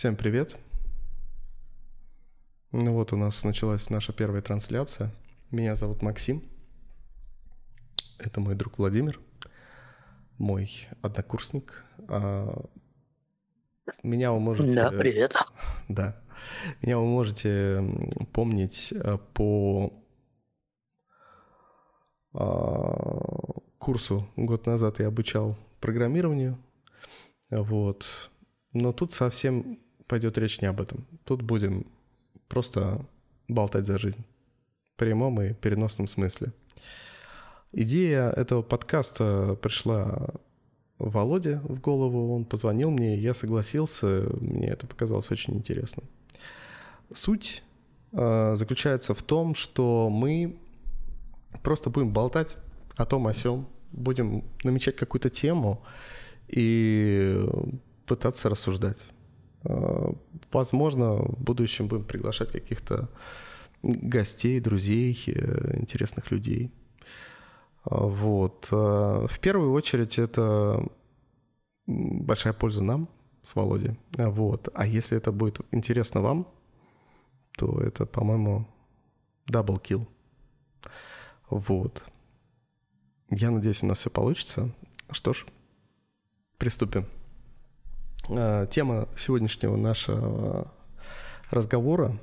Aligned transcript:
Всем 0.00 0.16
привет. 0.16 0.56
Ну 2.72 2.94
вот 2.94 3.12
у 3.12 3.18
нас 3.18 3.44
началась 3.44 3.90
наша 3.90 4.14
первая 4.14 4.40
трансляция. 4.40 5.10
Меня 5.50 5.76
зовут 5.76 6.00
Максим. 6.00 6.42
Это 8.18 8.40
мой 8.40 8.54
друг 8.54 8.78
Владимир, 8.78 9.20
мой 10.38 10.88
однокурсник. 11.02 11.84
А, 12.08 12.64
меня 14.02 14.32
вы 14.32 14.40
можете... 14.40 14.74
Да, 14.74 14.90
привет. 14.90 15.36
Да. 15.90 16.18
Меня 16.80 16.96
вы 16.96 17.04
можете 17.04 17.84
помнить 18.32 18.94
э, 18.94 19.18
по 19.34 19.92
а, 22.32 23.20
курсу 23.76 24.26
год 24.34 24.64
назад 24.64 24.98
я 24.98 25.08
обучал 25.08 25.58
программированию. 25.78 26.56
Вот. 27.50 28.06
Но 28.72 28.94
тут 28.94 29.12
совсем 29.12 29.78
пойдет 30.10 30.36
речь 30.38 30.60
не 30.60 30.66
об 30.66 30.80
этом. 30.80 31.06
Тут 31.24 31.42
будем 31.42 31.86
просто 32.48 33.06
болтать 33.46 33.86
за 33.86 33.96
жизнь. 33.96 34.24
В 34.94 34.98
прямом 34.98 35.40
и 35.40 35.52
переносном 35.52 36.08
смысле. 36.08 36.52
Идея 37.72 38.28
этого 38.30 38.62
подкаста 38.62 39.56
пришла 39.62 40.30
Володе 40.98 41.60
в 41.62 41.80
голову. 41.80 42.34
Он 42.34 42.44
позвонил 42.44 42.90
мне, 42.90 43.16
я 43.18 43.34
согласился. 43.34 44.26
Мне 44.40 44.66
это 44.70 44.88
показалось 44.88 45.30
очень 45.30 45.54
интересным. 45.54 46.04
Суть 47.14 47.62
э, 48.10 48.54
заключается 48.56 49.14
в 49.14 49.22
том, 49.22 49.54
что 49.54 50.10
мы 50.10 50.56
просто 51.62 51.88
будем 51.88 52.12
болтать 52.12 52.56
о 52.96 53.06
том, 53.06 53.28
о 53.28 53.32
сём, 53.32 53.68
будем 53.92 54.42
намечать 54.64 54.96
какую-то 54.96 55.30
тему 55.30 55.84
и 56.48 57.48
пытаться 58.06 58.48
рассуждать. 58.48 59.06
А, 59.64 60.14
возможно, 60.52 61.14
в 61.14 61.42
будущем 61.42 61.88
будем 61.88 62.04
приглашать 62.04 62.52
каких-то 62.52 63.08
гостей, 63.82 64.60
друзей, 64.60 65.18
э, 65.26 65.78
интересных 65.78 66.30
людей. 66.30 66.70
А, 67.84 67.96
вот. 68.04 68.68
В 68.70 69.38
первую 69.40 69.72
очередь 69.72 70.18
это 70.18 70.86
большая 71.86 72.52
польза 72.52 72.82
нам 72.84 73.08
с 73.42 73.56
Володей. 73.56 73.98
Вот. 74.16 74.68
А 74.74 74.86
если 74.86 75.16
это 75.16 75.32
будет 75.32 75.60
интересно 75.72 76.20
вам, 76.20 76.46
то 77.56 77.80
это, 77.80 78.06
по-моему, 78.06 78.66
double 79.46 79.78
kill. 79.78 80.06
Вот. 81.48 82.04
Я 83.30 83.50
надеюсь, 83.50 83.82
у 83.82 83.86
нас 83.86 83.98
все 83.98 84.10
получится. 84.10 84.70
Что 85.10 85.32
ж, 85.32 85.46
приступим. 86.58 87.06
А, 88.28 88.66
тема 88.66 89.08
сегодняшнего 89.16 89.76
нашего 89.76 90.72
разговора 91.50 92.16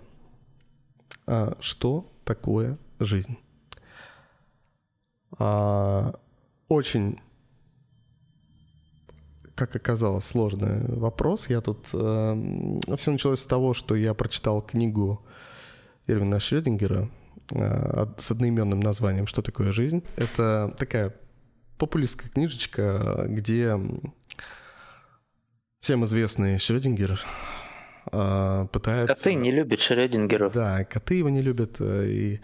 а, 1.25 1.57
«Что 1.59 2.09
такое 2.23 2.77
жизнь?» 2.99 3.37
а, 5.37 6.13
Очень, 6.67 7.19
как 9.55 9.75
оказалось, 9.75 10.25
сложный 10.25 10.85
вопрос. 10.95 11.49
Я 11.49 11.61
тут... 11.61 11.87
Все 11.87 13.11
началось 13.11 13.41
с 13.41 13.45
того, 13.45 13.73
что 13.73 13.95
я 13.95 14.13
прочитал 14.13 14.61
книгу 14.61 15.25
Ирвина 16.05 16.39
Шрёдингера 16.39 17.09
с 17.49 18.31
одноименным 18.31 18.79
названием 18.79 19.25
«Что 19.27 19.41
такое 19.41 19.71
жизнь?». 19.71 20.03
Это 20.15 20.75
такая 20.77 21.15
популистская 21.77 22.29
книжечка, 22.29 23.25
где 23.27 23.79
Всем 25.79 26.03
известный 26.05 26.57
Шрёдингер 26.57 27.19
а, 28.11 28.65
пытается... 28.67 29.15
Коты 29.15 29.35
не 29.35 29.51
любят 29.51 29.79
Шрёдингеров. 29.79 30.53
Да, 30.53 30.83
коты 30.83 31.15
его 31.15 31.29
не 31.29 31.41
любят. 31.41 31.77
Э, 31.79 32.05
и 32.07 32.41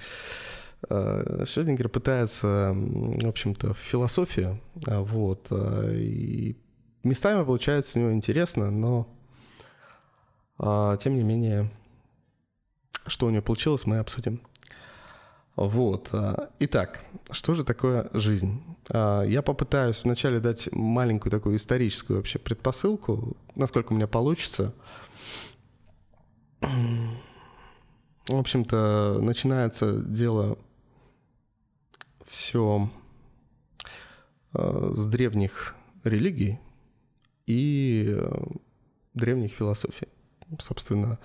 а, 0.90 1.44
Шрёдингер 1.46 1.90
пытается, 1.90 2.74
в 2.76 3.28
общем-то, 3.28 3.74
в 3.74 3.78
философию. 3.80 4.62
А, 4.88 5.02
вот. 5.02 5.52
И 5.52 6.56
местами 7.04 7.44
получается 7.44 7.98
у 7.98 8.02
него 8.04 8.14
интересно, 8.14 8.72
но 8.72 9.10
тем 11.00 11.16
не 11.16 11.24
менее, 11.24 11.70
что 13.08 13.26
у 13.26 13.30
него 13.32 13.42
получилось, 13.42 13.88
мы 13.88 13.98
обсудим. 13.98 14.42
Вот. 15.56 16.12
Итак, 16.60 17.04
что 17.32 17.54
же 17.54 17.64
такое 17.64 18.10
жизнь? 18.14 18.64
А, 18.90 19.24
я 19.24 19.42
попытаюсь 19.42 20.04
вначале 20.04 20.40
дать 20.40 20.70
маленькую 20.72 21.32
такую 21.32 21.58
историческую 21.58 22.18
вообще 22.18 22.40
предпосылку, 22.40 23.38
насколько 23.56 23.94
у 23.94 23.96
меня 23.96 24.08
получится. 24.08 24.74
В 26.62 28.36
общем-то, 28.36 29.20
начинается 29.22 29.98
дело 29.98 30.58
все 32.28 32.90
а, 34.54 34.94
с 34.96 35.08
древних 35.08 35.76
религий 36.04 36.60
и 37.46 38.16
а, 38.18 38.48
древних 39.14 39.54
философий. 39.54 40.08
Собственно, 40.60 41.20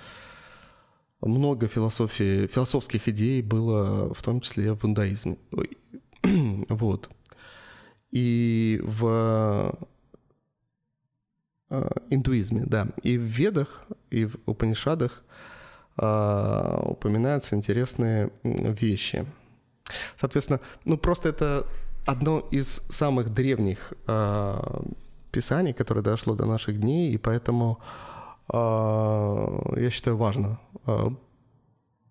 много 1.21 1.67
философии, 1.67 2.47
философских 2.47 3.09
идей 3.09 3.43
было 3.43 4.15
в 4.15 4.23
том 4.23 4.41
числе 4.41 4.75
в 4.75 4.85
иудаизме. 4.85 5.37
Вот. 6.69 7.11
И 8.11 8.81
в 8.83 9.77
э, 11.71 11.91
индуизме, 12.11 12.65
да. 12.67 12.89
И 13.03 13.19
в 13.19 13.23
Ведах, 13.23 13.85
и 14.11 14.25
в 14.25 14.37
Упанишадах 14.47 15.23
э, 15.97 16.81
упоминаются 16.85 17.55
интересные 17.55 18.31
вещи. 18.43 19.27
Соответственно, 20.19 20.61
ну 20.85 20.97
просто 20.99 21.29
это 21.29 21.67
одно 22.07 22.41
из 22.51 22.81
самых 22.89 23.33
древних 23.35 23.93
э, 24.07 24.81
писаний, 25.31 25.73
которое 25.73 26.03
дошло 26.03 26.35
до 26.35 26.47
наших 26.47 26.81
дней, 26.81 27.13
и 27.13 27.19
поэтому 27.19 27.79
я 28.51 29.91
считаю 29.91 30.17
важно 30.17 30.59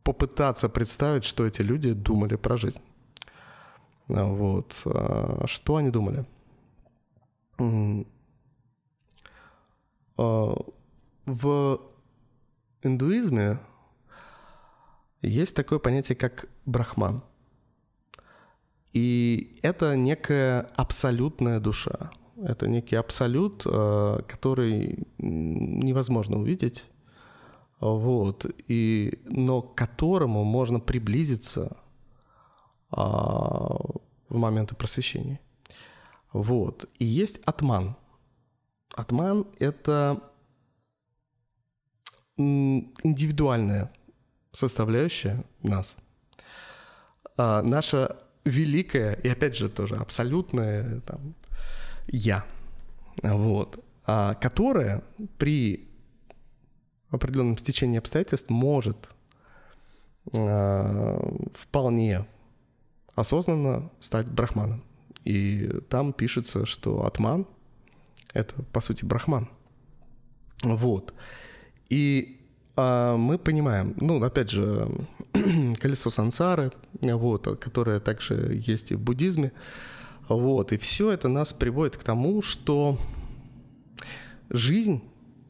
попытаться 0.03 0.69
представить, 0.69 1.25
что 1.25 1.45
эти 1.45 1.61
люди 1.61 1.91
думали 1.91 2.35
про 2.35 2.55
жизнь. 2.55 2.81
Вот. 4.07 4.81
А, 4.85 5.43
что 5.47 5.75
они 5.75 5.89
думали? 5.89 6.25
А, 10.17 10.55
в 11.25 11.81
индуизме 12.83 13.59
есть 15.21 15.55
такое 15.55 15.79
понятие, 15.79 16.16
как 16.16 16.47
брахман. 16.66 17.21
И 18.93 19.59
это 19.61 19.97
некая 19.97 20.61
абсолютная 20.75 21.59
душа. 21.59 22.11
Это 22.37 22.67
некий 22.69 22.95
абсолют, 22.95 23.63
а, 23.66 24.21
который 24.21 25.05
невозможно 25.17 26.39
увидеть, 26.39 26.85
вот, 27.79 28.45
и, 28.67 29.19
но 29.25 29.61
к 29.61 29.75
которому 29.75 30.43
можно 30.43 30.79
приблизиться 30.79 31.77
а, 32.89 33.77
в 34.29 34.38
моменты 34.38 34.75
просвещения. 34.75 35.39
Вот. 36.33 36.89
И 36.99 37.05
есть 37.05 37.39
атман. 37.45 37.95
Атман– 38.95 39.45
это 39.59 40.21
индивидуальная 42.37 43.91
составляющая 44.51 45.43
нас. 45.61 45.95
А, 47.37 47.61
наша 47.61 48.17
великая 48.43 49.13
и, 49.13 49.29
опять 49.29 49.55
же, 49.55 49.69
тоже 49.69 49.95
абсолютное 49.95 51.01
там, 51.01 51.35
«я», 52.07 52.45
вот, 53.21 53.83
а, 54.05 54.33
которая 54.35 55.03
при 55.37 55.86
определенном 57.15 57.57
стечении 57.57 57.97
обстоятельств 57.97 58.49
может 58.49 59.09
а, 60.33 61.19
вполне 61.53 62.25
осознанно 63.15 63.89
стать 63.99 64.27
брахманом. 64.27 64.83
И 65.23 65.69
там 65.89 66.13
пишется, 66.13 66.65
что 66.65 67.05
атман— 67.05 67.47
это, 68.33 68.61
по 68.63 68.79
сути, 68.79 69.05
брахман. 69.05 69.49
Вот. 70.63 71.13
И 71.89 72.39
а, 72.75 73.17
мы 73.17 73.37
понимаем, 73.37 73.93
ну, 73.97 74.21
опять 74.23 74.51
же, 74.51 74.89
колесо 75.79 76.09
сансары, 76.09 76.71
вот, 77.01 77.59
которое 77.59 77.99
также 77.99 78.61
есть 78.65 78.91
и 78.91 78.95
в 78.95 79.01
буддизме, 79.01 79.51
вот, 80.29 80.73
и 80.73 80.77
все 80.77 81.11
это 81.11 81.27
нас 81.29 81.53
приводит 81.53 81.97
к 81.97 82.03
тому, 82.03 82.41
что 82.41 82.99
жизнь 84.49 85.01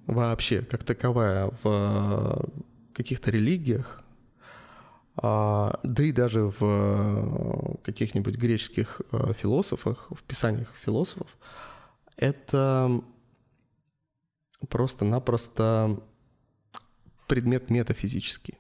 вообще, 0.07 0.62
как 0.62 0.83
таковая, 0.83 1.51
в 1.63 2.50
каких-то 2.94 3.30
религиях, 3.30 4.04
а, 5.19 5.80
да 5.83 6.04
и 6.04 6.12
даже 6.12 6.45
в 6.45 6.57
э, 6.62 7.75
каких-нибудь 7.83 8.36
греческих 8.36 9.01
э, 9.12 9.33
философах, 9.33 10.12
в 10.12 10.24
писаниях 10.24 10.71
философов, 10.83 11.27
это 12.18 13.01
просто-напросто 14.69 16.00
предмет 17.27 17.69
метафизический. 17.69 18.57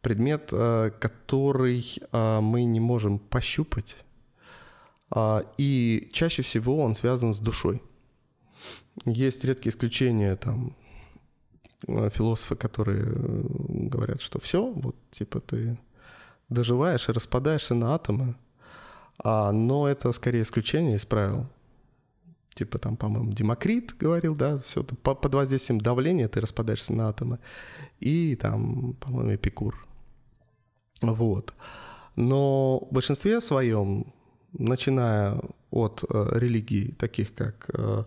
Предмет, 0.00 0.48
э, 0.52 0.90
который 0.98 1.98
э, 2.12 2.40
мы 2.40 2.64
не 2.64 2.80
можем 2.80 3.18
пощупать. 3.18 3.96
А, 5.10 5.44
и 5.58 6.10
чаще 6.12 6.42
всего 6.42 6.82
он 6.82 6.94
связан 6.94 7.34
с 7.34 7.40
душой. 7.40 7.82
Есть 9.04 9.44
редкие 9.44 9.72
исключения, 9.72 10.36
там, 10.36 10.76
э, 11.86 12.10
философы, 12.10 12.56
которые 12.56 13.04
говорят, 13.90 14.22
что 14.22 14.40
все, 14.40 14.70
вот, 14.70 14.96
типа, 15.10 15.40
ты 15.40 15.78
доживаешь 16.48 17.08
и 17.08 17.12
распадаешься 17.12 17.74
на 17.74 17.94
атомы, 17.94 18.36
а, 19.18 19.52
но 19.52 19.88
это 19.88 20.12
скорее 20.12 20.42
исключение 20.42 20.96
из 20.96 21.04
правил. 21.04 21.46
Типа 22.54 22.78
там, 22.78 22.96
по-моему, 22.96 23.32
Демокрит 23.32 23.96
говорил, 23.96 24.34
да, 24.36 24.58
все, 24.58 24.84
под 24.84 25.34
воздействием 25.34 25.80
давления 25.80 26.28
ты 26.28 26.40
распадаешься 26.40 26.92
на 26.92 27.08
атомы. 27.08 27.38
И 27.98 28.36
там, 28.36 28.94
по-моему, 29.00 29.34
Эпикур. 29.34 29.86
Вот. 31.00 31.52
Но 32.14 32.86
в 32.90 32.94
большинстве 32.94 33.40
своем, 33.40 34.12
начиная 34.52 35.40
от 35.70 36.04
э, 36.08 36.28
религий, 36.38 36.92
таких 36.92 37.34
как 37.34 37.68
э, 37.74 37.74
э, 37.74 38.04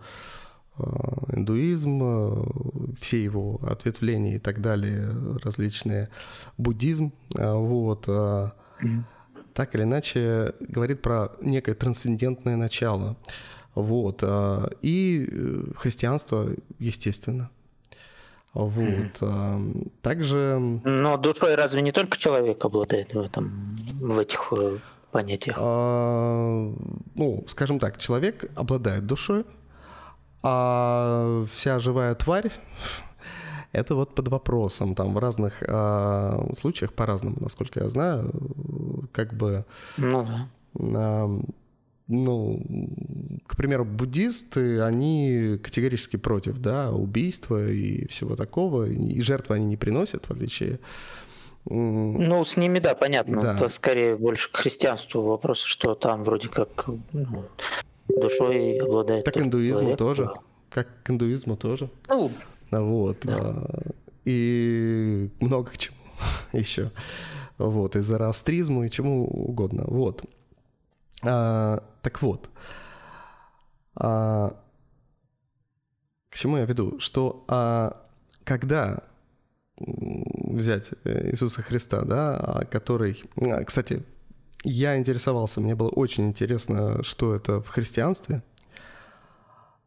индуизм, 1.34 2.00
э, 2.04 2.94
все 3.00 3.24
его 3.24 3.60
ответвления 3.64 4.36
и 4.36 4.40
так 4.40 4.62
далее, 4.62 5.10
различные, 5.44 6.10
буддизм, 6.58 7.14
э, 7.36 7.54
вот, 7.54 8.06
э, 8.08 8.12
mm-hmm. 8.12 9.04
так 9.54 9.76
или 9.76 9.84
иначе 9.84 10.54
говорит 10.60 11.02
про 11.02 11.32
некое 11.42 11.74
трансцендентное 11.74 12.56
начало. 12.56 13.18
Вот. 13.76 14.20
Э, 14.24 14.70
и 14.82 15.28
э, 15.30 15.64
христианство, 15.76 16.50
естественно. 16.80 17.50
Вот. 18.54 18.74
Mm-hmm. 18.74 19.92
Также... 20.02 20.58
Но 20.84 21.18
душой 21.18 21.54
разве 21.54 21.84
не 21.84 21.92
только 21.92 22.18
человек 22.18 22.66
обладает 22.66 23.14
в 23.14 23.20
этом, 23.20 23.78
в 24.00 24.18
этих 24.18 24.52
э, 24.58 24.78
понятиях? 25.12 25.58
А, 25.60 26.74
ну, 27.14 27.44
скажем 27.48 27.80
так, 27.80 28.00
человек 28.00 28.50
обладает 28.56 29.06
душой, 29.06 29.46
а 30.50 31.46
вся 31.52 31.80
живая 31.80 32.16
тварь 32.16 32.52
это 33.74 33.96
вот 33.96 34.16
под 34.16 34.28
вопросом. 34.28 34.96
Там 34.96 35.14
в 35.14 35.18
разных 35.18 35.64
а, 35.68 36.48
случаях 36.58 36.94
по-разному, 36.94 37.38
насколько 37.40 37.82
я 37.82 37.90
знаю, 37.90 38.32
как 39.12 39.34
бы... 39.34 39.66
Ну 39.98 40.26
да. 40.26 40.48
А, 40.96 41.40
ну, 42.08 42.62
к 43.46 43.58
примеру, 43.58 43.84
буддисты, 43.84 44.80
они 44.82 45.60
категорически 45.62 46.16
против, 46.16 46.58
да, 46.60 46.92
убийства 46.92 47.70
и 47.70 48.08
всего 48.08 48.38
такого, 48.38 48.86
и 48.86 49.20
жертвы 49.20 49.56
они 49.56 49.66
не 49.66 49.78
приносят, 49.78 50.26
в 50.26 50.32
отличие... 50.32 50.80
Ну, 51.70 52.46
с 52.46 52.56
ними, 52.56 52.80
да, 52.80 52.96
понятно. 52.96 53.42
Да. 53.42 53.56
Это 53.56 53.68
скорее 53.68 54.16
больше 54.16 54.50
к 54.50 54.56
христианству 54.56 55.22
вопрос, 55.22 55.60
что 55.60 55.96
там 55.96 56.24
вроде 56.24 56.48
как 56.48 56.88
ну, 57.12 57.44
душой 58.08 58.78
обладает. 58.78 59.26
Так 59.26 59.38
индуизму 59.38 59.80
человек, 59.80 59.98
тоже. 59.98 60.30
Как 60.70 60.88
к 61.04 61.10
индуизму 61.10 61.56
тоже. 61.58 61.90
Ну, 62.72 62.86
вот. 62.86 63.18
Да. 63.24 63.64
И 64.26 65.30
много 65.40 65.72
к 65.72 65.78
чему 65.78 65.98
еще. 66.54 66.92
Вот, 67.58 67.96
и 67.96 68.02
зороастризму, 68.02 68.84
и 68.84 68.90
чему 68.90 69.26
угодно. 69.26 69.84
Вот. 69.88 70.24
А, 71.24 71.84
так 72.04 72.22
вот, 72.22 72.50
а, 73.96 74.56
к 76.30 76.36
чему 76.36 76.58
я 76.58 76.66
веду? 76.66 77.00
Что 77.00 77.44
а, 77.48 78.06
когда 78.44 79.04
взять 79.80 80.92
э, 81.04 81.32
Иисуса 81.32 81.62
Христа, 81.62 82.04
да, 82.04 82.36
а, 82.38 82.66
который, 82.66 83.24
а, 83.38 83.64
кстати, 83.64 84.04
я 84.70 84.98
интересовался, 84.98 85.62
мне 85.62 85.76
было 85.76 85.90
очень 85.90 86.28
интересно, 86.28 87.04
что 87.04 87.34
это 87.34 87.62
в 87.62 87.70
христианстве. 87.70 88.44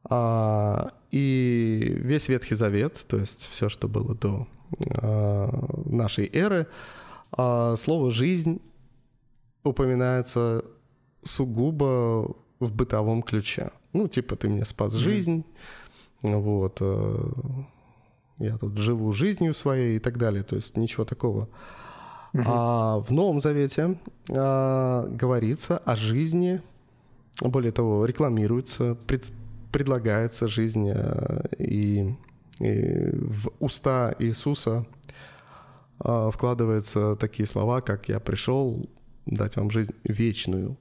А, 0.05 0.93
и 1.11 1.97
весь 2.01 2.29
Ветхий 2.29 2.55
Завет, 2.55 3.05
то 3.07 3.19
есть 3.19 3.49
все, 3.49 3.69
что 3.69 3.89
было 3.89 4.15
до 4.15 4.49
а, 4.97 5.51
нашей 5.85 6.31
эры, 6.33 6.67
а, 7.33 7.77
слово 7.77 8.11
«жизнь» 8.11 8.61
упоминается 9.63 10.65
сугубо 11.23 12.35
в 12.59 12.73
бытовом 12.73 13.23
ключе. 13.23 13.73
Ну, 13.93 14.09
типа, 14.09 14.37
ты 14.37 14.49
мне 14.49 14.65
спас 14.65 14.95
жизнь, 14.95 15.45
вот, 16.23 16.79
э, 16.81 17.31
я 18.39 18.57
тут 18.57 18.79
живу 18.79 19.13
жизнью 19.13 19.53
своей 19.53 19.97
и 19.97 19.99
так 19.99 20.17
далее, 20.17 20.43
то 20.43 20.57
есть 20.57 20.77
ничего 20.77 21.05
такого. 21.05 21.43
А 21.45 21.51
в 22.33 23.07
Новом 23.11 23.41
Завете 23.41 23.99
а, 24.31 25.07
говорится 25.09 25.79
о 25.79 25.97
жизни, 25.97 26.61
более 27.41 27.73
того, 27.73 28.05
рекламируется, 28.05 28.97
пред, 29.07 29.33
предлагается 29.73 30.47
жизнь 30.47 30.91
а, 30.91 31.45
и, 31.59 32.15
и 32.61 33.11
в 33.13 33.51
уста 33.59 34.15
Иисуса 34.19 34.87
а, 35.99 36.31
вкладываются 36.31 37.17
такие 37.17 37.47
слова, 37.47 37.81
как 37.81 38.09
«Я 38.09 38.21
пришел 38.21 38.89
дать 39.27 39.57
вам 39.57 39.71
жизнь 39.71 39.95
вечную». 40.05 40.77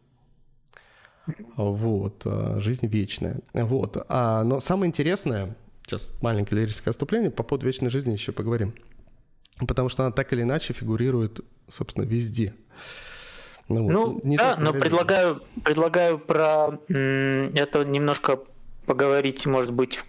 Вот, 1.55 2.23
а, 2.25 2.59
жизнь 2.59 2.87
вечная. 2.87 3.39
Вот. 3.53 4.03
А, 4.07 4.43
но 4.43 4.59
самое 4.59 4.89
интересное, 4.89 5.55
сейчас 5.85 6.13
маленькое 6.21 6.61
лирическое 6.61 6.91
отступление, 6.91 7.31
по 7.31 7.43
поводу 7.43 7.67
вечной 7.67 7.89
жизни 7.89 8.13
еще 8.13 8.31
поговорим. 8.31 8.73
Потому 9.67 9.89
что 9.89 10.03
она 10.03 10.11
так 10.11 10.31
или 10.33 10.41
иначе 10.41 10.73
фигурирует, 10.73 11.41
собственно, 11.69 12.05
везде. 12.05 12.53
Ну, 13.67 13.89
ну 13.89 14.21
не 14.23 14.37
да, 14.37 14.55
но 14.57 14.73
предлагаю, 14.73 15.43
предлагаю 15.63 16.17
про 16.17 16.79
это 16.87 17.83
немножко 17.85 18.39
поговорить, 18.85 19.45
может 19.45 19.71
быть, 19.71 20.03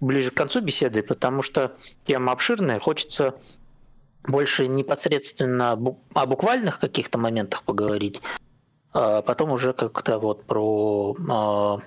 ближе 0.00 0.32
к 0.32 0.34
концу 0.34 0.60
беседы, 0.60 1.02
потому 1.02 1.42
что 1.42 1.76
тема 2.04 2.32
обширная, 2.32 2.80
хочется 2.80 3.36
больше 4.24 4.66
непосредственно 4.66 5.72
о 6.14 6.26
буквальных 6.26 6.80
каких-то 6.80 7.18
моментах 7.18 7.62
поговорить, 7.62 8.20
а 8.92 9.22
потом 9.22 9.52
уже 9.52 9.72
как-то 9.72 10.18
вот 10.18 10.44
про 10.44 11.16
а, 11.30 11.78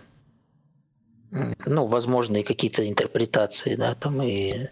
ну, 1.66 1.86
возможные 1.86 2.46
какие-то 2.46 2.88
интерпретации, 2.88 3.76
да, 3.76 3.96
там 3.96 4.22
и 4.22 4.70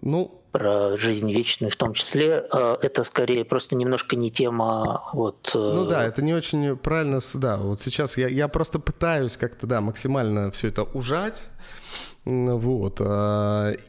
ну, 0.00 0.42
про 0.52 0.96
жизнь 0.96 1.30
вечную 1.32 1.70
в 1.70 1.76
том 1.76 1.92
числе, 1.92 2.46
а, 2.50 2.78
это 2.80 3.04
скорее 3.04 3.44
просто 3.44 3.76
немножко 3.76 4.16
не 4.16 4.30
тема 4.30 5.08
вот... 5.12 5.50
Э, 5.54 5.58
ну 5.58 5.86
да, 5.86 6.04
это 6.04 6.22
не 6.22 6.34
очень 6.34 6.76
правильно, 6.76 7.20
да, 7.34 7.56
вот 7.58 7.80
сейчас 7.80 8.16
я, 8.16 8.28
я 8.28 8.48
просто 8.48 8.78
пытаюсь 8.78 9.36
как-то, 9.36 9.66
да, 9.66 9.80
максимально 9.80 10.50
все 10.50 10.68
это 10.68 10.82
ужать, 10.84 11.44
вот, 12.24 13.00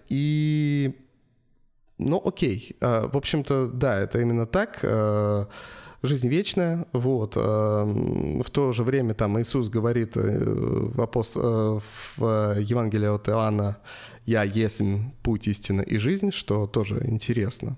и... 0.10 0.96
Ну, 1.98 2.22
окей, 2.24 2.77
в 2.79 3.18
общем-то, 3.18 3.68
да, 3.68 4.00
это 4.00 4.20
именно 4.22 4.46
так, 4.46 4.86
жизнь 6.01 6.29
вечная, 6.29 6.86
вот. 6.94 7.36
В 7.36 8.50
то 8.51 8.72
же 8.72 8.84
время 8.84 9.13
там 9.13 9.39
Иисус 9.39 9.70
говорит 9.70 10.15
э, 10.15 10.22
в, 10.22 11.01
апост... 11.01 11.36
Э, 11.36 11.79
в 12.15 12.56
Евангелии 12.60 13.08
от 13.08 13.27
Иоанна 13.29 13.77
«Я 14.29 14.43
есть 14.43 14.81
путь, 15.24 15.48
истина 15.48 15.81
и 15.81 15.98
жизнь», 15.98 16.29
что 16.31 16.67
тоже 16.67 17.01
интересно. 17.07 17.77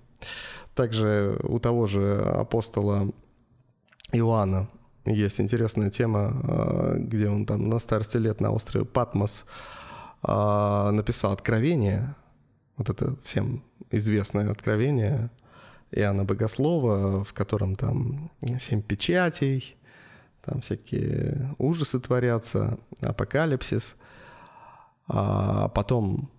Также 0.75 1.39
у 1.43 1.59
того 1.59 1.87
же 1.87 2.19
апостола 2.19 3.09
Иоанна 4.11 4.67
есть 5.05 5.39
интересная 5.39 5.89
тема, 5.89 6.41
э, 6.43 6.95
где 6.99 7.29
он 7.29 7.45
там 7.45 7.69
на 7.69 7.79
старости 7.79 8.17
лет 8.17 8.41
на 8.41 8.51
острове 8.51 8.83
Патмос 8.83 9.45
написал 10.23 11.31
откровение, 11.31 12.15
вот 12.77 12.89
это 12.89 13.15
всем 13.23 13.63
известное 13.89 14.51
откровение, 14.51 15.29
Иоанна 15.91 16.25
Богослова, 16.25 17.23
в 17.23 17.33
котором 17.33 17.75
там 17.77 18.29
семь 18.59 18.81
печатей, 18.81 19.77
там 20.43 20.59
всякие 20.59 21.55
ужасы 21.57 21.99
творятся, 22.01 22.77
апокалипсис. 22.99 23.95
А 25.07 25.67
потом 25.69 26.29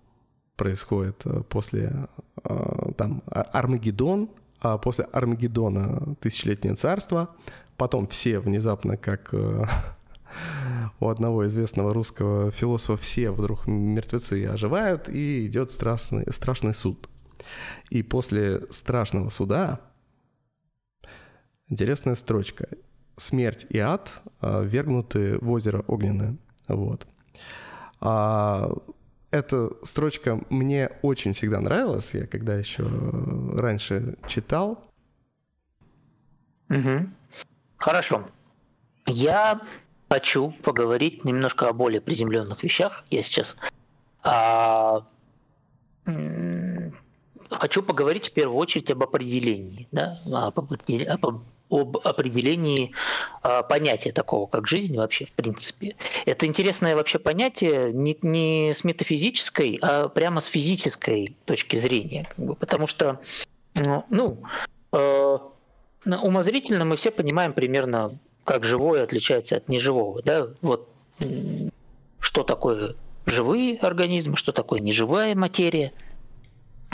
происходит 0.55 1.21
э, 1.25 1.41
после 1.49 2.07
э, 2.43 2.91
там 2.97 3.23
Армагеддон, 3.27 4.29
а 4.59 4.77
после 4.77 5.05
Армагеддона 5.05 6.15
тысячелетнее 6.19 6.75
царство, 6.75 7.35
потом 7.77 8.07
все 8.07 8.39
внезапно, 8.39 8.97
как 8.97 9.33
э, 9.33 9.65
у 10.99 11.09
одного 11.09 11.47
известного 11.47 11.93
русского 11.93 12.51
философа, 12.51 13.01
все 13.01 13.31
вдруг 13.31 13.67
мертвецы 13.67 14.45
оживают, 14.45 15.09
и 15.09 15.47
идет 15.47 15.71
страшный, 15.71 16.25
страшный 16.31 16.73
суд. 16.73 17.09
И 17.89 18.03
после 18.03 18.61
страшного 18.69 19.29
суда 19.29 19.81
интересная 21.67 22.15
строчка. 22.15 22.67
Смерть 23.17 23.67
и 23.69 23.77
ад 23.77 24.11
вергнуты 24.41 25.37
в 25.39 25.51
озеро 25.51 25.83
огненное. 25.87 26.37
Вот. 26.67 27.05
А 27.99 28.71
эта 29.33 29.71
строчка 29.81 30.39
мне 30.51 30.91
очень 31.01 31.33
всегда 31.33 31.59
нравилась. 31.59 32.13
Я 32.13 32.27
когда 32.27 32.55
еще 32.55 32.87
раньше 33.53 34.15
читал. 34.27 34.85
Угу. 36.69 37.09
Хорошо. 37.77 38.27
Я 39.07 39.59
хочу 40.07 40.53
поговорить 40.63 41.25
немножко 41.25 41.67
о 41.67 41.73
более 41.73 41.99
приземленных 41.99 42.61
вещах. 42.61 43.03
Я 43.09 43.23
сейчас 43.23 43.57
а, 44.21 45.07
хочу 47.49 47.81
поговорить 47.81 48.29
в 48.29 48.33
первую 48.33 48.57
очередь 48.57 48.91
об 48.91 49.01
определении, 49.01 49.87
да, 49.91 50.19
об, 50.31 50.59
об 50.59 51.43
определении 51.81 52.91
а, 53.41 53.63
понятия 53.63 54.11
такого, 54.11 54.47
как 54.47 54.67
жизнь 54.67 54.95
вообще, 54.95 55.25
в 55.25 55.33
принципе. 55.33 55.95
Это 56.25 56.45
интересное 56.45 56.95
вообще 56.95 57.19
понятие 57.19 57.91
не, 57.93 58.17
не 58.21 58.73
с 58.73 58.83
метафизической, 58.83 59.79
а 59.81 60.09
прямо 60.09 60.41
с 60.41 60.45
физической 60.45 61.35
точки 61.45 61.75
зрения. 61.75 62.29
Как 62.35 62.45
бы, 62.45 62.55
потому 62.55 62.87
что, 62.87 63.19
ну 63.75 64.37
э, 64.91 65.37
умозрительно 66.05 66.85
мы 66.85 66.95
все 66.95 67.11
понимаем 67.11 67.53
примерно, 67.53 68.17
как 68.43 68.63
живое 68.63 69.03
отличается 69.03 69.57
от 69.57 69.69
неживого. 69.69 70.21
Да? 70.21 70.47
Вот 70.61 70.89
что 72.19 72.43
такое 72.43 72.95
живые 73.25 73.77
организмы, 73.77 74.37
что 74.37 74.51
такое 74.51 74.79
неживая 74.79 75.35
материя– 75.35 75.91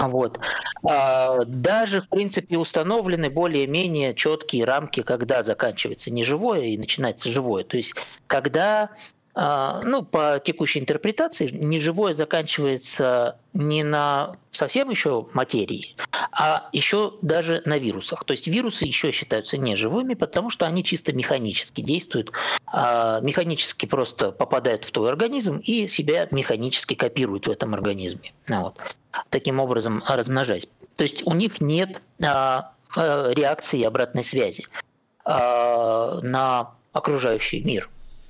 вот. 0.07 0.39
А, 0.83 1.43
даже, 1.45 2.01
в 2.01 2.09
принципе, 2.09 2.57
установлены 2.57 3.29
более-менее 3.29 4.13
четкие 4.13 4.63
рамки, 4.65 5.01
когда 5.01 5.43
заканчивается 5.43 6.11
неживое 6.11 6.61
и 6.61 6.77
начинается 6.77 7.29
живое. 7.29 7.63
То 7.63 7.77
есть, 7.77 7.95
когда 8.27 8.91
а, 9.35 9.81
ну, 9.85 10.03
по 10.03 10.41
текущей 10.43 10.79
интерпретации, 10.79 11.49
неживое 11.51 12.13
заканчивается 12.13 13.37
не 13.53 13.83
на 13.83 14.35
совсем 14.51 14.89
еще 14.89 15.27
материи, 15.33 15.95
а 16.31 16.67
еще 16.73 17.13
даже 17.21 17.61
на 17.65 17.77
вирусах. 17.77 18.25
То 18.25 18.31
есть 18.31 18.47
вирусы 18.47 18.85
еще 18.85 19.11
считаются 19.11 19.57
неживыми, 19.57 20.15
потому 20.15 20.49
что 20.49 20.65
они 20.65 20.83
чисто 20.83 21.13
механически 21.13 21.81
действуют, 21.81 22.31
а, 22.65 23.21
механически 23.21 23.85
просто 23.85 24.31
попадают 24.31 24.83
в 24.85 24.91
твой 24.91 25.09
организм 25.09 25.57
и 25.57 25.87
себя 25.87 26.27
механически 26.31 26.95
копируют 26.95 27.47
в 27.47 27.51
этом 27.51 27.73
организме. 27.73 28.33
Вот. 28.49 28.77
Таким 29.29 29.59
образом 29.59 30.03
размножаясь. 30.07 30.67
То 30.95 31.03
есть 31.03 31.25
у 31.25 31.33
них 31.33 31.61
нет 31.61 32.01
а, 32.21 32.71
реакции 32.95 33.83
обратной 33.83 34.23
связи 34.23 34.65
на 35.25 36.71
окружающий 36.91 37.61
мир. 37.63 37.89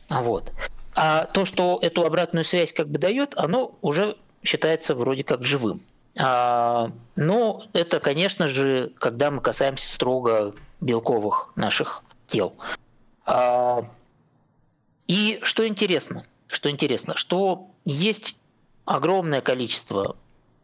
Вот. 0.10 0.52
А 0.96 1.26
то, 1.26 1.46
что 1.46 1.80
эту 1.82 2.06
обратную 2.06 2.44
связь 2.44 2.74
как 2.74 2.90
бы 2.90 2.98
дает, 2.98 3.34
оно 3.38 3.78
уже 3.82 4.18
считается 4.44 4.96
вроде 4.96 5.24
как 5.24 5.44
живым. 5.44 5.82
А, 6.18 6.92
но 7.16 7.64
это, 7.74 8.00
конечно 8.00 8.48
же, 8.48 8.92
когда 8.98 9.32
мы 9.32 9.42
касаемся 9.42 9.94
строго 9.94 10.54
белковых 10.82 11.54
наших 11.56 12.04
тел. 12.28 12.54
А, 13.26 13.86
и 15.08 15.40
что 15.44 15.68
интересно, 15.68 16.26
что 16.48 16.70
интересно, 16.70 17.16
что 17.16 17.70
есть 17.86 18.36
огромное 18.86 19.42
количество 19.42 20.18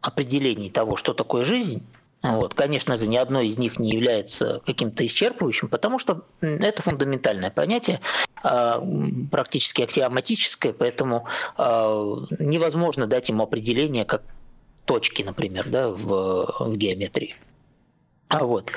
определений 0.06 0.70
того, 0.70 0.96
что 0.96 1.14
такое 1.14 1.42
жизнь, 1.42 1.82
вот. 2.22 2.54
Конечно 2.54 2.96
же, 2.96 3.06
ни 3.06 3.16
одно 3.16 3.40
из 3.40 3.58
них 3.58 3.78
не 3.78 3.90
является 3.90 4.60
каким-то 4.66 5.04
исчерпывающим, 5.06 5.68
потому 5.68 5.98
что 5.98 6.22
это 6.40 6.82
фундаментальное 6.82 7.50
понятие, 7.50 8.00
а, 8.42 8.82
практически 9.30 9.82
аксиоматическое, 9.82 10.72
поэтому 10.72 11.26
а, 11.56 12.24
невозможно 12.38 13.06
дать 13.06 13.28
ему 13.28 13.44
определение 13.44 14.04
как 14.04 14.22
точки, 14.86 15.22
например, 15.22 15.68
да, 15.68 15.90
в, 15.90 16.54
в 16.58 16.76
геометрии. 16.76 17.36
А 18.28 18.44
вот. 18.44 18.72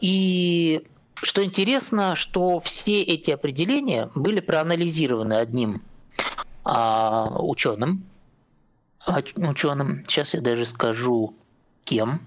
И 0.00 0.82
что 1.14 1.44
интересно, 1.44 2.14
что 2.14 2.60
все 2.60 3.02
эти 3.02 3.30
определения 3.30 4.10
были 4.14 4.40
проанализированы 4.40 5.34
одним 5.34 5.82
ученым, 6.64 8.04
ученым. 9.06 10.04
Сейчас 10.06 10.34
я 10.34 10.40
даже 10.40 10.66
скажу 10.66 11.34
Кем? 11.84 12.20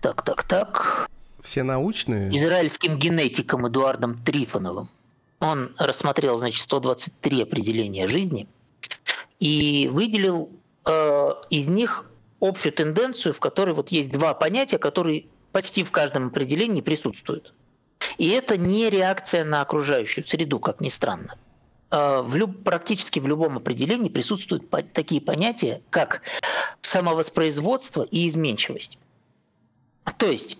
Так, 0.00 0.22
так, 0.22 0.44
так. 0.44 1.08
Все 1.40 1.62
научные? 1.62 2.36
Израильским 2.36 2.98
генетиком 2.98 3.66
Эдуардом 3.68 4.22
Трифоновым. 4.22 4.88
Он 5.40 5.74
рассмотрел, 5.78 6.36
значит, 6.38 6.62
123 6.62 7.42
определения 7.42 8.06
жизни 8.06 8.48
и 9.38 9.88
выделил 9.92 10.50
э, 10.84 11.30
из 11.50 11.66
них 11.66 12.06
общую 12.40 12.72
тенденцию, 12.72 13.32
в 13.32 13.40
которой 13.40 13.74
вот 13.74 13.90
есть 13.90 14.10
два 14.10 14.34
понятия, 14.34 14.78
которые 14.78 15.26
почти 15.52 15.82
в 15.82 15.90
каждом 15.90 16.28
определении 16.28 16.80
присутствуют. 16.80 17.52
И 18.18 18.28
это 18.28 18.56
не 18.56 18.88
реакция 18.90 19.44
на 19.44 19.60
окружающую 19.60 20.24
среду, 20.24 20.58
как 20.58 20.80
ни 20.80 20.88
странно. 20.88 21.36
Э, 21.90 22.22
в 22.22 22.34
люб, 22.34 22.62
практически 22.64 23.20
в 23.20 23.26
любом 23.26 23.56
определении 23.56 24.08
присутствуют 24.08 24.68
по, 24.68 24.82
такие 24.82 25.20
понятия, 25.20 25.82
как 25.90 26.22
самовоспроизводство 26.80 28.02
и 28.02 28.28
изменчивость. 28.28 28.98
То 30.18 30.26
есть 30.26 30.58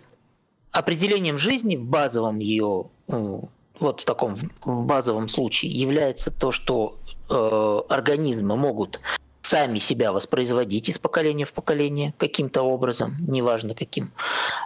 определением 0.71 1.39
жизни 1.39 1.77
в 1.77 1.85
базовом 1.85 2.39
ее, 2.39 2.87
вот 3.09 4.01
в 4.01 4.05
таком 4.05 4.35
в 4.35 4.85
базовом 4.85 5.29
случае 5.29 5.73
является 5.73 6.31
то, 6.31 6.53
что 6.53 6.99
э, 7.29 7.81
организмы 7.89 8.57
могут 8.57 9.01
сами 9.43 9.79
себя 9.79 10.13
воспроизводить 10.13 10.89
из 10.89 10.99
поколения 10.99 11.45
в 11.45 11.53
поколение 11.53 12.13
каким-то 12.19 12.63
образом, 12.63 13.15
неважно 13.21 13.75
каким, 13.75 14.11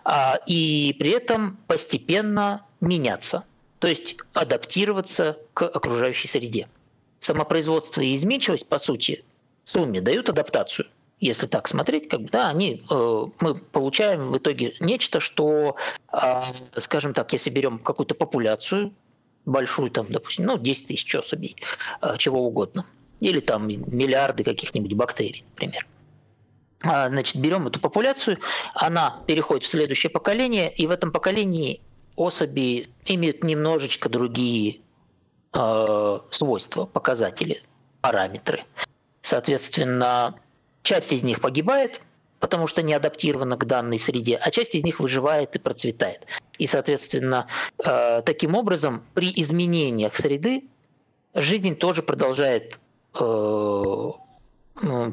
а, 0.04 0.38
и 0.46 0.96
при 0.98 1.10
этом 1.10 1.58
постепенно 1.66 2.64
меняться 2.80 3.44
то 3.80 3.88
есть 3.88 4.16
адаптироваться 4.34 5.38
к 5.54 5.66
окружающей 5.66 6.28
среде. 6.28 6.68
Самопроизводство 7.18 8.02
и 8.02 8.14
изменчивость, 8.14 8.68
по 8.68 8.78
сути, 8.78 9.24
в 9.64 9.70
сумме 9.70 10.00
дают 10.00 10.28
адаптацию. 10.28 10.86
Если 11.18 11.46
так 11.46 11.66
смотреть, 11.66 12.08
как 12.08 12.22
бы, 12.22 12.28
да, 12.28 12.48
они, 12.48 12.84
э, 12.90 13.26
мы 13.40 13.54
получаем 13.54 14.30
в 14.30 14.38
итоге 14.38 14.74
нечто, 14.80 15.20
что, 15.20 15.76
э, 16.12 16.42
скажем 16.76 17.12
так, 17.14 17.32
если 17.32 17.50
берем 17.50 17.78
какую-то 17.78 18.14
популяцию, 18.14 18.92
большую, 19.44 19.90
там, 19.90 20.06
допустим, 20.10 20.46
ну, 20.46 20.58
10 20.58 20.86
тысяч 20.86 21.14
особей, 21.14 21.56
э, 22.00 22.16
чего 22.18 22.46
угодно, 22.46 22.86
или 23.20 23.40
там 23.40 23.66
миллиарды 23.68 24.44
каких-нибудь 24.44 24.94
бактерий, 24.94 25.44
например. 25.50 25.86
А, 26.82 27.08
значит, 27.08 27.36
берем 27.36 27.66
эту 27.66 27.80
популяцию, 27.80 28.38
она 28.74 29.22
переходит 29.26 29.64
в 29.64 29.68
следующее 29.68 30.10
поколение, 30.10 30.72
и 30.72 30.86
в 30.86 30.90
этом 30.90 31.12
поколении 31.12 31.82
особи 32.16 32.88
имеют 33.04 33.44
немножечко 33.44 34.08
другие 34.08 34.80
э, 35.52 36.18
свойства, 36.30 36.86
показатели, 36.86 37.60
параметры. 38.00 38.64
Соответственно, 39.22 40.36
часть 40.82 41.12
из 41.12 41.22
них 41.22 41.40
погибает, 41.40 42.00
потому 42.38 42.66
что 42.66 42.82
не 42.82 42.94
адаптирована 42.94 43.56
к 43.56 43.66
данной 43.66 43.98
среде, 43.98 44.36
а 44.36 44.50
часть 44.50 44.74
из 44.74 44.82
них 44.82 45.00
выживает 45.00 45.54
и 45.56 45.58
процветает. 45.58 46.26
И, 46.58 46.66
соответственно, 46.66 47.46
э, 47.84 48.22
таким 48.22 48.54
образом, 48.54 49.02
при 49.14 49.32
изменениях 49.36 50.16
среды 50.16 50.64
жизнь 51.34 51.76
тоже 51.76 52.02
продолжает 52.02 52.80
э, 53.14 54.10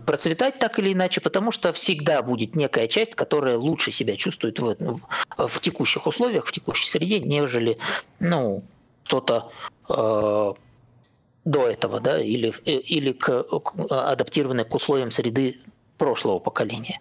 процветать 0.06 0.60
так 0.60 0.80
или 0.80 0.94
иначе, 0.94 1.22
потому 1.22 1.52
что 1.52 1.74
всегда 1.74 2.22
будет 2.22 2.56
некая 2.56 2.88
часть, 2.88 3.16
которая 3.16 3.58
лучше 3.58 3.92
себя 3.92 4.16
чувствует 4.16 4.60
в, 4.60 5.00
в 5.38 5.60
текущих 5.60 6.08
условиях, 6.08 6.46
в 6.46 6.52
текущей 6.52 6.88
среде, 6.88 7.20
нежели 7.20 7.78
ну, 8.20 8.64
кто-то 9.06 9.52
э, 9.90 10.54
до 11.46 11.68
этого, 11.68 12.00
да, 12.00 12.22
или, 12.22 12.54
или 12.66 13.12
к, 13.14 13.44
к, 13.44 13.74
адаптированной 13.90 14.66
к 14.66 14.76
условиям 14.76 15.12
среды 15.12 15.60
прошлого 15.98 16.40
поколения. 16.40 17.00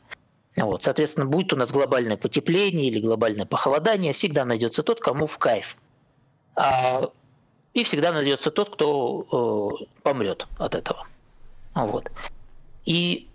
Вот, 0.56 0.82
соответственно, 0.82 1.26
будет 1.26 1.52
у 1.52 1.56
нас 1.56 1.70
глобальное 1.70 2.16
потепление 2.16 2.88
или 2.88 3.00
глобальное 3.00 3.44
похолодание, 3.44 4.12
всегда 4.12 4.44
найдется 4.44 4.82
тот, 4.82 5.00
кому 5.00 5.26
в 5.26 5.36
кайф. 5.38 5.76
А, 6.54 7.10
и 7.74 7.84
всегда 7.84 8.12
найдется 8.12 8.50
тот, 8.50 8.70
кто 8.70 9.78
э, 9.80 9.84
помрет 10.02 10.46
от 10.58 10.74
этого. 10.74 11.06
Вот. 11.74 12.10
И 12.86 13.28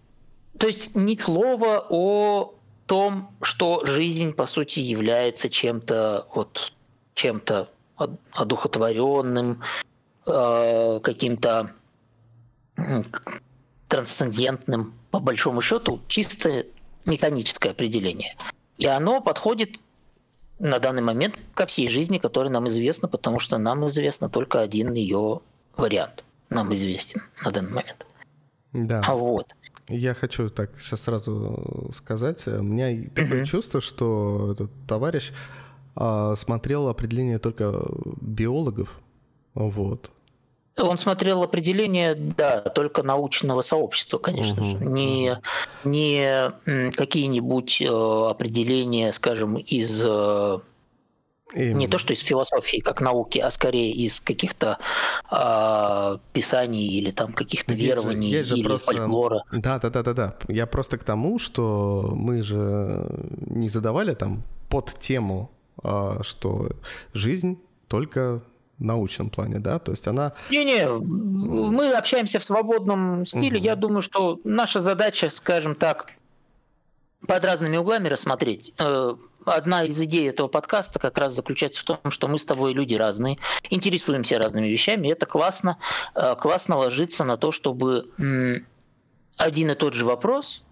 то 0.57 0.67
есть 0.67 0.95
ни 0.95 1.15
слова 1.15 1.85
о 1.89 2.53
том, 2.87 3.29
что 3.41 3.85
жизнь 3.85 4.33
по 4.33 4.45
сути 4.45 4.79
является 4.79 5.49
чем-то 5.49 6.27
вот 6.33 6.73
чем-то 7.13 7.69
одухотворенным, 8.33 9.61
э, 10.25 10.99
каким-то 11.03 11.71
трансцендентным, 13.87 14.93
по 15.11 15.19
большому 15.19 15.61
счету, 15.61 15.99
чисто 16.07 16.65
механическое 17.05 17.69
определение. 17.69 18.35
И 18.77 18.87
оно 18.87 19.21
подходит 19.21 19.79
на 20.59 20.79
данный 20.79 21.01
момент 21.01 21.39
ко 21.53 21.65
всей 21.65 21.87
жизни, 21.89 22.17
которая 22.17 22.51
нам 22.51 22.67
известна, 22.67 23.07
потому 23.07 23.39
что 23.39 23.57
нам 23.57 23.87
известно 23.87 24.29
только 24.29 24.61
один 24.61 24.93
ее 24.93 25.41
вариант. 25.75 26.23
Нам 26.49 26.73
известен 26.73 27.21
на 27.43 27.51
данный 27.51 27.71
момент. 27.71 28.05
Да. 28.73 29.01
Вот. 29.07 29.53
Я 29.87 30.13
хочу 30.13 30.49
так 30.49 30.71
сейчас 30.79 31.01
сразу 31.01 31.89
сказать. 31.93 32.47
У 32.47 32.63
меня 32.63 33.09
такое 33.13 33.45
чувство, 33.45 33.81
что 33.81 34.53
этот 34.53 34.71
товарищ 34.87 35.31
а, 35.95 36.35
смотрел 36.35 36.87
определение 36.87 37.39
только 37.39 37.85
биологов. 38.21 38.99
Вот. 39.53 40.11
Он 40.77 40.97
смотрел 40.97 41.43
определение, 41.43 42.15
да, 42.15 42.61
только 42.61 43.03
научного 43.03 43.61
сообщества, 43.61 44.19
конечно 44.19 44.61
угу, 44.61 44.69
же, 44.69 44.85
не, 44.85 45.37
не 45.83 46.91
какие-нибудь 46.91 47.81
э, 47.81 47.85
определения, 48.29 49.11
скажем, 49.11 49.57
из 49.57 50.03
э, 50.05 50.59
Именно. 51.53 51.77
Не 51.77 51.87
то, 51.87 51.97
что 51.97 52.13
из 52.13 52.21
философии 52.21 52.77
как 52.77 53.01
науки, 53.01 53.39
а 53.39 53.51
скорее 53.51 53.91
из 53.91 54.21
каких-то 54.21 54.77
э, 55.29 56.17
писаний 56.33 56.87
или 56.87 57.11
там 57.11 57.33
каких-то 57.33 57.73
есть 57.73 57.85
верований 57.85 58.29
есть 58.29 58.49
же 58.49 58.57
или 58.57 58.67
просто... 58.67 58.93
фольклора. 58.93 59.43
Да, 59.51 59.79
да, 59.79 59.89
да, 59.89 60.03
да, 60.03 60.13
да. 60.13 60.35
Я 60.47 60.65
просто 60.65 60.97
к 60.97 61.03
тому, 61.03 61.39
что 61.39 62.11
мы 62.15 62.41
же 62.41 63.05
не 63.47 63.69
задавали 63.69 64.13
там 64.13 64.43
под 64.69 64.97
тему, 64.99 65.51
э, 65.83 66.19
что 66.21 66.69
жизнь 67.13 67.59
только 67.87 68.41
в 68.77 68.83
научном 68.83 69.29
плане, 69.29 69.59
да, 69.59 69.77
то 69.77 69.91
есть 69.91 70.07
она... 70.07 70.33
Не-не, 70.49 70.87
мы 70.89 71.91
общаемся 71.91 72.39
в 72.39 72.43
свободном 72.43 73.25
стиле, 73.25 73.57
угу. 73.57 73.65
я 73.65 73.75
думаю, 73.75 74.01
что 74.01 74.39
наша 74.43 74.81
задача, 74.81 75.29
скажем 75.29 75.75
так, 75.75 76.07
под 77.27 77.45
разными 77.45 77.77
углами 77.77 78.07
рассмотреть. 78.07 78.73
Э, 78.79 79.15
одна 79.45 79.83
из 79.83 79.99
идей 80.01 80.29
этого 80.29 80.47
подкаста 80.47 80.99
как 80.99 81.17
раз 81.17 81.33
заключается 81.33 81.81
в 81.81 81.83
том, 81.83 81.99
что 82.09 82.27
мы 82.27 82.37
с 82.37 82.45
тобой 82.45 82.73
люди 82.73 82.95
разные, 82.95 83.37
интересуемся 83.69 84.39
разными 84.39 84.67
вещами, 84.67 85.07
и 85.07 85.11
это 85.11 85.25
классно, 85.25 85.77
э, 86.15 86.35
классно 86.35 86.77
ложится 86.77 87.23
на 87.23 87.37
то, 87.37 87.51
чтобы 87.51 88.11
один 89.37 89.71
и 89.71 89.75
тот 89.75 89.93
же 89.93 90.05
вопрос 90.05 90.63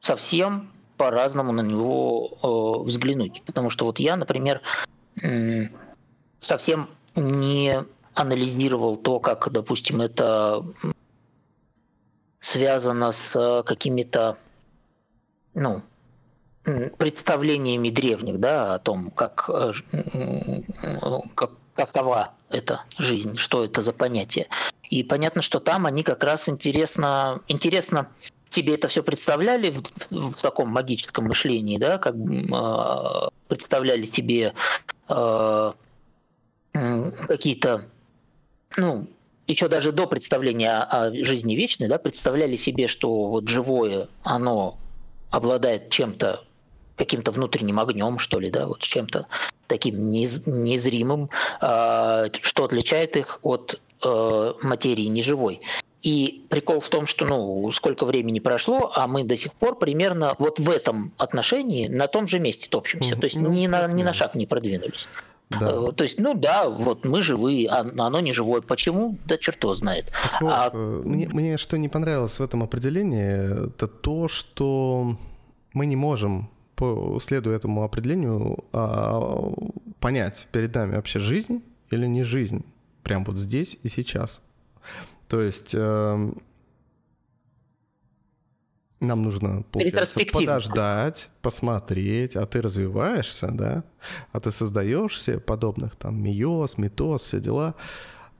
совсем 0.00 0.70
по-разному 0.96 1.52
на 1.52 1.62
него 1.62 2.38
э, 2.42 2.84
взглянуть. 2.84 3.42
Потому 3.46 3.70
что 3.70 3.84
вот 3.84 3.98
я, 3.98 4.16
например, 4.16 4.60
совсем 6.40 6.88
не 7.14 7.84
анализировал 8.14 8.96
то, 8.96 9.20
как, 9.20 9.50
допустим, 9.50 10.00
это 10.00 10.64
связано 12.40 13.12
с 13.12 13.62
какими-то 13.64 14.36
ну, 15.54 15.82
представлениями 16.98 17.90
древних, 17.90 18.40
да, 18.40 18.74
о 18.74 18.78
том, 18.78 19.10
как, 19.10 19.50
э, 19.52 19.72
как 21.34 21.52
какова 21.74 22.34
эта 22.50 22.82
жизнь, 22.98 23.36
что 23.36 23.64
это 23.64 23.82
за 23.82 23.92
понятие. 23.92 24.48
И 24.88 25.02
понятно, 25.02 25.42
что 25.42 25.60
там 25.60 25.86
они 25.86 26.02
как 26.02 26.22
раз 26.22 26.48
интересно, 26.48 27.42
интересно 27.48 28.08
тебе 28.48 28.74
это 28.74 28.88
все 28.88 29.02
представляли 29.02 29.70
в, 29.70 29.82
в 30.10 30.40
таком 30.40 30.68
магическом 30.68 31.24
мышлении, 31.24 31.78
да, 31.78 31.98
как 31.98 32.14
э, 32.14 33.28
представляли 33.48 34.06
тебе 34.06 34.54
э, 35.08 35.72
какие-то, 36.72 37.84
ну, 38.76 39.08
еще 39.46 39.68
даже 39.68 39.92
до 39.92 40.06
представления 40.06 40.70
о, 40.70 41.06
о 41.06 41.24
жизни 41.24 41.54
вечной, 41.54 41.88
да, 41.88 41.98
представляли 41.98 42.56
себе, 42.56 42.86
что 42.86 43.26
вот 43.26 43.48
живое, 43.48 44.08
оно 44.22 44.78
обладает 45.30 45.90
чем-то 45.90 46.44
каким-то 46.96 47.30
внутренним 47.30 47.80
огнем, 47.80 48.18
что 48.18 48.38
ли, 48.38 48.50
да, 48.50 48.66
вот 48.66 48.80
чем-то 48.80 49.26
таким 49.66 50.10
нез, 50.10 50.46
незримым, 50.46 51.30
э, 51.60 52.28
что 52.42 52.64
отличает 52.64 53.16
их 53.16 53.40
от 53.42 53.80
э, 54.02 54.52
материи 54.62 55.06
неживой. 55.06 55.60
И 56.02 56.44
прикол 56.50 56.80
в 56.80 56.88
том, 56.90 57.06
что 57.06 57.24
ну, 57.24 57.72
сколько 57.72 58.04
времени 58.04 58.38
прошло, 58.38 58.92
а 58.94 59.06
мы 59.06 59.24
до 59.24 59.36
сих 59.36 59.54
пор 59.54 59.78
примерно 59.78 60.36
вот 60.38 60.58
в 60.58 60.68
этом 60.68 61.12
отношении 61.16 61.88
на 61.88 62.08
том 62.08 62.28
же 62.28 62.38
месте 62.40 62.68
топчемся. 62.68 63.16
То 63.16 63.24
есть 63.24 63.36
ну, 63.36 63.50
ни, 63.50 63.66
на, 63.66 63.86
ни 63.88 64.02
на 64.02 64.12
шаг 64.12 64.34
не 64.34 64.46
продвинулись. 64.46 65.08
Да. 65.48 65.88
Э, 65.88 65.92
то 65.92 66.04
есть, 66.04 66.20
ну 66.20 66.34
да, 66.34 66.68
вот 66.68 67.04
мы 67.04 67.22
живые, 67.22 67.68
а 67.68 67.86
оно 67.98 68.20
не 68.20 68.32
живое. 68.32 68.60
Почему? 68.60 69.16
Да 69.24 69.38
черт 69.38 69.62
его 69.62 69.74
знает. 69.74 70.12
Вот, 70.40 70.52
а... 70.52 70.70
Э, 70.72 71.02
мне, 71.04 71.28
мне 71.32 71.56
что 71.56 71.78
не 71.78 71.88
понравилось 71.88 72.38
в 72.38 72.42
этом 72.42 72.62
определении, 72.62 73.68
это 73.68 73.86
то, 73.86 74.28
что 74.28 75.16
мы 75.72 75.86
не 75.86 75.96
можем 75.96 76.50
по, 76.76 77.18
следуя 77.20 77.56
этому 77.56 77.84
определению, 77.84 78.64
а, 78.72 79.52
понять, 80.00 80.48
перед 80.52 80.74
нами 80.74 80.96
вообще 80.96 81.20
жизнь 81.20 81.62
или 81.90 82.06
не 82.06 82.24
жизнь, 82.24 82.64
прям 83.02 83.24
вот 83.24 83.36
здесь 83.36 83.78
и 83.82 83.88
сейчас. 83.88 84.40
То 85.28 85.40
есть 85.40 85.74
э, 85.74 86.32
нам 89.00 89.22
нужно, 89.22 89.62
подождать, 89.70 91.30
посмотреть, 91.42 92.36
а 92.36 92.46
ты 92.46 92.60
развиваешься, 92.60 93.48
да, 93.50 93.84
а 94.32 94.40
ты 94.40 94.50
создаешь 94.50 95.20
себе 95.20 95.38
подобных, 95.38 95.96
там, 95.96 96.20
миоз, 96.22 96.78
митоз, 96.78 97.22
все 97.22 97.40
дела. 97.40 97.74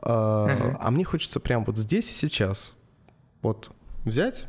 А, 0.00 0.44
угу. 0.44 0.76
а 0.80 0.90
мне 0.90 1.04
хочется 1.04 1.40
прям 1.40 1.64
вот 1.64 1.78
здесь 1.78 2.10
и 2.10 2.12
сейчас 2.12 2.72
вот 3.40 3.70
взять 4.04 4.46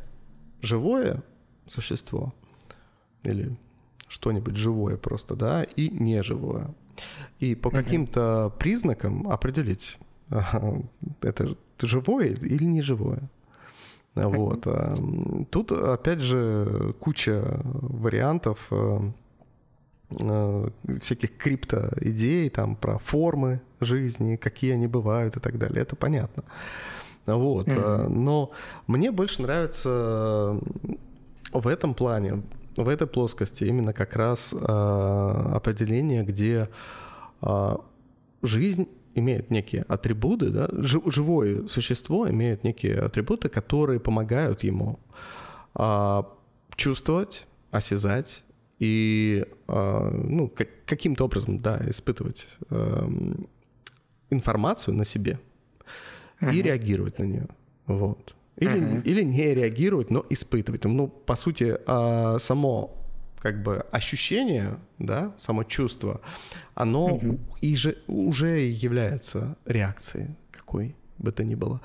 живое 0.60 1.22
существо 1.66 2.34
или 3.22 3.56
что-нибудь 4.08 4.56
живое 4.56 4.96
просто, 4.96 5.34
да, 5.34 5.62
и 5.64 5.88
неживое. 5.90 6.74
И 7.38 7.54
по 7.54 7.70
каким-то 7.70 8.52
признакам 8.58 9.28
определить, 9.30 9.98
это 11.20 11.56
живое 11.80 12.28
или 12.28 12.64
не 12.64 12.82
живое. 12.82 13.28
Вот. 14.14 14.66
А, 14.66 14.94
тут, 15.50 15.72
опять 15.72 16.20
же, 16.20 16.94
куча 17.00 17.60
вариантов 17.64 18.58
э, 18.70 19.10
э, 20.10 20.68
всяких 21.02 21.36
криптоидей, 21.36 22.48
там, 22.48 22.76
про 22.76 22.98
формы 22.98 23.60
жизни, 23.78 24.36
какие 24.36 24.72
они 24.72 24.86
бывают 24.86 25.36
и 25.36 25.40
так 25.40 25.58
далее. 25.58 25.82
Это 25.82 25.96
понятно. 25.96 26.44
Вот. 27.26 27.68
Mm-hmm. 27.68 28.08
Но 28.08 28.52
мне 28.86 29.10
больше 29.10 29.42
нравится 29.42 30.58
в 31.52 31.66
этом 31.66 31.92
плане 31.92 32.42
в 32.76 32.88
этой 32.88 33.06
плоскости 33.06 33.64
именно 33.64 33.92
как 33.92 34.16
раз 34.16 34.52
э, 34.52 34.56
определение, 34.58 36.22
где 36.22 36.68
э, 37.42 37.76
жизнь 38.42 38.88
имеет 39.14 39.50
некие 39.50 39.82
атрибуты, 39.82 40.50
да, 40.50 40.68
живое 40.72 41.66
существо 41.68 42.28
имеет 42.28 42.64
некие 42.64 42.98
атрибуты, 42.98 43.48
которые 43.48 43.98
помогают 43.98 44.62
ему 44.62 45.00
э, 45.74 46.22
чувствовать, 46.76 47.46
осязать 47.70 48.42
и 48.78 49.46
ну, 49.68 50.52
как, 50.54 50.68
каким-то 50.84 51.24
образом 51.24 51.60
да, 51.60 51.80
испытывать 51.88 52.46
э, 52.68 53.08
информацию 54.28 54.94
на 54.94 55.06
себе 55.06 55.40
uh-huh. 56.40 56.54
и 56.54 56.62
реагировать 56.62 57.18
на 57.18 57.24
нее. 57.24 57.48
Вот. 57.86 58.35
Или, 58.56 58.72
uh-huh. 58.72 59.02
или 59.04 59.22
не 59.22 59.54
реагировать, 59.54 60.10
но 60.10 60.24
испытывать. 60.30 60.84
Ну, 60.84 61.08
по 61.08 61.36
сути, 61.36 61.76
а, 61.86 62.38
само 62.38 62.96
как 63.38 63.62
бы 63.62 63.84
ощущение, 63.92 64.78
да, 64.98 65.34
само 65.38 65.64
чувство, 65.64 66.20
оно 66.74 67.16
uh-huh. 67.16 67.38
и 67.60 67.76
же, 67.76 67.98
уже 68.06 68.60
является 68.60 69.56
реакцией 69.66 70.30
какой 70.50 70.96
бы 71.18 71.32
то 71.32 71.44
ни 71.44 71.54
было. 71.54 71.80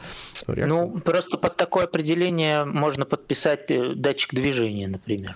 Реакция... 0.48 0.68
Ну, 0.68 1.00
просто 1.00 1.38
под 1.38 1.56
такое 1.58 1.86
определение 1.86 2.66
можно 2.66 3.06
подписать 3.06 3.70
э, 3.70 3.94
датчик 3.96 4.34
движения, 4.34 4.88
например. 4.88 5.36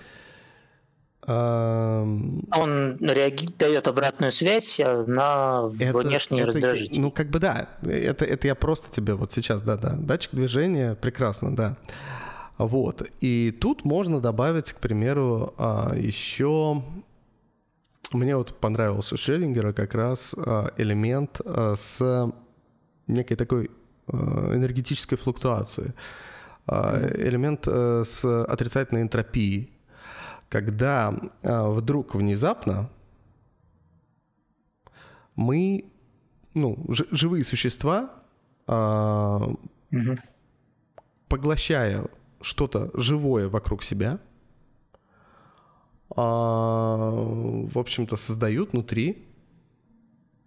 Он 1.26 2.98
реаги... 3.00 3.48
дает 3.58 3.88
обратную 3.88 4.30
связь 4.30 4.78
э, 4.78 5.04
на 5.06 5.68
это, 5.80 5.98
внешние 5.98 6.44
это, 6.44 6.52
раздражители. 6.52 7.00
Ну, 7.00 7.10
как 7.10 7.30
бы 7.30 7.40
да, 7.40 7.68
это, 7.82 8.24
это 8.24 8.46
я 8.46 8.54
просто 8.54 8.92
тебе 8.92 9.14
вот 9.14 9.32
сейчас, 9.32 9.62
да-да, 9.62 9.90
датчик 9.90 10.30
движения, 10.32 10.94
прекрасно, 10.94 11.54
да. 11.54 11.76
Вот, 12.58 13.08
и 13.20 13.50
тут 13.60 13.84
можно 13.84 14.20
добавить, 14.20 14.72
к 14.72 14.78
примеру, 14.78 15.54
а, 15.58 15.94
еще... 15.96 16.82
Мне 18.12 18.36
вот 18.36 18.54
понравился 18.60 19.16
у 19.16 19.18
Шрёдингера 19.18 19.72
как 19.72 19.96
раз 19.96 20.32
а, 20.38 20.70
элемент 20.76 21.40
а, 21.44 21.74
с 21.76 22.32
некой 23.08 23.36
такой 23.36 23.70
энергетической 24.08 25.16
флуктуацией. 25.16 25.92
Элемент 26.68 27.64
э, 27.66 28.04
с 28.04 28.44
отрицательной 28.44 29.02
энтропией 29.02 29.75
когда 30.56 31.14
э, 31.42 31.68
вдруг 31.68 32.14
внезапно 32.14 32.88
мы, 35.34 35.84
ну, 36.54 36.82
живые 36.88 37.44
существа, 37.44 38.10
угу. 38.66 40.16
поглощая 41.28 42.06
что-то 42.40 42.90
живое 42.94 43.50
вокруг 43.50 43.82
себя, 43.82 44.18
э, 46.08 46.14
в 46.16 47.78
общем-то, 47.78 48.16
создают 48.16 48.72
внутри 48.72 49.26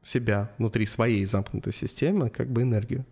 себя, 0.02 0.52
внутри 0.58 0.88
своей 0.88 1.24
замкнутой 1.26 1.72
системы, 1.72 2.32
как 2.32 2.50
бы 2.50 2.64
энергию. 2.64 3.06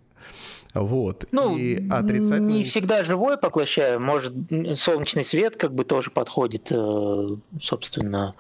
Вот. 0.74 1.26
Ну, 1.32 1.58
и 1.58 1.88
отрицательный... 1.90 2.54
не 2.54 2.64
всегда 2.64 3.04
живое 3.04 3.38
поглощаю. 3.38 4.00
Может, 4.00 4.34
солнечный 4.76 5.24
свет 5.24 5.56
как 5.56 5.74
бы 5.74 5.86
тоже 5.86 6.12
подходит, 6.12 6.68
э, 6.72 7.28
собственно. 7.60 8.36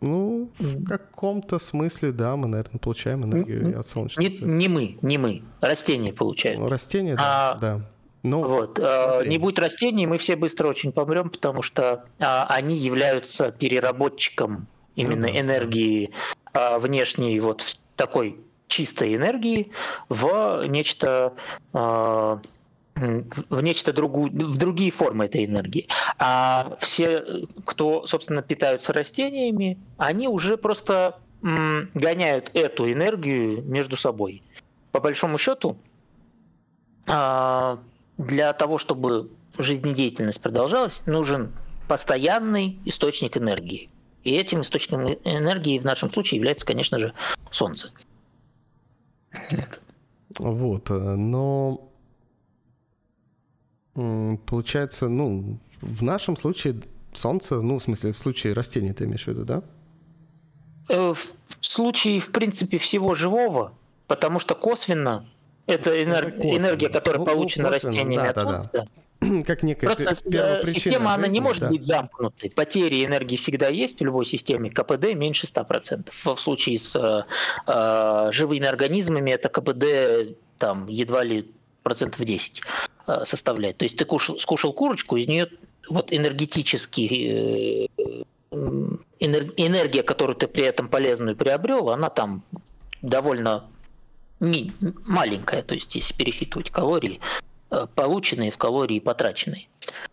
Ну, 0.00 0.50
в 0.58 0.84
каком-то 0.84 1.58
смысле, 1.58 2.12
да, 2.12 2.36
мы, 2.36 2.48
наверное, 2.48 2.78
получаем 2.78 3.24
энергию 3.24 3.78
от 3.78 3.86
солнечного 3.86 4.26
не, 4.26 4.32
света. 4.32 4.46
Не 4.46 4.68
мы, 4.68 4.98
не 5.00 5.18
мы. 5.18 5.42
Растения 5.60 6.12
получают. 6.12 6.60
Ну, 6.60 6.68
растения, 6.68 7.14
да, 7.14 7.52
а, 7.52 7.58
да. 7.58 7.80
Ну, 8.24 8.46
вот. 8.46 8.78
Э, 8.80 9.22
не 9.26 9.38
будет 9.38 9.58
растений, 9.58 10.06
мы 10.06 10.18
все 10.18 10.36
быстро 10.36 10.68
очень 10.68 10.92
помрем, 10.92 11.30
потому 11.30 11.62
что 11.62 12.04
а, 12.18 12.46
они 12.48 12.76
являются 12.76 13.50
переработчиком 13.52 14.66
именно 14.96 15.28
да. 15.28 15.40
энергии 15.40 16.10
а, 16.52 16.78
внешней 16.78 17.38
вот 17.40 17.62
в 17.62 17.76
такой 17.96 18.38
чистой 18.72 19.14
энергии 19.14 19.70
в 20.08 20.66
нечто 20.66 21.34
а, 21.74 22.40
в 22.94 23.62
нечто 23.62 23.92
другую, 23.92 24.30
в 24.30 24.56
другие 24.56 24.90
формы 24.90 25.26
этой 25.26 25.44
энергии. 25.44 25.88
А 26.18 26.76
все, 26.80 27.24
кто, 27.64 28.06
собственно, 28.06 28.42
питаются 28.42 28.92
растениями, 28.92 29.78
они 29.96 30.28
уже 30.28 30.56
просто 30.56 31.18
гоняют 31.42 32.50
эту 32.54 32.90
энергию 32.92 33.62
между 33.64 33.96
собой. 33.96 34.42
По 34.92 35.00
большому 35.00 35.38
счету, 35.38 35.76
а, 37.08 37.78
для 38.16 38.52
того, 38.52 38.78
чтобы 38.78 39.28
жизнедеятельность 39.58 40.40
продолжалась, 40.40 41.02
нужен 41.06 41.50
постоянный 41.88 42.78
источник 42.84 43.36
энергии. 43.36 43.90
И 44.22 44.30
этим 44.30 44.60
источником 44.60 45.14
энергии 45.24 45.80
в 45.80 45.84
нашем 45.84 46.12
случае 46.12 46.36
является, 46.36 46.64
конечно 46.64 47.00
же, 47.00 47.12
Солнце. 47.50 47.90
Вот, 50.38 50.90
э, 50.90 50.94
но 50.94 51.88
получается, 53.94 55.08
ну, 55.08 55.58
в 55.82 56.02
нашем 56.02 56.36
случае 56.36 56.76
Солнце, 57.12 57.60
ну, 57.60 57.78
в 57.78 57.82
смысле, 57.82 58.12
в 58.12 58.18
случае 58.18 58.54
растений 58.54 58.92
ты 58.92 59.04
имеешь 59.04 59.24
в 59.24 59.28
виду, 59.28 59.44
да? 59.44 59.62
Э, 60.88 61.12
в 61.12 61.34
случае, 61.60 62.20
в 62.20 62.30
принципе, 62.32 62.78
всего 62.78 63.14
живого, 63.14 63.74
потому 64.06 64.38
что 64.38 64.54
косвенно 64.54 65.28
это 65.66 65.90
энер... 65.90 66.30
энергия, 66.36 66.88
которая 66.88 67.20
ну, 67.20 67.26
получена 67.26 67.64
ну, 67.68 67.74
растениями 67.74 68.16
да, 68.16 68.30
от 68.30 68.36
Солнца. 68.36 68.70
Да, 68.72 68.78
да. 68.80 68.88
как 69.46 69.62
некая 69.62 69.86
Просто 69.94 70.14
система, 70.66 71.14
она 71.14 71.28
не 71.28 71.40
может 71.40 71.62
да. 71.62 71.68
быть 71.68 71.84
замкнутой. 71.84 72.50
Потери 72.50 73.04
энергии 73.04 73.36
всегда 73.36 73.68
есть 73.68 74.00
в 74.00 74.04
любой 74.04 74.26
системе. 74.26 74.70
КПД 74.70 75.14
меньше 75.14 75.46
100%. 75.46 76.10
В 76.10 76.36
случае 76.38 76.78
с 76.78 76.96
э, 76.96 78.32
живыми 78.32 78.66
организмами 78.66 79.30
это 79.30 79.48
КПД 79.48 80.36
там 80.58 80.86
едва 80.88 81.24
ли 81.24 81.50
процентов 81.82 82.24
10 82.24 82.62
э, 83.06 83.24
составляет. 83.24 83.78
То 83.78 83.84
есть 83.84 83.96
ты 83.96 84.04
кушал, 84.04 84.38
скушал 84.38 84.72
курочку, 84.72 85.16
из 85.16 85.28
нее 85.28 85.48
вот 85.88 86.12
энергетический 86.12 87.88
э, 87.88 88.22
энергия, 89.18 90.02
которую 90.02 90.36
ты 90.36 90.46
при 90.46 90.64
этом 90.64 90.88
полезную 90.88 91.36
приобрел, 91.36 91.90
она 91.90 92.10
там 92.10 92.42
довольно 93.00 93.64
маленькая, 94.40 95.62
то 95.62 95.74
есть 95.74 95.94
если 95.94 96.14
пересчитывать 96.14 96.70
калории, 96.70 97.20
Э, 97.20 97.51
полученные 97.94 98.50
в 98.50 98.58
калории 98.58 99.00
потраченные. 99.00 99.66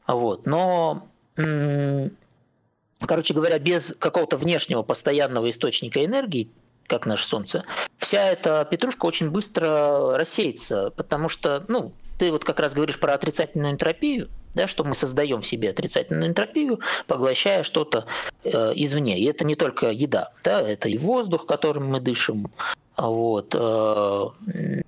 Вот. 0.07 0.45
Но, 0.45 1.03
короче 1.35 3.33
говоря, 3.33 3.59
без 3.59 3.93
какого-то 3.97 4.37
внешнего 4.37 4.83
постоянного 4.83 5.49
источника 5.49 6.03
энергии, 6.03 6.49
как 6.87 7.05
наше 7.05 7.27
Солнце, 7.27 7.63
вся 7.97 8.29
эта 8.31 8.65
петрушка 8.65 9.05
очень 9.05 9.29
быстро 9.29 10.17
рассеется, 10.17 10.91
потому 10.95 11.29
что, 11.29 11.63
ну, 11.67 11.93
ты 12.17 12.31
вот 12.31 12.43
как 12.43 12.59
раз 12.59 12.73
говоришь 12.73 12.99
про 12.99 13.13
отрицательную 13.13 13.73
энтропию, 13.73 14.29
да, 14.53 14.67
что 14.67 14.83
мы 14.83 14.95
создаем 14.95 15.41
в 15.41 15.47
себе 15.47 15.69
отрицательную 15.69 16.29
энтропию, 16.29 16.79
поглощая 17.07 17.63
что-то 17.63 18.05
э, 18.43 18.49
извне. 18.75 19.19
И 19.19 19.25
это 19.25 19.45
не 19.45 19.55
только 19.55 19.91
еда, 19.91 20.31
да, 20.43 20.59
это 20.61 20.89
и 20.89 20.97
воздух, 20.97 21.45
которым 21.45 21.87
мы 21.87 22.01
дышим, 22.01 22.51
вот, 22.97 23.55
э, 23.55 24.81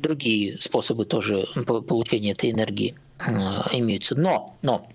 другие 0.00 0.60
способы 0.60 1.04
тоже 1.04 1.48
получения 1.88 2.32
этой 2.32 2.50
энергии 2.50 2.94
э, 3.18 3.30
имеются. 3.72 4.14
Но, 4.14 4.56
но 4.62 4.88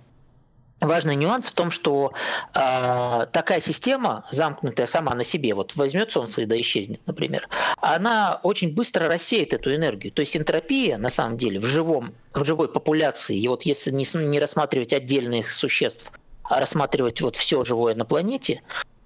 важный 0.82 1.16
нюанс 1.16 1.50
в 1.50 1.54
том, 1.54 1.72
что 1.72 2.14
э, 2.54 3.26
такая 3.32 3.60
система, 3.60 4.26
замкнутая 4.32 4.88
сама 4.88 5.14
на 5.14 5.24
себе, 5.24 5.54
вот 5.54 5.76
возьмет 5.76 6.12
Солнце 6.12 6.44
и 6.44 6.46
да 6.46 6.60
исчезнет, 6.60 7.02
например, 7.06 7.48
она 7.82 8.40
очень 8.44 8.74
быстро 8.74 9.08
рассеет 9.08 9.54
эту 9.54 9.74
энергию. 9.74 10.12
То 10.12 10.22
есть 10.22 10.36
энтропия, 10.36 10.98
на 10.98 11.10
самом 11.10 11.38
деле, 11.38 11.60
в, 11.60 11.66
живом, 11.66 12.14
в 12.34 12.44
живой 12.44 12.68
популяции, 12.68 13.38
и 13.38 13.48
вот 13.48 13.64
если 13.64 13.92
не, 13.92 14.06
не 14.26 14.40
рассматривать 14.40 14.94
отдельных 14.94 15.52
существ, 15.52 16.12
а 16.44 16.60
рассматривать 16.60 17.22
вот 17.22 17.36
все 17.36 17.64
живое 17.64 17.96
на 17.96 18.06
планете, 18.06 18.62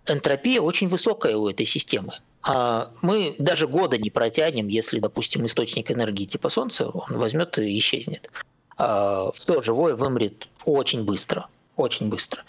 энтропия 0.05 0.61
очень 0.61 0.87
высокая 0.87 1.35
у 1.35 1.47
этой 1.49 1.65
системы. 1.65 2.13
А 2.41 2.91
мы 3.01 3.35
даже 3.37 3.67
года 3.67 3.97
не 3.97 4.09
протянем, 4.09 4.67
если, 4.67 4.99
допустим, 4.99 5.45
источник 5.45 5.91
энергии 5.91 6.25
типа 6.25 6.49
Солнца, 6.49 6.89
он 6.89 7.17
возьмет 7.17 7.57
и 7.59 7.77
исчезнет. 7.77 8.29
А 8.77 9.31
все 9.33 9.61
живое 9.61 9.95
вымрет 9.95 10.47
очень 10.65 11.03
быстро, 11.03 11.47
очень 11.75 12.09
быстро. 12.09 12.43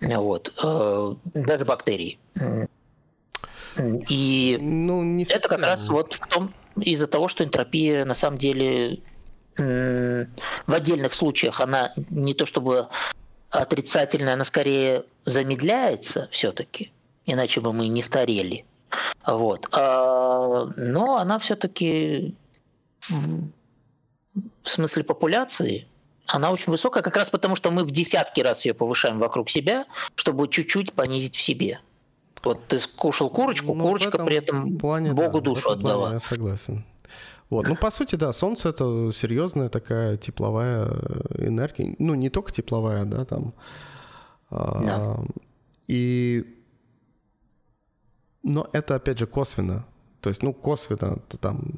Вот. 0.00 0.52
А, 0.62 1.16
даже 1.34 1.64
бактерии. 1.64 2.18
И 4.08 4.58
ну, 4.60 5.02
не 5.02 5.24
это 5.24 5.48
как 5.48 5.60
раз 5.60 5.88
вот 5.88 6.14
в 6.14 6.26
том, 6.28 6.54
из-за 6.76 7.06
того, 7.06 7.28
что 7.28 7.42
энтропия 7.42 8.04
на 8.04 8.14
самом 8.14 8.38
деле 8.38 9.00
в 9.56 10.26
отдельных 10.72 11.12
случаях 11.14 11.60
она 11.60 11.92
не 12.10 12.32
то 12.34 12.46
чтобы 12.46 12.88
отрицательная, 13.52 14.34
она 14.34 14.44
скорее 14.44 15.04
замедляется 15.24 16.28
все-таки, 16.30 16.90
иначе 17.26 17.60
бы 17.60 17.72
мы 17.72 17.86
не 17.88 18.02
старели. 18.02 18.64
Вот. 19.26 19.68
А, 19.72 20.68
но 20.76 21.16
она 21.16 21.38
все-таки 21.38 22.34
в 23.08 24.68
смысле 24.68 25.04
популяции 25.04 25.86
она 26.26 26.50
очень 26.50 26.70
высокая, 26.70 27.02
как 27.02 27.16
раз 27.16 27.30
потому, 27.30 27.56
что 27.56 27.70
мы 27.70 27.84
в 27.84 27.90
десятки 27.90 28.40
раз 28.40 28.64
ее 28.64 28.74
повышаем 28.74 29.18
вокруг 29.18 29.50
себя, 29.50 29.86
чтобы 30.14 30.48
чуть-чуть 30.48 30.92
понизить 30.92 31.36
в 31.36 31.40
себе. 31.40 31.80
Вот 32.42 32.66
ты 32.68 32.80
скушал 32.80 33.28
курочку, 33.28 33.74
ну, 33.74 33.84
курочка 33.84 34.16
этом 34.16 34.26
при 34.26 34.36
этом 34.36 34.78
плане, 34.78 35.12
Богу 35.12 35.40
да, 35.40 35.44
душу 35.44 35.70
отдала. 35.70 36.14
Я 36.14 36.20
согласен. 36.20 36.84
Вот. 37.52 37.68
Ну, 37.68 37.76
по 37.76 37.90
сути, 37.90 38.16
да, 38.16 38.32
Солнце 38.32 38.70
это 38.70 39.10
серьезная 39.14 39.68
такая 39.68 40.16
тепловая 40.16 40.86
энергия. 41.36 41.94
Ну, 41.98 42.14
не 42.14 42.30
только 42.30 42.50
тепловая, 42.50 43.04
да, 43.04 43.26
там. 43.26 43.52
А, 44.50 44.82
да. 44.82 45.18
И 45.86 46.46
но 48.42 48.66
это, 48.72 48.94
опять 48.94 49.18
же, 49.18 49.26
косвенно. 49.26 49.84
То 50.22 50.30
есть, 50.30 50.42
ну, 50.42 50.54
косвенно 50.54 51.18
то 51.28 51.36
там 51.36 51.74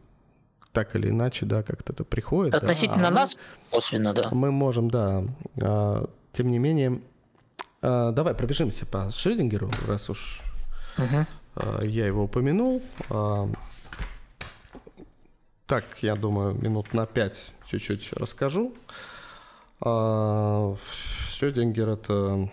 так 0.70 0.94
или 0.94 1.08
иначе, 1.08 1.44
да, 1.44 1.64
как-то 1.64 1.92
это 1.92 2.04
приходит. 2.04 2.54
Относительно 2.54 3.02
да. 3.02 3.08
а 3.08 3.10
нас 3.10 3.36
мы, 3.36 3.70
косвенно, 3.70 4.14
да. 4.14 4.28
Мы 4.30 4.52
можем, 4.52 4.88
да. 4.88 5.24
А, 5.60 6.08
тем 6.32 6.52
не 6.52 6.60
менее, 6.60 7.00
а, 7.82 8.12
давай 8.12 8.36
пробежимся 8.36 8.86
по 8.86 9.10
Шрёдингеру, 9.10 9.72
раз 9.88 10.08
уж 10.08 10.40
угу. 10.98 11.26
а, 11.56 11.82
я 11.82 12.06
его 12.06 12.22
упомянул. 12.22 12.80
А, 13.10 13.48
так, 15.66 15.84
я 16.02 16.16
думаю, 16.16 16.54
минут 16.54 16.92
на 16.92 17.06
пять 17.06 17.52
чуть-чуть 17.66 18.12
расскажу. 18.12 18.74
А, 19.80 20.76
Шрёдингер— 21.30 21.88
это 21.90 22.50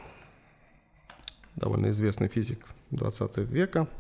довольно 1.56 1.90
известный 1.90 2.28
физик 2.28 2.66
20 2.92 3.38
века— 3.38 3.88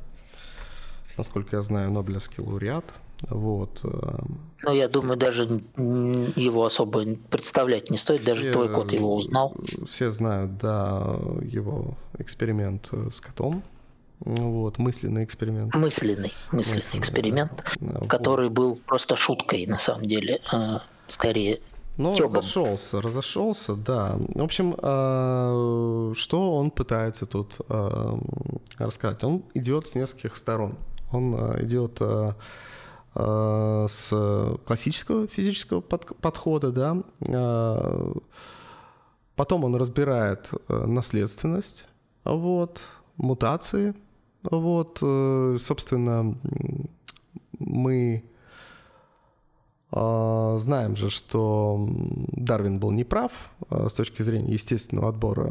насколько 1.18 1.58
я 1.58 1.62
знаю, 1.62 1.92
Нобелевский 1.92 2.44
лауреат. 2.44 2.86
Вот. 3.30 3.82
Э, 3.84 4.18
ну, 4.64 4.74
я 4.74 4.88
думаю, 4.88 5.18
даже 5.18 5.44
его 5.44 6.66
особо 6.66 7.06
представлять 7.30 7.92
не 7.92 7.98
стоит, 7.98 8.24
даже 8.24 8.42
все, 8.42 8.52
твой 8.52 8.70
кот 8.70 8.92
его 8.92 9.16
узнал. 9.16 9.56
Все 9.88 10.10
знают, 10.10 10.58
да, 10.58 11.20
его 11.44 11.96
эксперимент 12.18 12.90
с 13.12 13.22
котом. 13.22 13.64
Вот, 14.22 14.78
мысленный 14.78 15.24
эксперимент. 15.24 15.74
Мысленный, 15.76 16.34
мысленный, 16.52 16.78
мысленный 16.78 17.00
эксперимент, 17.00 17.64
да. 17.80 18.08
который 18.08 18.50
был 18.50 18.76
просто 18.76 19.16
шуткой, 19.16 19.66
на 19.66 19.80
самом 19.80 20.08
деле, 20.08 20.42
а, 20.52 20.82
скорее 21.08 21.60
ну, 21.98 22.18
разошелся, 22.18 23.02
разошелся, 23.02 23.76
да. 23.76 24.18
В 24.34 24.42
общем, 24.42 24.76
э, 24.78 26.14
что 26.16 26.56
он 26.56 26.72
пытается 26.72 27.26
тут 27.26 27.58
э, 27.68 28.18
рассказать? 28.78 29.24
Он 29.24 29.44
идет 29.54 29.88
с 29.88 29.96
нескольких 29.96 30.38
сторон. 30.38 30.78
Он 31.12 31.36
э, 31.36 31.66
идет 31.66 31.98
э, 32.00 32.34
э, 33.16 33.88
с 33.90 34.58
классического 34.66 35.28
физического 35.28 35.82
подхода, 35.82 36.72
да. 36.72 36.98
Потом 39.36 39.64
он 39.64 39.76
разбирает 39.76 40.50
наследственность, 40.68 41.86
вот, 42.24 42.82
мутации, 43.18 43.96
вот, 44.44 44.98
собственно, 45.00 46.36
мы 47.60 48.24
А, 49.94 50.58
знаем 50.58 50.96
же, 50.96 51.10
что 51.10 51.86
Дарвин 52.32 52.80
был 52.80 52.92
неправ 52.92 53.32
а, 53.70 53.90
с 53.90 53.94
точки 53.94 54.22
зрения 54.22 54.54
естественного 54.54 55.10
отбора. 55.10 55.48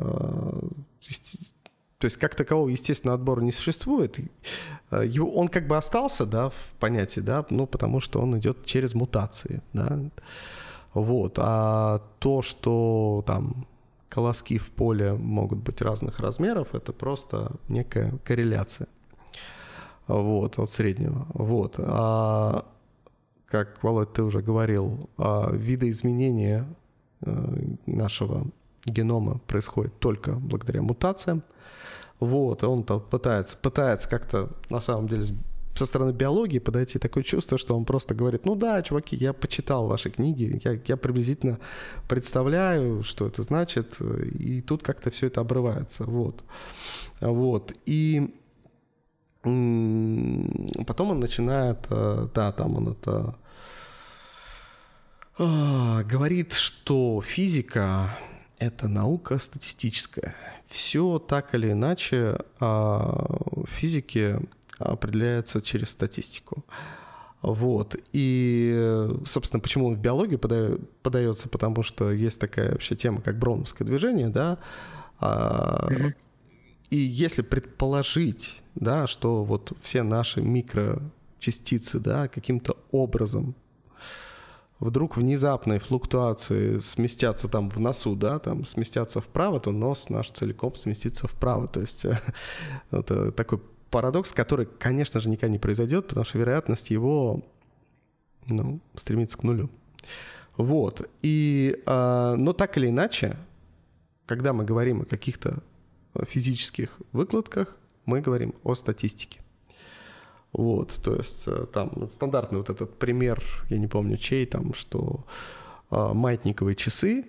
То 1.98 2.06
есть 2.06 2.16
как 2.16 2.34
такового 2.34 2.68
естественного 2.68 3.18
отбора 3.18 3.42
не 3.42 3.52
существует. 3.52 4.18
Его, 4.90 5.30
он 5.32 5.48
как 5.48 5.66
бы 5.66 5.76
остался, 5.76 6.24
да, 6.24 6.48
в 6.48 6.54
понятии, 6.78 7.20
да, 7.20 7.44
ну, 7.50 7.66
потому 7.66 8.00
что 8.00 8.20
он 8.20 8.38
идет 8.38 8.64
через 8.64 8.94
мутации, 8.94 9.60
да. 9.74 10.00
Вот. 10.94 11.34
А 11.36 12.00
то, 12.18 12.40
что 12.40 13.22
там 13.26 13.66
колоски 14.10 14.58
в 14.58 14.70
поле 14.70 15.14
могут 15.14 15.60
быть 15.60 15.80
разных 15.80 16.18
размеров, 16.20 16.74
это 16.74 16.92
просто 16.92 17.52
некая 17.68 18.12
корреляция. 18.24 18.88
Вот, 20.08 20.58
от 20.58 20.70
среднего. 20.70 21.26
Вот. 21.32 21.76
А 21.78 22.66
как, 23.46 23.82
Володь, 23.82 24.12
ты 24.12 24.22
уже 24.22 24.42
говорил, 24.42 25.08
а, 25.16 25.50
видоизменения 25.52 26.66
э, 27.22 27.56
нашего 27.86 28.46
генома 28.84 29.40
происходит 29.46 29.98
только 29.98 30.32
благодаря 30.32 30.82
мутациям. 30.82 31.42
Вот, 32.18 32.64
он 32.64 32.82
там 32.82 33.00
пытается, 33.00 33.56
пытается 33.56 34.08
как-то 34.08 34.50
на 34.68 34.80
самом 34.80 35.08
деле 35.08 35.24
со 35.80 35.86
стороны 35.86 36.12
биологии 36.12 36.58
подойти 36.58 36.98
такое 36.98 37.22
чувство, 37.22 37.56
что 37.56 37.74
он 37.74 37.84
просто 37.84 38.14
говорит, 38.14 38.44
ну 38.44 38.54
да, 38.54 38.82
чуваки, 38.82 39.16
я 39.16 39.32
почитал 39.32 39.86
ваши 39.86 40.10
книги, 40.10 40.60
я, 40.62 40.78
я 40.86 40.96
приблизительно 40.96 41.58
представляю, 42.06 43.02
что 43.02 43.26
это 43.26 43.42
значит, 43.42 43.96
и 44.38 44.60
тут 44.60 44.82
как-то 44.82 45.10
все 45.10 45.28
это 45.28 45.40
обрывается, 45.40 46.04
вот. 46.04 46.44
Вот, 47.20 47.72
и 47.86 48.34
потом 49.42 51.10
он 51.10 51.20
начинает, 51.20 51.86
э, 51.88 52.28
да, 52.34 52.52
там 52.52 52.76
он 52.76 52.88
это 52.88 53.36
а, 55.38 56.02
говорит, 56.02 56.52
что 56.52 57.22
физика— 57.26 58.18
это 58.58 58.88
наука 58.88 59.38
статистическая. 59.38 60.34
Все 60.68 61.18
так 61.18 61.54
или 61.54 61.72
иначе 61.72 62.36
а, 62.58 63.26
в 63.40 63.66
физике 63.70 64.40
определяется 64.80 65.62
через 65.62 65.90
статистику. 65.90 66.64
Вот. 67.42 67.96
И, 68.12 69.08
собственно, 69.26 69.60
почему 69.60 69.86
он 69.86 69.94
в 69.94 69.98
биологию 69.98 70.38
подается? 71.02 71.48
Потому 71.48 71.82
что 71.82 72.10
есть 72.10 72.38
такая 72.38 72.72
вообще 72.72 72.96
тема, 72.96 73.22
как 73.22 73.38
броуновское 73.38 73.86
движение, 73.86 74.28
да. 74.28 74.58
Mm-hmm. 75.20 76.14
И 76.90 76.96
если 76.96 77.42
предположить, 77.42 78.60
да, 78.74 79.06
что 79.06 79.44
вот 79.44 79.72
все 79.80 80.02
наши 80.02 80.42
микрочастицы, 80.42 82.00
да, 82.00 82.28
каким-то 82.28 82.76
образом 82.90 83.54
вдруг 84.80 85.16
внезапной 85.16 85.78
флуктуации 85.78 86.78
сместятся 86.78 87.48
там 87.48 87.70
в 87.70 87.78
носу, 87.78 88.16
да, 88.16 88.38
там 88.38 88.64
сместятся 88.64 89.20
вправо, 89.20 89.60
то 89.60 89.70
нос 89.70 90.08
наш 90.08 90.30
целиком 90.30 90.74
сместится 90.74 91.28
вправо. 91.28 91.68
То 91.68 91.80
есть 91.80 92.04
это 92.90 93.30
такой 93.30 93.60
парадокс, 93.90 94.32
который, 94.32 94.66
конечно 94.66 95.20
же, 95.20 95.28
никогда 95.28 95.52
не 95.52 95.58
произойдет, 95.58 96.08
потому 96.08 96.24
что 96.24 96.38
вероятность 96.38 96.90
его 96.90 97.42
ну, 98.48 98.80
стремится 98.96 99.36
к 99.38 99.42
нулю. 99.42 99.70
Вот. 100.56 101.08
И, 101.22 101.82
э, 101.84 102.34
но 102.36 102.52
так 102.52 102.76
или 102.76 102.88
иначе, 102.88 103.36
когда 104.26 104.52
мы 104.52 104.64
говорим 104.64 105.02
о 105.02 105.04
каких-то 105.04 105.62
физических 106.28 106.98
выкладках, 107.12 107.76
мы 108.04 108.20
говорим 108.20 108.54
о 108.64 108.74
статистике. 108.74 109.40
Вот, 110.52 111.00
то 111.04 111.14
есть 111.14 111.46
э, 111.46 111.66
там 111.72 112.08
стандартный 112.08 112.58
вот 112.58 112.70
этот 112.70 112.98
пример, 112.98 113.42
я 113.68 113.78
не 113.78 113.86
помню 113.86 114.16
чей, 114.16 114.46
там, 114.46 114.74
что 114.74 115.24
э, 115.90 116.12
маятниковые 116.12 116.74
часы 116.74 117.26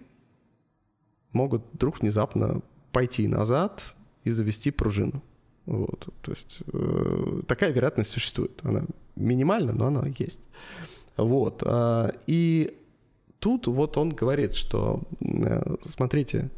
могут 1.31 1.63
вдруг 1.73 1.99
внезапно 1.99 2.61
пойти 2.91 3.27
назад 3.27 3.83
и 4.23 4.31
завести 4.31 4.71
пружину. 4.71 5.21
Вот, 5.65 6.09
то 6.21 6.31
есть 6.31 6.59
э, 6.73 7.41
такая 7.47 7.71
вероятность 7.71 8.09
существует. 8.09 8.59
Она 8.63 8.83
минимальна, 9.15 9.73
но 9.73 9.87
она 9.87 10.03
есть. 10.17 10.41
Вот. 11.17 11.63
Э, 11.65 12.11
и 12.27 12.77
тут 13.39 13.67
вот 13.67 13.97
он 13.97 14.09
говорит, 14.09 14.53
что, 14.53 15.01
э, 15.21 15.75
смотрите, 15.85 16.49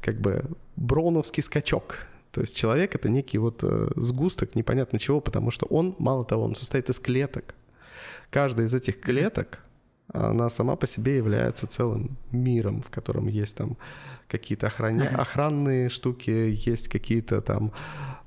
как 0.00 0.20
бы 0.20 0.44
броуновский 0.76 1.42
скачок– 1.42 1.98
то 2.32 2.40
есть 2.40 2.56
человек 2.56 2.94
это 2.94 3.10
некий 3.10 3.38
вот 3.38 3.62
э, 3.62 3.90
сгусток 3.94 4.54
непонятно 4.54 4.98
чего, 4.98 5.20
потому 5.20 5.50
что 5.50 5.66
он, 5.66 5.94
мало 5.98 6.24
того, 6.24 6.44
он 6.44 6.54
состоит 6.54 6.88
из 6.88 6.98
клеток. 6.98 7.54
Каждая 8.30 8.66
из 8.66 8.74
этих 8.74 9.00
клеток, 9.00 9.58
она 10.08 10.48
сама 10.48 10.76
по 10.76 10.86
себе 10.86 11.16
является 11.16 11.66
целым 11.66 12.16
миром, 12.32 12.80
в 12.80 12.88
котором 12.88 13.28
есть 13.28 13.54
там 13.56 13.76
какие-то 14.28 14.68
охране... 14.68 15.04
охранные 15.08 15.90
штуки, 15.90 16.30
есть 16.30 16.88
какие-то 16.88 17.42
там 17.42 17.72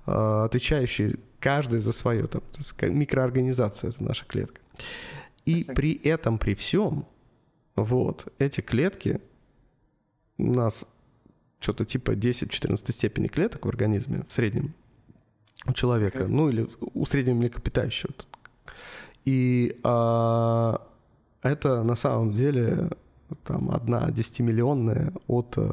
отвечающие 0.06 1.16
каждый 1.40 1.80
за 1.80 1.92
свое, 1.92 2.28
там, 2.28 2.42
микроорганизация 2.82 3.92
это 3.92 4.04
наша 4.04 4.26
клетка. 4.26 4.62
И 5.46 5.64
при 5.64 5.94
этом, 5.94 6.38
при 6.38 6.56
всем, 6.56 7.06
вот, 7.76 8.32
эти 8.40 8.62
клетки 8.62 9.22
у 10.38 10.54
нас 10.54 10.86
что-то 11.60 11.86
типа 11.86 12.12
10-14 12.12 12.92
степени 12.92 13.28
клеток 13.28 13.66
в 13.66 13.70
организме 13.70 14.24
в 14.28 14.34
среднем 14.34 14.74
у 15.66 15.74
человека, 15.74 16.28
ну 16.28 16.50
или 16.50 16.68
у 16.94 17.06
среднего 17.06 17.36
млекопитающего. 17.36 18.14
И 19.24 19.80
а, 19.84 20.82
это 21.42 21.84
на 21.84 21.96
самом 21.96 22.34
деле 22.34 22.90
там 23.44 23.72
одна 23.72 24.12
десятимиллионная 24.12 25.12
от 25.28 25.58
э, 25.58 25.72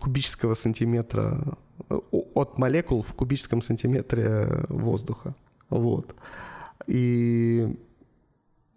кубического 0.00 0.54
сантиметра, 0.54 1.56
от 1.88 2.58
молекул 2.58 3.02
в 3.02 3.14
кубическом 3.14 3.62
сантиметре 3.62 4.64
воздуха. 4.68 5.34
Вот. 5.68 6.14
И 6.86 7.76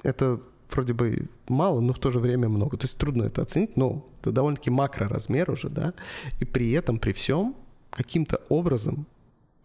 это 0.04 0.42
вроде 0.72 0.94
бы 0.94 1.30
мало, 1.48 1.82
но 1.82 1.94
в 1.94 2.00
то 2.00 2.12
же 2.12 2.20
время 2.20 2.50
много. 2.50 2.78
То 2.78 2.86
есть 2.86 2.98
трудно 2.98 3.24
это 3.24 3.42
оценить, 3.42 3.78
но 3.78 4.08
это 4.22 4.32
довольно-таки 4.32 4.70
макроразмер 4.70 5.52
уже, 5.52 5.70
да, 5.70 5.94
и 6.40 6.46
при 6.46 6.72
этом, 6.72 7.00
при 7.00 7.14
всем, 7.14 7.56
каким-то 7.90 8.42
образом 8.50 9.06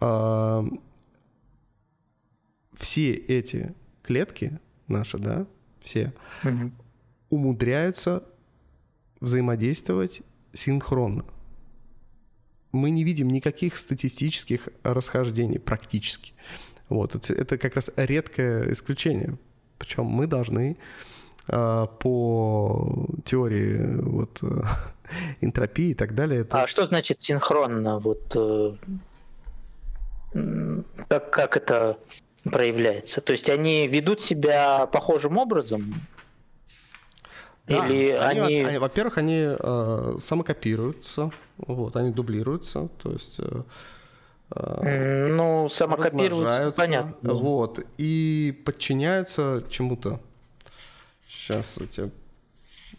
э, 0.00 0.62
все 2.74 3.12
эти 3.12 3.74
клетки 4.02 4.58
наши, 4.88 5.18
да, 5.18 5.46
все, 5.80 6.12
mm 6.42 6.72
умудряются 7.30 8.22
взаимодействовать 9.18 10.22
синхронно. 10.54 11.24
Мы 12.72 12.90
не 12.90 13.04
видим 13.04 13.28
никаких 13.28 13.76
статистических 13.76 14.68
расхождений 14.82 15.58
практически. 15.58 16.32
Вот, 16.88 17.30
это 17.30 17.58
как 17.58 17.76
раз 17.76 17.90
редкое 17.96 18.72
исключение. 18.72 19.38
Причем 19.78 20.04
мы 20.04 20.26
должны 20.26 20.76
э, 21.48 21.86
по 21.98 23.06
теории 23.24 24.00
вот, 24.00 24.38
э, 24.42 24.62
энтропии 25.40 25.90
и 25.90 25.94
так 25.94 26.14
далее. 26.14 26.40
Это... 26.40 26.62
А 26.62 26.66
что 26.66 26.86
значит 26.86 27.20
синхронно? 27.20 27.98
Вот, 27.98 28.34
э, 28.34 28.74
как, 31.08 31.30
как 31.30 31.56
это 31.56 31.98
проявляется? 32.44 33.20
То 33.20 33.32
есть 33.32 33.48
они 33.48 33.88
ведут 33.88 34.20
себя 34.20 34.86
похожим 34.86 35.38
образом? 35.38 36.06
Да, 37.66 37.86
Или 37.86 38.10
они, 38.10 38.62
они... 38.62 38.78
во-первых, 38.78 39.16
они 39.16 39.56
э, 39.58 40.16
самокопируются, 40.20 41.30
вот, 41.56 41.96
они 41.96 42.12
дублируются, 42.12 42.88
то 43.02 43.12
есть 43.12 43.40
э, 43.40 45.28
ну, 45.30 45.68
самокопируются, 45.70 46.74
понятно. 46.76 47.32
Вот, 47.32 47.80
и 47.96 48.62
подчиняются 48.66 49.64
чему-то. 49.70 50.20
Сейчас 51.26 51.78
у 51.78 51.86
тебя... 51.86 52.10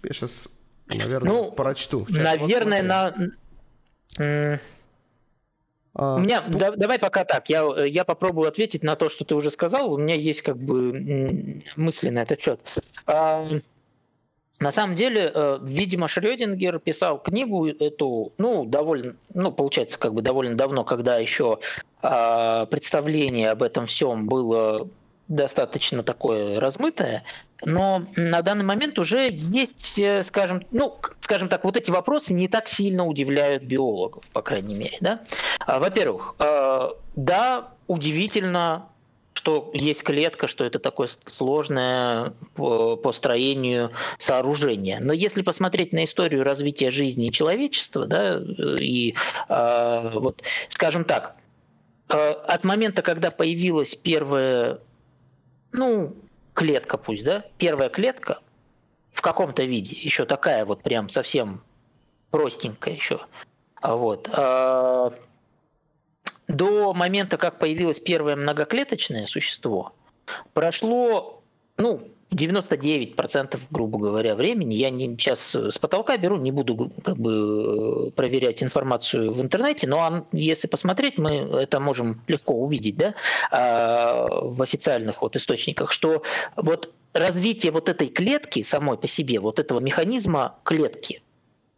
Я 0.03 0.13
сейчас, 0.13 0.49
наверное, 0.87 1.31
ну, 1.31 1.51
прочту. 1.51 2.05
Сейчас 2.07 2.23
наверное, 2.23 2.81
на... 2.81 4.59
А, 5.97 6.15
У 6.15 6.19
меня, 6.19 6.41
да, 6.41 6.71
давай 6.71 6.99
пока 6.99 7.23
так, 7.23 7.49
я, 7.49 7.63
я 7.85 8.03
попробую 8.03 8.49
ответить 8.49 8.83
на 8.83 8.97
то, 8.97 9.07
что 9.09 9.23
ты 9.23 9.33
уже 9.33 9.49
сказал. 9.49 9.93
У 9.93 9.97
меня 9.97 10.15
есть 10.15 10.41
как 10.41 10.57
бы 10.57 11.61
мысли 11.77 12.09
на 12.09 12.23
этот 12.23 12.41
счет. 12.41 12.59
На 14.59 14.71
самом 14.71 14.95
деле, 14.95 15.31
э, 15.33 15.59
видимо, 15.61 16.07
Шрёдингер 16.07 16.79
писал 16.79 17.19
книгу 17.19 17.67
эту, 17.67 18.31
ну, 18.37 18.63
довольно, 18.65 19.13
ну, 19.33 19.51
получается, 19.51 19.99
как 19.99 20.13
бы 20.13 20.21
довольно 20.21 20.55
давно, 20.55 20.85
когда 20.85 21.17
еще 21.17 21.59
а, 22.01 22.65
представление 22.67 23.49
об 23.49 23.63
этом 23.63 23.85
всем 23.85 24.27
было 24.27 24.87
достаточно 25.27 26.03
такое 26.03 26.59
размытое, 26.59 27.23
но 27.63 28.03
на 28.15 28.41
данный 28.41 28.63
момент 28.63 28.99
уже 28.99 29.29
есть, 29.31 29.97
э, 29.97 30.23
скажем, 30.23 30.63
ну, 30.71 30.97
скажем 31.19 31.49
так, 31.49 31.63
вот 31.63 31.77
эти 31.77 31.89
вопросы 31.89 32.33
не 32.33 32.47
так 32.47 32.67
сильно 32.67 33.05
удивляют 33.05 33.63
биологов, 33.63 34.23
по 34.33 34.41
крайней 34.41 34.75
мере, 34.75 34.97
да. 35.01 35.21
А, 35.59 35.79
во-первых, 35.79 36.35
э, 36.39 36.89
да, 37.15 37.71
удивительно 37.87 38.87
что 39.35 39.69
есть 39.73 40.01
клетка, 40.03 40.47
что 40.47 40.65
это 40.65 40.79
такое 40.79 41.09
сложное 41.37 42.33
по, 42.55 42.95
по 42.95 43.11
строению 43.11 43.91
сооружение. 44.17 44.99
Но 45.01 45.13
если 45.13 45.41
посмотреть 45.41 45.93
на 45.93 46.05
историю 46.05 46.43
развития 46.43 46.89
жизни 46.89 47.29
человечества, 47.29 48.07
да, 48.07 48.41
и 48.79 49.13
э, 49.49 50.09
вот, 50.13 50.41
скажем 50.69 51.03
так, 51.03 51.35
э, 52.09 52.15
от 52.15 52.63
момента, 52.63 53.01
когда 53.01 53.29
появилась 53.29 53.93
первая, 53.93 54.79
ну, 55.73 56.15
клетка 56.53 56.97
пусть, 56.97 57.25
да, 57.25 57.43
первая 57.57 57.89
клетка 57.89 58.39
в 59.11 59.21
каком-то 59.21 59.63
виде, 59.63 59.95
еще 59.95 60.25
такая 60.25 60.65
вот 60.65 60.81
прям 60.81 61.09
совсем 61.09 61.61
простенькая 62.31 62.95
еще, 62.95 63.19
вот, 63.83 64.29
э, 64.31 65.11
до 66.47 66.93
момента, 66.93 67.37
как 67.37 67.59
появилось 67.59 67.99
первое 67.99 68.35
многоклеточное 68.35 69.25
существо, 69.25 69.93
прошло, 70.53 71.43
ну, 71.77 72.07
99%, 72.31 73.59
грубо 73.71 73.97
говоря, 73.97 74.35
времени. 74.35 74.73
Я 74.73 74.89
не, 74.89 75.15
сейчас 75.17 75.55
с 75.55 75.77
потолка 75.77 76.17
беру, 76.17 76.37
не 76.37 76.51
буду 76.51 76.91
как 77.03 77.17
бы 77.17 78.11
проверять 78.15 78.61
информацию 78.61 79.31
в 79.31 79.41
интернете, 79.41 79.87
но 79.87 80.27
если 80.31 80.67
посмотреть, 80.67 81.17
мы 81.17 81.31
это 81.31 81.79
можем 81.79 82.21
легко 82.27 82.53
увидеть 82.53 82.97
да, 82.97 83.15
а, 83.51 84.27
в 84.29 84.61
официальных 84.61 85.21
вот 85.21 85.35
источниках, 85.35 85.91
что 85.91 86.23
вот 86.55 86.91
развитие 87.13 87.71
вот 87.71 87.87
этой 87.87 88.07
клетки 88.07 88.63
самой 88.63 88.97
по 88.97 89.07
себе, 89.07 89.39
вот 89.39 89.59
этого 89.59 89.79
механизма 89.79 90.55
клетки, 90.63 91.21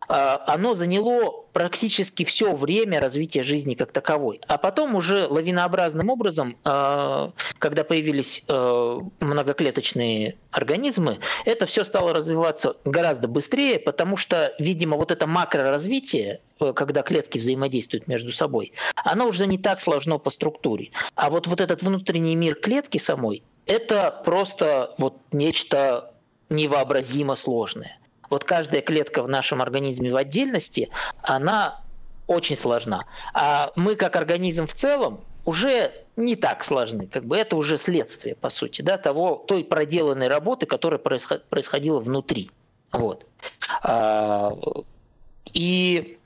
оно 0.08 0.74
заняло 0.74 1.46
практически 1.58 2.24
все 2.24 2.54
время 2.54 3.00
развития 3.00 3.44
жизни 3.44 3.74
как 3.74 3.92
таковой. 3.92 4.40
А 4.48 4.58
потом 4.58 4.96
уже 4.96 5.28
лавинообразным 5.28 6.10
образом, 6.10 6.56
а, 6.64 7.32
когда 7.60 7.84
появились 7.84 8.44
а, 8.48 9.00
многоклеточные 9.20 10.36
организмы, 10.52 11.18
это 11.46 11.66
все 11.66 11.84
стало 11.84 12.14
развиваться 12.14 12.78
гораздо 12.86 13.28
быстрее, 13.28 13.80
потому 13.80 14.18
что, 14.18 14.54
видимо, 14.60 14.98
вот 14.98 15.12
это 15.12 15.28
макроразвитие, 15.28 16.42
э, 16.60 16.74
когда 16.74 17.02
клетки 17.02 17.40
взаимодействуют 17.40 18.08
между 18.08 18.32
собой, 18.32 18.74
оно 18.96 19.28
уже 19.28 19.46
не 19.48 19.58
так 19.58 19.82
сложно 19.82 20.20
по 20.20 20.30
структуре. 20.30 20.92
А 21.16 21.30
вот, 21.30 21.48
вот 21.48 21.60
этот 21.60 21.82
внутренний 21.82 22.36
мир 22.36 22.56
клетки 22.56 22.98
самой, 22.98 23.44
это 23.66 24.22
просто 24.24 24.94
вот 24.98 25.16
нечто 25.32 26.14
невообразимо 26.50 27.36
сложное 27.36 27.98
вот 28.30 28.44
каждая 28.44 28.82
клетка 28.82 29.24
в 29.24 29.30
нашем 29.30 29.62
организме 29.62 30.12
в 30.12 30.16
отдельности, 30.16 30.90
она 31.22 31.82
очень 32.28 32.58
сложна. 32.58 33.06
А 33.34 33.72
мы 33.76 33.96
как 33.96 34.16
организм 34.16 34.68
в 34.68 34.74
целом 34.74 35.22
уже 35.46 35.94
не 36.18 36.36
так 36.36 36.64
сложны. 36.64 37.08
Как 37.08 37.26
бы 37.26 37.38
это 37.38 37.56
уже 37.56 37.78
следствие, 37.78 38.36
по 38.36 38.50
сути, 38.50 38.82
да, 38.82 38.98
того, 38.98 39.44
той 39.48 39.64
проделанной 39.64 40.28
работы, 40.28 40.66
которая 40.66 41.00
происходила 41.00 42.00
внутри. 42.00 42.52
Вот. 42.92 43.26
А, 43.82 44.52
и 45.54 46.18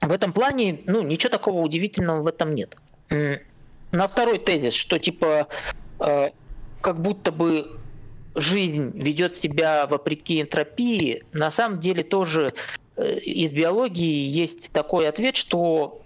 в 0.00 0.12
этом 0.12 0.32
плане, 0.32 0.80
ну, 0.86 1.02
ничего 1.02 1.30
такого 1.30 1.60
удивительного 1.60 2.22
в 2.22 2.26
этом 2.26 2.54
нет. 2.54 2.76
На 3.10 4.08
второй 4.08 4.38
тезис, 4.38 4.74
что 4.74 4.98
типа 4.98 5.48
э, 6.00 6.30
как 6.80 7.00
будто 7.00 7.32
бы 7.32 7.78
жизнь 8.36 8.92
ведет 8.94 9.34
себя 9.36 9.86
вопреки 9.86 10.40
энтропии, 10.40 11.24
на 11.32 11.50
самом 11.50 11.80
деле 11.80 12.02
тоже 12.02 12.54
э, 12.96 13.18
из 13.18 13.52
биологии 13.52 14.26
есть 14.26 14.70
такой 14.70 15.08
ответ, 15.08 15.36
что 15.36 16.02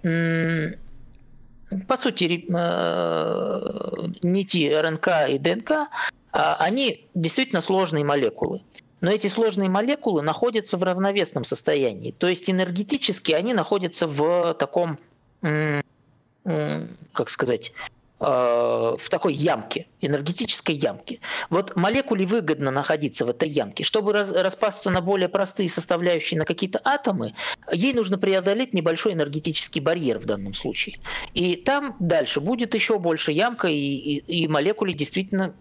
по 1.86 1.96
сути 1.96 2.46
э, 2.48 4.08
нити 4.22 4.72
РНК 4.72 5.08
и 5.28 5.38
ДНК, 5.38 5.88
а, 6.32 6.56
они 6.56 7.06
действительно 7.14 7.62
сложные 7.62 8.04
молекулы. 8.04 8.62
Но 9.00 9.10
эти 9.10 9.28
сложные 9.28 9.70
молекулы 9.70 10.22
находятся 10.22 10.76
в 10.76 10.82
равновесном 10.82 11.44
состоянии. 11.44 12.12
То 12.12 12.28
есть 12.28 12.50
энергетически 12.50 13.32
они 13.32 13.54
находятся 13.54 14.06
в 14.06 14.54
таком, 14.54 14.98
как 15.40 17.30
сказать, 17.30 17.72
в 18.20 19.08
такой 19.08 19.32
ямке, 19.32 19.86
энергетической 20.02 20.74
ямке. 20.74 21.20
Вот 21.48 21.74
молекуле 21.74 22.26
выгодно 22.26 22.70
находиться 22.70 23.24
в 23.24 23.30
этой 23.30 23.48
ямке. 23.48 23.82
Чтобы 23.82 24.12
распасться 24.12 24.90
на 24.90 25.00
более 25.00 25.30
простые 25.30 25.70
составляющие, 25.70 26.38
на 26.38 26.44
какие-то 26.44 26.80
атомы, 26.84 27.34
ей 27.72 27.94
нужно 27.94 28.18
преодолеть 28.18 28.74
небольшой 28.74 29.14
энергетический 29.14 29.80
барьер 29.80 30.18
в 30.18 30.26
данном 30.26 30.52
случае. 30.52 30.98
И 31.32 31.56
там 31.56 31.96
дальше 31.98 32.40
будет 32.40 32.74
еще 32.74 32.98
больше 32.98 33.32
ямка, 33.32 33.68
и, 33.68 33.74
и, 33.74 34.42
и 34.42 34.48
молекуле 34.48 34.92
действительно 34.92 35.54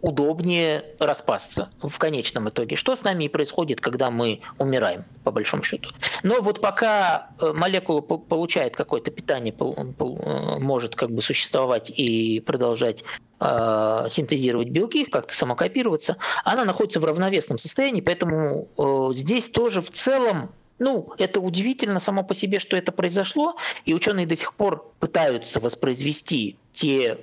удобнее 0.00 0.84
распасться 0.98 1.70
в 1.80 1.98
конечном 1.98 2.48
итоге. 2.48 2.76
Что 2.76 2.96
с 2.96 3.02
нами 3.02 3.24
и 3.24 3.28
происходит, 3.28 3.80
когда 3.80 4.10
мы 4.10 4.40
умираем, 4.58 5.04
по 5.22 5.30
большому 5.30 5.62
счету. 5.62 5.90
Но 6.22 6.40
вот 6.40 6.60
пока 6.60 7.30
э, 7.40 7.52
молекула 7.52 8.00
получает 8.00 8.76
какое-то 8.76 9.10
питание, 9.10 9.54
э, 9.58 10.58
может 10.60 10.96
как 10.96 11.10
бы 11.10 11.22
существовать 11.22 11.90
и 11.90 12.40
продолжать 12.40 13.04
э, 13.40 14.06
синтезировать 14.10 14.68
белки, 14.68 15.04
как-то 15.04 15.34
самокопироваться, 15.34 16.16
она 16.44 16.64
находится 16.64 17.00
в 17.00 17.04
равновесном 17.04 17.58
состоянии, 17.58 18.00
поэтому 18.00 18.68
здесь 19.12 19.48
тоже 19.48 19.80
в 19.80 19.90
целом 19.90 20.50
ну, 20.78 21.12
это 21.18 21.40
удивительно 21.40 22.00
само 22.00 22.24
по 22.24 22.34
себе, 22.34 22.58
что 22.58 22.76
это 22.76 22.90
произошло, 22.90 23.56
и 23.84 23.94
ученые 23.94 24.26
до 24.26 24.36
сих 24.36 24.54
пор 24.54 24.90
пытаются 24.98 25.60
воспроизвести 25.60 26.56
те 26.72 27.18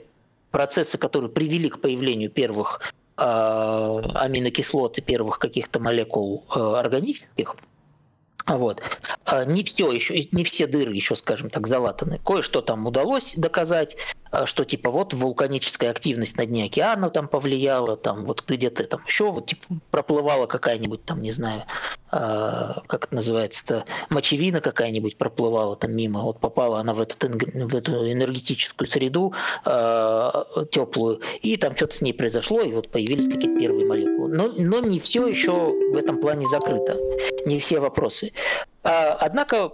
процессы, 0.52 0.98
которые 0.98 1.32
привели 1.32 1.70
к 1.70 1.80
появлению 1.80 2.30
первых 2.30 2.94
э, 3.18 3.22
аминокислот 3.22 4.98
и 4.98 5.02
первых 5.02 5.40
каких-то 5.40 5.80
молекул 5.80 6.46
э, 6.54 6.60
органических, 6.60 7.56
вот. 8.48 8.82
А, 9.26 9.46
не 9.46 9.64
все 9.64 9.92
еще, 9.92 10.28
не 10.32 10.44
все 10.44 10.68
дыры 10.68 10.94
еще, 10.94 11.16
скажем 11.16 11.50
так, 11.50 11.68
залатаны. 11.68 12.20
Кое-что 12.24 12.62
там 12.62 12.86
удалось 12.88 13.34
доказать, 13.36 13.98
что 14.46 14.64
типа 14.64 14.90
вот 14.90 15.14
вулканическая 15.14 15.92
активность 15.92 16.38
на 16.38 16.46
дне 16.46 16.66
океана 16.66 17.10
там 17.10 17.28
повлияла, 17.28 17.98
там 17.98 18.26
вот 18.26 18.44
где-то 18.48 18.84
там 18.86 19.02
еще 19.06 19.32
вот 19.32 19.48
типа 19.48 19.66
проплывала 19.92 20.48
какая-нибудь 20.48 21.04
там, 21.06 21.22
не 21.22 21.32
знаю, 21.32 21.64
а, 22.10 22.82
как 22.88 23.06
это 23.06 23.16
называется-то, 23.16 23.86
мочевина 24.10 24.62
какая-нибудь 24.62 25.18
проплывала 25.18 25.76
там 25.76 25.96
мимо, 25.96 26.22
вот 26.22 26.40
попала 26.40 26.80
она 26.80 26.94
в, 26.94 27.02
этот, 27.02 27.24
в 27.24 27.76
эту 27.76 28.12
энергетическую 28.12 28.88
среду 28.88 29.34
теплую, 29.64 31.22
и 31.42 31.58
там 31.58 31.76
что-то 31.76 31.96
с 31.96 32.02
ней 32.02 32.14
произошло, 32.14 32.62
и 32.62 32.72
вот 32.72 32.90
появились 32.90 33.28
какие-то 33.28 33.60
первые 33.60 33.86
молекулы. 33.86 34.36
Но, 34.36 34.48
но 34.48 34.80
не 34.80 35.00
все 35.00 35.28
еще 35.28 35.52
в 35.52 35.98
этом 35.98 36.20
плане 36.20 36.46
закрыто, 36.46 36.98
не 37.46 37.60
все 37.60 37.80
вопросы. 37.80 38.34
А, 38.84 39.18
однако 39.20 39.74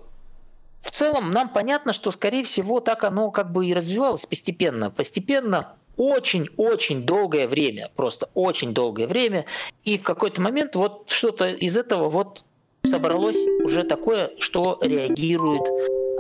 в 0.80 0.92
целом 0.92 1.32
нам 1.32 1.50
понятно, 1.50 1.94
что, 1.94 2.12
скорее 2.12 2.44
всего, 2.44 2.80
так 2.80 3.04
оно 3.04 3.32
как 3.32 3.52
бы 3.52 3.66
и 3.66 3.74
развивалось 3.74 4.26
постепенно. 4.26 4.92
Постепенно 4.92 5.76
очень-очень 5.98 7.04
долгое 7.04 7.48
время, 7.48 7.92
просто 7.96 8.30
очень 8.36 8.74
долгое 8.74 9.08
время. 9.08 9.46
И 9.84 9.98
в 9.98 10.04
какой-то 10.04 10.42
момент 10.42 10.76
вот 10.76 11.10
что-то 11.10 11.48
из 11.48 11.76
этого 11.76 12.10
вот 12.10 12.44
собралось 12.84 13.38
уже 13.64 13.84
такое, 13.84 14.32
что 14.40 14.78
реагирует 14.82 15.64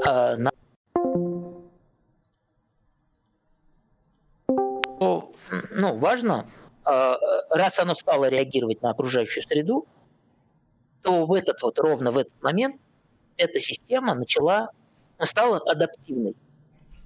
э, 0.05 0.35
на 0.37 0.51
ну, 5.71 5.95
важно, 5.95 6.49
раз 6.83 7.79
оно 7.79 7.93
стало 7.93 8.25
реагировать 8.25 8.81
на 8.81 8.89
окружающую 8.89 9.43
среду, 9.43 9.85
то 11.03 11.25
в 11.25 11.33
этот 11.33 11.61
вот, 11.61 11.79
ровно 11.79 12.11
в 12.11 12.17
этот 12.17 12.33
момент 12.41 12.81
эта 13.37 13.59
система 13.59 14.13
начала, 14.13 14.69
стала 15.21 15.57
адаптивной. 15.57 16.35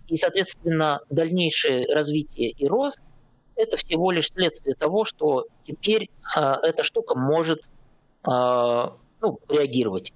И, 0.07 0.17
соответственно, 0.17 1.01
дальнейшее 1.09 1.87
развитие 1.93 2.49
и 2.51 2.67
рост– 2.67 2.99
это 3.55 3.77
всего 3.77 4.11
лишь 4.11 4.27
следствие 4.27 4.75
того, 4.75 5.05
что 5.05 5.47
теперь 5.63 6.09
э, 6.35 6.39
эта 6.63 6.83
штука 6.83 7.15
может 7.17 7.59
э, 7.59 8.29
ну, 8.29 9.39
реагировать. 9.47 10.13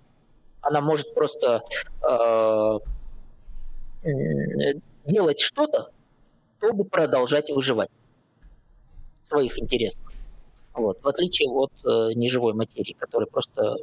Она 0.62 0.82
может 0.82 1.14
просто 1.14 1.64
э, 2.02 2.80
делать 5.06 5.40
что-то, 5.40 5.92
чтобы 6.58 6.86
продолжать 6.86 7.50
выживать 7.52 7.92
в 9.24 9.28
своих 9.28 9.60
интересах. 9.60 10.12
Вот, 10.74 11.02
в 11.02 11.08
отличие 11.08 11.50
от 11.50 11.72
э, 11.86 12.14
неживой 12.16 12.54
материи, 12.54 12.96
которая 13.00 13.28
просто, 13.28 13.78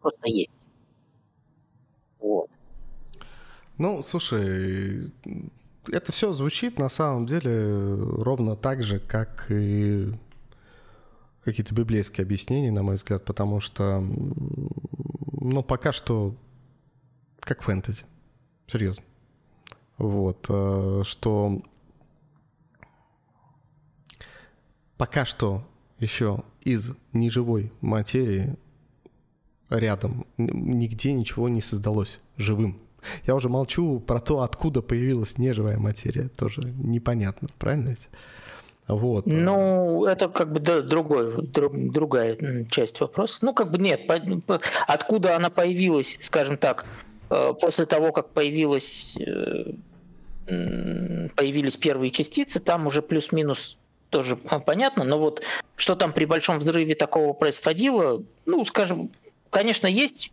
просто 0.00 0.28
есть. 0.28 0.53
Вот. 2.24 2.48
Ну, 3.76 4.02
слушай, 4.02 5.12
это 5.88 6.10
все 6.10 6.32
звучит 6.32 6.78
на 6.78 6.88
самом 6.88 7.26
деле 7.26 7.96
ровно 7.96 8.56
так 8.56 8.82
же, 8.82 8.98
как 8.98 9.46
и 9.50 10.10
какие-то 11.44 11.74
библейские 11.74 12.24
объяснения, 12.24 12.72
на 12.72 12.82
мой 12.82 12.94
взгляд, 12.94 13.26
потому 13.26 13.60
что, 13.60 14.00
ну, 14.00 15.62
пока 15.62 15.92
что 15.92 16.34
как 17.40 17.60
фэнтези, 17.60 18.04
серьезно. 18.68 19.04
Вот, 19.98 20.46
э, 20.48 21.02
что 21.04 21.60
пока 24.96 25.26
что 25.26 25.62
еще 25.98 26.42
из 26.62 26.92
неживой 27.12 27.70
материи 27.82 28.56
рядом 29.70 30.26
нигде 30.36 31.12
ничего 31.12 31.48
не 31.48 31.60
создалось 31.60 32.20
живым. 32.36 32.80
Я 33.26 33.34
уже 33.34 33.48
молчу 33.48 34.00
про 34.00 34.20
то, 34.20 34.40
откуда 34.40 34.82
появилась 34.82 35.38
неживая 35.38 35.78
материя. 35.78 36.28
Тоже 36.28 36.62
непонятно, 36.78 37.48
правильно 37.58 37.90
ведь? 37.90 38.08
Вот. 38.86 39.26
Ну, 39.26 40.04
это 40.04 40.28
как 40.28 40.52
бы 40.52 40.60
другой, 40.60 41.46
друг, 41.46 41.72
другая 41.74 42.66
часть 42.70 43.00
вопроса. 43.00 43.38
Ну, 43.42 43.54
как 43.54 43.70
бы 43.70 43.78
нет, 43.78 44.06
по, 44.06 44.18
по, 44.46 44.60
откуда 44.86 45.36
она 45.36 45.48
появилась, 45.48 46.18
скажем 46.20 46.58
так, 46.58 46.84
э, 47.30 47.54
после 47.58 47.86
того, 47.86 48.12
как 48.12 48.28
появилась, 48.30 49.16
э, 49.16 49.72
появились 51.34 51.78
первые 51.78 52.10
частицы, 52.10 52.60
там 52.60 52.86
уже 52.86 53.00
плюс-минус 53.00 53.78
тоже 54.10 54.36
понятно, 54.36 55.02
но 55.02 55.18
вот 55.18 55.42
что 55.76 55.96
там 55.96 56.12
при 56.12 56.26
большом 56.26 56.58
взрыве 56.58 56.94
такого 56.94 57.32
происходило, 57.32 58.22
ну, 58.44 58.64
скажем, 58.66 59.10
конечно, 59.54 59.86
есть 59.86 60.32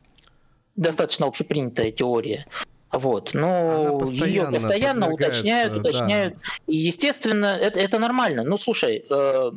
достаточно 0.76 1.28
общепринятая 1.28 1.92
теория, 1.92 2.48
вот, 2.92 3.34
но 3.34 4.00
постоянно 4.00 4.26
ее 4.26 4.52
постоянно 4.52 5.10
уточняют, 5.10 5.78
уточняют. 5.78 6.34
Да. 6.34 6.42
И, 6.68 6.78
естественно, 6.78 7.46
это, 7.46 7.80
это 7.80 8.00
нормально. 8.00 8.44
Ну, 8.44 8.58
слушай, 8.58 9.06
э, 9.10 9.52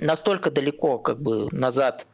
настолько 0.00 0.50
далеко 0.50 0.98
как 0.98 1.20
бы 1.20 1.48
назад 1.50 2.06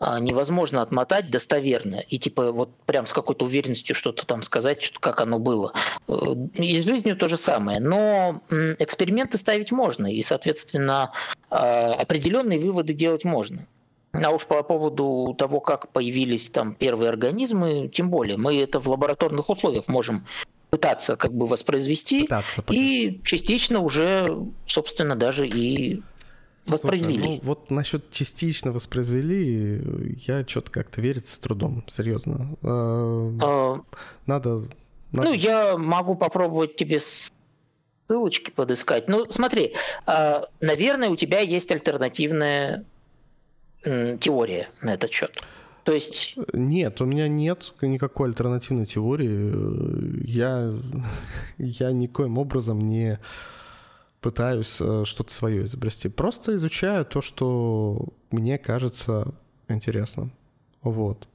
э, 0.00 0.18
невозможно 0.20 0.82
отмотать 0.82 1.30
достоверно 1.30 1.96
и 1.96 2.18
типа 2.18 2.52
вот 2.52 2.70
прям 2.86 3.06
с 3.06 3.12
какой-то 3.12 3.46
уверенностью 3.46 3.96
что-то 3.96 4.26
там 4.26 4.42
сказать, 4.42 4.92
как 5.00 5.20
оно 5.20 5.38
было. 5.38 5.72
Э, 6.06 6.12
и 6.54 6.82
с 6.82 6.84
жизнью 6.84 7.16
то 7.16 7.26
же 7.26 7.38
самое. 7.38 7.80
Но 7.80 8.42
э, 8.50 8.76
эксперименты 8.78 9.38
ставить 9.38 9.72
можно, 9.72 10.06
и, 10.12 10.22
соответственно, 10.22 11.10
э, 11.50 11.56
определенные 11.56 12.60
выводы 12.60 12.92
делать 12.92 13.24
можно. 13.24 13.66
А 14.22 14.30
уж 14.30 14.46
по 14.46 14.62
поводу 14.62 15.34
того, 15.36 15.60
как 15.60 15.88
появились 15.88 16.48
там 16.48 16.74
первые 16.74 17.08
организмы, 17.08 17.88
тем 17.92 18.10
более, 18.10 18.36
мы 18.36 18.56
это 18.60 18.78
в 18.78 18.88
лабораторных 18.88 19.50
условиях 19.50 19.88
можем 19.88 20.24
пытаться 20.70 21.16
как 21.16 21.32
бы 21.32 21.46
воспроизвести 21.46 22.22
пытаться, 22.22 22.64
и 22.70 23.20
частично 23.24 23.80
уже, 23.80 24.36
собственно, 24.66 25.16
даже 25.16 25.46
и 25.46 26.02
воспроизвели. 26.66 27.18
Слушай, 27.18 27.34
ну, 27.34 27.40
вот 27.42 27.70
насчет 27.70 28.10
частично 28.10 28.72
воспроизвели, 28.72 30.16
я 30.26 30.44
что-то 30.46 30.70
как-то 30.70 31.00
верится 31.00 31.34
с 31.34 31.38
трудом, 31.38 31.84
серьезно. 31.88 32.56
А, 32.62 33.32
а, 33.42 33.80
надо, 34.26 34.66
надо... 35.12 35.28
Ну, 35.28 35.32
я 35.32 35.76
могу 35.76 36.16
попробовать 36.16 36.76
тебе 36.76 37.00
ссылочки 38.08 38.50
подыскать. 38.50 39.08
Ну, 39.08 39.26
смотри, 39.30 39.74
а, 40.06 40.48
наверное, 40.60 41.08
у 41.08 41.16
тебя 41.16 41.40
есть 41.40 41.70
альтернативная 41.70 42.84
теория 43.84 44.68
на 44.82 44.94
этот 44.94 45.12
счет? 45.12 45.36
То 45.84 45.92
есть... 45.92 46.34
Нет, 46.52 47.00
у 47.00 47.04
меня 47.04 47.28
нет 47.28 47.74
никакой 47.82 48.28
альтернативной 48.28 48.86
теории. 48.86 50.26
Я, 50.26 50.74
я 51.58 51.92
никоим 51.92 52.38
образом 52.38 52.80
не 52.80 53.20
пытаюсь 54.22 54.78
э, 54.80 55.04
что-то 55.04 55.32
свое 55.32 55.64
изобрести. 55.64 56.08
Просто 56.08 56.56
изучаю 56.56 57.04
то, 57.04 57.20
что 57.20 58.08
мне 58.30 58.56
кажется 58.56 59.34
интересным. 59.68 60.32
Вот. 60.82 61.28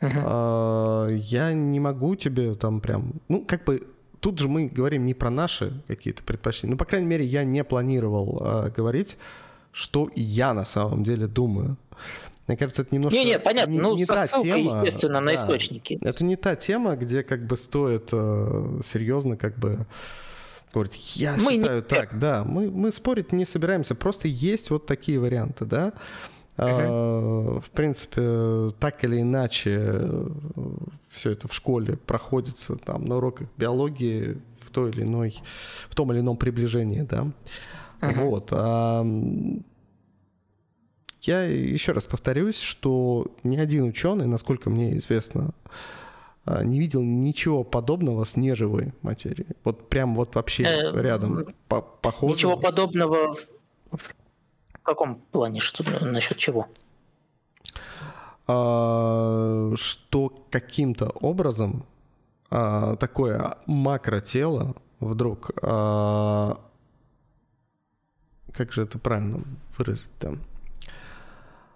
Uh-huh. 0.00 1.14
Я 1.16 1.52
не 1.52 1.78
могу 1.78 2.16
тебе 2.16 2.56
там 2.56 2.80
прям... 2.80 3.12
Ну, 3.28 3.44
как 3.44 3.64
бы 3.64 3.86
тут 4.18 4.40
же 4.40 4.48
мы 4.48 4.66
говорим 4.66 5.06
не 5.06 5.14
про 5.14 5.30
наши 5.30 5.72
какие-то 5.86 6.24
предпочтения. 6.24 6.72
Ну, 6.72 6.78
по 6.78 6.84
крайней 6.84 7.06
мере, 7.06 7.24
я 7.24 7.44
не 7.44 7.62
планировал 7.62 8.42
э, 8.44 8.70
говорить 8.70 9.16
что 9.72 10.10
я 10.14 10.54
на 10.54 10.64
самом 10.64 11.04
деле 11.04 11.26
думаю. 11.26 11.76
Мне 12.46 12.56
кажется, 12.56 12.82
это 12.82 12.92
немножко... 12.94 13.16
Не, 13.16 13.24
не, 13.24 13.38
понятно, 13.38 13.70
не, 13.70 13.78
ну, 13.78 13.96
не 13.96 14.06
та 14.06 14.26
ссылкой, 14.26 14.64
тема, 14.64 14.84
естественно, 14.84 15.20
на 15.20 15.26
да, 15.26 15.34
источники. 15.36 15.98
Это 16.02 16.24
не 16.24 16.34
та 16.34 16.56
тема, 16.56 16.96
где 16.96 17.22
как 17.22 17.46
бы 17.46 17.56
стоит 17.56 18.08
э, 18.12 18.80
серьезно 18.84 19.36
как 19.36 19.56
бы 19.56 19.86
говорить, 20.72 21.16
я 21.16 21.36
мы 21.36 21.52
считаю 21.52 21.76
не... 21.76 21.82
так, 21.82 22.18
да, 22.18 22.42
мы, 22.44 22.68
мы 22.70 22.90
спорить 22.90 23.32
не 23.32 23.46
собираемся, 23.46 23.94
просто 23.94 24.26
есть 24.26 24.70
вот 24.70 24.86
такие 24.86 25.20
варианты, 25.20 25.64
да. 25.64 25.92
Uh-huh. 26.56 27.60
В 27.60 27.70
принципе, 27.70 28.74
так 28.80 29.02
или 29.04 29.22
иначе, 29.22 29.78
э, 29.80 30.28
все 31.10 31.30
это 31.30 31.48
в 31.48 31.54
школе 31.54 31.96
проходится 31.96 32.76
там 32.76 33.04
на 33.04 33.16
уроках 33.16 33.48
биологии 33.56 34.38
в 34.60 34.70
той 34.70 34.90
или 34.90 35.02
иной, 35.02 35.40
в 35.88 35.94
том 35.94 36.12
или 36.12 36.20
ином 36.20 36.36
приближении, 36.36 37.02
да. 37.02 37.28
Uh-huh. 38.00 38.24
Вот. 38.24 38.48
А, 38.52 39.04
я 41.22 41.42
еще 41.42 41.92
раз 41.92 42.06
повторюсь, 42.06 42.58
что 42.58 43.26
ни 43.42 43.56
один 43.56 43.84
ученый, 43.84 44.26
насколько 44.26 44.70
мне 44.70 44.96
известно, 44.96 45.50
а, 46.44 46.64
не 46.64 46.80
видел 46.80 47.02
ничего 47.02 47.62
подобного 47.62 48.24
с 48.24 48.36
неживой 48.36 48.92
материей. 49.02 49.48
Вот 49.64 49.88
прям 49.88 50.14
вот 50.14 50.34
вообще 50.34 50.64
э, 50.64 51.02
рядом 51.02 51.44
по 51.68 51.82
похоже. 51.82 52.34
Ничего 52.34 52.56
подобного 52.56 53.36
в 53.90 54.14
каком 54.82 55.16
плане? 55.16 55.60
Что 55.60 55.84
насчет 56.04 56.38
чего? 56.38 56.68
А, 58.46 59.72
что 59.76 60.32
каким-то 60.50 61.10
образом 61.10 61.84
а, 62.50 62.96
такое 62.96 63.58
макротело 63.66 64.74
вдруг 64.98 65.50
а, 65.62 66.60
как 68.52 68.72
же 68.72 68.82
это 68.82 68.98
правильно 68.98 69.42
выразить 69.76 70.12
там? 70.18 70.40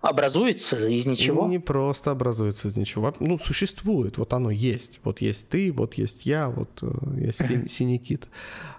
Образуется 0.01 0.87
из 0.87 1.07
ничего? 1.07 1.47
Не 1.49 1.59
просто 1.59 2.11
образуется 2.11 2.69
из 2.69 2.77
ничего. 2.77 3.15
Ну, 3.21 3.39
существует, 3.39 4.19
вот 4.19 4.35
оно 4.35 4.51
есть. 4.51 5.01
Вот 5.03 5.23
есть 5.23 5.49
ты, 5.49 5.73
вот 5.73 5.95
есть 5.95 6.27
я, 6.27 6.51
вот 6.51 6.69
э, 6.83 7.21
есть 7.27 7.43
син- 7.47 7.69
синий 7.71 7.99
кит. 7.99 8.29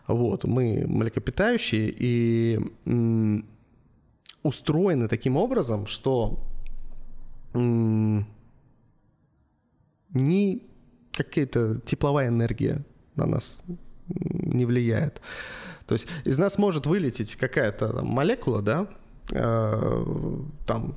Вот, 0.06 0.44
мы 0.44 0.86
млекопитающие 0.86 1.92
и 1.98 2.60
м- 2.86 3.44
устроены 4.44 5.08
таким 5.08 5.36
образом, 5.36 5.88
что 5.88 6.40
м- 7.56 8.28
ни 10.14 10.62
какая-то 11.12 11.80
тепловая 11.80 12.28
энергия 12.28 12.84
на 13.16 13.26
нас 13.26 13.64
не 14.08 14.66
влияет. 14.66 15.22
То 15.88 15.94
есть 15.94 16.08
из 16.24 16.38
нас 16.38 16.58
может 16.58 16.88
вылететь 16.88 17.36
какая-то 17.36 18.02
молекула, 18.04 18.62
да, 18.62 18.88
э, 19.32 20.04
там 20.66 20.96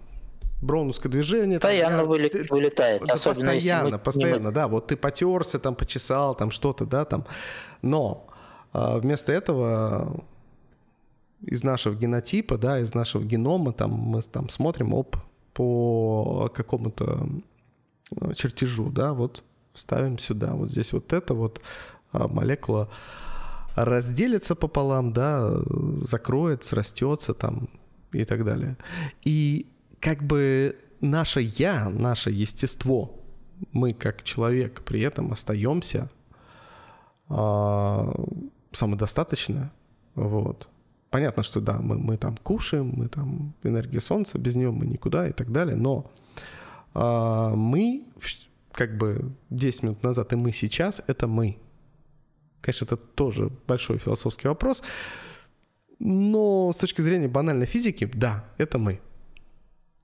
броуновское 0.62 1.12
движение. 1.12 1.58
Постоянно 1.58 1.98
там, 1.98 2.08
вылет, 2.08 2.32
ты, 2.32 2.46
вылетает. 2.48 3.04
Да, 3.04 3.14
особенно 3.14 3.52
постоянно, 3.52 3.98
постоянно, 3.98 4.52
да. 4.52 4.68
Вот 4.68 4.86
ты 4.88 4.96
потерся, 4.96 5.58
там, 5.58 5.74
почесал, 5.74 6.34
там 6.34 6.50
что-то, 6.50 6.86
да, 6.86 7.04
там. 7.04 7.26
Но 7.82 8.26
э, 8.72 8.98
вместо 8.98 9.30
этого 9.32 10.24
из 11.42 11.62
нашего 11.62 11.94
генотипа, 11.94 12.56
да, 12.56 12.80
из 12.80 12.94
нашего 12.94 13.22
генома, 13.22 13.72
там 13.72 13.92
мы 13.92 14.22
там 14.22 14.48
смотрим, 14.48 14.94
оп, 14.94 15.16
по 15.52 16.50
какому-то 16.54 17.28
э, 18.20 18.34
чертежу, 18.34 18.90
да, 18.90 19.12
вот 19.12 19.44
ставим 19.74 20.18
сюда, 20.18 20.54
вот 20.54 20.70
здесь 20.70 20.92
вот 20.92 21.12
это 21.12 21.34
вот 21.34 21.60
молекула 22.12 22.88
разделится 23.84 24.54
пополам, 24.54 25.12
да, 25.12 25.60
закроется, 26.02 26.76
растется 26.76 27.34
там 27.34 27.68
и 28.12 28.24
так 28.24 28.44
далее. 28.44 28.76
И 29.24 29.66
как 30.00 30.22
бы 30.22 30.76
наше 31.00 31.40
я, 31.40 31.88
наше 31.90 32.30
естество, 32.30 33.14
мы 33.72 33.92
как 33.92 34.22
человек 34.22 34.82
при 34.82 35.00
этом 35.02 35.32
остаемся 35.32 36.10
а, 37.28 38.14
самодостаточно, 38.72 39.72
вот. 40.14 40.68
Понятно, 41.10 41.42
что 41.42 41.60
да, 41.60 41.78
мы, 41.80 41.98
мы 41.98 42.18
там 42.18 42.36
кушаем, 42.36 42.92
мы 42.94 43.08
там 43.08 43.54
энергия 43.62 44.00
солнца, 44.00 44.38
без 44.38 44.56
нее 44.56 44.70
мы 44.70 44.86
никуда 44.86 45.28
и 45.28 45.32
так 45.32 45.50
далее, 45.50 45.74
но 45.74 46.10
а, 46.94 47.54
мы 47.54 48.06
как 48.72 48.96
бы 48.96 49.32
10 49.50 49.82
минут 49.82 50.02
назад 50.02 50.32
и 50.32 50.36
мы 50.36 50.52
сейчас— 50.52 51.02
это 51.06 51.26
мы. 51.26 51.58
Конечно, 52.60 52.84
это 52.84 52.96
тоже 52.96 53.50
большой 53.66 53.98
философский 53.98 54.48
вопрос. 54.48 54.82
Но 55.98 56.72
с 56.72 56.78
точки 56.78 57.00
зрения 57.00 57.28
банальной 57.28 57.66
физики, 57.66 58.10
да, 58.12 58.44
это 58.56 58.78
мы. 58.78 59.00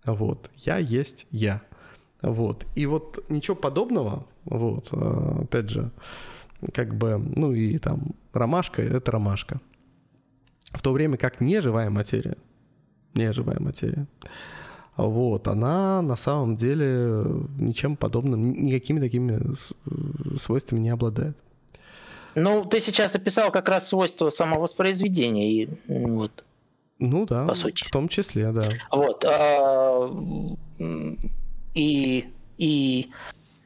Вот. 0.05 0.51
Я 0.57 0.79
есть 0.79 1.27
я. 1.31 1.63
Вот. 2.23 2.67
И 2.75 2.87
вот 2.87 3.25
ничего 3.29 3.55
подобного, 3.55 4.27
вот, 4.45 4.89
а, 4.93 5.43
опять 5.43 5.69
же, 5.69 5.91
как 6.73 6.95
бы, 6.95 7.19
ну 7.19 7.53
и 7.53 7.79
там 7.79 8.15
ромашка— 8.33 8.83
это 8.83 9.13
ромашка. 9.13 9.61
В 10.71 10.81
то 10.83 10.93
время 10.93 11.19
как 11.19 11.41
неживая 11.41 11.91
материя, 11.91 12.37
неживая 13.15 13.61
материя, 13.61 14.07
вот, 14.97 15.49
она 15.49 16.03
на 16.03 16.17
самом 16.17 16.57
деле 16.57 17.25
ничем 17.59 17.97
подобным, 17.97 18.65
никакими 18.65 19.01
такими 19.01 19.41
свойствами 20.37 20.81
не 20.81 20.91
обладает. 20.91 21.37
Ну, 22.35 22.65
ты 22.65 22.81
сейчас 22.81 23.15
описал 23.15 23.51
как 23.51 23.69
раз 23.69 23.89
свойства 23.89 24.31
самовоспроизведения. 24.31 25.47
И, 25.49 25.69
вот. 25.87 26.45
Ну 26.99 27.27
да, 27.27 27.47
по 27.47 27.55
сути. 27.55 27.85
в 27.85 27.91
том 27.91 28.09
числе, 28.09 28.53
да. 28.53 28.69
Вот. 28.91 29.25
А, 29.25 30.11
и, 31.75 32.29
и 32.59 33.11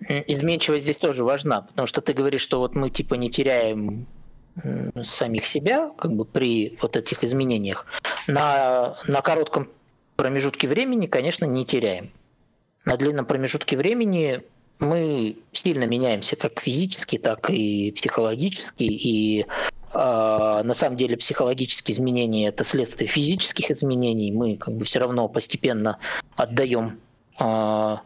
изменчивость 0.01 0.85
здесь 0.85 0.99
тоже 0.99 1.25
важна, 1.25 1.63
потому 1.63 1.87
что 1.87 2.01
ты 2.01 2.13
говоришь, 2.13 2.41
что 2.41 2.59
вот 2.59 2.75
мы 2.75 2.91
типа 2.91 3.15
не 3.15 3.31
теряем 3.31 4.07
самих 5.03 5.47
себя 5.47 5.91
как 5.97 6.13
бы 6.13 6.25
при 6.25 6.79
вот 6.81 6.97
этих 6.97 7.23
изменениях. 7.25 7.87
На, 8.27 8.97
на 9.07 9.21
коротком 9.21 9.69
промежутке 10.17 10.67
времени, 10.67 11.07
конечно, 11.07 11.45
не 11.45 11.65
теряем. 11.65 12.11
На 12.85 12.97
длинном 12.97 13.27
промежутке 13.27 13.77
времени 13.77 14.43
мы 14.81 15.37
сильно 15.53 15.85
меняемся 15.85 16.37
как 16.37 16.61
физически, 16.61 17.19
так 17.19 17.51
и 17.51 17.93
психологически, 17.93 18.85
и 18.85 19.47
а, 19.93 20.63
на 20.63 20.75
самом 20.75 20.97
деле 20.97 21.17
психологические 21.17 21.95
изменения 21.95 22.49
это 22.49 22.65
следствие 22.65 23.09
физических 23.09 23.71
изменений. 23.71 24.31
Мы 24.33 24.57
как 24.57 24.75
бы 24.75 24.85
все 24.85 25.01
равно 25.01 25.29
постепенно 25.29 25.99
отдаем 26.37 27.01
а, 27.39 28.03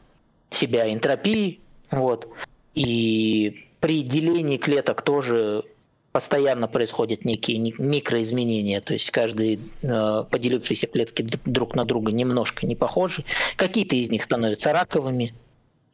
себя 0.51 0.93
энтропии, 0.93 1.61
вот. 1.91 2.29
И 2.75 3.67
при 3.81 4.03
делении 4.03 4.57
клеток 4.57 5.03
тоже 5.03 5.65
постоянно 6.13 6.69
происходят 6.69 7.25
некие 7.25 7.59
микроизменения, 7.79 8.81
то 8.83 8.93
есть 8.93 9.11
каждые 9.11 9.59
э, 9.83 10.25
поделившиеся 10.31 10.87
клетки 10.87 11.23
друг 11.47 11.75
на 11.75 11.87
друга 11.87 12.13
немножко 12.13 12.67
не 12.67 12.77
похожи. 12.77 13.25
Какие-то 13.57 13.97
из 13.97 14.11
них 14.11 14.23
становятся 14.23 14.75
раковыми, 14.75 15.35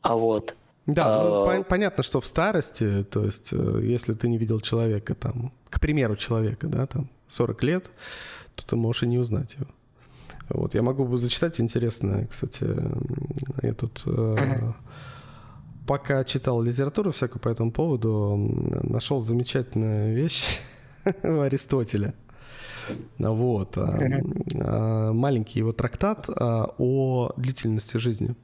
а 0.03 0.16
вот 0.16 0.57
да, 0.89 1.22
ну, 1.22 1.51
а... 1.51 1.62
понятно, 1.62 2.03
что 2.03 2.18
в 2.18 2.26
старости, 2.26 3.03
то 3.03 3.22
есть, 3.22 3.51
э, 3.53 3.80
если 3.82 4.14
ты 4.14 4.26
не 4.26 4.39
видел 4.39 4.61
человека, 4.61 5.14
там, 5.14 5.53
к 5.68 5.80
примеру, 5.80 6.16
человека, 6.16 6.66
да, 6.66 6.86
там, 6.86 7.11
40 7.28 7.62
лет, 7.62 7.91
то 8.55 8.66
ты 8.66 8.76
можешь 8.76 9.03
и 9.03 9.07
не 9.07 9.18
узнать 9.18 9.55
его. 9.55 9.66
Вот, 10.49 10.74
я 10.74 10.82
могу 10.82 11.14
зачитать 11.18 11.61
интересное, 11.61 12.26
кстати, 12.26 12.66
я 13.62 13.74
тут 13.74 14.03
uh-huh. 14.07 14.72
пока 15.86 16.24
читал 16.24 16.62
литературу 16.62 17.12
всякую 17.12 17.43
по 17.43 17.51
этому 17.51 17.70
поводу, 17.70 18.34
нашел 18.82 19.20
замечательную 19.20 20.16
вещь 20.16 20.59
у 21.22 21.41
Аристотеля. 21.41 22.14
Вот. 23.18 23.76
Uh-huh. 23.76 25.12
Маленький 25.12 25.59
его 25.59 25.72
трактат 25.74 26.30
о 26.30 27.30
длительности 27.36 27.99
жизни. 27.99 28.34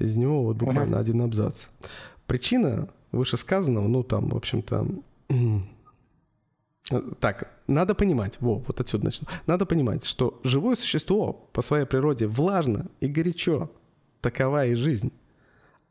Из 0.00 0.16
него 0.16 0.44
вот 0.44 0.56
буквально 0.56 0.96
uh-huh. 0.96 1.00
один 1.00 1.22
абзац. 1.22 1.66
Причина 2.26 2.88
вышесказанного, 3.12 3.88
ну 3.88 4.02
там, 4.02 4.28
в 4.28 4.36
общем-то, 4.36 4.86
так, 7.20 7.52
надо 7.66 7.94
понимать, 7.94 8.34
во, 8.40 8.56
вот 8.58 8.80
отсюда 8.80 9.06
начну. 9.06 9.28
Надо 9.46 9.66
понимать, 9.66 10.04
что 10.04 10.40
живое 10.44 10.76
существо 10.76 11.48
по 11.52 11.62
своей 11.62 11.86
природе 11.86 12.26
влажно 12.26 12.86
и 13.00 13.06
горячо. 13.06 13.70
Такова 14.20 14.66
и 14.66 14.74
жизнь. 14.74 15.12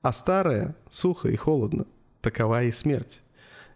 А 0.02 0.14
старое 0.14 0.76
сухо 0.90 1.30
и 1.30 1.36
холодно. 1.36 1.86
Такова 2.22 2.64
и 2.64 2.72
смерть. 2.72 3.22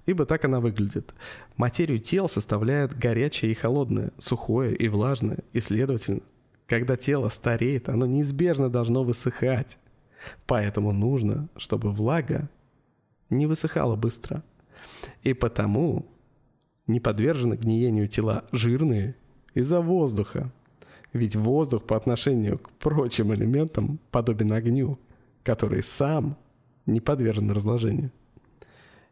Ибо 0.05 0.25
так 0.25 0.45
она 0.45 0.59
выглядит. 0.59 1.13
Материю 1.55 1.99
тел 1.99 2.27
составляет 2.27 2.97
горячее 2.97 3.51
и 3.51 3.55
холодное, 3.55 4.11
сухое 4.17 4.75
и 4.75 4.87
влажное. 4.89 5.39
И, 5.53 5.61
следовательно, 5.61 6.21
когда 6.67 6.97
тело 6.97 7.29
стареет, 7.29 7.89
оно 7.89 8.05
неизбежно 8.05 8.69
должно 8.69 9.03
высыхать. 9.03 9.77
Поэтому 10.45 10.91
нужно, 10.91 11.49
чтобы 11.57 11.91
влага 11.91 12.49
не 13.29 13.45
высыхала 13.45 13.95
быстро. 13.95 14.43
И 15.23 15.33
потому 15.33 16.05
не 16.87 16.99
подвержены 16.99 17.55
гниению 17.55 18.07
тела 18.07 18.45
жирные 18.51 19.15
из-за 19.53 19.81
воздуха. 19.81 20.51
Ведь 21.13 21.35
воздух 21.35 21.83
по 21.83 21.95
отношению 21.95 22.57
к 22.57 22.69
прочим 22.71 23.33
элементам 23.33 23.99
подобен 24.11 24.51
огню, 24.51 24.97
который 25.43 25.83
сам 25.83 26.35
не 26.85 26.99
подвержен 26.99 27.51
разложению. 27.51 28.11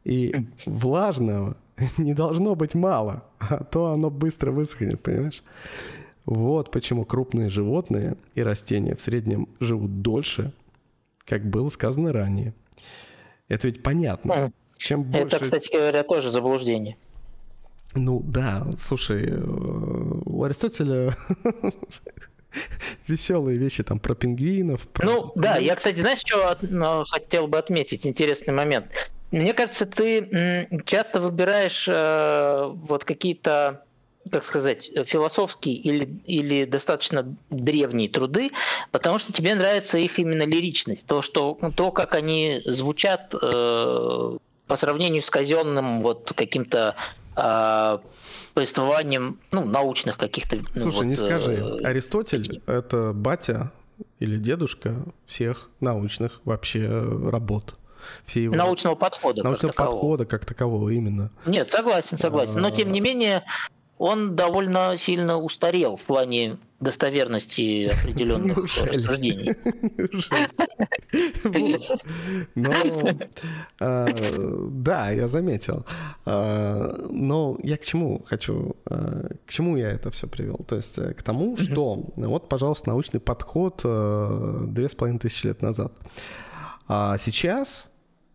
И 0.04 0.48
влажного 0.66 1.58
не 1.98 2.14
должно 2.14 2.56
быть 2.56 2.74
мало, 2.74 3.24
а 3.40 3.64
то 3.64 3.92
оно 3.92 4.10
быстро 4.10 4.52
высохнет, 4.52 5.02
понимаешь? 5.02 5.44
Вот 6.26 6.72
почему 6.72 7.06
крупные 7.06 7.50
животные 7.50 8.16
и 8.36 8.44
растения 8.44 8.96
в 8.96 9.02
среднем 9.02 9.48
живут 9.60 10.02
дольше, 10.02 10.54
как 11.32 11.46
было 11.46 11.70
сказано 11.70 12.12
ранее. 12.12 12.54
Это 13.48 13.68
ведь 13.68 13.82
понятно. 13.82 14.52
Чем 14.76 15.04
больше... 15.04 15.28
Это, 15.28 15.40
кстати 15.40 15.72
говоря, 15.72 16.04
тоже 16.04 16.30
заблуждение. 16.30 16.98
Ну 17.96 18.22
да, 18.22 18.68
слушай, 18.78 19.30
э, 19.30 19.42
у 19.42 20.44
Аристотеля 20.44 21.16
веселые 23.08 23.58
вещи 23.58 23.82
там 23.82 24.00
про 24.00 24.14
пингвинов. 24.14 24.82
Про... 24.90 25.06
Ну 25.06 25.32
да, 25.36 25.56
я, 25.56 25.76
кстати, 25.76 26.00
знаешь, 26.00 26.20
что 26.20 26.58
хотел 27.10 27.48
бы 27.48 27.58
отметить? 27.58 28.06
Интересный 28.06 28.54
момент. 28.54 28.88
Мне 29.32 29.54
кажется, 29.54 29.86
ты 29.86 30.68
часто 30.86 31.22
выбираешь 31.22 31.88
э, 31.88 32.72
вот 32.74 33.06
какие-то 33.06 33.86
как 34.30 34.44
сказать, 34.44 34.90
философские 35.06 35.76
или, 35.76 36.22
или 36.26 36.66
достаточно 36.66 37.36
древние 37.50 38.10
труды, 38.10 38.52
потому 38.92 39.18
что 39.18 39.34
тебе 39.34 39.56
нравится 39.56 39.98
их 39.98 40.20
именно 40.20 40.44
лиричность, 40.44 41.08
то, 41.08 41.22
что, 41.22 41.58
то 41.76 41.92
как 41.92 42.16
они 42.16 42.62
звучат 42.66 43.34
э, 43.34 44.38
по 44.68 44.76
сравнению 44.76 45.22
с 45.22 45.30
казенным 45.30 46.02
вот 46.02 46.34
каким-то 46.36 46.96
э, 47.36 47.98
повествованием 48.54 49.40
ну, 49.52 49.66
научных 49.66 50.18
каких-то... 50.18 50.58
Ну, 50.58 50.64
Слушай, 50.76 50.96
вот, 50.98 51.04
не 51.06 51.16
скажи, 51.16 51.54
э, 51.54 51.84
Аристотель 51.84 52.62
это 52.68 53.14
батя 53.14 53.72
или 54.20 54.38
дедушка 54.38 55.04
всех 55.26 55.70
научных 55.80 56.42
вообще 56.46 56.88
работ 56.88 57.76
все 58.26 58.44
его... 58.44 58.56
Научного 58.56 58.96
подхода. 58.96 59.44
Научного 59.44 59.72
как 59.72 59.88
подхода 59.88 60.26
как 60.26 60.46
такового 60.46 60.90
именно. 60.90 61.32
Нет, 61.46 61.70
согласен, 61.70 62.18
согласен. 62.18 62.62
Но 62.62 62.72
тем 62.72 62.92
не 62.92 63.00
менее, 63.00 63.44
он 64.02 64.36
довольно 64.36 64.98
сильно 64.98 65.38
устарел 65.38 65.96
в 65.96 66.02
плане 66.02 66.58
достоверности 66.80 67.86
определенных 67.86 68.58
рассуждений. 68.82 69.56
Ну, 72.56 72.74
а, 73.80 74.08
да, 74.72 75.12
я 75.12 75.28
заметил. 75.28 75.86
А, 76.26 76.96
но 77.12 77.60
я 77.62 77.78
к 77.78 77.86
чему 77.86 78.24
хочу, 78.26 78.76
а, 78.86 79.30
к 79.46 79.52
чему 79.52 79.78
я 79.78 79.92
это 79.92 80.10
все 80.10 80.26
привел? 80.26 80.66
То 80.68 80.78
есть 80.78 80.98
э, 80.98 81.14
к 81.14 81.22
тому, 81.22 81.56
что 81.58 82.04
вот, 82.16 82.50
пожалуйста, 82.50 82.90
научный 82.90 83.20
подход 83.20 83.82
э, 83.84 84.66
две 84.68 84.90
с 84.90 84.96
половиной 84.96 85.20
тысячи 85.20 85.46
лет 85.46 85.62
назад. 85.62 85.94
А 86.88 87.20
сейчас 87.20 87.92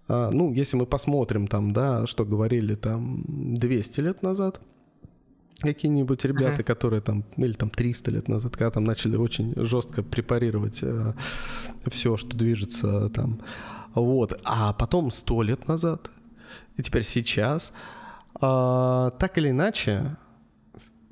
ну, 0.08 0.52
если 0.52 0.76
мы 0.76 0.86
посмотрим 0.86 1.48
там, 1.48 1.72
да, 1.72 2.06
что 2.06 2.24
говорили 2.24 2.76
там 2.76 3.24
200 3.26 4.00
лет 4.02 4.22
назад, 4.22 4.60
какие-нибудь 5.60 6.24
ребята, 6.24 6.62
uh-huh. 6.62 6.64
которые 6.64 7.00
там, 7.00 7.24
или 7.36 7.52
там 7.52 7.70
300 7.70 8.10
лет 8.10 8.28
назад, 8.28 8.52
когда 8.52 8.70
там 8.70 8.84
начали 8.84 9.16
очень 9.16 9.54
жестко 9.56 10.02
препарировать 10.02 10.80
э, 10.82 11.12
все, 11.90 12.16
что 12.16 12.36
движется 12.36 13.08
там. 13.10 13.40
Вот. 13.94 14.38
А 14.44 14.72
потом 14.72 15.10
100 15.10 15.42
лет 15.42 15.68
назад, 15.68 16.10
и 16.76 16.82
теперь 16.82 17.04
сейчас. 17.04 17.72
Э, 18.40 19.10
так 19.18 19.38
или 19.38 19.50
иначе, 19.50 20.16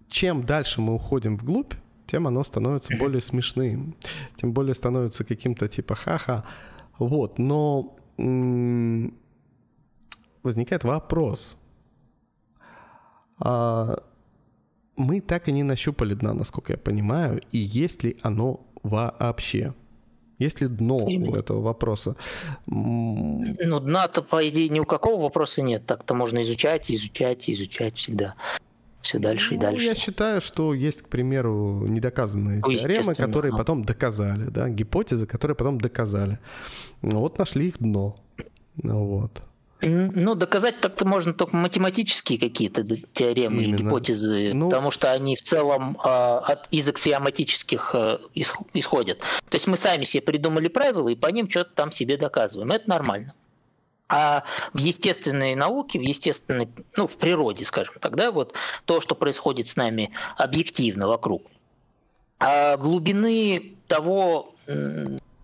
чем 0.08 0.44
дальше 0.44 0.80
мы 0.80 0.94
уходим 0.94 1.36
вглубь, 1.36 1.74
тем 2.06 2.26
оно 2.26 2.44
становится 2.44 2.94
более 2.98 3.22
смешным, 3.22 3.96
тем 4.36 4.52
более 4.52 4.74
становится 4.74 5.24
каким-то 5.24 5.68
типа 5.68 5.94
ха-ха. 5.94 6.44
Вот, 6.98 7.38
но 7.38 7.96
м- 8.18 9.14
возникает 10.42 10.84
вопрос. 10.84 11.56
А 13.40 14.04
мы 14.96 15.20
так 15.20 15.48
и 15.48 15.52
не 15.52 15.62
нащупали 15.62 16.14
дна, 16.14 16.34
насколько 16.34 16.72
я 16.72 16.78
понимаю, 16.78 17.40
и 17.52 17.58
есть 17.58 18.04
ли 18.04 18.16
оно 18.22 18.60
вообще? 18.82 19.74
Есть 20.38 20.60
ли 20.60 20.68
дно 20.68 21.08
Именно. 21.08 21.32
у 21.32 21.34
этого 21.36 21.60
вопроса? 21.60 22.16
Ну, 22.66 23.80
дна-то, 23.80 24.22
по 24.22 24.46
идее, 24.48 24.68
ни 24.68 24.80
у 24.80 24.84
какого 24.84 25.22
вопроса 25.22 25.62
нет. 25.62 25.86
Так-то 25.86 26.14
можно 26.14 26.42
изучать, 26.42 26.90
изучать, 26.90 27.48
изучать 27.48 27.96
всегда. 27.96 28.34
Все 29.00 29.18
дальше 29.18 29.52
ну, 29.52 29.56
и 29.56 29.60
дальше. 29.60 29.84
Я 29.84 29.94
считаю, 29.94 30.40
что 30.40 30.74
есть, 30.74 31.02
к 31.02 31.08
примеру, 31.08 31.86
недоказанные 31.86 32.62
ну, 32.66 32.72
теоремы, 32.72 33.14
которые 33.14 33.52
да. 33.52 33.58
потом 33.58 33.84
доказали, 33.84 34.44
да, 34.44 34.68
гипотезы, 34.68 35.26
которые 35.26 35.54
потом 35.54 35.78
доказали. 35.78 36.38
Вот 37.02 37.38
нашли 37.38 37.68
их 37.68 37.78
дно. 37.78 38.16
Вот. 38.82 39.42
Ну, 39.80 40.34
доказать 40.34 40.80
так-то 40.80 41.04
можно 41.04 41.34
только 41.34 41.56
математические 41.56 42.38
какие-то 42.38 42.84
теоремы 43.12 43.64
Именно. 43.64 43.76
и 43.76 43.82
гипотезы, 43.82 44.54
ну... 44.54 44.70
потому 44.70 44.90
что 44.90 45.12
они 45.12 45.36
в 45.36 45.42
целом 45.42 45.98
э, 46.02 46.08
от, 46.08 46.68
из 46.70 46.88
аксиоматических 46.88 47.90
э, 47.94 48.18
исходят. 48.34 49.18
То 49.18 49.56
есть 49.56 49.66
мы 49.66 49.76
сами 49.76 50.04
себе 50.04 50.22
придумали 50.22 50.68
правила 50.68 51.08
и 51.08 51.14
по 51.14 51.26
ним 51.26 51.50
что-то 51.50 51.72
там 51.74 51.92
себе 51.92 52.16
доказываем. 52.16 52.72
Это 52.72 52.88
нормально. 52.88 53.34
А 54.08 54.44
в 54.72 54.78
естественной 54.78 55.54
науке, 55.54 55.98
в 55.98 56.02
естественной, 56.02 56.68
ну, 56.96 57.06
в 57.06 57.18
природе, 57.18 57.64
скажем 57.64 57.94
так, 58.00 58.16
да, 58.16 58.32
вот 58.32 58.54
то, 58.84 59.00
что 59.00 59.14
происходит 59.14 59.66
с 59.66 59.76
нами 59.76 60.10
объективно 60.36 61.08
вокруг, 61.08 61.42
А 62.38 62.76
глубины 62.76 63.74
того, 63.88 64.54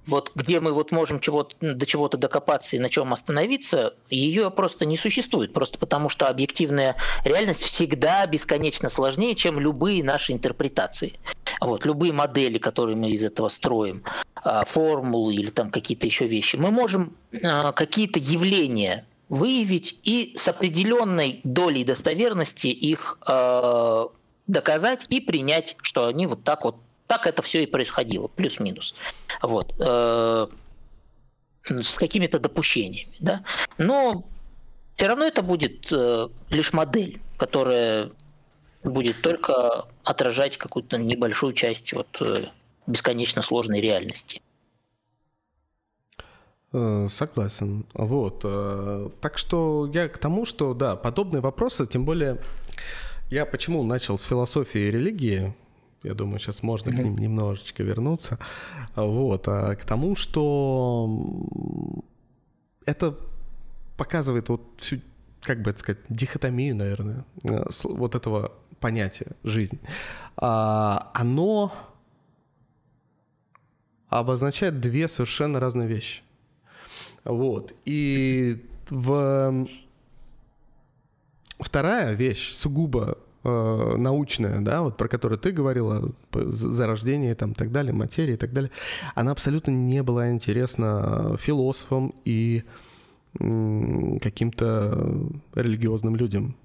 вот 0.06 0.32
где 0.34 0.60
мы 0.60 0.72
вот 0.72 0.92
можем 0.92 1.20
чего-то, 1.20 1.54
до 1.60 1.86
чего-то 1.86 2.16
докопаться 2.16 2.76
и 2.76 2.78
на 2.78 2.88
чем 2.88 3.12
остановиться, 3.12 3.94
ее 4.08 4.50
просто 4.50 4.86
не 4.86 4.96
существует. 4.96 5.52
Просто 5.52 5.78
потому 5.78 6.08
что 6.08 6.28
объективная 6.28 6.96
реальность 7.24 7.62
всегда 7.62 8.26
бесконечно 8.26 8.88
сложнее, 8.88 9.34
чем 9.34 9.60
любые 9.60 10.02
наши 10.02 10.32
интерпретации. 10.32 11.14
Вот, 11.60 11.84
любые 11.84 12.12
модели, 12.12 12.58
которые 12.58 12.96
мы 12.96 13.10
из 13.10 13.22
этого 13.22 13.48
строим, 13.48 14.02
а, 14.34 14.64
формулы 14.64 15.34
или 15.34 15.50
там 15.50 15.70
какие-то 15.70 16.06
еще 16.06 16.26
вещи. 16.26 16.56
Мы 16.56 16.70
можем 16.70 17.16
а, 17.42 17.72
какие-то 17.72 18.18
явления 18.18 19.06
выявить 19.28 20.00
и 20.02 20.34
с 20.36 20.48
определенной 20.48 21.40
долей 21.44 21.84
достоверности 21.84 22.66
их 22.66 23.16
э, 23.28 24.06
доказать 24.48 25.06
и 25.08 25.20
принять, 25.20 25.76
что 25.82 26.06
они 26.06 26.26
вот 26.26 26.42
так 26.42 26.64
вот 26.64 26.76
так 27.10 27.26
это 27.26 27.42
все 27.42 27.64
и 27.64 27.66
происходило, 27.66 28.28
плюс-минус. 28.28 28.94
Вот. 29.42 29.74
Э, 29.80 30.46
с 31.64 31.98
какими-то 31.98 32.38
допущениями. 32.38 33.16
Да? 33.18 33.42
Но 33.78 34.28
все 34.94 35.08
равно 35.08 35.24
это 35.24 35.42
будет 35.42 35.90
э, 35.90 36.28
лишь 36.50 36.72
модель, 36.72 37.20
которая 37.36 38.12
будет 38.84 39.22
только 39.22 39.88
отражать 40.04 40.56
какую-то 40.56 40.98
небольшую 40.98 41.52
часть 41.52 41.92
вот, 41.92 42.06
э, 42.20 42.44
бесконечно 42.86 43.42
сложной 43.42 43.80
реальности. 43.80 44.40
Согласен. 46.70 47.86
Вот. 47.94 48.42
Так 49.20 49.36
что 49.36 49.90
я 49.92 50.08
к 50.08 50.18
тому, 50.18 50.46
что 50.46 50.74
да, 50.74 50.94
подобные 50.94 51.40
вопросы, 51.40 51.88
тем 51.88 52.04
более 52.04 52.38
я 53.30 53.46
почему 53.46 53.82
начал 53.82 54.16
с 54.16 54.22
философии 54.22 54.82
и 54.82 54.90
религии, 54.92 55.52
я 56.02 56.14
думаю, 56.14 56.38
сейчас 56.38 56.62
можно 56.62 56.90
mm-hmm. 56.90 57.00
к 57.00 57.04
ним 57.04 57.16
немножечко 57.16 57.82
вернуться. 57.82 58.38
Вот. 58.96 59.46
А 59.48 59.74
к 59.76 59.84
тому, 59.84 60.16
что 60.16 62.02
это 62.86 63.16
показывает 63.96 64.48
вот 64.48 64.62
всю, 64.78 65.00
как 65.42 65.62
бы 65.62 65.70
это 65.70 65.78
сказать, 65.80 66.00
дихотомию, 66.08 66.74
наверное, 66.74 67.24
э, 67.44 67.64
вот 67.84 68.14
этого 68.14 68.52
понятия 68.80 69.32
жизнь. 69.44 69.78
А, 70.36 71.10
оно 71.12 71.72
обозначает 74.08 74.80
две 74.80 75.06
совершенно 75.06 75.60
разные 75.60 75.86
вещи. 75.86 76.22
Вот. 77.24 77.74
И 77.84 78.64
в... 78.88 79.66
вторая 81.58 82.14
вещь 82.14 82.52
сугубо 82.52 83.18
научная, 83.42 84.60
да, 84.60 84.82
вот 84.82 84.96
про 84.96 85.08
которую 85.08 85.38
ты 85.38 85.50
говорила, 85.50 86.12
зарождение 86.32 87.34
там 87.34 87.54
так 87.54 87.72
далее, 87.72 87.92
материи 87.92 88.34
и 88.34 88.36
так 88.36 88.52
далее, 88.52 88.70
она 89.14 89.32
абсолютно 89.32 89.70
не 89.70 90.02
была 90.02 90.30
интересна 90.30 91.36
философам 91.38 92.14
и 92.24 92.64
каким-то 93.32 95.30
религиозным 95.54 96.16
людям. 96.16 96.56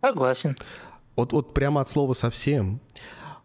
Согласен. 0.00 0.56
Вот, 1.16 1.32
вот 1.32 1.54
прямо 1.54 1.80
от 1.80 1.88
слова 1.88 2.14
совсем. 2.14 2.80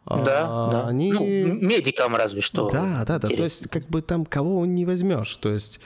Да, 0.06 0.46
а, 0.48 0.72
да. 0.72 0.88
Они... 0.88 1.12
Ну, 1.12 1.26
медикам 1.26 2.16
разве 2.16 2.42
что. 2.42 2.70
Да, 2.70 3.04
да, 3.06 3.20
да. 3.20 3.28
То 3.28 3.44
есть, 3.44 3.70
как 3.70 3.86
бы 3.88 4.02
там 4.02 4.26
кого 4.26 4.66
не 4.66 4.86
возьмешь. 4.86 5.36
То 5.36 5.50
есть, 5.50 5.80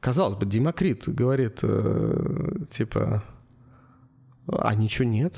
казалось 0.00 0.36
бы, 0.36 0.44
Демокрит 0.44 1.08
говорит, 1.08 1.60
э, 1.62 2.56
типа, 2.70 3.24
а 4.48 4.74
ничего 4.74 5.08
нет. 5.08 5.34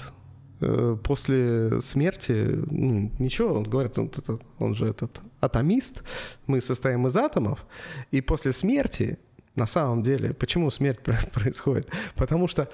Э, 0.61 0.97
после 1.03 1.81
смерти, 1.81 2.33
ну, 2.71 3.11
ничего, 3.19 3.55
он 3.55 3.65
говорит, 3.65 3.99
он, 3.99 4.11
он 4.59 4.75
же 4.75 4.87
этот 4.87 5.21
атомист, 5.41 6.03
мы 6.47 6.61
состоим 6.61 7.07
из 7.07 7.17
атомов, 7.17 7.65
и 8.11 8.21
после 8.21 8.53
смерти, 8.53 9.19
на 9.55 9.67
самом 9.67 10.03
деле, 10.03 10.35
почему 10.35 10.71
смерть 10.71 11.01
происходит? 11.33 11.91
Потому 12.15 12.47
что 12.47 12.69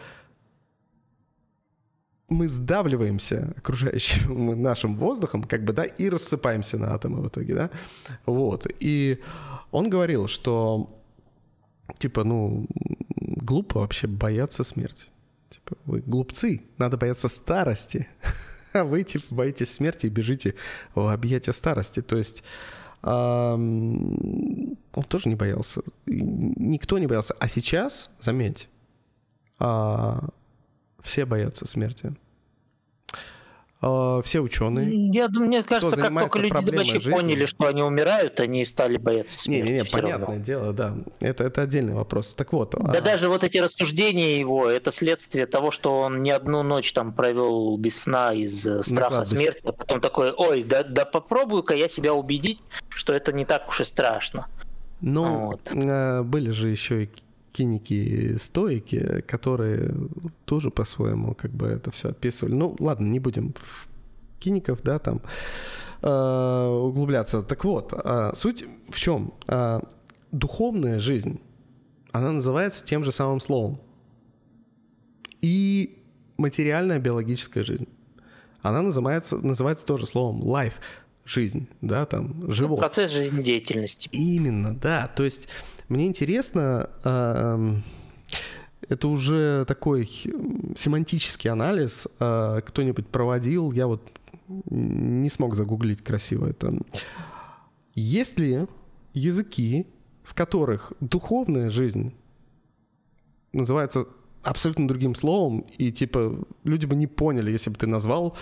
мы 2.28 2.49
сдавливаемся 2.49 3.55
окружающим 3.57 4.62
нашим 4.62 4.97
воздухом, 4.97 5.45
как 5.45 5.64
бы, 5.64 5.72
да, 5.72 5.84
и 5.84 6.09
рассыпаемся 6.09 6.78
на 6.78 6.93
атомы 6.93 7.22
в 7.22 7.28
итоге, 7.28 7.55
да, 7.55 7.70
вот. 8.26 8.66
И 8.80 9.20
он 9.70 9.91
говорил, 9.91 10.26
что, 10.26 10.91
типа, 11.99 12.24
ну, 12.24 12.66
глупо 13.16 13.78
вообще 13.78 14.09
бояться 14.09 14.64
смерти. 14.64 15.07
Типа, 15.51 15.76
вы 15.84 16.01
глупцы, 16.01 16.62
надо 16.78 16.97
бояться 16.97 17.28
старости. 17.28 18.09
А 18.72 18.84
вы, 18.84 19.05
типа, 19.05 19.34
боитесь 19.34 19.72
смерти 19.72 20.07
и 20.07 20.11
бежите 20.11 20.55
в 20.94 21.11
объятия 21.11 21.55
старости. 21.55 22.03
То 22.03 22.16
есть 22.16 22.42
он 23.07 24.76
тоже 25.09 25.28
не 25.28 25.34
боялся. 25.34 25.80
Никто 26.07 26.99
не 26.99 27.07
боялся. 27.07 27.34
А 27.38 27.49
сейчас, 27.49 28.11
заметь, 28.20 28.68
а, 29.59 30.28
все 31.03 31.24
боятся 31.24 31.66
смерти. 31.66 32.14
А, 33.83 34.22
все 34.22 34.41
ученые. 34.41 35.11
Я 35.11 35.29
думаю, 35.29 35.49
мне 35.49 35.62
кажется, 35.62 35.97
как 35.97 36.33
только 36.33 36.39
люди 36.39 36.70
вообще 36.70 36.95
жизни. 36.95 37.12
поняли, 37.12 37.47
что 37.47 37.66
они 37.66 37.83
умирают, 37.83 38.41
они 38.41 38.64
стали 38.64 38.97
бояться 38.97 39.39
смерти. 39.39 39.68
Не-не-не, 39.68 39.85
понятное 39.85 40.27
равно. 40.29 40.45
дело, 40.45 40.72
да. 40.72 40.97
Это, 41.20 41.45
это 41.45 41.62
отдельный 41.62 41.95
вопрос. 41.95 42.35
Так 42.35 42.53
вот. 42.53 42.70
Да 42.70 42.99
а... 42.99 43.01
даже 43.01 43.29
вот 43.29 43.45
эти 43.45 43.59
рассуждения 43.59 44.39
его, 44.39 44.68
это 44.68 44.93
следствие 44.93 45.47
того, 45.47 45.70
что 45.70 46.01
он 46.01 46.22
не 46.22 46.31
одну 46.31 46.62
ночь 46.62 46.93
там 46.93 47.12
провел 47.12 47.77
без 47.77 48.03
сна 48.03 48.33
из 48.33 48.66
э, 48.66 48.83
страха 48.83 49.24
смерти, 49.24 49.62
а 49.66 49.72
потом 49.72 50.01
такой, 50.01 50.33
ой, 50.33 50.62
да, 50.62 50.83
да 50.83 51.05
попробую-ка 51.05 51.74
я 51.74 51.89
себя 51.89 52.14
убедить, 52.14 52.61
что 52.89 53.12
это 53.12 53.33
не 53.33 53.45
так 53.45 53.68
уж 53.68 53.81
и 53.81 53.85
страшно. 53.85 54.47
Ну, 55.03 55.49
вот. 55.49 55.70
Э, 55.70 56.22
были 56.22 56.51
же 56.51 56.68
еще 56.68 57.05
и 57.05 57.11
киники 57.57 58.36
стоики, 58.36 59.22
которые 59.26 59.94
тоже 60.44 60.70
по-своему 60.70 61.34
как 61.34 61.52
бы 61.52 61.66
это 61.66 61.90
все 61.90 62.11
описывали. 62.11 62.52
Ну, 62.52 62.76
ладно, 62.78 63.07
не 63.07 63.18
будем 63.18 63.54
в 63.54 63.88
киников, 64.38 64.82
да, 64.82 64.98
там 64.98 65.22
э, 66.02 66.66
углубляться. 66.66 67.42
Так 67.42 67.64
вот, 67.64 67.94
э, 67.94 68.32
суть 68.34 68.64
в 68.90 68.98
чем? 68.98 69.32
Э, 69.48 69.80
духовная 70.32 71.00
жизнь, 71.00 71.40
она 72.12 72.32
называется 72.32 72.84
тем 72.84 73.04
же 73.04 73.11
самым 73.11 73.40
словом. 73.40 73.80
И 75.40 76.02
материальная 76.36 76.98
биологическая 76.98 77.64
жизнь. 77.64 77.88
Она 78.61 78.82
называется, 78.82 79.38
называется 79.38 79.86
тоже 79.86 80.04
словом 80.07 80.42
life, 80.42 80.74
жизнь, 81.24 81.68
да, 81.80 82.04
там, 82.04 82.52
живот. 82.52 82.80
Процесс 82.80 83.11
жизнедеятельности. 83.12 84.11
Именно, 84.12 84.76
да. 84.76 85.09
То 85.16 85.24
есть 85.24 85.48
мне 85.89 86.07
интересно, 86.07 86.91
это 88.89 89.09
уже 89.09 89.64
такой 89.66 90.07
семантический 90.76 91.51
анализ 91.51 92.07
а, 92.20 92.61
кто-нибудь 92.61 93.09
проводил, 93.09 93.72
я 93.72 93.87
вот 93.87 94.03
не 94.70 95.28
смог 95.28 95.55
загуглить 95.55 96.03
красиво 96.03 96.47
это. 96.47 96.74
Есть 97.95 98.39
ли 98.39 98.66
языки, 99.12 99.87
в 100.22 100.34
которых 100.34 100.93
духовная 101.01 101.70
жизнь 101.70 102.14
называется 103.53 104.07
абсолютно 104.43 104.87
другим 104.87 105.14
словом, 105.14 105.61
и 105.78 105.91
типа 105.91 106.45
люди 106.62 106.87
бы 106.87 106.95
не 106.95 107.07
поняли, 107.07 107.51
если 107.51 107.70
бы 107.70 107.76
ты 107.76 107.87
назвал 107.87 108.37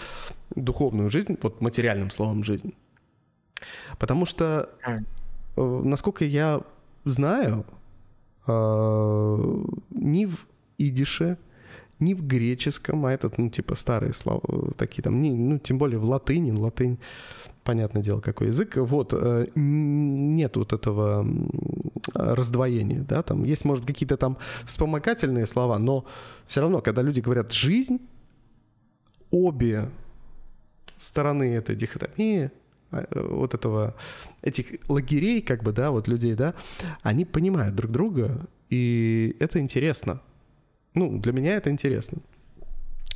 духовную 0.55 1.09
жизнь 1.09 1.38
вот 1.40 1.61
материальным 1.61 2.11
словом 2.11 2.45
жизнь. 2.45 2.74
Потому 3.99 4.26
что, 4.26 4.68
э, 4.86 5.01
насколько 5.57 6.24
я 6.24 6.62
знаю, 7.05 7.66
э, 8.46 9.64
ни 9.90 10.26
в 10.26 10.46
идише, 10.78 11.38
ни 12.00 12.14
в 12.14 12.26
греческом, 12.26 13.07
а 13.07 13.12
этот, 13.12 13.38
ну, 13.38 13.48
типа, 13.48 13.74
старые 13.76 14.12
слова, 14.14 14.72
такие 14.76 15.02
там, 15.02 15.22
ну, 15.22 15.59
тем 15.59 15.78
более 15.78 15.98
в 15.98 16.05
латыни, 16.05 16.50
латынь, 16.50 16.98
понятное 17.62 18.02
дело, 18.02 18.20
какой 18.20 18.48
язык, 18.48 18.76
вот, 18.76 19.14
э, 19.14 19.46
нет 19.55 20.57
вот 20.57 20.72
этого 20.72 21.26
раздвоения, 22.14 23.05
да, 23.09 23.22
там 23.22 23.44
есть, 23.44 23.64
может, 23.64 23.86
какие-то 23.86 24.16
там 24.16 24.36
вспомогательные 24.64 25.46
слова, 25.46 25.78
но 25.78 26.05
все 26.46 26.61
равно, 26.61 26.80
когда 26.80 27.02
люди 27.02 27.20
говорят 27.20 27.52
«жизнь», 27.52 28.00
обе 29.30 29.90
стороны 30.96 31.55
этой 31.55 31.74
дихотомии 31.74 32.44
а, 32.46 32.63
вот 33.12 33.55
этого, 33.55 33.95
этих 34.42 34.66
лагерей, 34.88 35.42
как 35.42 35.62
бы, 35.62 35.72
да, 35.72 35.90
вот 35.90 36.09
людей, 36.09 36.34
да, 36.34 36.55
они 37.03 37.24
понимают 37.24 37.74
друг 37.74 37.90
друга, 37.90 38.47
и 38.70 39.36
это 39.40 39.61
интересно. 39.61 40.20
Ну, 40.95 41.18
для 41.18 41.32
меня 41.32 41.57
это 41.57 41.70
интересно. 41.70 42.18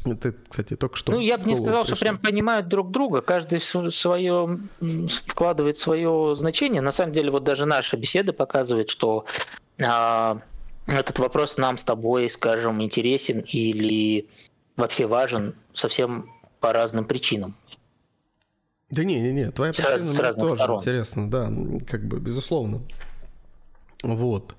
Это, 0.05 0.35
кстати, 0.49 0.77
только 0.77 0.97
что. 0.97 1.13
Ну, 1.13 1.21
я 1.21 1.39
бы 1.39 1.49
не 1.49 1.57
сказал, 1.57 1.83
пришло. 1.83 1.97
что 1.97 2.05
прям 2.05 2.19
понимают 2.19 2.69
друг 2.69 2.91
друга. 2.91 3.21
Каждый 3.21 3.61
свое 3.61 4.61
вкладывает 5.27 5.79
свое 5.79 6.35
значение. 6.37 6.81
На 6.81 6.93
самом 6.93 7.13
деле, 7.13 7.31
вот 7.31 7.45
даже 7.45 7.67
наша 7.67 7.97
беседа 7.97 8.33
показывает, 8.33 8.91
что 8.91 9.27
а, 9.81 10.41
этот 10.87 11.19
вопрос 11.19 11.57
нам 11.57 11.77
с 11.77 11.85
тобой, 11.85 12.31
скажем, 12.31 12.83
интересен 12.83 13.41
или 13.41 14.29
вообще 14.77 15.07
важен 15.07 15.55
совсем 15.75 16.31
по 16.61 16.73
разным 16.73 17.05
причинам. 17.05 17.55
Да 18.91 19.05
не, 19.05 19.21
не, 19.21 19.33
не, 19.33 19.51
твоя 19.51 19.73
причина 19.73 20.33
с, 20.33 20.37
тоже 20.37 20.55
сторон. 20.55 20.81
интересно, 20.81 21.31
да, 21.31 21.53
как 21.87 22.07
бы, 22.07 22.21
безусловно. 22.21 22.81
Вот. 24.03 24.55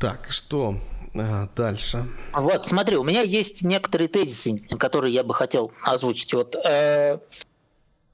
Так, 0.00 0.26
что 0.30 0.76
а, 1.14 1.48
дальше? 1.54 2.08
Вот, 2.32 2.66
смотри, 2.66 2.96
у 2.96 3.04
меня 3.04 3.20
есть 3.20 3.62
некоторые 3.62 4.08
тезисы, 4.08 4.58
которые 4.78 5.14
я 5.14 5.22
бы 5.22 5.34
хотел 5.34 5.72
озвучить. 5.84 6.32
Вот, 6.34 6.56
э, 6.56 7.20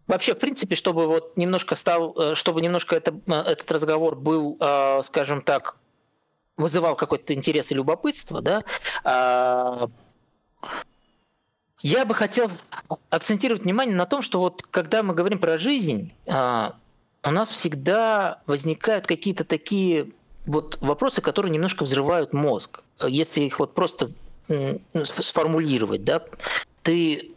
вообще, 0.07 0.35
в 0.35 0.39
принципе, 0.39 0.75
чтобы 0.75 1.07
вот 1.07 1.37
немножко 1.37 1.75
стал, 1.75 2.15
э, 2.19 2.35
чтобы 2.35 2.61
немножко 2.61 2.97
это, 2.97 3.19
э, 3.27 3.33
этот 3.33 3.71
разговор 3.73 4.17
был, 4.17 4.59
э, 4.61 5.03
скажем 5.05 5.41
так, 5.41 5.77
вызывал 6.59 6.97
какой-то 6.97 7.33
интерес 7.33 7.71
и 7.71 7.75
любопытство, 7.75 8.43
да, 8.43 8.65
э, 9.05 9.87
я 11.81 12.05
бы 12.05 12.15
хотел 12.15 12.51
акцентировать 13.11 13.63
внимание 13.65 13.95
на 13.95 14.07
том, 14.07 14.23
что 14.23 14.41
вот 14.41 14.63
когда 14.63 15.03
мы 15.03 15.15
говорим 15.15 15.39
про 15.39 15.59
жизнь, 15.59 16.13
э, 16.27 16.71
у 17.23 17.31
нас 17.31 17.51
всегда 17.51 18.41
возникают 18.47 19.07
какие-то 19.07 19.45
такие 19.45 20.09
вот 20.47 20.79
вопросы, 20.81 21.21
которые 21.21 21.53
немножко 21.53 21.85
взрывают 21.85 22.33
мозг. 22.33 22.81
Если 23.07 23.43
их 23.43 23.59
вот 23.61 23.75
просто 23.75 24.09
сформулировать, 25.05 26.05
да, 26.05 26.25
ты 26.83 27.33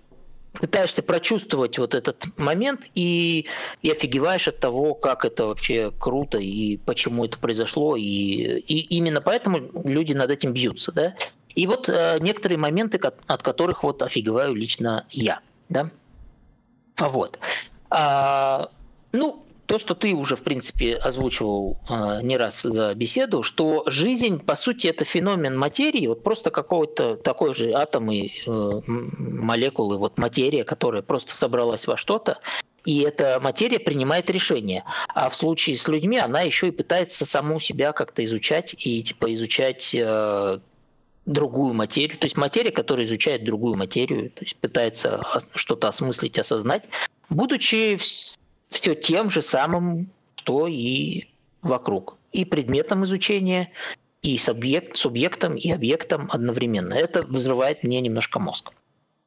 пытаешься 0.53 1.01
прочувствовать 1.01 1.77
вот 1.77 1.93
этот 1.93 2.25
момент 2.37 2.81
и, 2.93 3.47
и 3.81 3.89
офигеваешь 3.89 4.47
от 4.47 4.59
того, 4.59 4.93
как 4.93 5.25
это 5.25 5.45
вообще 5.45 5.91
круто 5.97 6.37
и 6.37 6.77
почему 6.77 7.25
это 7.25 7.39
произошло. 7.39 7.95
И, 7.95 8.03
и 8.03 8.79
именно 8.95 9.21
поэтому 9.21 9.59
люди 9.83 10.13
над 10.13 10.29
этим 10.29 10.53
бьются. 10.53 10.91
Да? 10.91 11.15
И 11.55 11.67
вот 11.67 11.89
э, 11.89 12.17
некоторые 12.19 12.57
моменты, 12.57 12.99
от 13.27 13.43
которых 13.43 13.83
вот 13.83 14.01
офигеваю 14.01 14.53
лично 14.53 15.05
я. 15.09 15.39
Да? 15.69 15.89
Вот. 16.97 17.39
А, 17.89 18.69
ну, 19.11 19.43
то, 19.71 19.79
что 19.79 19.95
ты 19.95 20.13
уже, 20.13 20.35
в 20.35 20.43
принципе, 20.43 20.97
озвучивал 20.97 21.77
э, 21.89 22.19
не 22.23 22.35
раз 22.35 22.61
за 22.61 22.93
беседу, 22.93 23.41
что 23.41 23.83
жизнь, 23.87 24.39
по 24.39 24.55
сути, 24.55 24.87
это 24.87 25.05
феномен 25.05 25.57
материи, 25.57 26.07
вот 26.07 26.23
просто 26.23 26.51
какого-то 26.51 27.15
такой 27.15 27.55
же 27.55 27.71
атом 27.71 28.11
и 28.11 28.31
э, 28.45 28.81
молекулы, 28.85 29.97
вот 29.97 30.17
материя, 30.17 30.65
которая 30.65 31.01
просто 31.01 31.35
собралась 31.35 31.87
во 31.87 31.95
что-то, 31.95 32.39
и 32.83 32.99
эта 33.01 33.39
материя 33.39 33.79
принимает 33.79 34.29
решение. 34.29 34.83
А 35.07 35.29
в 35.29 35.35
случае 35.35 35.77
с 35.77 35.87
людьми 35.87 36.17
она 36.17 36.41
еще 36.41 36.67
и 36.67 36.71
пытается 36.71 37.25
саму 37.25 37.59
себя 37.59 37.93
как-то 37.93 38.23
изучать 38.25 38.75
и 38.77 39.03
типа 39.03 39.33
изучать 39.33 39.95
э, 39.95 40.59
другую 41.25 41.73
материю, 41.73 42.17
то 42.17 42.25
есть 42.25 42.37
материя, 42.37 42.71
которая 42.71 43.05
изучает 43.05 43.43
другую 43.43 43.77
материю, 43.77 44.31
то 44.31 44.43
есть 44.43 44.55
пытается 44.57 45.23
что-то 45.55 45.87
осмыслить, 45.87 46.39
осознать, 46.39 46.83
будучи 47.29 47.97
все 47.97 48.95
тем 48.95 49.29
же 49.29 49.41
самым, 49.41 50.09
что 50.35 50.67
и 50.67 51.25
вокруг. 51.61 52.17
И 52.31 52.45
предметом 52.45 53.03
изучения, 53.03 53.71
и 54.21 54.37
субъект, 54.37 54.95
субъектом, 54.95 55.55
и 55.55 55.69
объектом 55.69 56.27
одновременно. 56.31 56.93
Это 56.93 57.23
взрывает 57.23 57.83
мне 57.83 58.01
немножко 58.01 58.39
мозг. 58.39 58.71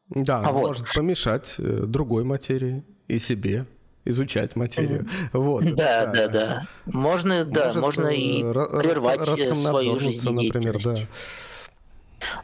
Да, 0.09 0.41
а 0.41 0.53
вот. 0.53 0.69
может 0.69 0.93
помешать 0.95 1.55
э, 1.59 1.85
другой 1.87 2.25
материи 2.25 2.85
и 3.09 3.19
себе 3.19 3.67
изучать 4.05 4.55
материю. 4.57 5.07
Вот. 5.33 5.65
Да, 5.75 6.07
да, 6.07 6.29
да. 6.29 6.67
Можно, 6.87 7.45
да, 7.45 7.67
может, 7.67 7.81
можно 7.81 8.09
и 8.09 8.43
э, 8.43 8.83
прервать 8.83 9.27
э, 9.41 9.55
свою 9.55 9.99
жизнь. 9.99 10.31
например, 10.31 10.79
да. 10.83 10.97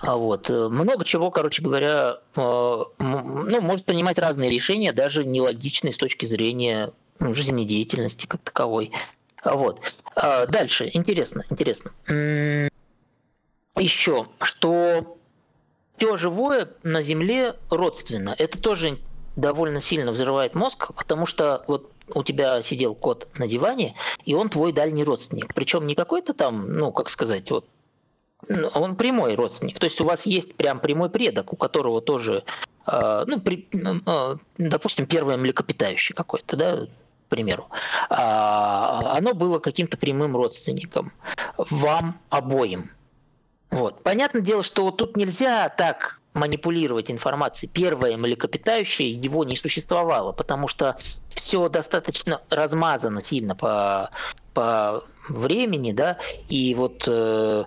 А 0.01 0.17
вот. 0.17 0.49
Много 0.51 1.05
чего, 1.05 1.31
короче 1.31 1.63
говоря, 1.63 2.19
ну, 2.37 3.61
может 3.61 3.85
принимать 3.85 4.19
разные 4.19 4.51
решения, 4.51 4.93
даже 4.93 5.25
нелогичные 5.25 5.93
с 5.93 5.97
точки 5.97 6.25
зрения 6.25 6.93
ну, 7.19 7.35
жизнедеятельности 7.35 8.27
как 8.27 8.41
таковой. 8.43 8.93
А 9.43 9.57
вот. 9.57 9.95
А 10.15 10.47
дальше. 10.47 10.91
Интересно, 10.93 11.45
интересно. 11.51 11.93
Еще, 13.77 14.27
что 14.43 15.17
все 15.97 16.17
живое 16.17 16.69
на 16.83 17.03
Земле 17.03 17.57
родственно. 17.71 18.35
Это 18.39 18.59
тоже 18.59 18.99
довольно 19.37 19.81
сильно 19.81 20.13
взрывает 20.13 20.55
мозг, 20.55 20.93
потому 20.95 21.27
что 21.27 21.63
вот 21.67 21.93
у 22.15 22.25
тебя 22.25 22.63
сидел 22.63 22.95
кот 22.95 23.29
на 23.39 23.47
диване, 23.47 23.95
и 24.25 24.35
он 24.35 24.49
твой 24.49 24.73
дальний 24.73 25.05
родственник. 25.05 25.55
Причем 25.55 25.87
не 25.87 25.95
какой-то 25.95 26.35
там, 26.35 26.73
ну, 26.73 26.91
как 26.91 27.11
сказать, 27.11 27.51
вот 27.51 27.67
он 28.75 28.97
прямой 28.97 29.35
родственник. 29.35 29.79
То 29.79 29.85
есть 29.85 30.01
у 30.01 30.05
вас 30.05 30.27
есть 30.27 30.55
прям 30.55 30.81
прямой 30.81 31.11
предок, 31.11 31.53
у 31.53 31.57
которого 31.57 32.01
тоже, 32.01 32.45
э, 32.87 33.25
ну, 33.27 33.41
при, 33.41 33.69
э, 33.73 34.37
допустим, 34.59 35.07
первое 35.07 35.37
млекопитающее 35.37 36.15
какое-то, 36.15 36.57
да, 36.57 36.87
примеру, 37.31 37.69
а, 38.11 39.17
оно 39.17 39.33
было 39.33 39.59
каким-то 39.59 39.97
прямым 39.97 40.37
родственником 40.37 41.13
вам 41.57 42.21
обоим. 42.29 42.91
Вот. 43.71 44.03
Понятное 44.03 44.43
дело, 44.43 44.63
что 44.63 44.83
вот 44.83 44.97
тут 44.99 45.17
нельзя 45.17 45.69
так 45.69 46.21
манипулировать 46.35 47.11
информацией. 47.11 47.71
Первое 47.73 48.17
млекопитающее 48.17 49.11
его 49.11 49.45
не 49.45 49.57
существовало, 49.57 50.33
потому 50.33 50.69
что 50.69 50.99
все 51.35 51.69
достаточно 51.69 52.43
размазано 52.51 53.23
сильно 53.23 53.55
по, 53.55 54.11
по 54.55 55.05
времени, 55.29 55.93
да, 55.93 56.19
и 56.49 56.75
вот 56.75 57.05
э, 57.07 57.65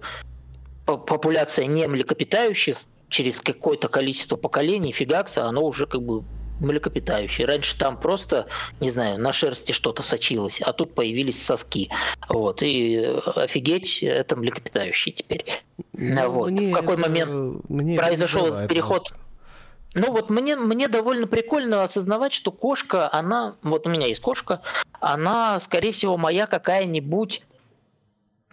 популяция 0.85 1.65
не 1.65 1.87
млекопитающих 1.87 2.77
через 3.09 3.39
какое-то 3.39 3.87
количество 3.87 4.35
поколений, 4.35 4.91
фигакса, 4.91 5.45
оно 5.45 5.63
уже 5.65 5.85
как 5.85 6.01
бы 6.01 6.23
млекопитающие. 6.59 7.45
Раньше 7.45 7.77
там 7.77 7.99
просто, 7.99 8.47
не 8.79 8.89
знаю, 8.89 9.19
на 9.19 9.33
шерсти 9.33 9.71
что-то 9.71 10.01
сочилось, 10.03 10.61
а 10.61 10.73
тут 10.73 10.95
появились 10.95 11.43
соски. 11.43 11.89
Вот. 12.29 12.61
И 12.61 12.97
офигеть, 13.35 14.01
это 14.01 14.35
млекопитающие 14.35 15.13
теперь. 15.13 15.45
Ну, 15.93 16.29
вот. 16.29 16.51
В 16.51 16.71
какой 16.73 16.93
это, 16.93 17.01
момент 17.01 17.69
мне 17.69 17.97
произошел 17.97 18.47
этот 18.47 18.69
переход... 18.69 19.09
Просто. 19.09 19.17
Ну 19.95 20.11
вот 20.11 20.31
мне, 20.31 20.55
мне 20.55 20.87
довольно 20.87 21.27
прикольно 21.27 21.83
осознавать, 21.83 22.33
что 22.33 22.51
кошка, 22.51 23.13
она, 23.13 23.57
вот 23.61 23.85
у 23.85 23.91
меня 23.91 24.07
есть 24.07 24.21
кошка, 24.21 24.61
она, 24.99 25.59
скорее 25.59 25.91
всего, 25.91 26.17
моя 26.17 26.47
какая-нибудь 26.47 27.43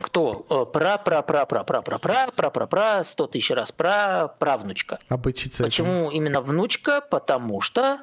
кто? 0.01 0.67
Пра, 0.73 0.99
пра, 0.99 1.23
пра, 1.23 1.45
пра, 1.45 1.65
пра, 1.65 1.83
пра, 1.83 1.99
пра, 1.99 2.31
пра, 2.35 2.51
пра, 2.51 2.67
пра, 2.67 3.05
сто 3.05 3.27
тысяч 3.27 3.51
раз 3.51 3.73
пра, 3.73 4.35
правнучка. 4.39 4.99
Обычица. 5.09 5.65
Почему 5.65 6.11
именно 6.11 6.41
внучка? 6.41 7.01
Потому 7.01 7.61
что 7.61 8.01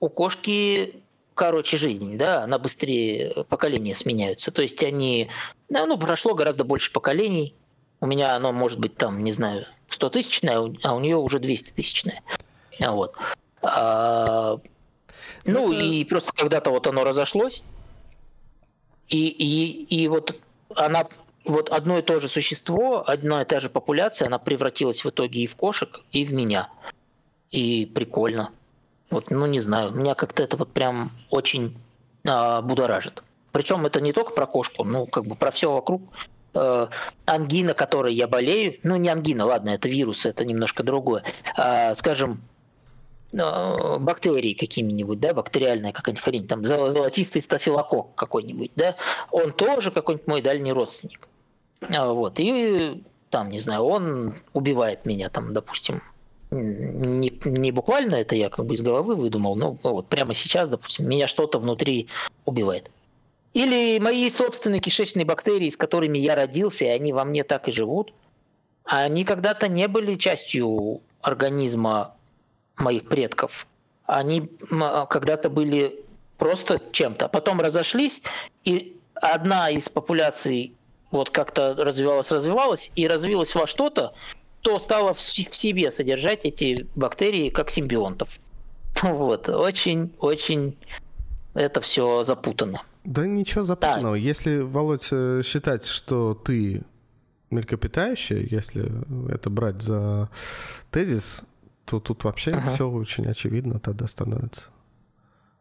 у 0.00 0.08
кошки 0.08 1.02
короче 1.34 1.76
жизнь, 1.76 2.16
да, 2.16 2.42
она 2.44 2.58
быстрее 2.58 3.44
поколения 3.44 3.94
сменяются. 3.94 4.50
То 4.50 4.62
есть 4.62 4.82
они, 4.82 5.30
ну, 5.68 5.96
прошло 5.98 6.34
гораздо 6.34 6.64
больше 6.64 6.90
поколений. 6.92 7.54
У 8.00 8.06
меня 8.06 8.34
оно 8.34 8.52
может 8.52 8.80
быть 8.80 8.96
там, 8.96 9.22
не 9.22 9.32
знаю, 9.32 9.66
100 9.90 10.10
тысячное, 10.10 10.74
а 10.82 10.94
у 10.94 11.00
нее 11.00 11.16
уже 11.16 11.38
200 11.38 11.72
тысячное. 11.72 12.22
Вот. 12.80 13.14
А, 13.62 14.58
ну, 15.44 15.72
это... 15.72 15.82
и 15.82 16.04
просто 16.04 16.32
когда-то 16.32 16.70
вот 16.70 16.86
оно 16.86 17.04
разошлось, 17.04 17.62
и, 19.08 19.28
и, 19.28 19.84
и 19.84 20.08
вот 20.08 20.36
она 20.74 21.06
вот 21.46 21.70
одно 21.70 21.98
и 21.98 22.02
то 22.02 22.20
же 22.20 22.28
существо, 22.28 23.02
одна 23.06 23.42
и 23.42 23.44
та 23.44 23.60
же 23.60 23.70
популяция, 23.70 24.26
она 24.26 24.38
превратилась 24.38 25.04
в 25.04 25.08
итоге 25.08 25.40
и 25.40 25.46
в 25.46 25.56
кошек, 25.56 26.00
и 26.12 26.24
в 26.24 26.32
меня. 26.32 26.68
И 27.50 27.86
прикольно. 27.86 28.50
Вот, 29.10 29.30
ну 29.30 29.46
не 29.46 29.60
знаю, 29.60 29.92
меня 29.92 30.14
как-то 30.14 30.42
это 30.42 30.56
вот 30.56 30.72
прям 30.72 31.10
очень 31.30 31.76
а, 32.26 32.60
будоражит. 32.62 33.22
Причем 33.52 33.86
это 33.86 34.00
не 34.00 34.12
только 34.12 34.32
про 34.32 34.46
кошку, 34.46 34.84
ну 34.84 35.06
как 35.06 35.24
бы 35.26 35.36
про 35.36 35.50
все 35.50 35.72
вокруг. 35.72 36.02
Э, 36.56 36.88
ангина, 37.26 37.74
которой 37.74 38.14
я 38.14 38.26
болею, 38.26 38.78
ну 38.82 38.96
не 38.96 39.08
ангина, 39.08 39.44
ладно, 39.44 39.70
это 39.70 39.88
вирус, 39.88 40.24
это 40.26 40.44
немножко 40.44 40.82
другое. 40.82 41.22
А, 41.54 41.94
скажем, 41.94 42.40
э, 43.32 43.98
бактерии 43.98 44.54
какими-нибудь, 44.54 45.20
да, 45.20 45.34
бактериальная 45.34 45.92
какая-нибудь 45.92 46.24
хрень, 46.24 46.46
там 46.46 46.64
золотистый 46.64 47.42
стафилококк 47.42 48.14
какой-нибудь, 48.14 48.72
да, 48.74 48.96
он 49.30 49.52
тоже 49.52 49.90
какой-нибудь 49.90 50.26
мой 50.26 50.42
дальний 50.42 50.72
родственник. 50.72 51.28
А, 51.90 52.12
вот, 52.12 52.34
и 52.38 53.02
там, 53.30 53.50
не 53.50 53.60
знаю, 53.60 53.82
он 53.82 54.34
убивает 54.52 55.04
меня, 55.06 55.28
там, 55.28 55.52
допустим, 55.52 56.00
не, 56.50 57.32
не 57.44 57.72
буквально 57.72 58.16
это 58.16 58.34
я 58.36 58.48
как 58.50 58.66
бы 58.66 58.74
из 58.74 58.80
головы 58.80 59.16
выдумал, 59.16 59.56
но 59.56 59.76
вот 59.82 60.08
прямо 60.08 60.34
сейчас, 60.34 60.68
допустим, 60.68 61.08
меня 61.08 61.26
что-то 61.26 61.58
внутри 61.58 62.08
убивает. 62.44 62.90
Или 63.52 63.98
мои 63.98 64.30
собственные 64.30 64.80
кишечные 64.80 65.24
бактерии, 65.24 65.70
с 65.70 65.76
которыми 65.76 66.18
я 66.18 66.34
родился, 66.34 66.84
и 66.84 66.88
они 66.88 67.12
во 67.12 67.24
мне 67.24 67.42
так 67.42 67.68
и 67.68 67.72
живут, 67.72 68.12
они 68.84 69.24
когда-то 69.24 69.66
не 69.66 69.88
были 69.88 70.14
частью 70.16 71.00
организма 71.20 72.14
моих 72.76 73.08
предков. 73.08 73.66
Они 74.04 74.48
когда-то 75.08 75.50
были 75.50 76.04
просто 76.38 76.80
чем-то, 76.92 77.24
а 77.24 77.28
потом 77.28 77.60
разошлись, 77.60 78.22
и 78.62 78.96
одна 79.14 79.70
из 79.70 79.88
популяций 79.88 80.74
вот 81.10 81.30
как-то 81.30 81.74
развивалась, 81.76 82.30
развивалась 82.30 82.90
и 82.94 83.06
развилась 83.06 83.54
во 83.54 83.66
что-то, 83.66 84.14
то 84.60 84.78
стало 84.78 85.14
в 85.14 85.22
себе 85.22 85.90
содержать 85.90 86.44
эти 86.44 86.86
бактерии 86.94 87.50
как 87.50 87.70
симбионтов. 87.70 88.38
Вот, 89.02 89.48
очень-очень 89.48 90.76
это 91.54 91.80
все 91.80 92.24
запутано. 92.24 92.82
Да 93.04 93.26
ничего 93.26 93.62
запутанного. 93.62 94.16
Да. 94.16 94.20
Если, 94.20 94.58
Володь, 94.58 95.08
э, 95.10 95.42
считать, 95.44 95.86
что 95.86 96.34
ты 96.34 96.82
млекопитающее, 97.50 98.46
если 98.50 98.90
это 99.32 99.50
брать 99.50 99.82
за 99.82 100.30
тезис, 100.90 101.40
то 101.84 102.00
тут 102.00 102.24
вообще 102.24 102.52
ага. 102.52 102.70
все 102.70 102.90
очень 102.90 103.26
очевидно 103.26 103.78
тогда 103.78 104.06
становится. 104.06 104.64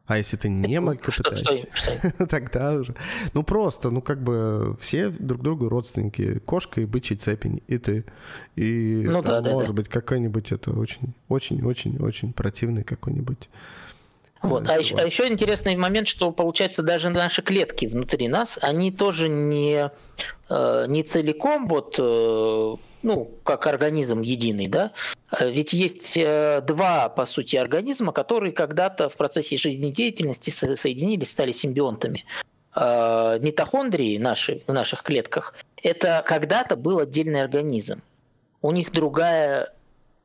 А 0.08 0.18
если 0.18 0.38
ты 0.38 0.50
не 0.50 0.80
млекопитающее, 0.80 2.00
тогда 2.30 2.74
уже... 2.74 2.96
Ну 3.34 3.44
просто, 3.44 3.90
ну 3.90 4.02
как 4.02 4.22
бы 4.22 4.78
все 4.80 5.10
друг 5.10 5.42
другу 5.42 5.68
родственники. 5.68 6.40
Кошка 6.40 6.82
и 6.82 6.86
бычий 6.86 7.16
цепень, 7.16 7.64
и 7.68 7.80
ты. 7.80 8.06
И 8.56 9.04
ну, 9.04 9.24
там, 9.24 9.44
да, 9.44 9.52
может 9.52 9.70
да, 9.70 9.74
быть 9.74 9.90
какой-нибудь 9.90 10.52
это 10.52 10.72
очень, 10.72 11.16
очень, 11.28 11.64
очень, 11.64 11.98
очень 11.98 12.34
противный 12.34 12.84
какой-нибудь 12.84 13.50
вот. 14.42 14.68
А, 14.70 14.78
еще, 14.78 14.96
а 14.96 15.06
еще 15.06 15.28
интересный 15.28 15.76
момент, 15.76 16.08
что 16.08 16.32
получается 16.32 16.84
даже 16.84 17.10
наши 17.10 17.42
клетки 17.42 17.86
внутри 17.86 18.28
нас, 18.28 18.60
они 18.62 18.92
тоже 18.92 19.30
не, 19.30 19.92
э, 20.50 20.86
не 20.88 21.04
целиком 21.04 21.68
вот, 21.68 21.96
э, 21.98 22.76
ну, 23.04 23.32
как 23.44 23.68
организм 23.68 24.22
единый, 24.22 24.68
да? 24.68 24.92
А 25.30 25.46
ведь 25.46 25.74
есть 25.74 26.16
э, 26.16 26.62
два, 26.66 27.10
по 27.10 27.26
сути, 27.26 27.56
организма, 27.56 28.12
которые 28.12 28.52
когда-то 28.52 29.10
в 29.10 29.16
процессе 29.16 29.58
жизнедеятельности 29.58 30.50
соединились, 30.50 31.32
стали 31.32 31.52
симбионтами. 31.52 32.26
Митохондрии 32.76 34.18
наши, 34.18 34.62
в 34.68 34.74
наших 34.74 35.04
клетках, 35.04 35.56
это 35.82 36.22
когда-то 36.28 36.76
был 36.76 37.00
отдельный 37.00 37.42
организм. 37.42 38.02
У 38.62 38.72
них 38.74 38.92
другая 38.92 39.75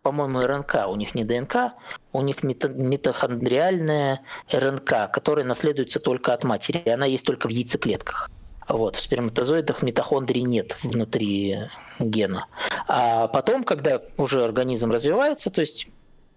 по-моему, 0.03 0.41
РНК, 0.41 0.87
у 0.89 0.97
них 0.97 1.15
не 1.15 1.25
ДНК, 1.25 1.75
у 2.13 2.23
них 2.23 2.43
митохондриальная 2.43 4.21
РНК, 4.51 5.11
которая 5.13 5.45
наследуется 5.45 6.01
только 6.01 6.33
от 6.33 6.45
матери, 6.45 6.89
она 6.89 7.07
есть 7.07 7.27
только 7.27 7.47
в 7.49 7.51
яйцеклетках. 7.51 8.31
Вот, 8.69 8.97
в 8.97 9.01
сперматозоидах 9.01 9.83
митохондрий 9.83 10.43
нет 10.43 10.77
внутри 10.83 11.59
гена. 11.99 12.47
А 12.87 13.27
потом, 13.29 13.65
когда 13.65 14.01
уже 14.17 14.45
организм 14.45 14.93
развивается, 14.93 15.51
то 15.51 15.61
есть 15.61 15.89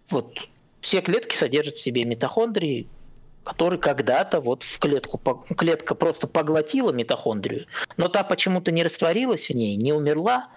вот 0.09 0.49
все 0.81 1.01
клетки 1.01 1.35
содержат 1.35 1.75
в 1.75 1.81
себе 1.81 2.05
митохондрии, 2.05 2.87
которые 3.43 3.79
когда-то 3.79 4.41
вот 4.41 4.63
в 4.63 4.79
клетку, 4.79 5.19
клетка 5.55 5.95
просто 5.95 6.27
поглотила 6.27 6.91
митохондрию, 6.91 7.67
но 7.97 8.07
та 8.07 8.23
почему-то 8.23 8.71
не 8.71 8.83
растворилась 8.83 9.49
в 9.49 9.53
ней, 9.53 9.75
не 9.75 9.93
умерла, 9.93 10.49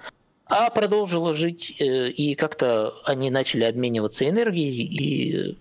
а 0.46 0.70
продолжила 0.70 1.34
жить, 1.34 1.74
э, 1.78 2.08
и 2.10 2.34
как-то 2.34 2.94
они 3.04 3.30
начали 3.30 3.64
обмениваться 3.64 4.28
энергией 4.28 4.82
и 4.82 5.58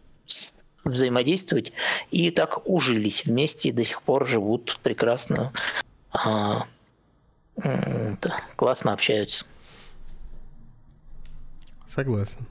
взаимодействовать, 0.83 1.73
и 2.11 2.29
так 2.29 2.67
ужились 2.69 3.25
вместе, 3.25 3.69
и 3.69 3.71
до 3.71 3.83
сих 3.83 4.03
пор 4.03 4.27
живут 4.27 4.79
прекрасно, 4.83 5.51
а, 6.11 6.67
классно 8.55 8.93
общаются. 8.93 9.45
Согласен. 11.87 12.45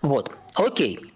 Вот, 0.00 0.32
окей. 0.54 1.12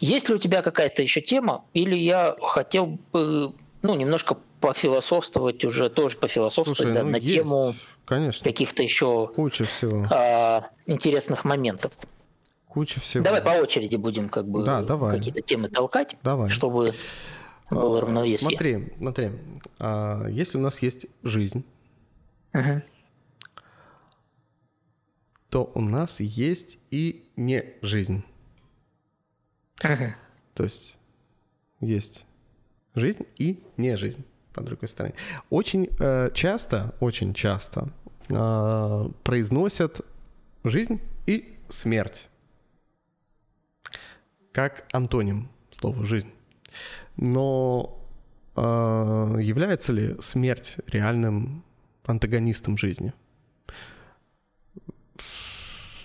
Есть 0.00 0.28
ли 0.28 0.34
у 0.34 0.38
тебя 0.38 0.62
какая-то 0.62 1.02
еще 1.02 1.20
тема, 1.20 1.64
или 1.72 1.96
я 1.96 2.36
хотел 2.42 2.98
бы, 3.12 3.54
ну, 3.82 3.94
немножко 3.94 4.36
пофилософствовать 4.60 5.64
уже, 5.64 5.88
тоже 5.88 6.18
пофилософствовать 6.18 6.78
Слушай, 6.78 6.94
да, 6.94 7.04
ну, 7.04 7.10
на 7.10 7.16
есть. 7.16 7.28
тему 7.28 7.74
Конечно. 8.06 8.44
каких-то 8.44 8.82
еще 8.82 9.28
Куча 9.34 9.64
всего. 9.64 10.06
А, 10.10 10.70
интересных 10.86 11.44
моментов. 11.44 11.92
Куча 12.68 13.00
всего. 13.00 13.24
Давай 13.24 13.42
по 13.42 13.50
очереди 13.50 13.96
будем 13.96 14.28
как 14.28 14.48
бы 14.48 14.64
да, 14.64 14.82
давай. 14.82 15.16
какие-то 15.16 15.40
темы 15.40 15.68
толкать, 15.68 16.16
давай. 16.22 16.48
чтобы 16.48 16.94
было 17.68 17.98
а, 17.98 18.00
равновесие. 18.02 18.48
Смотри, 18.48 18.92
смотри. 18.96 19.30
А, 19.80 20.26
если 20.28 20.56
у 20.56 20.60
нас 20.60 20.80
есть 20.82 21.06
жизнь, 21.24 21.64
угу. 22.54 22.82
то 25.50 25.70
у 25.74 25.80
нас 25.80 26.20
есть 26.20 26.78
и 26.92 27.28
не 27.34 27.74
жизнь. 27.82 28.24
Угу. 29.82 30.14
То 30.54 30.62
есть 30.62 30.94
есть 31.80 32.24
жизнь 32.94 33.26
и 33.36 33.60
не 33.76 33.96
жизнь 33.96 34.24
по 34.56 34.62
другой 34.62 34.88
стороне. 34.88 35.14
Очень 35.50 35.90
э, 36.00 36.30
часто, 36.32 36.94
очень 37.00 37.34
часто 37.34 37.88
э, 38.28 39.08
произносят 39.22 40.00
жизнь 40.64 41.00
и 41.26 41.56
смерть 41.68 42.28
как 44.52 44.86
антоним 44.92 45.50
слова 45.70 46.02
жизнь. 46.04 46.30
Но 47.18 48.02
э, 48.56 48.60
является 49.42 49.92
ли 49.92 50.16
смерть 50.20 50.76
реальным 50.86 51.62
антагонистом 52.04 52.78
жизни? 52.78 53.12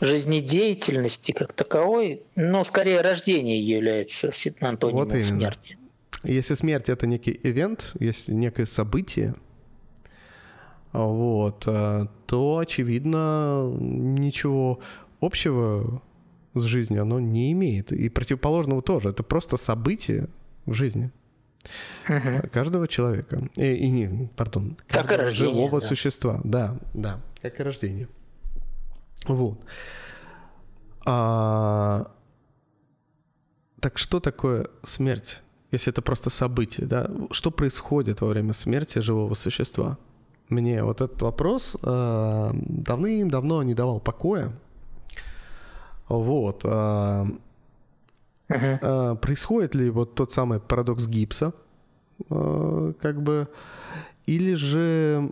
жизнедеятельности 0.03 1.31
как 1.31 1.53
таковой, 1.53 2.23
но 2.35 2.63
скорее 2.63 3.01
рождение 3.01 3.59
является 3.59 4.31
антонимом 4.59 5.07
вот 5.07 5.25
смерти. 5.25 5.77
Если 6.23 6.53
смерть 6.53 6.89
это 6.89 7.07
некий 7.07 7.39
ивент, 7.43 7.95
если 7.99 8.33
некое 8.33 8.65
событие, 8.65 9.35
вот, 10.91 11.63
э, 11.67 12.07
то, 12.27 12.57
очевидно, 12.57 13.71
ничего 13.79 14.79
общего 15.19 16.01
с 16.53 16.63
жизнью 16.63 17.03
оно 17.03 17.19
не 17.19 17.51
имеет. 17.53 17.91
И 17.91 18.09
противоположного 18.09 18.81
тоже. 18.81 19.09
Это 19.09 19.23
просто 19.23 19.57
событие 19.57 20.27
в 20.65 20.73
жизни 20.73 21.11
угу. 22.09 22.49
каждого 22.51 22.87
человека. 22.87 23.49
И, 23.55 23.73
и 23.73 23.89
не, 23.89 24.29
пардон, 24.35 24.77
каждого 24.87 25.07
как 25.07 25.19
и 25.19 25.21
рождение, 25.21 25.55
живого 25.55 25.79
да. 25.79 25.87
существа. 25.87 26.41
Да, 26.43 26.77
да, 26.93 27.21
как 27.41 27.59
и 27.59 27.63
рождение. 27.63 28.07
Вот. 29.25 29.59
А, 31.05 32.11
так 33.79 33.97
что 33.97 34.19
такое 34.19 34.67
смерть? 34.83 35.41
Если 35.71 35.91
это 35.91 36.01
просто 36.01 36.29
событие, 36.29 36.85
да, 36.85 37.09
что 37.31 37.49
происходит 37.49 38.21
во 38.21 38.27
время 38.27 38.53
смерти 38.53 38.99
живого 38.99 39.33
существа? 39.33 39.97
Мне 40.49 40.83
вот 40.83 40.99
этот 40.99 41.21
вопрос 41.21 41.77
э, 41.81 42.49
давным-давно 42.53 43.63
не 43.63 43.73
давал 43.73 44.01
покоя. 44.01 44.51
Вот. 46.09 46.61
Э, 46.65 47.25
э, 48.49 49.15
происходит 49.21 49.75
ли 49.75 49.89
вот 49.89 50.13
тот 50.15 50.33
самый 50.33 50.59
парадокс 50.59 51.07
гипса, 51.07 51.53
э, 52.29 52.93
как 52.99 53.21
бы, 53.21 53.47
или 54.25 54.55
же 54.55 55.31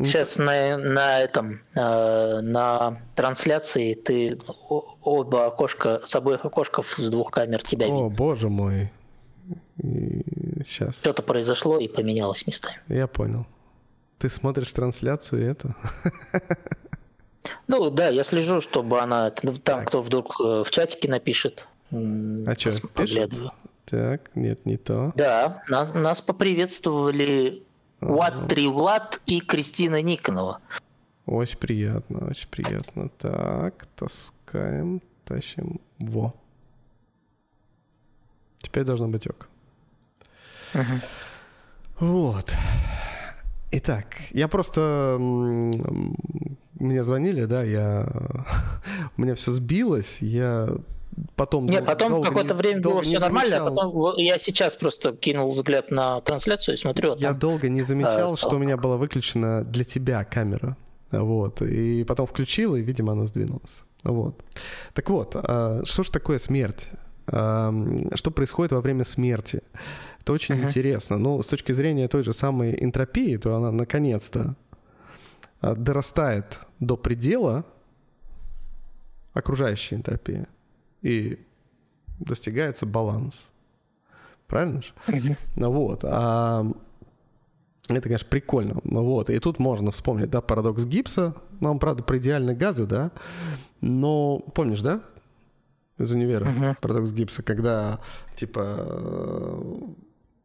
Сейчас 0.00 0.38
на, 0.38 0.76
на 0.76 1.18
этом, 1.18 1.60
э, 1.74 2.40
на 2.40 2.98
трансляции 3.16 3.94
ты 3.94 4.38
оба 5.02 5.46
окошка, 5.46 6.02
с 6.04 6.14
обоих 6.14 6.44
окошков 6.44 6.94
с 6.96 7.10
двух 7.10 7.32
камер 7.32 7.64
тебя 7.64 7.88
О, 7.88 8.04
видно. 8.04 8.16
боже 8.16 8.48
мой. 8.48 8.92
И 9.82 10.62
сейчас. 10.64 11.00
Что-то 11.00 11.22
произошло 11.22 11.78
и 11.78 11.88
поменялось 11.88 12.46
местами. 12.46 12.76
Я 12.88 13.06
понял. 13.06 13.46
Ты 14.18 14.28
смотришь 14.28 14.72
трансляцию 14.72 15.42
и 15.42 15.44
это? 15.44 15.76
Ну 17.66 17.90
да, 17.90 18.08
я 18.08 18.24
слежу, 18.24 18.60
чтобы 18.60 19.00
она 19.00 19.30
там, 19.30 19.54
так. 19.56 19.88
кто 19.88 20.02
вдруг 20.02 20.40
э, 20.40 20.64
в 20.64 20.70
чатике 20.70 21.08
напишет. 21.08 21.66
А 21.90 22.54
что, 22.58 22.88
пишет? 22.88 23.34
Так, 23.84 24.30
нет, 24.34 24.66
не 24.66 24.76
то. 24.76 25.12
Да, 25.16 25.62
нас, 25.68 25.94
нас 25.94 26.20
поприветствовали 26.20 27.62
Влад 28.00 28.48
Три 28.48 28.68
Влад 28.68 29.20
и 29.26 29.40
Кристина 29.40 30.02
Никонова. 30.02 30.60
Очень 31.26 31.58
приятно, 31.58 32.28
очень 32.28 32.48
приятно. 32.48 33.08
Так, 33.18 33.86
таскаем, 33.96 35.00
тащим. 35.24 35.80
Во. 35.98 36.34
Теперь 38.60 38.84
должно 38.84 39.08
быть 39.08 39.26
ок. 39.26 39.47
Uh-huh. 40.74 41.02
Вот. 42.00 42.54
Итак, 43.70 44.06
я 44.30 44.48
просто... 44.48 45.16
Мне 45.18 47.02
звонили, 47.02 47.44
да, 47.44 47.62
я... 47.62 48.06
У 49.16 49.22
меня 49.22 49.34
все 49.34 49.50
сбилось, 49.50 50.18
я 50.20 50.68
потом... 51.36 51.66
Нет, 51.66 51.84
потом 51.84 52.22
какое-то 52.22 52.54
время 52.54 52.80
было 52.80 53.02
все 53.02 53.18
нормально, 53.18 53.56
а 53.58 53.70
потом 53.70 54.16
я 54.16 54.38
сейчас 54.38 54.76
просто 54.76 55.12
кинул 55.12 55.52
взгляд 55.52 55.90
на 55.90 56.20
трансляцию 56.20 56.76
и 56.76 56.78
смотрю. 56.78 57.16
Я 57.16 57.30
там, 57.30 57.38
долго 57.38 57.68
не 57.68 57.82
замечал, 57.82 58.34
а, 58.34 58.36
что 58.36 58.50
у 58.50 58.58
меня 58.58 58.76
была 58.76 58.96
выключена 58.96 59.64
для 59.64 59.84
тебя 59.84 60.24
камера. 60.24 60.76
Вот. 61.10 61.62
И 61.62 62.04
потом 62.04 62.26
включил, 62.26 62.76
и, 62.76 62.82
видимо, 62.82 63.12
оно 63.12 63.26
сдвинулось. 63.26 63.82
Вот. 64.04 64.40
Так 64.94 65.10
вот, 65.10 65.32
а 65.34 65.82
что 65.84 66.02
же 66.04 66.10
такое 66.10 66.38
смерть? 66.38 66.88
что 67.30 68.30
происходит 68.34 68.72
во 68.72 68.80
время 68.80 69.04
смерти. 69.04 69.62
Это 70.28 70.34
очень 70.34 70.56
uh-huh. 70.56 70.66
интересно. 70.66 71.16
Но 71.16 71.42
с 71.42 71.46
точки 71.46 71.72
зрения 71.72 72.06
той 72.06 72.22
же 72.22 72.34
самой 72.34 72.76
энтропии, 72.84 73.38
то 73.38 73.56
она 73.56 73.72
наконец-то 73.72 74.56
а, 75.62 75.74
дорастает 75.74 76.58
до 76.80 76.98
предела 76.98 77.64
окружающей 79.32 79.94
энтропии 79.94 80.46
и 81.00 81.38
достигается 82.18 82.84
баланс. 82.84 83.48
Правильно 84.48 84.82
же? 84.82 84.92
Ну 85.56 85.70
вот. 85.70 86.04
А 86.04 86.66
это, 87.88 88.02
конечно, 88.02 88.28
прикольно. 88.28 88.80
Вот. 88.84 89.30
И 89.30 89.38
тут 89.38 89.58
можно 89.58 89.92
вспомнить, 89.92 90.28
да, 90.28 90.42
парадокс 90.42 90.84
Гибса. 90.84 91.36
Нам, 91.60 91.76
ну, 91.76 91.78
правда, 91.78 92.02
про 92.02 92.18
идеальные 92.18 92.54
газы, 92.54 92.84
да. 92.84 93.12
Но 93.80 94.40
помнишь, 94.40 94.82
да? 94.82 95.00
Из 95.96 96.10
универа. 96.10 96.44
Uh-huh. 96.44 96.76
Парадокс 96.82 97.12
Гибса, 97.12 97.42
когда, 97.42 98.00
типа, 98.36 99.64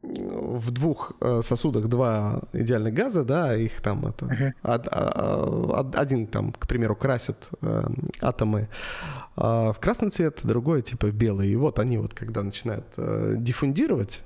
в 0.04 0.72
двух 0.72 1.14
э, 1.22 1.42
сосудах 1.44 1.88
два 1.88 2.42
идеальных 2.52 2.94
газа, 2.94 3.24
да, 3.24 3.56
их 3.56 3.82
там 3.82 4.06
это 4.06 4.26
uh-huh. 4.26 4.52
од, 4.64 4.88
а, 4.92 5.80
од, 5.80 5.96
один 5.96 6.28
там, 6.28 6.52
к 6.52 6.68
примеру, 6.68 6.96
красит 6.96 7.38
э, 7.62 7.84
атомы 8.22 8.68
э, 9.38 9.42
в 9.42 9.78
красный 9.80 10.10
цвет, 10.10 10.42
другой 10.44 10.82
типа 10.82 11.12
белый. 11.12 11.50
И 11.50 11.56
вот 11.56 11.80
они 11.80 11.98
вот 11.98 12.14
когда 12.14 12.44
начинают 12.44 12.86
э, 12.98 13.36
диффундировать, 13.38 14.24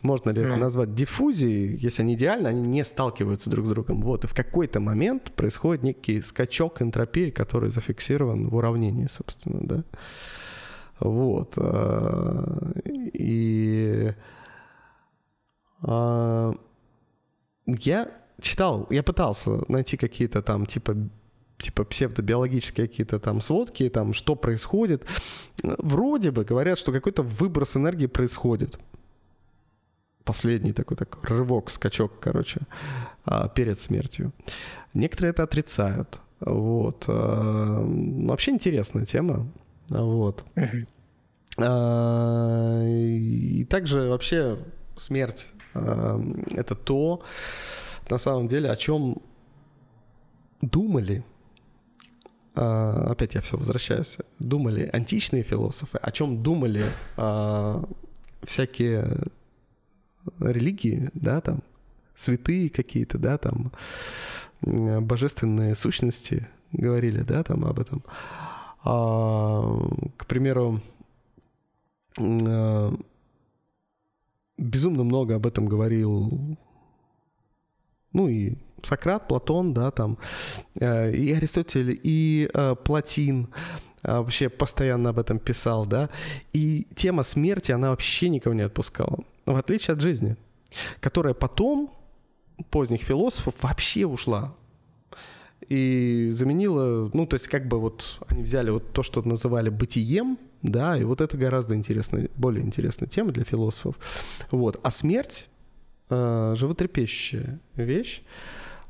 можно 0.00 0.30
ли 0.30 0.42
uh-huh. 0.42 0.56
назвать 0.56 0.94
диффузией, 0.94 1.76
если 1.76 2.02
они 2.02 2.14
идеальны, 2.14 2.48
они 2.48 2.62
не 2.62 2.84
сталкиваются 2.84 3.50
друг 3.50 3.66
с 3.66 3.68
другом. 3.68 4.00
Вот, 4.00 4.24
и 4.24 4.26
в 4.26 4.34
какой-то 4.34 4.80
момент 4.80 5.32
происходит 5.32 5.82
некий 5.82 6.22
скачок 6.22 6.80
энтропии, 6.80 7.30
который 7.30 7.68
зафиксирован 7.68 8.48
в 8.48 8.56
уравнении, 8.56 9.06
собственно, 9.10 9.60
да. 9.60 9.84
Вот. 11.00 11.54
Э, 11.56 12.72
и 13.12 14.14
а, 14.14 14.37
я 15.82 16.54
читал, 18.40 18.86
я 18.90 19.02
пытался 19.02 19.62
найти 19.68 19.96
какие-то 19.96 20.42
там 20.42 20.66
типа 20.66 20.96
типа 21.58 21.84
псевдобиологические 21.84 22.88
какие-то 22.88 23.18
там 23.18 23.40
сводки, 23.40 23.88
там 23.88 24.14
что 24.14 24.36
происходит. 24.36 25.04
Вроде 25.62 26.30
бы 26.30 26.44
говорят, 26.44 26.78
что 26.78 26.92
какой-то 26.92 27.22
выброс 27.22 27.76
энергии 27.76 28.06
происходит. 28.06 28.78
Последний 30.24 30.72
такой 30.72 30.96
такой 30.96 31.22
рывок, 31.24 31.70
скачок, 31.70 32.20
короче, 32.20 32.60
а, 33.24 33.48
перед 33.48 33.80
смертью. 33.80 34.32
Некоторые 34.94 35.30
это 35.30 35.42
отрицают. 35.42 36.20
Вот. 36.40 37.04
А, 37.08 37.82
вообще 37.82 38.52
интересная 38.52 39.04
тема. 39.04 39.50
Вот. 39.88 40.44
И 41.58 43.66
также 43.68 44.08
вообще 44.08 44.58
смерть 44.96 45.48
это 45.74 46.74
то, 46.74 47.22
на 48.10 48.18
самом 48.18 48.48
деле, 48.48 48.70
о 48.70 48.76
чем 48.76 49.18
думали, 50.60 51.24
э, 52.54 52.60
опять 53.10 53.34
я 53.34 53.40
все 53.40 53.56
возвращаюсь, 53.56 54.18
думали 54.38 54.88
античные 54.92 55.42
философы, 55.42 55.98
о 55.98 56.10
чем 56.10 56.42
думали 56.42 56.84
э, 57.16 57.82
всякие 58.42 59.18
религии, 60.40 61.10
да, 61.14 61.40
там, 61.40 61.62
святые 62.16 62.70
какие-то, 62.70 63.18
да, 63.18 63.38
там, 63.38 63.72
божественные 64.60 65.74
сущности 65.74 66.48
говорили, 66.72 67.22
да, 67.22 67.42
там 67.42 67.64
об 67.64 67.78
этом. 67.78 68.02
А, 68.84 69.62
к 70.16 70.26
примеру, 70.26 70.80
безумно 74.58 75.04
много 75.04 75.36
об 75.36 75.46
этом 75.46 75.66
говорил, 75.66 76.56
ну 78.12 78.28
и 78.28 78.56
Сократ, 78.82 79.28
Платон, 79.28 79.72
да, 79.72 79.90
там, 79.90 80.18
э, 80.80 81.12
и 81.12 81.32
Аристотель, 81.32 81.98
и 82.02 82.50
э, 82.52 82.74
Платин 82.84 83.48
э, 84.02 84.18
вообще 84.18 84.48
постоянно 84.48 85.10
об 85.10 85.18
этом 85.18 85.38
писал, 85.38 85.86
да, 85.86 86.10
и 86.52 86.86
тема 86.94 87.22
смерти, 87.22 87.72
она 87.72 87.90
вообще 87.90 88.28
никого 88.28 88.54
не 88.54 88.62
отпускала, 88.62 89.24
в 89.46 89.56
отличие 89.56 89.94
от 89.94 90.00
жизни, 90.00 90.36
которая 91.00 91.34
потом, 91.34 91.90
поздних 92.70 93.02
философов, 93.02 93.54
вообще 93.62 94.04
ушла 94.04 94.54
и 95.68 96.30
заменила, 96.32 97.10
ну, 97.12 97.26
то 97.26 97.34
есть 97.34 97.48
как 97.48 97.68
бы 97.68 97.78
вот 97.78 98.18
они 98.28 98.42
взяли 98.42 98.70
вот 98.70 98.92
то, 98.92 99.02
что 99.02 99.22
называли 99.22 99.68
бытием, 99.68 100.38
да, 100.62 100.96
и 100.96 101.04
вот 101.04 101.20
это 101.20 101.36
гораздо 101.36 101.74
интересная, 101.74 102.28
более 102.36 102.64
интересная 102.64 103.08
тема 103.08 103.30
для 103.30 103.44
философов. 103.44 103.96
Вот. 104.50 104.80
А 104.82 104.90
смерть 104.90 105.48
э, 106.10 106.54
животрепещущая 106.56 107.60
вещь. 107.76 108.22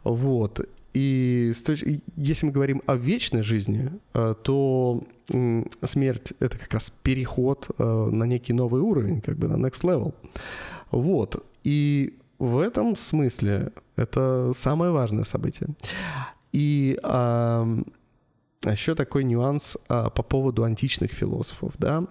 Вот. 0.05 0.61
И 0.95 1.53
если 2.17 2.47
мы 2.47 2.53
говорим 2.53 2.83
о 2.87 2.97
вечной 2.97 3.43
жизни, 3.43 3.91
э, 4.15 4.35
то 4.43 5.03
смерть— 5.85 6.33
это 6.41 6.59
как 6.59 6.73
раз 6.73 6.91
переход 7.03 7.69
э, 7.79 8.09
на 8.11 8.25
некий 8.25 8.55
новый 8.55 8.81
уровень, 8.81 9.21
как 9.21 9.37
бы 9.37 9.47
на 9.47 9.67
next 9.67 9.83
level. 9.83 10.15
Вот. 10.91 11.45
И 11.65 12.17
в 12.39 12.59
этом 12.59 12.97
смысле 12.97 13.73
это 13.97 14.53
самое 14.55 14.91
важное 14.91 15.25
событие. 15.25 15.69
И 16.53 16.99
еще 18.65 18.95
такой 18.95 19.25
нюанс 19.25 19.77
а, 19.89 20.11
по 20.11 20.23
поводу 20.23 20.65
античных 20.65 21.13
философов, 21.13 21.75
да. 21.79 22.05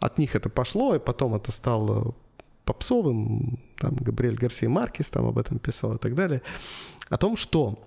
От 0.00 0.18
них 0.18 0.34
это 0.34 0.48
пошло, 0.48 0.94
и 0.94 0.98
потом 0.98 1.34
это 1.34 1.52
стало 1.52 2.14
попсовым, 2.64 3.60
там 3.78 3.94
Габриэль 3.94 4.36
Гарсия 4.36 4.68
Маркес 4.68 5.10
там 5.10 5.26
об 5.26 5.38
этом 5.38 5.58
писал 5.58 5.94
и 5.94 5.98
так 5.98 6.14
далее, 6.14 6.42
о 7.08 7.16
том, 7.16 7.36
что 7.36 7.86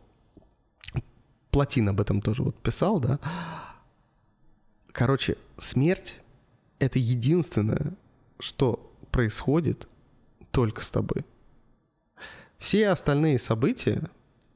Платин 1.51 1.89
об 1.89 1.99
этом 1.99 2.21
тоже 2.21 2.43
вот 2.43 2.57
писал, 2.61 2.99
да. 2.99 3.19
Короче, 4.91 5.37
смерть— 5.57 6.19
это 6.79 6.99
единственное, 6.99 7.93
что 8.39 8.91
происходит 9.11 9.87
только 10.51 10.81
с 10.81 10.91
тобой. 10.91 11.25
Все 12.57 12.89
остальные 12.89 13.39
события, 13.39 14.09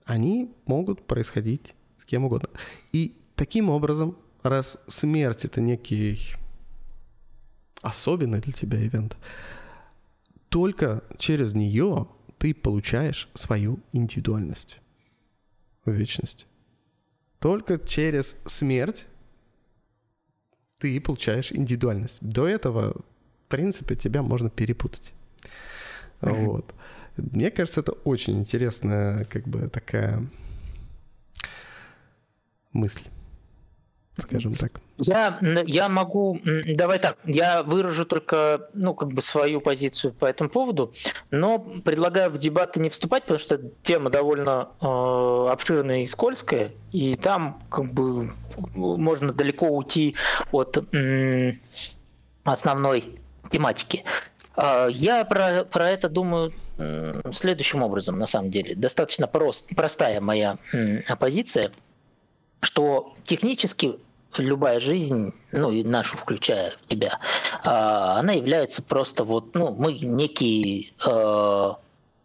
они 0.06 0.54
могут 0.66 1.06
происходить 1.06 1.74
с 1.98 2.06
кем 2.06 2.26
угодно. 2.26 2.50
И 2.92 3.16
Таким 3.44 3.70
образом, 3.70 4.18
раз 4.42 4.78
смерть 4.88 5.44
это 5.44 5.60
некий 5.60 6.34
особенный 7.82 8.40
для 8.40 8.54
тебя 8.54 8.82
ивент, 8.82 9.18
только 10.48 11.04
через 11.18 11.54
нее 11.54 12.08
ты 12.38 12.54
получаешь 12.54 13.28
свою 13.34 13.82
индивидуальность 13.92 14.80
в 15.84 15.92
вечности. 15.92 16.46
Только 17.40 17.78
через 17.80 18.38
смерть 18.46 19.08
ты 20.80 21.02
получаешь 21.02 21.52
индивидуальность. 21.52 22.20
До 22.22 22.48
этого, 22.48 22.94
в 22.94 23.50
принципе, 23.50 23.98
тебя 23.98 24.22
можно 24.24 24.50
перепутать. 24.50 25.12
Mm-hmm. 26.22 26.46
Вот. 26.46 26.74
Мне 27.18 27.52
кажется, 27.52 27.82
это 27.82 27.92
очень 27.92 28.40
интересная, 28.40 29.26
как 29.26 29.50
бы 29.50 29.68
такая 29.68 30.26
мысль 32.72 33.04
скажем 34.18 34.54
так. 34.54 34.72
Я, 34.98 35.40
я 35.66 35.90
могу, 35.90 36.40
давай 36.76 37.00
так, 37.00 37.18
я 37.26 37.64
выражу 37.64 38.06
только, 38.06 38.70
ну, 38.74 38.94
как 38.94 39.10
бы 39.10 39.22
свою 39.22 39.60
позицию 39.60 40.14
по 40.14 40.26
этому 40.26 40.50
поводу, 40.50 40.94
но 41.32 41.60
предлагаю 41.60 42.30
в 42.30 42.38
дебаты 42.38 42.80
не 42.80 42.90
вступать, 42.90 43.24
потому 43.24 43.40
что 43.40 43.60
тема 43.82 44.10
довольно 44.10 44.70
э, 44.82 45.52
обширная 45.52 46.02
и 46.02 46.06
скользкая, 46.06 46.72
и 46.92 47.16
там 47.16 47.62
как 47.70 47.92
бы 47.92 48.32
можно 48.76 49.34
далеко 49.34 49.68
уйти 49.68 50.16
от 50.52 50.78
э, 50.94 51.54
основной 52.44 53.20
тематики. 53.52 54.04
Э, 54.56 54.88
я 54.92 55.26
про, 55.26 55.66
про 55.66 55.90
это 55.90 56.08
думаю 56.08 56.54
э, 56.78 57.32
следующим 57.32 57.82
образом, 57.82 58.20
на 58.20 58.28
самом 58.28 58.52
деле. 58.52 58.76
Достаточно 58.76 59.28
прост, 59.28 59.66
простая 59.76 60.22
моя 60.22 60.58
э, 60.72 61.16
позиция– 61.16 61.72
что 62.64 63.14
технически 63.26 64.00
любая 64.38 64.80
жизнь, 64.80 65.34
ну 65.52 65.72
и 65.72 65.84
нашу 65.84 66.18
включая 66.18 66.74
тебя, 66.88 67.20
а, 67.64 68.20
она 68.20 68.34
является 68.34 68.82
просто 68.82 69.24
вот, 69.24 69.54
ну, 69.54 69.76
мы 69.78 69.94
некие 69.94 70.92
э, 71.06 71.70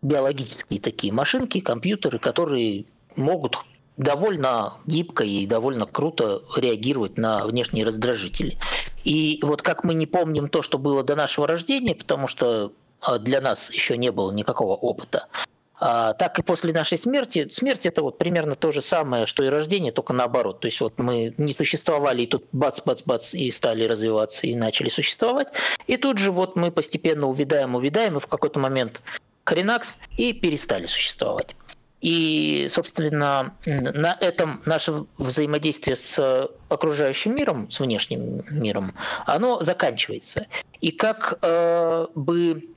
биологические 0.01 0.80
такие 0.80 1.12
машинки, 1.12 1.61
компьютеры, 1.61 2.18
которые 2.18 2.86
могут 3.16 3.59
довольно 3.97 4.74
гибко 4.86 5.24
и 5.24 5.47
довольно 5.47 5.84
круто 5.86 6.43
реагировать 6.57 7.18
на 7.18 7.45
внешние 7.45 7.84
раздражители. 7.84 8.57
И 9.05 9.41
вот 9.43 9.62
как 9.62 9.84
мы 9.84 9.95
не 9.95 10.07
помним 10.07 10.49
то, 10.49 10.62
что 10.62 10.78
было 10.78 11.03
до 11.03 11.16
нашего 11.16 11.47
рождения, 11.47 11.95
потому 11.95 12.28
что 12.28 12.72
а, 13.01 13.18
для 13.18 13.41
нас 13.41 13.70
еще 13.72 13.97
не 13.99 14.12
было 14.12 14.30
никакого 14.32 14.74
опыта, 14.74 15.26
а, 15.32 15.45
так 15.79 16.39
и 16.39 16.43
после 16.43 16.72
нашей 16.72 16.99
смерти. 16.99 17.49
Смерть 17.51 17.87
это 17.87 18.03
вот 18.03 18.18
примерно 18.18 18.55
то 18.55 18.72
же 18.72 18.83
самое, 18.83 19.26
что 19.26 19.43
и 19.43 19.49
рождение, 19.49 19.93
только 19.93 20.12
наоборот. 20.12 20.61
То 20.61 20.66
есть 20.66 20.81
вот 20.81 20.99
мы 20.99 21.35
не 21.39 21.55
существовали, 21.55 22.22
и 22.22 22.26
тут 22.26 22.45
бац-бац-бац, 22.53 23.35
и 23.35 23.51
стали 23.51 23.85
развиваться, 23.85 24.47
и 24.47 24.55
начали 24.55 24.89
существовать. 24.89 25.49
И 25.87 25.97
тут 25.97 26.18
же 26.18 26.33
вот 26.33 26.57
мы 26.57 26.70
постепенно 26.70 27.26
увядаем, 27.26 27.74
увядаем, 27.74 28.16
и 28.16 28.20
в 28.20 28.26
какой-то 28.26 28.59
момент 28.59 29.03
хренакс, 29.45 29.97
и 30.16 30.33
перестали 30.33 30.87
существовать. 30.87 31.55
И, 32.01 32.68
собственно, 32.70 33.57
на 33.66 34.16
этом 34.20 34.62
наше 34.66 35.05
взаимодействие 35.16 35.97
с 35.97 36.49
окружающим 36.68 37.35
миром, 37.35 37.70
с 37.70 37.81
внешним 37.81 38.41
миром, 38.53 38.93
оно 39.26 39.62
заканчивается. 39.62 40.47
И 40.81 40.93
как 40.93 41.39
э, 41.43 42.07
бы 42.14 42.68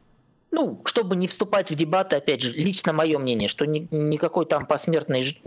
ну, 0.51 0.81
чтобы 0.85 1.15
не 1.15 1.27
вступать 1.27 1.71
в 1.71 1.75
дебаты, 1.75 2.17
опять 2.17 2.41
же, 2.41 2.51
лично 2.51 2.93
мое 2.93 3.17
мнение, 3.17 3.47
что 3.47 3.65
ни, 3.65 3.87
никакой 3.91 4.45
там 4.45 4.65
посмертной 4.65 5.37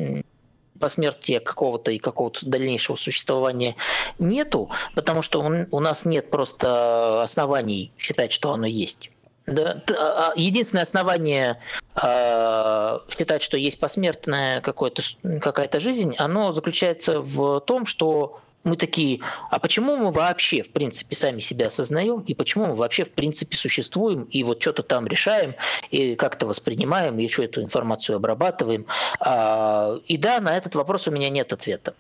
посмертия 0.79 1.41
какого-то 1.41 1.93
и 1.93 1.99
какого-то 1.99 2.47
дальнейшего 2.47 2.97
существования 2.97 3.77
нету, 4.19 4.71
потому 4.95 5.23
что 5.23 5.41
у 5.71 5.81
нас 5.81 6.05
нет 6.05 6.31
просто 6.31 7.23
оснований 7.23 7.93
считать, 7.97 8.33
что 8.33 8.53
оно 8.53 8.67
есть. 8.67 9.11
Да, 9.47 9.83
а, 9.91 10.33
единственное 10.37 10.85
основание 10.85 11.61
э, 11.95 12.99
считать, 13.11 13.43
что 13.43 13.59
есть 13.59 13.79
посмертная 13.79 14.63
какая-то 14.63 15.81
жизнь, 15.81 16.15
оно 16.17 16.53
заключается 16.53 17.21
в 17.21 17.61
том, 17.61 17.85
что 17.85 18.41
мы 18.65 18.77
такие, 18.77 19.21
а 19.51 19.59
почему 19.59 19.97
мы 19.97 20.11
вообще, 20.11 20.63
в 20.63 20.73
принципе, 20.73 21.15
сами 21.15 21.41
себя 21.41 21.67
осознаем, 21.67 22.21
и 22.21 22.35
почему 22.35 22.67
мы 22.67 22.75
вообще, 22.75 23.05
в 23.05 23.13
принципе, 23.13 23.57
существуем, 23.57 24.25
и 24.25 24.43
вот 24.43 24.61
что-то 24.61 24.83
там 24.83 25.07
решаем, 25.07 25.55
и 25.91 26.17
как-то 26.17 26.47
воспринимаем, 26.47 27.19
еще 27.19 27.45
эту 27.45 27.63
информацию 27.63 28.17
обрабатываем. 28.17 28.87
А, 29.21 29.97
и 30.07 30.17
да, 30.17 30.41
на 30.41 30.57
этот 30.57 30.75
вопрос 30.75 31.07
у 31.07 31.11
меня 31.11 31.31
нет 31.31 31.53
ответа. 31.53 31.95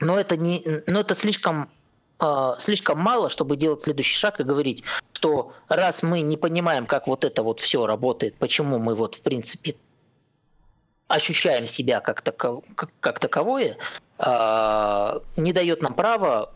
Но 0.00 0.18
это, 0.18 0.36
не, 0.36 0.62
но 0.86 1.00
это 1.00 1.14
слишком 1.14 1.70
а, 2.18 2.56
слишком 2.58 2.98
мало, 2.98 3.28
чтобы 3.28 3.56
делать 3.56 3.82
следующий 3.82 4.16
шаг 4.16 4.40
и 4.40 4.44
говорить, 4.44 4.82
что 5.12 5.52
раз 5.68 6.02
мы 6.02 6.22
не 6.22 6.36
понимаем, 6.36 6.86
как 6.86 7.06
вот 7.06 7.24
это 7.24 7.42
вот 7.42 7.60
все 7.60 7.86
работает, 7.86 8.36
почему 8.36 8.78
мы 8.78 8.94
вот 8.94 9.16
в 9.16 9.22
принципе 9.22 9.74
ощущаем 11.08 11.66
себя 11.66 12.00
как, 12.00 12.22
таков, 12.22 12.64
как, 12.74 12.90
как 13.00 13.18
таковое, 13.18 13.76
э, 14.18 15.20
не 15.36 15.52
дает 15.52 15.82
нам 15.82 15.94
права 15.94 16.52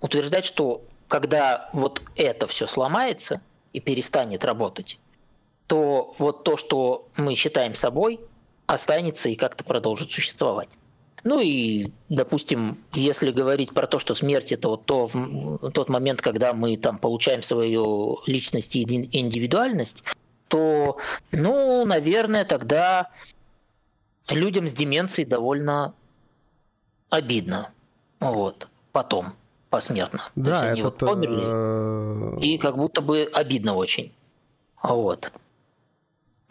утверждать, 0.00 0.44
что 0.44 0.82
когда 1.08 1.70
вот 1.72 2.02
это 2.16 2.46
все 2.46 2.66
сломается 2.66 3.40
и 3.72 3.80
перестанет 3.80 4.44
работать, 4.44 4.98
то 5.66 6.14
вот 6.18 6.44
то, 6.44 6.56
что 6.56 7.08
мы 7.16 7.34
считаем 7.34 7.74
собой, 7.74 8.20
останется 8.66 9.28
и 9.28 9.36
как-то 9.36 9.64
продолжит 9.64 10.10
существовать. 10.10 10.68
Ну 11.22 11.40
и, 11.40 11.90
допустим, 12.10 12.76
если 12.92 13.30
говорить 13.30 13.72
про 13.72 13.86
то, 13.86 13.98
что 13.98 14.14
смерть 14.14 14.52
это 14.52 14.68
вот 14.68 14.84
то, 14.84 15.08
тот 15.72 15.88
момент, 15.88 16.20
когда 16.20 16.52
мы 16.52 16.76
там 16.76 16.98
получаем 16.98 17.40
свою 17.40 18.20
личность 18.26 18.76
и 18.76 18.82
индивидуальность, 18.82 20.04
то, 20.48 20.98
ну, 21.32 21.86
наверное, 21.86 22.44
тогда 22.44 23.10
людям 24.30 24.66
с 24.66 24.74
деменцией 24.74 25.28
довольно 25.28 25.94
обидно. 27.10 27.70
Вот. 28.20 28.68
Потом, 28.92 29.34
посмертно. 29.70 30.20
Да, 30.34 30.44
То 30.44 30.50
есть 30.50 30.72
они 30.72 30.82
вот 30.82 30.98
померли, 30.98 31.42
э, 31.44 32.40
и 32.40 32.58
как 32.58 32.76
будто 32.76 33.00
бы 33.00 33.28
обидно 33.32 33.74
очень. 33.74 34.14
Вот. 34.82 35.32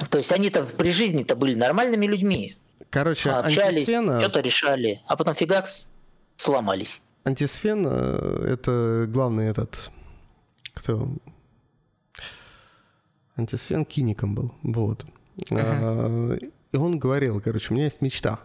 То 0.10 0.18
есть 0.18 0.32
они-то 0.32 0.64
при 0.64 0.92
жизни-то 0.92 1.36
были 1.36 1.56
нормальными 1.56 2.06
людьми. 2.06 2.56
Короче, 2.90 3.30
общались, 3.32 3.78
антисфена... 3.78 4.20
что-то 4.20 4.42
решали, 4.42 5.02
а 5.08 5.16
потом 5.16 5.34
фигакс 5.34 5.88
сломались. 6.36 7.02
Антисфен 7.24 7.86
э, 7.88 8.54
это 8.54 9.06
главный 9.08 9.48
этот, 9.48 9.90
кто 10.74 11.08
антисфен 13.38 13.86
киником 13.86 14.36
был, 14.36 14.54
вот. 14.62 15.06
Uh-huh. 15.50 16.52
И 16.74 16.78
он 16.78 16.98
говорил, 16.98 17.40
короче, 17.40 17.68
у 17.70 17.74
меня 17.76 17.86
есть 17.86 18.02
мечта. 18.02 18.40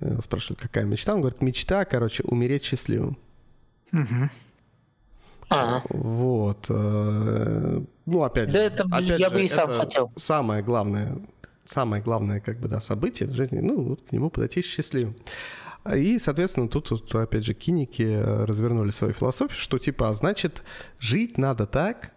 Я 0.00 0.08
его 0.08 0.20
спрашивали, 0.20 0.58
какая 0.60 0.84
мечта? 0.84 1.14
Он 1.14 1.22
говорит, 1.22 1.40
мечта, 1.40 1.84
короче, 1.86 2.22
умереть 2.22 2.64
счастливым. 2.64 3.18
Угу. 3.92 4.30
А. 5.48 5.82
Вот. 5.88 6.66
Э, 6.68 7.82
ну, 8.04 8.22
опять 8.22 8.52
да 8.52 8.58
же. 8.58 8.64
Это, 8.64 8.84
опять 8.84 9.20
я 9.20 9.28
же, 9.30 9.34
бы 9.34 9.42
и 9.42 9.48
сам 9.48 9.70
хотел. 9.70 10.12
Самое 10.16 10.62
главное, 10.62 11.18
самое 11.64 12.02
главное, 12.02 12.40
как 12.40 12.58
бы, 12.58 12.68
да, 12.68 12.80
событие 12.80 13.26
в 13.26 13.32
жизни, 13.32 13.60
ну, 13.60 13.82
вот 13.82 14.02
к 14.02 14.12
нему 14.12 14.28
подойти 14.28 14.60
счастливым. 14.60 15.16
И, 15.94 16.18
соответственно, 16.18 16.68
тут, 16.68 16.88
тут, 16.88 17.14
опять 17.14 17.44
же, 17.44 17.54
киники 17.54 18.20
развернули 18.44 18.90
свою 18.90 19.14
философию, 19.14 19.58
что, 19.58 19.78
типа, 19.78 20.10
а 20.10 20.12
значит, 20.12 20.62
жить 20.98 21.38
надо 21.38 21.66
так, 21.66 22.12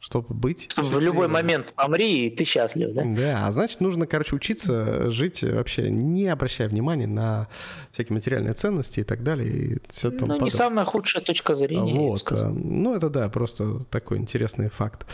чтобы 0.00 0.32
быть 0.34 0.70
Чтобы 0.70 0.88
в 0.88 1.00
любой 1.00 1.26
момент 1.28 1.72
помри, 1.74 2.26
и 2.26 2.30
ты 2.30 2.44
счастлив, 2.44 2.92
да? 2.94 3.02
Да, 3.04 3.46
а 3.46 3.52
значит, 3.52 3.80
нужно, 3.80 4.06
короче, 4.06 4.36
учиться 4.36 5.10
жить 5.10 5.42
вообще, 5.42 5.90
не 5.90 6.28
обращая 6.28 6.68
внимания 6.68 7.06
на 7.06 7.48
всякие 7.90 8.14
материальные 8.14 8.54
ценности 8.54 9.00
и 9.00 9.04
так 9.04 9.24
далее. 9.24 9.48
И 9.48 9.78
все 9.88 10.10
ну, 10.10 10.40
не 10.40 10.50
самая 10.50 10.84
худшая 10.84 11.22
точка 11.22 11.54
зрения. 11.54 11.92
Вот. 11.92 12.30
А, 12.30 12.50
ну, 12.50 12.94
это 12.94 13.10
да, 13.10 13.28
просто 13.28 13.80
такой 13.90 14.18
интересный 14.18 14.68
факт 14.68 15.04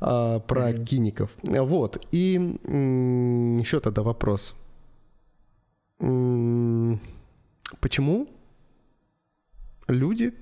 а, 0.00 0.40
про 0.40 0.70
mm-hmm. 0.70 0.82
гиников. 0.82 1.30
Вот. 1.42 2.06
И 2.12 2.36
м- 2.36 3.56
еще 3.56 3.80
тогда 3.80 4.02
вопрос. 4.02 4.54
М- 6.00 7.00
почему 7.80 8.28
люди 9.88 10.34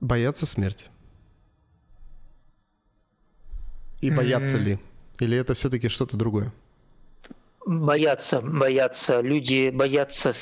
боятся 0.00 0.44
смерти? 0.44 0.88
И 4.00 4.10
боятся 4.10 4.56
mm-hmm. 4.56 4.62
ли? 4.62 4.78
Или 5.20 5.38
это 5.38 5.54
все-таки 5.54 5.88
что-то 5.88 6.16
другое? 6.16 6.52
Боятся, 7.66 8.40
боятся. 8.40 9.20
Люди 9.20 9.70
боятся... 9.70 10.32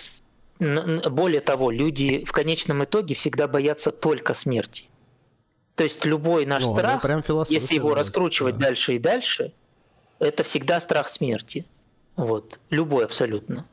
Более 0.59 1.41
того, 1.41 1.71
люди 1.71 2.25
в 2.25 2.33
конечном 2.33 2.83
итоге 2.85 3.15
всегда 3.15 3.47
боятся 3.47 3.91
только 3.91 4.33
смерти. 4.33 4.87
То 5.75 5.85
есть 5.85 6.07
любой 6.07 6.47
наш 6.47 6.63
ну, 6.65 6.75
страх, 6.75 7.03
прям 7.03 7.23
если 7.49 7.75
его 7.75 7.95
раскручивать 7.95 8.57
да. 8.57 8.69
дальше 8.69 8.95
и 8.97 8.99
дальше, 8.99 9.53
это 10.19 10.43
всегда 10.43 10.81
страх 10.81 11.11
смерти. 11.11 11.67
Вот. 12.17 12.59
Любой 12.71 13.05
абсолютно. 13.05 13.67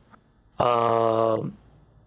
А, 0.58 1.38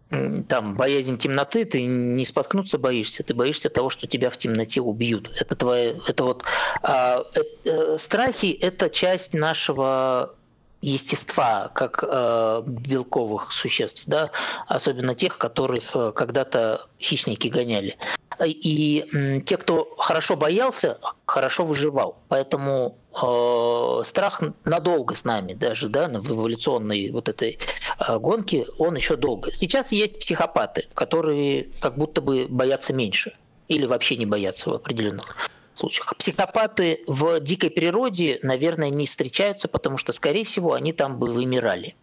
там 0.10 0.76
боязнь 0.76 1.18
темноты, 1.18 1.66
ты 1.66 1.84
не 1.86 2.24
споткнуться 2.24 2.78
боишься, 2.78 3.24
ты 3.24 3.34
боишься 3.34 3.70
того, 3.70 3.90
что 3.90 4.08
тебя 4.08 4.30
в 4.30 4.38
темноте 4.38 4.82
убьют. 4.82 5.30
Это 5.40 5.56
твои, 5.56 5.96
это 6.08 6.24
вот 6.24 6.44
а, 6.82 7.26
это, 7.34 7.98
страхи 7.98 8.58
это 8.62 8.90
часть 8.90 9.34
нашего 9.34 10.34
естества, 10.82 11.70
как 11.74 12.04
э, 12.08 12.64
белковых 12.66 13.52
существ, 13.52 14.04
да, 14.08 14.32
особенно 14.68 15.16
тех, 15.16 15.38
которых 15.38 15.96
э, 15.96 16.12
когда-то 16.16 16.88
хищники 17.00 17.48
гоняли. 17.48 17.98
И 18.46 19.42
те, 19.46 19.58
кто 19.58 19.96
хорошо 19.98 20.36
боялся, 20.36 21.00
хорошо 21.26 21.64
выживал. 21.64 22.18
Поэтому 22.28 22.98
э, 23.14 24.04
страх 24.04 24.42
надолго 24.66 25.16
с 25.16 25.26
нами, 25.26 25.54
даже 25.54 25.90
да, 25.90 26.08
в 26.08 26.32
эволюционной 26.32 27.10
вот 27.12 27.30
этой 27.30 27.60
э, 28.00 28.18
гонке, 28.20 28.66
он 28.78 28.96
еще 28.96 29.16
долго. 29.16 29.52
Сейчас 29.52 29.92
есть 29.92 30.20
психопаты, 30.20 30.88
которые 30.94 31.70
как 31.80 31.98
будто 31.98 32.22
бы 32.22 32.48
боятся 32.50 32.94
меньше 32.94 33.34
или 33.68 33.86
вообще 33.86 34.18
не 34.18 34.26
боятся 34.26 34.70
в 34.70 34.74
определенных 34.74 35.50
случаях. 35.74 36.16
Психопаты 36.18 37.04
в 37.08 37.40
дикой 37.40 37.70
природе, 37.70 38.40
наверное, 38.44 38.90
не 38.90 39.06
встречаются, 39.06 39.68
потому 39.68 39.98
что, 39.98 40.14
скорее 40.14 40.46
всего, 40.46 40.74
они 40.74 40.94
там 40.94 41.18
бы 41.18 41.32
вымирали. 41.32 41.96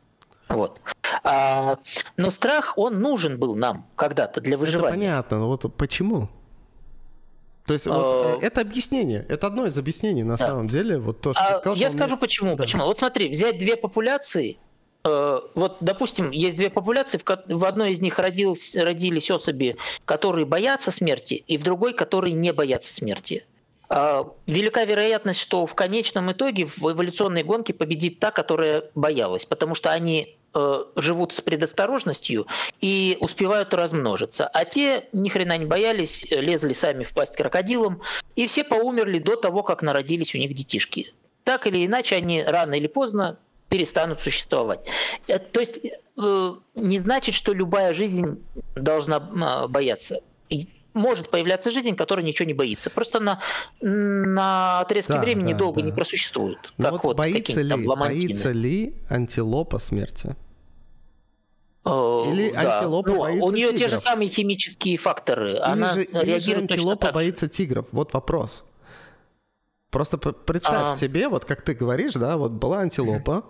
Вот. 0.48 0.80
А, 1.22 1.78
но 2.16 2.30
страх, 2.30 2.76
он 2.76 3.00
нужен 3.00 3.38
был 3.38 3.54
нам 3.54 3.86
когда-то 3.96 4.40
для 4.40 4.56
выживания. 4.56 4.88
Это 4.88 4.98
понятно, 4.98 5.38
но 5.38 5.48
вот 5.48 5.74
почему? 5.76 6.28
То 7.66 7.72
есть 7.74 7.86
вот, 7.86 7.94
а, 7.96 8.38
это 8.42 8.60
объяснение, 8.60 9.24
это 9.28 9.46
одно 9.46 9.66
из 9.66 9.78
объяснений 9.78 10.22
на 10.22 10.36
да. 10.36 10.48
самом 10.48 10.68
деле. 10.68 10.98
Вот 10.98 11.20
то, 11.20 11.32
что 11.32 11.42
а, 11.42 11.52
ты 11.52 11.56
сказал, 11.58 11.76
я 11.76 11.90
скажу 11.90 12.14
мне... 12.14 12.20
почему. 12.20 12.56
Да. 12.56 12.64
Почему? 12.64 12.84
Вот 12.84 12.98
смотри, 12.98 13.30
взять 13.30 13.58
две 13.58 13.76
популяции. 13.76 14.58
Э, 15.04 15.40
вот, 15.54 15.78
допустим, 15.80 16.30
есть 16.30 16.56
две 16.56 16.68
популяции, 16.68 17.20
в 17.24 17.64
одной 17.64 17.92
из 17.92 18.00
них 18.00 18.18
родились, 18.18 18.76
родились 18.76 19.30
особи, 19.30 19.76
которые 20.04 20.44
боятся 20.44 20.90
смерти, 20.90 21.34
и 21.34 21.56
в 21.56 21.62
другой, 21.62 21.94
которые 21.94 22.34
не 22.34 22.52
боятся 22.52 22.92
смерти. 22.92 23.44
А, 23.88 24.26
велика 24.46 24.84
вероятность, 24.84 25.40
что 25.40 25.66
в 25.66 25.74
конечном 25.74 26.32
итоге 26.32 26.64
в 26.64 26.82
эволюционной 26.82 27.44
гонке 27.44 27.72
победит 27.74 28.18
та, 28.18 28.30
которая 28.30 28.84
боялась, 28.94 29.44
потому 29.46 29.74
что 29.74 29.90
они 29.90 30.36
э, 30.54 30.84
живут 30.96 31.32
с 31.32 31.40
предосторожностью 31.40 32.46
и 32.80 33.16
успевают 33.20 33.74
размножиться. 33.74 34.46
А 34.46 34.64
те 34.64 35.08
ни 35.12 35.28
хрена 35.28 35.58
не 35.58 35.66
боялись, 35.66 36.26
лезли 36.30 36.72
сами 36.72 37.04
в 37.04 37.12
пасть 37.14 37.36
крокодилам, 37.36 38.02
и 38.36 38.46
все 38.46 38.64
поумерли 38.64 39.18
до 39.18 39.36
того, 39.36 39.62
как 39.62 39.82
народились 39.82 40.34
у 40.34 40.38
них 40.38 40.54
детишки. 40.54 41.12
Так 41.44 41.66
или 41.66 41.84
иначе, 41.84 42.16
они 42.16 42.42
рано 42.42 42.74
или 42.74 42.86
поздно 42.86 43.38
перестанут 43.68 44.20
существовать. 44.20 44.80
Э, 45.26 45.38
то 45.38 45.60
есть 45.60 45.78
э, 45.84 46.54
не 46.74 47.00
значит, 47.00 47.34
что 47.34 47.52
любая 47.52 47.94
жизнь 47.94 48.42
должна 48.74 49.20
бояться 49.68 50.20
может 50.94 51.28
появляться 51.28 51.70
жизнь, 51.70 51.96
которая 51.96 52.24
ничего 52.24 52.46
не 52.46 52.54
боится. 52.54 52.88
Просто 52.88 53.20
на, 53.20 53.40
на 53.80 54.80
отрезке 54.80 55.14
да, 55.14 55.20
времени 55.20 55.52
да, 55.52 55.58
долго 55.58 55.80
да. 55.80 55.86
не 55.86 55.92
просуществует. 55.92 56.72
Но 56.78 56.84
как 56.84 57.04
вот, 57.04 57.04
вот 57.04 57.16
боится, 57.16 57.60
ли, 57.60 57.86
боится 57.86 58.52
ли 58.52 58.94
антилопа 59.08 59.78
смерти? 59.78 60.36
Или 61.84 62.50
да. 62.52 62.78
антилопа 62.78 63.10
ну, 63.10 63.18
боится 63.18 63.44
У 63.44 63.50
нее 63.50 63.72
тигров. 63.72 63.80
те 63.80 63.88
же 63.88 64.00
самые 64.00 64.30
химические 64.30 64.96
факторы. 64.96 65.52
Или 65.52 65.58
Она 65.58 65.94
же, 65.94 66.00
реагирует 66.04 66.46
или 66.46 66.54
же 66.54 66.60
антилопа 66.60 67.12
боится 67.12 67.48
тигров. 67.48 67.86
Вот 67.92 68.14
вопрос. 68.14 68.64
Просто 69.90 70.16
представь 70.16 70.96
а... 70.96 70.96
себе, 70.96 71.28
вот 71.28 71.44
как 71.44 71.62
ты 71.62 71.74
говоришь, 71.74 72.14
да, 72.14 72.36
вот 72.36 72.52
была 72.52 72.80
антилопа, 72.80 73.44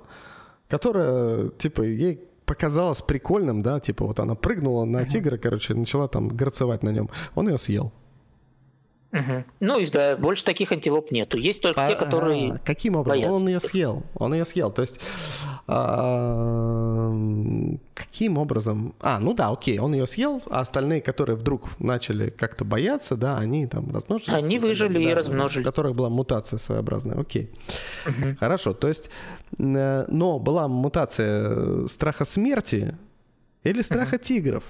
которая, 0.68 1.48
типа, 1.50 1.82
ей 1.82 2.28
показалось 2.46 3.02
прикольным, 3.02 3.62
да, 3.62 3.80
типа 3.80 4.06
вот 4.06 4.20
она 4.20 4.34
прыгнула 4.34 4.84
на 4.84 5.04
тигра, 5.04 5.36
короче, 5.36 5.74
начала 5.74 6.08
там 6.08 6.28
горцевать 6.28 6.82
на 6.82 6.90
нем. 6.90 7.10
Он 7.34 7.48
ее 7.48 7.58
съел. 7.58 7.92
Угу. 9.12 9.44
Ну, 9.60 9.90
да, 9.92 10.16
больше 10.16 10.44
таких 10.44 10.72
антилоп 10.72 11.12
нету. 11.12 11.38
Есть 11.38 11.62
только 11.62 11.86
а, 11.86 11.88
те, 11.88 11.94
которые. 11.94 12.58
Каким 12.64 12.96
образом? 12.96 13.20
Боятся. 13.20 13.42
Он 13.42 13.48
ее 13.48 13.60
съел. 13.60 14.02
Он 14.16 14.34
ее 14.34 14.44
съел. 14.44 14.72
То 14.72 14.82
есть. 14.82 15.00
А, 15.66 17.10
каким 17.94 18.38
образом? 18.38 18.94
А, 19.00 19.18
ну 19.18 19.32
да, 19.32 19.48
окей, 19.48 19.78
он 19.78 19.94
ее 19.94 20.06
съел, 20.06 20.42
а 20.50 20.60
остальные, 20.60 21.00
которые 21.00 21.36
вдруг 21.36 21.68
начали 21.78 22.28
как-то 22.30 22.64
бояться, 22.64 23.16
да, 23.16 23.38
они 23.38 23.66
там 23.66 23.90
размножились. 23.94 24.34
Они 24.34 24.58
выжили 24.58 25.02
да, 25.02 25.10
и 25.10 25.14
размножились. 25.14 25.66
У 25.66 25.70
которых 25.70 25.94
была 25.94 26.10
мутация 26.10 26.58
своеобразная. 26.58 27.18
Окей. 27.18 27.50
Угу. 28.06 28.36
Хорошо. 28.40 28.74
То 28.74 28.88
есть. 28.88 29.10
Э, 29.58 30.04
но 30.08 30.38
была 30.38 30.68
мутация 30.68 31.86
страха 31.86 32.24
смерти 32.24 32.96
или 33.62 33.82
страха 33.82 34.16
угу. 34.16 34.22
тигров? 34.22 34.64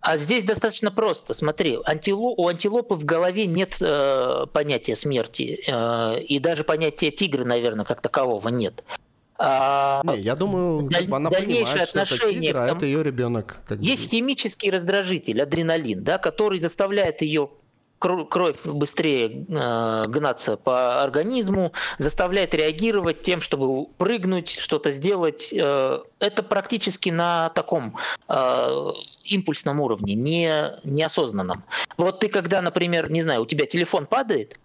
А 0.00 0.18
здесь 0.18 0.44
достаточно 0.44 0.90
просто. 0.90 1.32
Смотри, 1.32 1.78
антило, 1.86 2.34
у 2.36 2.46
антилопы 2.48 2.94
в 2.94 3.06
голове 3.06 3.46
нет 3.46 3.78
э, 3.80 4.44
понятия 4.52 4.96
смерти. 4.96 5.64
Э, 5.66 6.20
и 6.20 6.38
даже 6.38 6.62
понятия 6.64 7.10
тигра, 7.10 7.44
наверное, 7.44 7.86
как 7.86 8.02
такового 8.02 8.48
нет. 8.50 8.84
А, 9.36 10.02
не, 10.04 10.20
я 10.20 10.36
думаю, 10.36 10.88
даль, 10.88 11.08
она 11.10 11.30
понимает, 11.30 11.88
что 11.88 12.00
это 12.00 12.18
тигр, 12.18 12.56
а 12.56 12.68
это 12.68 12.86
ее 12.86 13.02
ребенок. 13.02 13.56
Есть 13.80 14.04
бы. 14.04 14.10
химический 14.10 14.70
раздражитель, 14.70 15.42
адреналин, 15.42 16.04
да, 16.04 16.18
который 16.18 16.58
заставляет 16.58 17.20
ее 17.22 17.50
кровь 17.98 18.56
быстрее 18.64 19.46
э, 19.48 20.06
гнаться 20.08 20.56
по 20.56 21.02
организму, 21.02 21.72
заставляет 21.98 22.54
реагировать 22.54 23.22
тем, 23.22 23.40
чтобы 23.40 23.86
прыгнуть, 23.96 24.50
что-то 24.50 24.90
сделать. 24.90 25.52
Э, 25.52 26.00
это 26.18 26.42
практически 26.42 27.08
на 27.08 27.48
таком 27.50 27.96
э, 28.28 28.92
импульсном 29.24 29.80
уровне, 29.80 30.14
не 30.14 30.72
неосознанном. 30.84 31.64
Вот 31.96 32.20
ты 32.20 32.28
когда, 32.28 32.60
например, 32.60 33.10
не 33.10 33.22
знаю, 33.22 33.42
у 33.42 33.46
тебя 33.46 33.66
телефон 33.66 34.06
падает, 34.06 34.58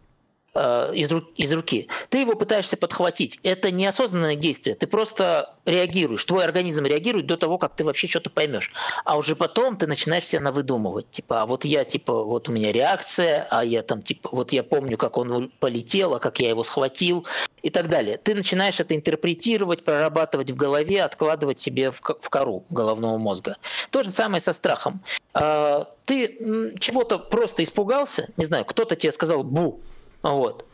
Э, 0.55 0.91
из, 0.93 1.51
руки, 1.51 1.87
ты 2.09 2.19
его 2.19 2.35
пытаешься 2.35 2.75
подхватить. 2.75 3.39
Это 3.43 3.71
неосознанное 3.71 4.35
действие. 4.35 4.75
Ты 4.75 4.87
просто 4.87 5.53
реагируешь. 5.65 6.23
Твой 6.25 6.43
организм 6.43 6.85
реагирует 6.85 7.27
до 7.27 7.37
того, 7.37 7.57
как 7.57 7.75
ты 7.75 7.83
вообще 7.83 8.07
что-то 8.07 8.29
поймешь. 8.29 8.71
А 9.05 9.17
уже 9.17 9.35
потом 9.35 9.77
ты 9.77 9.85
начинаешь 9.85 10.25
себя 10.25 10.41
навыдумывать. 10.41 11.11
Типа, 11.11 11.43
а 11.43 11.45
вот 11.45 11.65
я, 11.65 11.85
типа, 11.85 12.23
вот 12.23 12.49
у 12.49 12.51
меня 12.51 12.71
реакция, 12.71 13.47
а 13.51 13.63
я 13.63 13.83
там, 13.83 14.01
типа, 14.01 14.29
вот 14.31 14.51
я 14.51 14.63
помню, 14.63 14.97
как 14.97 15.17
он 15.17 15.51
полетел, 15.59 16.15
а 16.15 16.19
как 16.19 16.39
я 16.39 16.49
его 16.49 16.63
схватил 16.63 17.27
и 17.61 17.69
так 17.69 17.89
далее. 17.89 18.17
Ты 18.17 18.33
начинаешь 18.33 18.79
это 18.79 18.95
интерпретировать, 18.95 19.83
прорабатывать 19.83 20.49
в 20.49 20.55
голове, 20.55 21.03
откладывать 21.03 21.59
себе 21.59 21.91
в, 21.91 22.01
кору 22.01 22.65
головного 22.69 23.17
мозга. 23.17 23.57
То 23.91 24.01
же 24.01 24.11
самое 24.11 24.41
со 24.41 24.53
страхом. 24.53 25.01
А, 25.33 25.87
ты 26.05 26.73
чего-то 26.79 27.19
просто 27.19 27.61
испугался, 27.61 28.29
не 28.37 28.45
знаю, 28.45 28.65
кто-то 28.65 28.95
тебе 28.95 29.11
сказал 29.11 29.43
«бу», 29.43 29.79
вот. 30.21 30.65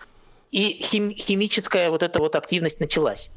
И 0.52 0.82
хим, 0.82 1.12
химическая 1.12 1.90
вот 1.90 2.04
эта 2.04 2.20
вот 2.20 2.36
активность 2.36 2.80
началась. 2.80 3.32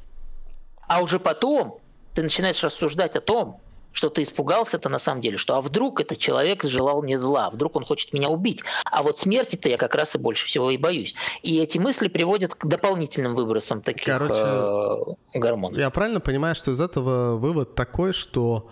А 0.86 1.02
уже 1.02 1.18
потом 1.18 1.80
ты 2.14 2.22
начинаешь 2.22 2.62
рассуждать 2.62 3.16
о 3.16 3.20
том, 3.20 3.60
что 3.92 4.10
ты 4.10 4.22
испугался-то 4.22 4.88
на 4.88 4.98
самом 4.98 5.20
деле, 5.20 5.36
что 5.36 5.56
а 5.56 5.60
вдруг 5.60 6.00
этот 6.00 6.18
человек 6.18 6.62
желал 6.64 7.02
мне 7.02 7.18
зла, 7.18 7.50
вдруг 7.50 7.74
он 7.76 7.84
хочет 7.84 8.12
меня 8.12 8.28
убить, 8.28 8.62
а 8.84 9.02
вот 9.02 9.18
смерти-то 9.18 9.68
я 9.68 9.76
как 9.76 9.94
раз 9.94 10.14
и 10.14 10.18
больше 10.18 10.46
всего 10.46 10.70
и 10.70 10.76
боюсь. 10.76 11.14
И 11.42 11.58
эти 11.58 11.78
мысли 11.78 12.08
приводят 12.08 12.54
к 12.54 12.64
дополнительным 12.64 13.34
выбросам 13.34 13.82
таких 13.82 14.04
Короче, 14.04 14.34
э, 14.34 15.38
гормонов. 15.38 15.78
Я 15.78 15.90
правильно 15.90 16.20
понимаю, 16.20 16.54
что 16.54 16.70
из 16.70 16.80
этого 16.80 17.36
вывод 17.36 17.74
такой, 17.74 18.12
что 18.12 18.68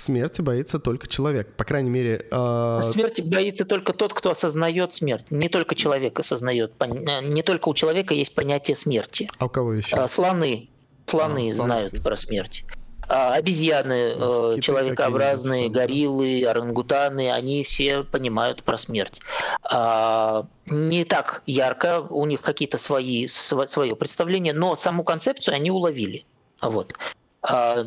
Смерти 0.00 0.40
боится 0.40 0.78
только 0.78 1.06
человек. 1.06 1.52
По 1.56 1.64
крайней 1.64 1.90
мере... 1.90 2.26
Э... 2.30 2.80
Смерти 2.82 3.20
боится 3.20 3.66
только 3.66 3.92
тот, 3.92 4.14
кто 4.14 4.30
осознает 4.30 4.94
смерть. 4.94 5.30
Не 5.30 5.50
только 5.50 5.74
человек 5.74 6.18
осознает. 6.18 6.72
Э, 6.78 7.20
не 7.22 7.42
только 7.42 7.68
у 7.68 7.74
человека 7.74 8.14
есть 8.14 8.34
понятие 8.34 8.76
смерти. 8.76 9.28
А 9.38 9.44
у 9.44 9.48
кого 9.50 9.74
еще? 9.74 9.94
Э, 9.94 10.08
слоны. 10.08 10.70
Слоны 11.04 11.50
а, 11.50 11.52
знают 11.52 11.90
слоны. 11.90 12.02
про 12.02 12.16
смерть. 12.16 12.64
А, 13.08 13.34
обезьяны, 13.34 14.14
ну, 14.16 14.56
э, 14.56 14.60
человекообразные, 14.60 15.68
гориллы, 15.68 16.44
орангутаны, 16.44 17.30
они 17.30 17.62
все 17.62 18.02
понимают 18.02 18.62
про 18.62 18.78
смерть. 18.78 19.20
А, 19.64 20.46
не 20.66 21.04
так 21.04 21.42
ярко, 21.44 22.00
у 22.08 22.24
них 22.24 22.40
какие-то 22.40 22.78
свои, 22.78 23.26
свое 23.26 23.96
представление, 23.96 24.54
но 24.54 24.76
саму 24.76 25.04
концепцию 25.04 25.56
они 25.56 25.70
уловили. 25.70 26.24
Вот. 26.62 26.94
А, 27.42 27.82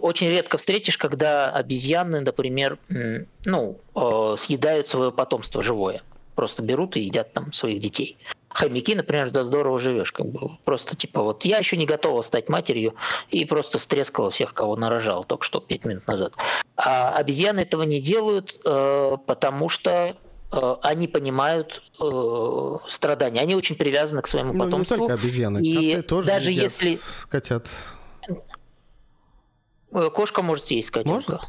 очень 0.00 0.28
редко 0.28 0.58
встретишь, 0.58 0.98
когда 0.98 1.50
обезьяны, 1.50 2.20
например, 2.20 2.78
ну, 3.44 3.78
э, 3.94 4.36
съедают 4.38 4.88
свое 4.88 5.12
потомство 5.12 5.62
живое. 5.62 6.02
Просто 6.34 6.62
берут 6.62 6.96
и 6.96 7.00
едят 7.00 7.32
там 7.32 7.52
своих 7.52 7.80
детей. 7.80 8.18
Хомяки, 8.48 8.94
например, 8.94 9.30
да 9.30 9.44
здорово 9.44 9.78
живешь, 9.78 10.10
как 10.12 10.26
бы 10.26 10.50
просто 10.64 10.96
типа 10.96 11.22
вот 11.22 11.44
я 11.44 11.58
еще 11.58 11.76
не 11.76 11.86
готова 11.86 12.22
стать 12.22 12.48
матерью 12.48 12.94
и 13.30 13.44
просто 13.44 13.78
стрескала 13.78 14.30
всех, 14.30 14.54
кого 14.54 14.74
нарожал 14.74 15.22
только 15.24 15.44
что 15.44 15.60
пять 15.60 15.84
минут 15.84 16.06
назад. 16.08 16.34
А 16.76 17.14
обезьяны 17.14 17.60
этого 17.60 17.84
не 17.84 18.00
делают, 18.00 18.60
э, 18.64 19.16
потому 19.26 19.68
что 19.68 20.16
они 20.82 21.06
понимают 21.06 21.80
э, 22.00 22.76
страдания, 22.88 23.40
они 23.40 23.54
очень 23.54 23.76
привязаны 23.76 24.20
к 24.20 24.26
своему 24.26 24.52
ну, 24.52 24.64
потомству. 24.64 24.96
Не 24.96 24.98
только 24.98 25.14
обезьяны, 25.14 25.62
и 25.62 25.74
коты 25.74 26.02
тоже 26.02 26.26
даже 26.26 26.50
если 26.50 26.98
котят. 27.28 27.70
Э, 29.92 30.10
кошка 30.10 30.42
может 30.42 30.66
съесть 30.66 30.90
котенка. 30.90 31.32
Может? 31.32 31.40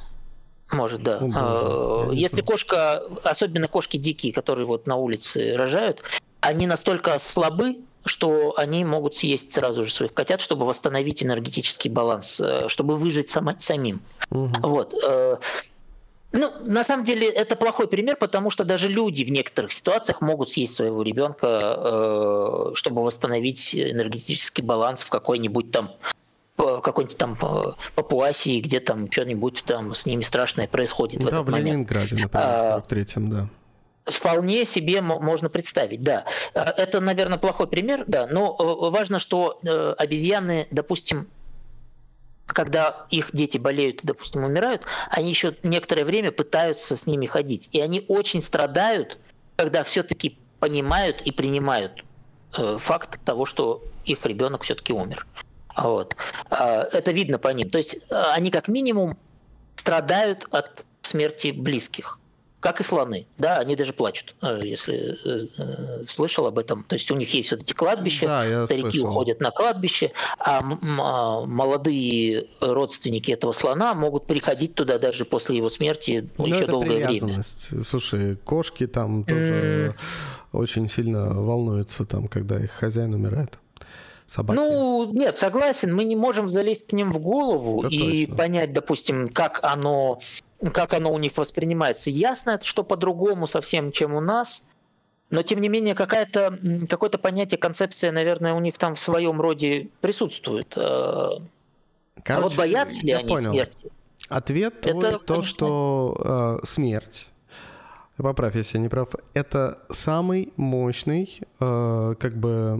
Может, 0.71 1.03
да. 1.03 1.17
О, 1.17 2.09
а, 2.09 2.13
Если 2.13 2.41
кошка, 2.41 3.03
особенно 3.23 3.67
кошки 3.67 3.97
дикие, 3.97 4.31
которые 4.31 4.65
вот 4.65 4.87
на 4.87 4.95
улице 4.95 5.55
рожают, 5.55 6.01
они 6.39 6.65
настолько 6.65 7.19
слабы, 7.19 7.79
что 8.05 8.53
они 8.57 8.85
могут 8.85 9.15
съесть 9.15 9.53
сразу 9.53 9.83
же 9.83 9.93
своих 9.93 10.13
котят, 10.13 10.41
чтобы 10.41 10.65
восстановить 10.65 11.21
энергетический 11.23 11.89
баланс, 11.89 12.39
э, 12.39 12.67
чтобы 12.69 12.95
выжить 12.95 13.29
сама, 13.29 13.59
самим. 13.59 14.01
Угу. 14.31 14.53
Вот. 14.63 14.95
Э, 15.03 15.37
ну, 16.31 16.51
на 16.61 16.85
самом 16.85 17.03
деле, 17.03 17.27
это 17.27 17.57
плохой 17.57 17.87
пример, 17.89 18.15
потому 18.15 18.49
что 18.49 18.63
даже 18.63 18.87
люди 18.87 19.23
в 19.23 19.29
некоторых 19.29 19.73
ситуациях 19.73 20.21
могут 20.21 20.49
съесть 20.49 20.73
своего 20.75 21.01
ребенка, 21.03 22.71
чтобы 22.73 23.03
восстановить 23.03 23.75
энергетический 23.75 24.63
баланс 24.63 25.03
в 25.03 25.09
какой-нибудь 25.09 25.71
там 25.71 25.91
какой-нибудь 26.61 27.17
там 27.17 27.37
Папуасии, 27.95 28.59
где 28.59 28.79
там 28.79 29.11
что-нибудь 29.11 29.63
там 29.65 29.93
с 29.93 30.05
ними 30.05 30.21
страшное 30.21 30.67
происходит 30.67 31.21
да, 31.21 31.25
в 31.25 31.27
этот 31.29 31.47
в 31.47 31.57
Ленинграде, 31.57 32.15
например, 32.15 32.47
в 32.47 32.91
43-м, 32.91 33.29
да. 33.29 33.49
Вполне 34.05 34.65
себе 34.65 35.01
можно 35.01 35.49
представить, 35.49 36.01
да. 36.01 36.25
А, 36.55 36.73
это, 36.75 36.99
наверное, 36.99 37.37
плохой 37.37 37.67
пример, 37.67 38.03
да, 38.07 38.27
но 38.27 38.55
э, 38.57 38.89
важно, 38.89 39.19
что 39.19 39.59
э, 39.63 39.93
обезьяны, 39.97 40.67
допустим, 40.71 41.27
когда 42.47 43.05
их 43.09 43.29
дети 43.33 43.57
болеют, 43.57 43.99
допустим, 44.03 44.43
умирают, 44.43 44.83
они 45.09 45.29
еще 45.29 45.55
некоторое 45.63 46.03
время 46.03 46.31
пытаются 46.31 46.97
с 46.97 47.07
ними 47.07 47.25
ходить. 47.25 47.69
И 47.71 47.79
они 47.79 48.03
очень 48.07 48.41
страдают, 48.41 49.17
когда 49.55 49.83
все-таки 49.83 50.37
понимают 50.59 51.21
и 51.21 51.31
принимают 51.31 52.03
э, 52.57 52.77
факт 52.79 53.19
того, 53.23 53.45
что 53.45 53.83
их 54.05 54.25
ребенок 54.25 54.63
все-таки 54.63 54.93
умер. 54.93 55.25
Вот. 55.77 56.15
А, 56.49 56.83
это 56.91 57.11
видно 57.11 57.37
по 57.37 57.49
ним. 57.49 57.69
То 57.69 57.77
есть 57.77 57.97
а, 58.09 58.33
они 58.33 58.51
как 58.51 58.67
минимум 58.67 59.17
страдают 59.75 60.47
от 60.51 60.85
смерти 61.01 61.51
близких 61.51 62.19
как 62.61 62.79
и 62.79 62.83
слоны, 62.83 63.25
да, 63.39 63.57
они 63.57 63.75
даже 63.75 63.91
плачут, 63.91 64.35
э, 64.41 64.61
если 64.63 65.17
э, 65.25 65.47
э, 65.57 66.05
слышал 66.07 66.45
об 66.45 66.59
этом. 66.59 66.83
То 66.83 66.95
есть 66.95 67.09
у 67.09 67.15
них 67.15 67.33
есть 67.33 67.51
вот 67.51 67.61
эти 67.61 67.73
кладбища, 67.73 68.27
да, 68.27 68.65
старики 68.65 68.99
слышал. 68.99 69.09
уходят 69.09 69.41
на 69.41 69.49
кладбище, 69.49 70.11
а, 70.37 70.61
а 70.99 71.45
молодые 71.45 72.47
родственники 72.61 73.31
этого 73.31 73.51
слона 73.51 73.95
могут 73.95 74.27
приходить 74.27 74.75
туда 74.75 74.99
даже 74.99 75.25
после 75.25 75.57
его 75.57 75.69
смерти 75.69 76.29
ну, 76.37 76.45
еще 76.45 76.67
долгое 76.67 77.07
время. 77.07 77.41
Слушай, 77.83 78.35
кошки 78.35 78.85
там 78.85 79.23
тоже 79.23 79.95
mm. 79.95 79.95
очень 80.53 80.87
сильно 80.87 81.33
волнуются, 81.33 82.05
там, 82.05 82.27
когда 82.27 82.59
их 82.59 82.71
хозяин 82.71 83.15
умирает 83.15 83.57
собаки? 84.27 84.57
Ну, 84.57 85.11
нет, 85.11 85.37
согласен, 85.37 85.93
мы 85.95 86.03
не 86.03 86.15
можем 86.15 86.49
залезть 86.49 86.87
к 86.87 86.93
ним 86.93 87.11
в 87.11 87.19
голову 87.19 87.81
Это 87.81 87.93
и 87.93 88.25
точно. 88.25 88.35
понять, 88.35 88.73
допустим, 88.73 89.27
как 89.29 89.59
оно 89.63 90.19
как 90.73 90.93
оно 90.93 91.11
у 91.11 91.17
них 91.17 91.35
воспринимается. 91.37 92.11
Ясно, 92.11 92.59
что 92.61 92.83
по-другому 92.83 93.47
совсем, 93.47 93.91
чем 93.91 94.13
у 94.13 94.19
нас, 94.19 94.63
но 95.31 95.41
тем 95.41 95.59
не 95.59 95.69
менее 95.69 95.95
какая-то, 95.95 96.59
какое-то 96.87 97.17
понятие, 97.17 97.57
концепция, 97.57 98.11
наверное, 98.11 98.53
у 98.53 98.59
них 98.59 98.77
там 98.77 98.93
в 98.93 98.99
своем 98.99 99.41
роде 99.41 99.89
присутствует. 100.01 100.67
Короче, 100.75 101.43
а 102.27 102.41
вот 102.41 102.55
боятся 102.55 103.03
ли 103.03 103.11
они 103.11 103.27
понял. 103.27 103.51
смерти? 103.51 103.91
Ответ 104.29 104.85
это, 104.85 104.99
твой, 104.99 105.19
то, 105.19 105.41
что 105.41 106.59
э, 106.61 106.65
смерть 106.65 107.27
поправь, 108.21 108.55
если 108.55 108.77
я 108.77 108.83
не 108.83 108.89
прав, 108.89 109.09
это 109.33 109.79
самый 109.89 110.53
мощный, 110.55 111.41
э, 111.59 112.15
как 112.19 112.35
бы 112.35 112.79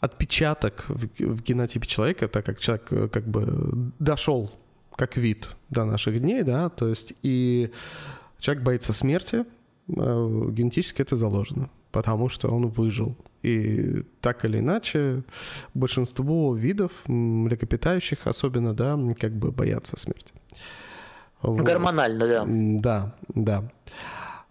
отпечаток 0.00 0.84
в, 0.88 1.08
в 1.18 1.42
генотипе 1.42 1.86
человека, 1.86 2.28
так 2.28 2.44
как 2.44 2.58
человек 2.58 2.86
э, 2.90 3.08
как 3.08 3.26
бы 3.26 3.92
дошел 3.98 4.50
как 4.94 5.16
вид 5.16 5.48
до 5.70 5.84
наших 5.84 6.20
дней, 6.20 6.42
да, 6.42 6.68
то 6.68 6.88
есть 6.88 7.14
и 7.22 7.70
человек 8.38 8.64
боится 8.64 8.92
смерти, 8.92 9.44
э, 9.88 10.50
генетически 10.50 11.02
это 11.02 11.16
заложено, 11.16 11.70
потому 11.92 12.28
что 12.28 12.48
он 12.48 12.68
выжил. 12.68 13.16
И 13.42 14.02
так 14.20 14.44
или 14.44 14.58
иначе, 14.58 15.22
большинство 15.74 16.54
видов, 16.54 16.90
млекопитающих 17.06 18.26
особенно, 18.26 18.74
да, 18.74 18.98
как 19.20 19.32
бы 19.32 19.52
боятся 19.52 19.96
смерти. 19.98 20.34
Вот. 21.42 21.62
Гормонально, 21.62 22.26
да. 22.26 22.44
Да, 22.46 23.14
да. 23.28 23.72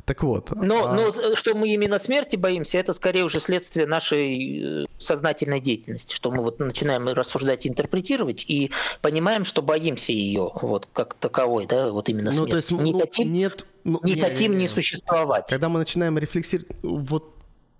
Так 0.05 0.21
вот. 0.21 0.51
Но, 0.51 0.87
а... 0.87 0.93
но 0.93 1.35
что 1.35 1.55
мы 1.55 1.69
именно 1.69 1.97
смерти 1.97 2.35
боимся, 2.35 2.77
это 2.77 2.93
скорее 2.93 3.23
уже 3.23 3.39
следствие 3.39 3.87
нашей 3.87 4.83
э, 4.83 4.85
сознательной 4.99 5.59
деятельности, 5.59 6.13
что 6.13 6.31
мы 6.31 6.43
вот 6.43 6.59
начинаем 6.59 7.07
рассуждать, 7.07 7.65
интерпретировать 7.65 8.45
и 8.47 8.71
понимаем, 9.01 9.45
что 9.45 9.63
боимся 9.63 10.11
ее 10.11 10.51
вот 10.61 10.87
как 10.93 11.15
таковой, 11.15 11.65
да, 11.65 11.91
вот 11.91 12.07
именно 12.09 12.31
смерти. 12.31 12.41
Ну, 12.41 12.51
то 12.51 12.57
есть, 12.57 12.71
не 12.71 12.91
ну, 12.91 12.99
хотим, 12.99 13.33
нет, 13.33 13.65
ну, 13.83 13.99
не, 14.03 14.13
не 14.13 14.21
хотим 14.21 14.51
не, 14.51 14.57
не, 14.57 14.61
не 14.63 14.67
существовать. 14.67 15.47
Когда 15.49 15.69
мы 15.69 15.79
начинаем 15.79 16.17
рефлексировать, 16.19 16.69
вот 16.83 17.31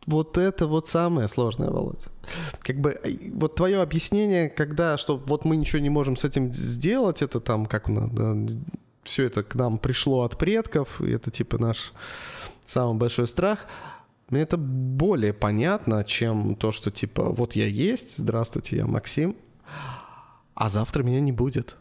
вот 0.08 0.38
это 0.38 0.68
вот 0.68 0.88
самое 0.88 1.28
сложное, 1.28 1.70
Володя. 1.70 2.10
Как 2.60 2.80
бы 2.80 3.00
вот 3.34 3.56
твое 3.56 3.82
объяснение, 3.82 4.50
когда 4.50 4.98
что 4.98 5.18
вот 5.18 5.46
мы 5.46 5.56
ничего 5.56 5.82
не 5.82 5.90
можем 5.90 6.16
с 6.16 6.24
этим 6.24 6.54
сделать, 6.54 7.22
это 7.22 7.40
там 7.40 7.66
как 7.66 7.88
нас 7.88 8.10
все 9.06 9.26
это 9.26 9.44
к 9.44 9.56
нам 9.56 9.78
пришло 9.78 10.24
от 10.24 10.38
предков, 10.38 11.02
и 11.02 11.12
это 11.12 11.32
типа 11.32 11.58
наш 11.58 11.94
самый 12.66 12.98
большой 12.98 13.28
страх. 13.28 13.66
Мне 14.30 14.42
это 14.42 14.58
более 14.58 15.34
понятно, 15.34 16.04
чем 16.04 16.56
то, 16.56 16.72
что 16.72 16.92
типа 16.92 17.30
вот 17.30 17.56
я 17.56 17.68
есть, 17.68 18.18
здравствуйте, 18.18 18.78
я 18.78 18.88
Максим, 18.88 19.36
а 20.56 20.70
завтра 20.70 21.04
меня 21.04 21.20
не 21.20 21.32
будет. 21.32 21.78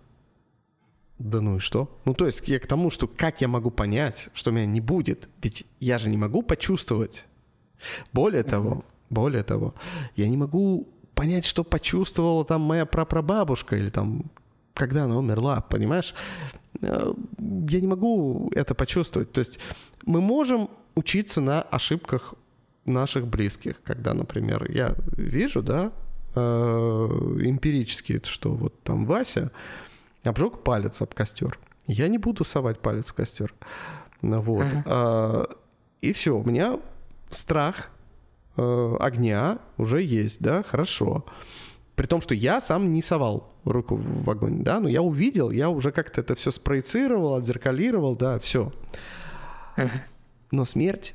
Да 1.19 1.41
ну 1.41 1.57
и 1.57 1.59
что? 1.61 1.99
Ну 2.05 2.13
то 2.13 2.27
есть 2.27 2.47
я 2.49 2.59
к 2.59 2.67
тому, 2.67 2.91
что 2.91 3.07
как 3.07 3.41
я 3.41 3.49
могу 3.49 3.71
понять, 3.71 4.29
что 4.35 4.51
меня 4.51 4.67
не 4.67 4.81
будет? 4.81 5.29
Ведь 5.43 5.65
я 5.81 5.99
же 5.99 6.11
не 6.11 6.19
могу 6.19 6.43
почувствовать. 6.43 7.25
Более 8.13 8.43
того, 8.43 8.85
более 9.11 9.43
того, 9.43 9.75
я 10.17 10.29
не 10.29 10.37
могу 10.37 10.89
понять, 11.15 11.45
что 11.45 11.65
почувствовала 11.65 12.45
там 12.45 12.61
моя 12.61 12.85
прапрабабушка 12.85 13.77
или 13.77 13.91
там 13.91 14.25
когда 14.75 15.05
она 15.05 15.17
умерла, 15.17 15.61
понимаешь? 15.61 16.15
Э, 16.85 17.15
я 17.69 17.81
не 17.81 17.87
могу 17.87 18.51
это 18.55 18.75
почувствовать. 18.75 19.33
То 19.33 19.41
есть 19.41 19.59
мы 20.07 20.21
можем 20.21 20.69
учиться 20.95 21.41
на 21.41 21.63
ошибках 21.63 22.35
наших 22.85 23.27
близких, 23.27 23.83
когда, 23.83 24.15
например, 24.15 24.71
я 24.71 24.95
вижу, 25.17 25.63
да, 25.63 25.93
э, 26.35 26.41
эмпирически, 26.41 28.21
что 28.25 28.53
вот 28.53 28.83
там 28.83 29.07
Вася 29.07 29.51
обжег 30.23 30.63
палец 30.63 31.01
об 31.01 31.15
костер. 31.15 31.59
Я 31.87 32.09
не 32.09 32.19
буду 32.19 32.45
совать 32.45 32.81
палец 32.81 33.09
в 33.11 33.15
костер. 33.15 33.55
Вот. 34.23 34.65
Uh-huh. 34.65 35.57
И 36.01 36.13
все, 36.13 36.37
у 36.37 36.45
меня 36.45 36.79
страх 37.31 37.91
э, 38.57 38.97
огня 39.01 39.59
уже 39.77 40.03
есть, 40.03 40.41
да, 40.41 40.63
хорошо. 40.63 41.25
При 41.97 42.07
том, 42.07 42.21
что 42.21 42.35
я 42.35 42.61
сам 42.61 42.93
не 42.93 43.03
совал 43.03 43.53
руку 43.65 43.97
в 43.97 44.29
огонь, 44.29 44.65
да, 44.65 44.81
но 44.81 44.89
я 44.89 45.01
увидел, 45.01 45.51
я 45.51 45.71
уже 45.71 45.93
как-то 45.93 46.21
это 46.21 46.35
все 46.35 46.51
спроецировал, 46.51 47.35
отзеркалировал, 47.35 48.17
да, 48.17 48.39
все. 48.39 48.73
Но 50.51 50.65
смерть 50.65 51.15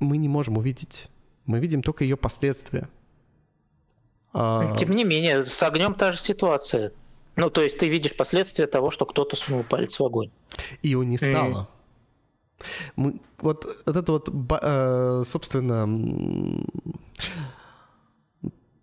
мы 0.00 0.16
не 0.16 0.28
можем 0.28 0.58
увидеть. 0.58 1.08
Мы 1.46 1.60
видим 1.60 1.82
только 1.82 2.04
ее 2.04 2.16
последствия. 2.16 2.88
А... 4.32 4.76
Тем 4.76 4.90
не 4.90 5.04
менее, 5.04 5.44
с 5.44 5.62
огнем 5.62 5.94
та 5.94 6.12
же 6.12 6.18
ситуация. 6.18 6.92
Ну, 7.36 7.50
то 7.50 7.62
есть 7.62 7.78
ты 7.78 7.88
видишь 7.88 8.16
последствия 8.16 8.66
того, 8.66 8.90
что 8.90 9.06
кто-то 9.06 9.36
сунул 9.36 9.62
палец 9.62 9.98
в 9.98 10.04
огонь. 10.04 10.30
И 10.82 10.88
его 10.88 11.04
не 11.04 11.16
стало. 11.16 11.62
Mm. 11.62 11.66
Мы, 12.96 13.20
вот, 13.38 13.66
вот 13.86 13.96
это 13.96 14.12
вот, 14.12 14.28
э, 14.60 15.22
собственно, 15.24 15.86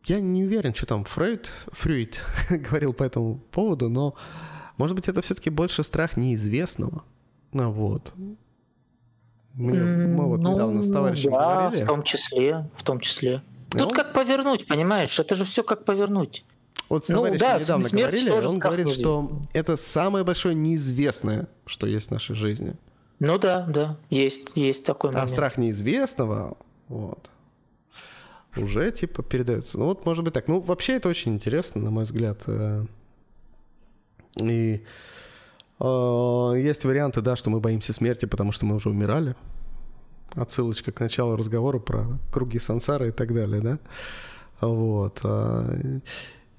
я 0.06 0.20
не 0.20 0.44
уверен, 0.44 0.74
что 0.74 0.86
там 0.86 1.04
Фрейд, 1.04 1.52
Фрейд 1.72 2.24
говорил 2.50 2.94
по 2.94 3.04
этому 3.04 3.40
поводу, 3.52 3.90
но, 3.90 4.16
может 4.78 4.96
быть, 4.96 5.08
это 5.08 5.22
все-таки 5.22 5.50
больше 5.50 5.84
страх 5.84 6.18
неизвестного. 6.18 7.04
Ну 7.52 7.72
вот. 7.72 8.14
Мы, 9.54 10.08
мы 10.08 10.26
вот 10.26 10.42
ну, 10.42 10.54
недавно 10.54 10.82
с 10.82 10.92
товарищем 10.92 11.32
да, 11.32 11.56
говорили. 11.56 11.84
в 11.84 11.88
том 11.88 12.04
числе, 12.04 12.70
в 12.76 12.84
том 12.84 13.00
числе. 13.00 13.42
Тут 13.72 13.82
ну, 13.82 13.90
как 13.90 14.14
повернуть, 14.14 14.68
понимаешь? 14.68 15.18
Это 15.18 15.36
же 15.36 15.46
все 15.46 15.64
как 15.64 15.86
повернуть. 15.86 16.44
Вот 16.90 17.06
с 17.06 17.10
ну, 17.10 17.16
товарищем 17.16 17.40
да, 17.40 17.58
недавно 17.58 17.90
говорили, 17.90 18.30
он 18.30 18.60
говорит, 18.60 18.92
что 18.92 19.42
это 19.54 19.78
самое 19.78 20.24
большое 20.26 20.54
неизвестное, 20.56 21.48
что 21.66 21.88
есть 21.88 22.10
в 22.10 22.12
нашей 22.12 22.36
жизни. 22.36 22.76
Ну 23.20 23.40
да, 23.40 23.66
да, 23.66 23.98
есть, 24.10 24.52
есть 24.56 24.84
такой 24.84 25.12
а 25.12 25.14
момент. 25.14 25.32
А 25.32 25.34
страх 25.34 25.58
неизвестного, 25.58 26.58
вот, 26.90 27.30
уже 28.58 28.92
типа 28.92 29.24
передается. 29.24 29.78
Ну 29.78 29.86
вот, 29.86 30.06
может 30.06 30.24
быть 30.24 30.34
так. 30.34 30.48
Ну, 30.48 30.60
вообще 30.60 30.94
это 30.94 31.10
очень 31.10 31.34
интересно, 31.34 31.82
на 31.82 31.92
мой 31.92 32.04
взгляд. 32.04 32.42
Э. 32.48 32.86
И 34.38 34.84
э, 35.80 36.54
есть 36.58 36.86
варианты, 36.86 37.22
да, 37.22 37.36
что 37.36 37.50
мы 37.50 37.60
боимся 37.60 37.94
смерти, 37.94 38.26
потому 38.26 38.52
что 38.52 38.66
мы 38.66 38.76
уже 38.76 38.90
умирали. 38.90 39.36
Отсылочка 40.34 40.92
к 40.92 41.00
началу 41.00 41.36
разговора 41.36 41.80
про 41.80 42.20
круги 42.32 42.60
сансары 42.60 43.10
и 43.10 43.12
так 43.12 43.34
далее, 43.34 43.62
да. 43.62 43.80
Вот. 44.62 45.20
Э. 45.24 46.00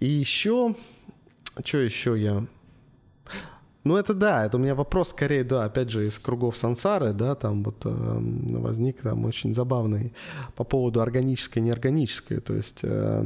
И 0.00 0.06
еще, 0.06 0.74
что 1.64 1.78
еще 1.78 2.20
я 2.20 2.46
ну, 3.86 3.96
это 3.96 4.14
да, 4.14 4.44
это 4.44 4.56
у 4.56 4.60
меня 4.60 4.74
вопрос 4.74 5.10
скорее, 5.10 5.44
да, 5.44 5.64
опять 5.64 5.90
же, 5.90 6.08
из 6.08 6.18
кругов 6.18 6.56
сансары, 6.56 7.12
да, 7.12 7.36
там 7.36 7.62
вот 7.62 7.76
э, 7.84 7.88
возник 7.88 9.00
там 9.00 9.24
очень 9.24 9.54
забавный 9.54 10.12
по 10.56 10.64
поводу 10.64 11.00
органической 11.00 11.60
и 11.60 11.62
неорганической. 11.62 12.40
То 12.40 12.54
есть 12.54 12.80
э, 12.82 13.24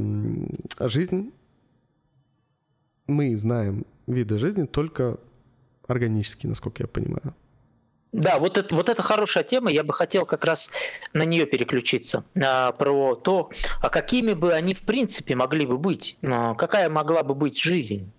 жизнь, 0.79 1.31
мы 3.07 3.35
знаем 3.35 3.87
виды 4.05 4.37
жизни 4.37 4.65
только 4.65 5.17
органические, 5.87 6.49
насколько 6.49 6.83
я 6.83 6.87
понимаю. 6.87 7.33
Да, 8.11 8.37
вот 8.37 8.59
это, 8.59 8.75
вот 8.75 8.87
это 8.89 9.01
хорошая 9.01 9.43
тема, 9.43 9.71
я 9.71 9.83
бы 9.83 9.93
хотел 9.93 10.27
как 10.27 10.45
раз 10.45 10.69
на 11.13 11.23
нее 11.23 11.47
переключиться, 11.47 12.23
а, 12.35 12.71
про 12.73 13.15
то, 13.15 13.49
а 13.81 13.89
какими 13.89 14.33
бы 14.33 14.53
они 14.53 14.75
в 14.75 14.81
принципе 14.83 15.33
могли 15.33 15.65
бы 15.65 15.79
быть, 15.79 16.17
какая 16.21 16.87
могла 16.89 17.23
бы 17.23 17.33
быть 17.33 17.57
жизнь 17.59 18.11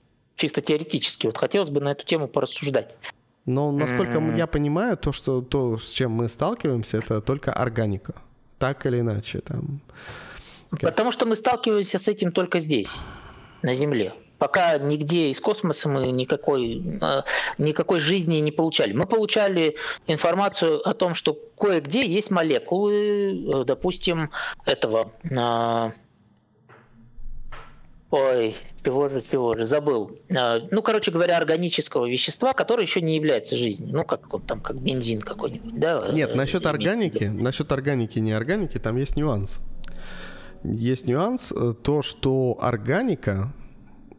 чисто 0.43 0.60
теоретически. 0.60 1.27
Вот 1.27 1.39
хотелось 1.39 1.70
бы 1.70 1.81
на 1.81 1.93
эту 1.93 2.05
тему 2.05 2.27
порассуждать. 2.27 2.97
Но 3.47 3.70
насколько 3.70 4.19
mm-hmm. 4.19 4.39
я 4.39 4.47
понимаю, 4.48 4.97
то, 4.97 5.12
что 5.12 5.40
то, 5.40 5.78
с 5.78 5.93
чем 5.93 6.10
мы 6.10 6.28
сталкиваемся, 6.28 6.98
это 6.98 7.20
только 7.20 7.52
органика. 7.52 8.14
Так 8.59 8.85
или 8.86 9.01
иначе. 9.01 9.39
Там. 9.39 9.81
Потому 10.70 11.12
что 11.12 11.27
мы 11.27 11.36
сталкиваемся 11.36 11.98
с 11.98 12.09
этим 12.09 12.32
только 12.32 12.59
здесь, 12.59 13.01
на 13.62 13.74
Земле. 13.74 14.14
Пока 14.39 14.78
нигде 14.78 15.31
из 15.31 15.39
космоса 15.39 15.89
мы 15.89 16.10
никакой, 16.10 16.82
а, 17.01 17.24
никакой 17.59 18.01
жизни 18.01 18.39
не 18.39 18.51
получали. 18.51 18.93
Мы 18.93 19.06
получали 19.06 19.77
информацию 20.09 20.81
о 20.89 20.93
том, 20.94 21.14
что 21.14 21.39
кое-где 21.56 22.05
есть 22.05 22.32
молекулы, 22.32 22.94
э, 22.94 23.64
допустим, 23.64 24.31
этого 24.64 25.12
Ой, 28.13 28.55
пивоже, 28.83 29.23
пивоже, 29.23 29.65
забыл. 29.65 30.19
А, 30.37 30.59
ну, 30.71 30.83
короче 30.83 31.11
говоря, 31.11 31.39
органического 31.39 32.05
вещества, 32.07 32.53
которое 32.53 32.83
еще 32.83 33.01
не 33.01 33.17
является 33.17 33.57
жизнью. 33.57 33.89
Ну, 33.91 34.05
как 34.05 34.35
он 34.35 34.43
там, 34.43 34.61
как 34.61 34.79
бензин 34.79 35.23
какой-нибудь, 35.23 35.81
да? 35.81 36.11
Нет, 36.13 36.35
насчет 36.35 36.67
органики, 36.67 37.25
насчет 37.25 37.73
органики, 37.73 38.19
не 38.19 38.33
органики, 38.33 38.77
там 38.77 38.97
есть 38.97 39.17
нюанс. 39.17 39.61
Есть 40.63 41.07
нюанс, 41.07 41.53
э, 41.53 41.73
то, 41.83 42.03
что 42.03 42.59
органика, 42.61 43.51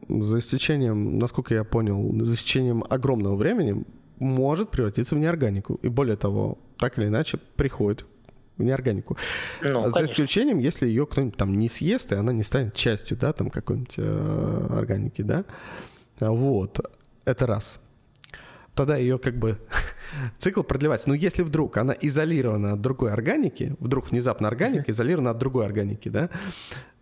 за 0.09 0.39
исключением, 0.39 1.19
насколько 1.19 1.53
я 1.53 1.63
понял, 1.63 2.25
за 2.25 2.33
исключением 2.33 2.83
огромного 2.89 3.35
времени, 3.35 3.83
может 4.17 4.71
превратиться 4.71 5.13
в 5.13 5.19
неорганику. 5.19 5.75
И 5.83 5.87
более 5.87 6.17
того, 6.17 6.57
так 6.79 6.97
или 6.97 7.05
иначе, 7.05 7.37
приходит 7.55 8.07
неорганику. 8.57 9.17
Ну, 9.61 9.89
За 9.89 10.05
исключением, 10.05 10.59
если 10.59 10.87
ее 10.87 11.05
кто-нибудь 11.05 11.37
там 11.37 11.57
не 11.57 11.69
съест, 11.69 12.11
и 12.11 12.15
она 12.15 12.31
не 12.31 12.43
станет 12.43 12.75
частью, 12.75 13.17
да, 13.17 13.33
там 13.33 13.49
какой-нибудь 13.49 13.95
э, 13.97 14.67
органики, 14.71 15.21
да. 15.21 15.45
Вот. 16.19 16.79
Это 17.25 17.47
раз. 17.47 17.79
Тогда 18.75 18.97
ее 18.97 19.19
как 19.19 19.37
бы 19.37 19.59
цикл 20.37 20.63
продлевается. 20.63 21.09
Но 21.09 21.15
если 21.15 21.43
вдруг 21.43 21.77
она 21.77 21.95
изолирована 21.99 22.73
от 22.73 22.81
другой 22.81 23.11
органики, 23.11 23.75
вдруг 23.79 24.09
внезапно 24.11 24.47
органика 24.47 24.91
изолирована 24.91 25.31
от 25.31 25.37
другой 25.37 25.65
органики, 25.65 26.09
да, 26.09 26.29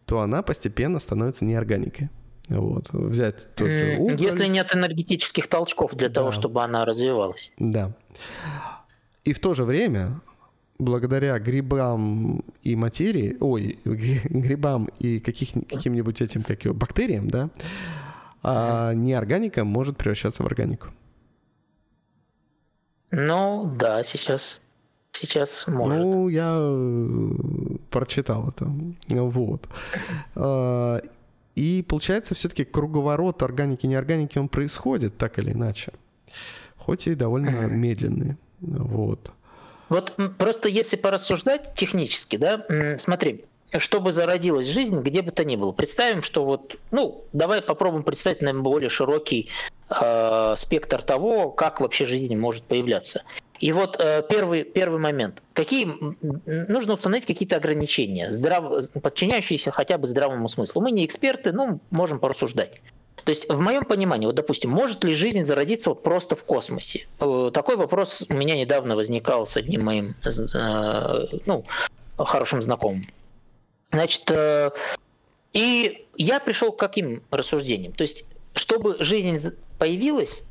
то 0.06 0.20
она 0.20 0.42
постепенно 0.42 1.00
становится 1.00 1.46
неорганикой. 1.46 2.10
Вот. 2.50 2.90
Взять 2.92 3.48
тот 3.56 3.68
же 3.68 3.96
уголь. 4.00 4.16
Если 4.20 4.46
нет 4.48 4.76
энергетических 4.76 5.48
толчков 5.48 5.96
для 5.96 6.10
да. 6.10 6.16
того, 6.16 6.32
чтобы 6.32 6.64
она 6.64 6.84
развивалась. 6.86 7.52
Да. 7.58 7.94
И 9.24 9.34
в 9.34 9.40
то 9.40 9.54
же 9.54 9.64
время, 9.64 10.20
благодаря 10.82 11.38
грибам 11.40 12.44
и 12.64 12.76
материи, 12.76 13.38
ой, 13.40 13.80
грибам 13.86 14.90
и 15.00 15.20
каких, 15.20 15.54
каким-нибудь 15.70 16.22
этим, 16.22 16.44
как 16.44 16.66
его, 16.66 16.74
бактериям, 16.74 17.30
да, 17.30 17.50
а 18.44 18.94
неорганика 18.94 19.64
может 19.64 19.98
превращаться 19.98 20.44
в 20.44 20.48
органику. 20.48 20.88
Ну, 23.12 23.72
да, 23.78 24.04
сейчас 24.04 24.62
сейчас 25.12 25.68
может. 25.68 26.02
Ну, 26.02 26.30
я 26.30 26.58
э, 26.60 27.30
прочитал 27.90 28.50
это. 28.50 28.72
Вот. 29.10 29.68
А, 30.36 31.02
и 31.56 31.86
получается, 31.88 32.34
все-таки 32.34 32.64
круговорот 32.64 33.44
органики 33.44 33.86
и 33.86 33.90
неорганики, 33.90 34.40
он 34.40 34.48
происходит 34.48 35.18
так 35.18 35.38
или 35.38 35.52
иначе. 35.52 35.92
Хоть 36.78 37.08
и 37.08 37.16
довольно 37.16 37.68
медленный. 37.68 38.38
Вот. 38.62 39.32
Вот 39.92 40.14
просто 40.38 40.70
если 40.70 40.96
порассуждать 40.96 41.76
технически, 41.76 42.38
да, 42.38 42.66
смотри, 42.98 43.44
чтобы 43.78 44.14
зародилась 44.14 44.68
жизнь, 44.68 45.02
где 45.02 45.22
бы 45.22 45.32
то 45.32 45.44
ни 45.44 45.58
было. 45.58 45.74
Представим, 45.74 46.24
что 46.24 46.46
вот, 46.46 46.78
ну, 46.92 47.26
давай 47.34 47.62
попробуем 47.62 48.04
представить, 48.04 48.42
наверное, 48.42 48.64
более 48.64 48.90
широкий 48.90 49.50
э, 49.90 50.56
спектр 50.58 51.02
того, 51.02 51.50
как 51.52 51.82
вообще 51.82 52.06
жизнь 52.06 52.34
может 52.38 52.64
появляться. 52.64 53.24
И 53.60 53.74
вот 53.74 53.98
э, 54.00 54.24
первый, 54.30 54.64
первый 54.64 55.00
момент. 55.00 55.44
Какие, 55.52 55.90
нужно 56.72 56.94
установить 56.94 57.26
какие-то 57.26 57.58
ограничения, 57.58 58.32
здрав, 58.32 58.86
подчиняющиеся 59.04 59.72
хотя 59.72 59.98
бы 59.98 60.08
здравому 60.08 60.48
смыслу. 60.48 60.82
Мы 60.82 60.92
не 60.92 61.06
эксперты, 61.06 61.52
но 61.52 61.80
можем 61.90 62.20
порассуждать. 62.20 62.82
То 63.24 63.32
есть, 63.32 63.50
в 63.50 63.60
моем 63.60 63.86
понимании, 63.86 64.26
вот, 64.26 64.36
допустим, 64.36 64.72
может 64.72 65.04
ли 65.04 65.14
жизнь 65.14 65.46
зародиться 65.46 65.90
вот 65.90 66.04
просто 66.04 66.36
в 66.36 66.44
космосе? 66.44 67.08
Э, 67.20 67.52
такой 67.54 67.76
вопрос 67.76 68.26
у 68.30 68.34
меня 68.34 68.56
недавно 68.58 68.96
возникал 68.96 69.46
с 69.46 69.58
одним 69.58 69.84
моим 69.84 70.16
э, 70.26 71.28
ну, 71.46 71.64
хорошим 72.18 72.62
знакомым. 72.62 73.08
Значит, 73.92 74.30
э, 74.32 74.72
и 75.54 76.08
я 76.16 76.40
пришел 76.40 76.72
к 76.72 76.80
каким 76.80 77.24
рассуждениям? 77.30 77.94
То 77.94 78.04
есть, 78.04 78.26
чтобы 78.56 78.98
жизнь 79.04 79.52
появилась, 79.78 80.44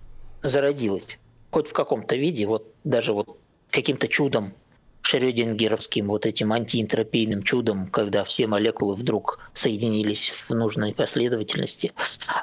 зародилась, 0.42 1.18
хоть 1.50 1.68
в 1.68 1.72
каком-то 1.72 2.16
виде, 2.16 2.46
вот 2.46 2.66
даже 2.84 3.12
вот 3.12 3.36
каким-то 3.70 4.08
чудом 4.08 4.52
шрёдингеровским 5.02 6.08
вот 6.08 6.26
этим 6.26 6.52
антиэнтропийным 6.52 7.42
чудом, 7.42 7.88
когда 7.88 8.24
все 8.24 8.46
молекулы 8.46 8.94
вдруг 8.94 9.38
соединились 9.52 10.30
в 10.30 10.50
нужной 10.50 10.94
последовательности. 10.94 11.92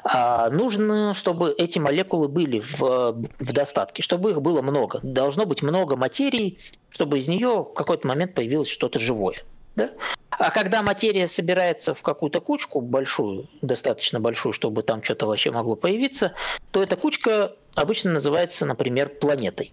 А 0.04 0.50
нужно, 0.50 1.14
чтобы 1.14 1.54
эти 1.56 1.78
молекулы 1.78 2.28
были 2.28 2.58
в, 2.58 2.80
в 2.80 3.52
достатке, 3.52 4.02
чтобы 4.02 4.32
их 4.32 4.42
было 4.42 4.62
много. 4.62 5.00
Должно 5.02 5.46
быть 5.46 5.62
много 5.62 5.96
материи, 5.96 6.58
чтобы 6.90 7.18
из 7.18 7.28
нее 7.28 7.62
в 7.62 7.74
какой-то 7.74 8.06
момент 8.06 8.34
появилось 8.34 8.68
что-то 8.68 8.98
живое. 8.98 9.42
Да? 9.76 9.90
А 10.30 10.50
когда 10.50 10.82
материя 10.82 11.26
собирается 11.26 11.94
в 11.94 12.02
какую-то 12.02 12.40
кучку 12.40 12.80
большую, 12.80 13.48
достаточно 13.62 14.20
большую, 14.20 14.52
чтобы 14.52 14.82
там 14.82 15.02
что-то 15.02 15.26
вообще 15.26 15.50
могло 15.50 15.74
появиться, 15.74 16.34
то 16.70 16.82
эта 16.82 16.96
кучка 16.96 17.56
обычно 17.74 18.12
называется, 18.12 18.66
например, 18.66 19.08
планетой, 19.08 19.72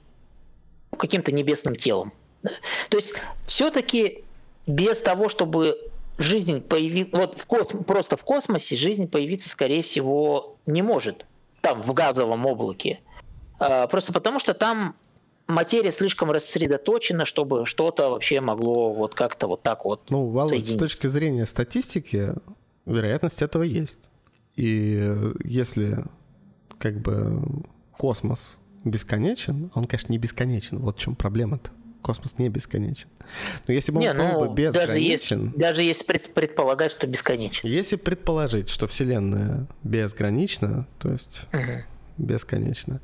каким-то 0.97 1.31
небесным 1.31 1.75
телом. 1.75 2.13
То 2.89 2.97
есть 2.97 3.13
все-таки 3.47 4.23
без 4.67 5.01
того, 5.01 5.29
чтобы 5.29 5.77
жизнь 6.17 6.61
появилась, 6.61 7.11
вот 7.13 7.37
в 7.37 7.45
косм... 7.45 7.83
просто 7.83 8.17
в 8.17 8.23
космосе 8.23 8.75
жизнь 8.75 9.07
появиться, 9.07 9.49
скорее 9.49 9.81
всего, 9.81 10.57
не 10.65 10.81
может, 10.81 11.25
там, 11.61 11.81
в 11.81 11.93
газовом 11.93 12.45
облаке. 12.45 12.99
А, 13.59 13.87
просто 13.87 14.13
потому, 14.13 14.39
что 14.39 14.53
там 14.53 14.95
материя 15.47 15.91
слишком 15.91 16.31
рассредоточена, 16.31 17.25
чтобы 17.25 17.65
что-то 17.65 18.09
вообще 18.09 18.41
могло 18.41 18.93
вот 18.93 19.15
как-то 19.15 19.47
вот 19.47 19.61
так 19.61 19.85
вот 19.85 20.09
Ну, 20.09 20.27
Володь, 20.29 20.67
с 20.67 20.77
точки 20.77 21.07
зрения 21.07 21.45
статистики, 21.45 22.33
вероятность 22.85 23.41
этого 23.41 23.63
есть. 23.63 24.09
И 24.55 25.13
если 25.43 26.05
как 26.77 27.01
бы 27.01 27.41
космос 27.97 28.57
бесконечен, 28.83 29.71
он, 29.73 29.85
конечно, 29.85 30.11
не 30.11 30.17
бесконечен. 30.17 30.79
Вот 30.79 30.97
в 30.97 30.99
чем 30.99 31.15
проблема-то. 31.15 31.71
Космос 32.05 32.37
не 32.37 32.49
бесконечен. 32.49 33.07
Но 33.65 33.73
если 33.73 33.91
бы 33.91 33.97
он 33.97 34.03
не, 34.03 34.13
был 34.13 34.27
ну, 34.27 34.45
бы 34.45 34.55
безграничен... 34.55 35.53
Даже 35.55 35.81
если, 35.81 36.05
даже 36.05 36.13
если 36.13 36.31
предполагать, 36.31 36.91
что 36.91 37.07
бесконечен. 37.07 37.67
Если 37.67 37.95
предположить, 37.95 38.69
что 38.69 38.85
Вселенная 38.85 39.65
безгранична, 39.81 40.87
то 40.99 41.11
есть 41.11 41.47
угу. 41.51 41.81
бесконечна, 42.19 43.01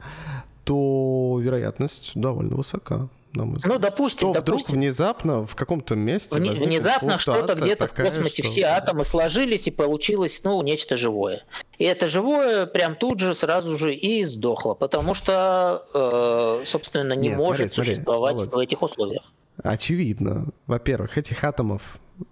то 0.65 1.39
вероятность 1.41 2.11
довольно 2.13 2.55
высока. 2.55 3.09
Ну, 3.33 3.79
допустим, 3.79 4.29
что 4.29 4.33
допустим. 4.33 4.41
вдруг 4.41 4.69
внезапно 4.69 5.45
в 5.45 5.55
каком-то 5.55 5.95
месте 5.95 6.37
Вне, 6.37 6.51
внезапно 6.51 7.17
что-то 7.17 7.55
где-то 7.55 7.87
в 7.87 7.93
космосе 7.93 8.43
что... 8.43 8.51
все 8.51 8.63
атомы 8.65 9.05
сложились 9.05 9.67
и 9.67 9.71
получилось, 9.71 10.41
ну, 10.43 10.61
нечто 10.61 10.97
живое. 10.97 11.43
И 11.77 11.85
это 11.85 12.07
живое 12.07 12.65
прям 12.65 12.95
тут 12.95 13.19
же 13.19 13.33
сразу 13.33 13.77
же 13.77 13.95
и 13.95 14.23
сдохло, 14.23 14.73
потому 14.73 15.13
что, 15.13 15.85
э, 15.93 16.65
собственно, 16.65 17.13
не 17.13 17.29
Нет, 17.29 17.37
может 17.37 17.73
смотри, 17.73 17.93
существовать 17.93 18.35
смотри, 18.35 18.51
в 18.51 18.57
этих 18.59 18.81
условиях. 18.81 19.23
Очевидно. 19.63 20.47
Во-первых, 20.67 21.17
этих 21.17 21.43
атомов 21.43 21.81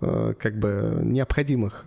э, 0.01 0.33
как 0.37 0.59
бы 0.59 0.99
необходимых 1.03 1.85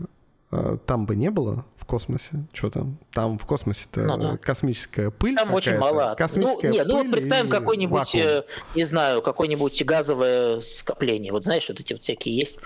э, 0.51 0.79
там 0.87 1.07
бы 1.07 1.17
не 1.17 1.31
было, 1.31 1.65
космосе. 1.93 2.45
Что 2.55 2.71
там? 2.71 2.99
Там 3.13 3.39
в 3.39 3.45
космосе-то 3.45 4.01
ну, 4.01 4.17
да. 4.17 4.37
космическая 4.39 5.11
пыль. 5.11 5.37
Там 5.37 5.53
очень 5.53 5.77
мало. 5.77 6.15
Космическая 6.17 6.69
ну, 6.69 6.75
нет, 6.75 6.87
ну 6.87 6.97
вот 7.03 7.11
представим 7.11 7.51
какой-нибудь, 7.51 8.15
э, 8.15 8.45
не 8.75 8.85
знаю, 8.85 9.21
какое-нибудь 9.21 9.85
газовое 9.85 10.61
скопление. 10.61 11.33
Вот 11.33 11.45
знаешь, 11.45 11.69
вот 11.69 11.81
эти 11.81 11.93
вот 11.93 12.03
всякие 12.03 12.35
есть 12.35 12.59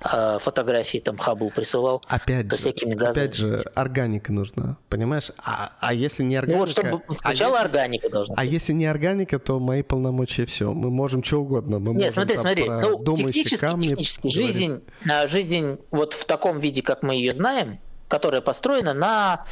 а, 0.00 0.40
фотографии 0.40 0.98
там 0.98 1.16
Хаббл 1.16 1.50
присылал 1.50 2.02
опять 2.08 2.50
со 2.50 2.56
всякими 2.56 2.94
газами. 2.94 3.24
Опять 3.24 3.36
же, 3.36 3.64
органика 3.76 4.32
нужна, 4.32 4.76
понимаешь? 4.88 5.30
А, 5.38 5.74
а 5.78 5.94
если 5.94 6.24
не 6.24 6.34
органика... 6.34 6.58
Ну 6.58 6.64
вот, 6.64 6.70
чтобы 6.70 7.02
а 7.06 7.12
сначала 7.12 7.60
а 7.60 7.62
органика 7.62 8.10
должна 8.10 8.34
А 8.36 8.44
если 8.44 8.72
не 8.72 8.86
органика, 8.86 9.38
то 9.38 9.60
мои 9.60 9.82
полномочия 9.82 10.44
все. 10.44 10.72
Мы 10.72 10.90
можем 10.90 11.22
что 11.22 11.42
угодно. 11.42 11.78
Мы 11.78 11.94
Нет, 11.94 12.14
смотри, 12.14 12.36
смотри. 12.36 12.64
Ну, 12.64 13.04
технически, 13.14 13.58
камни 13.58 13.88
технически 13.90 14.26
жизнь, 14.26 14.80
жизнь 15.26 15.78
вот 15.92 16.14
в 16.14 16.24
таком 16.24 16.58
виде, 16.58 16.82
как 16.82 17.04
мы 17.04 17.14
ее 17.14 17.32
знаем, 17.32 17.78
которая 18.12 18.42
построена 18.42 18.92
на 18.92 19.46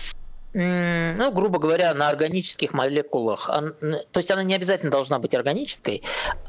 ну, 0.53 1.33
грубо 1.33 1.59
говоря, 1.59 1.95
на 1.95 2.09
органических 2.09 2.75
молекулах. 2.75 3.47
То 3.47 4.17
есть 4.17 4.31
она 4.31 4.43
не 4.43 4.55
обязательно 4.55 4.91
должна 4.91 5.19
быть 5.19 5.35
органической. 5.35 6.03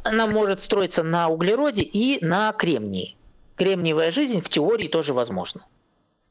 Она 0.03 0.27
может 0.27 0.59
строиться 0.61 1.03
на 1.03 1.29
углероде 1.29 1.83
и 1.83 2.17
на 2.25 2.51
кремнии. 2.51 3.15
Кремниевая 3.55 4.11
жизнь 4.11 4.41
в 4.41 4.49
теории 4.49 4.87
тоже 4.87 5.13
возможна. 5.13 5.61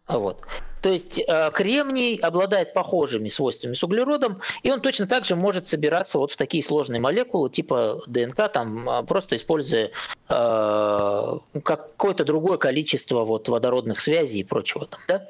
Вот. 0.06 0.42
То 0.82 0.88
есть 0.88 1.18
э, 1.18 1.50
кремний 1.52 2.16
обладает 2.16 2.74
похожими 2.74 3.28
свойствами 3.28 3.74
с 3.74 3.84
углеродом, 3.84 4.40
и 4.62 4.70
он 4.70 4.80
точно 4.80 5.06
так 5.06 5.24
же 5.24 5.36
может 5.36 5.68
собираться 5.68 6.18
вот 6.18 6.32
в 6.32 6.36
такие 6.36 6.64
сложные 6.64 7.00
молекулы 7.00 7.50
типа 7.50 8.02
ДНК, 8.06 8.50
там, 8.52 8.88
а, 8.88 9.02
просто 9.02 9.36
используя 9.36 9.90
э, 10.28 11.38
какое-то 11.62 12.24
другое 12.24 12.58
количество 12.58 13.24
вот 13.24 13.48
водородных 13.48 14.00
связей 14.00 14.40
и 14.40 14.44
прочего. 14.44 14.86
Там, 14.86 15.00
да? 15.06 15.28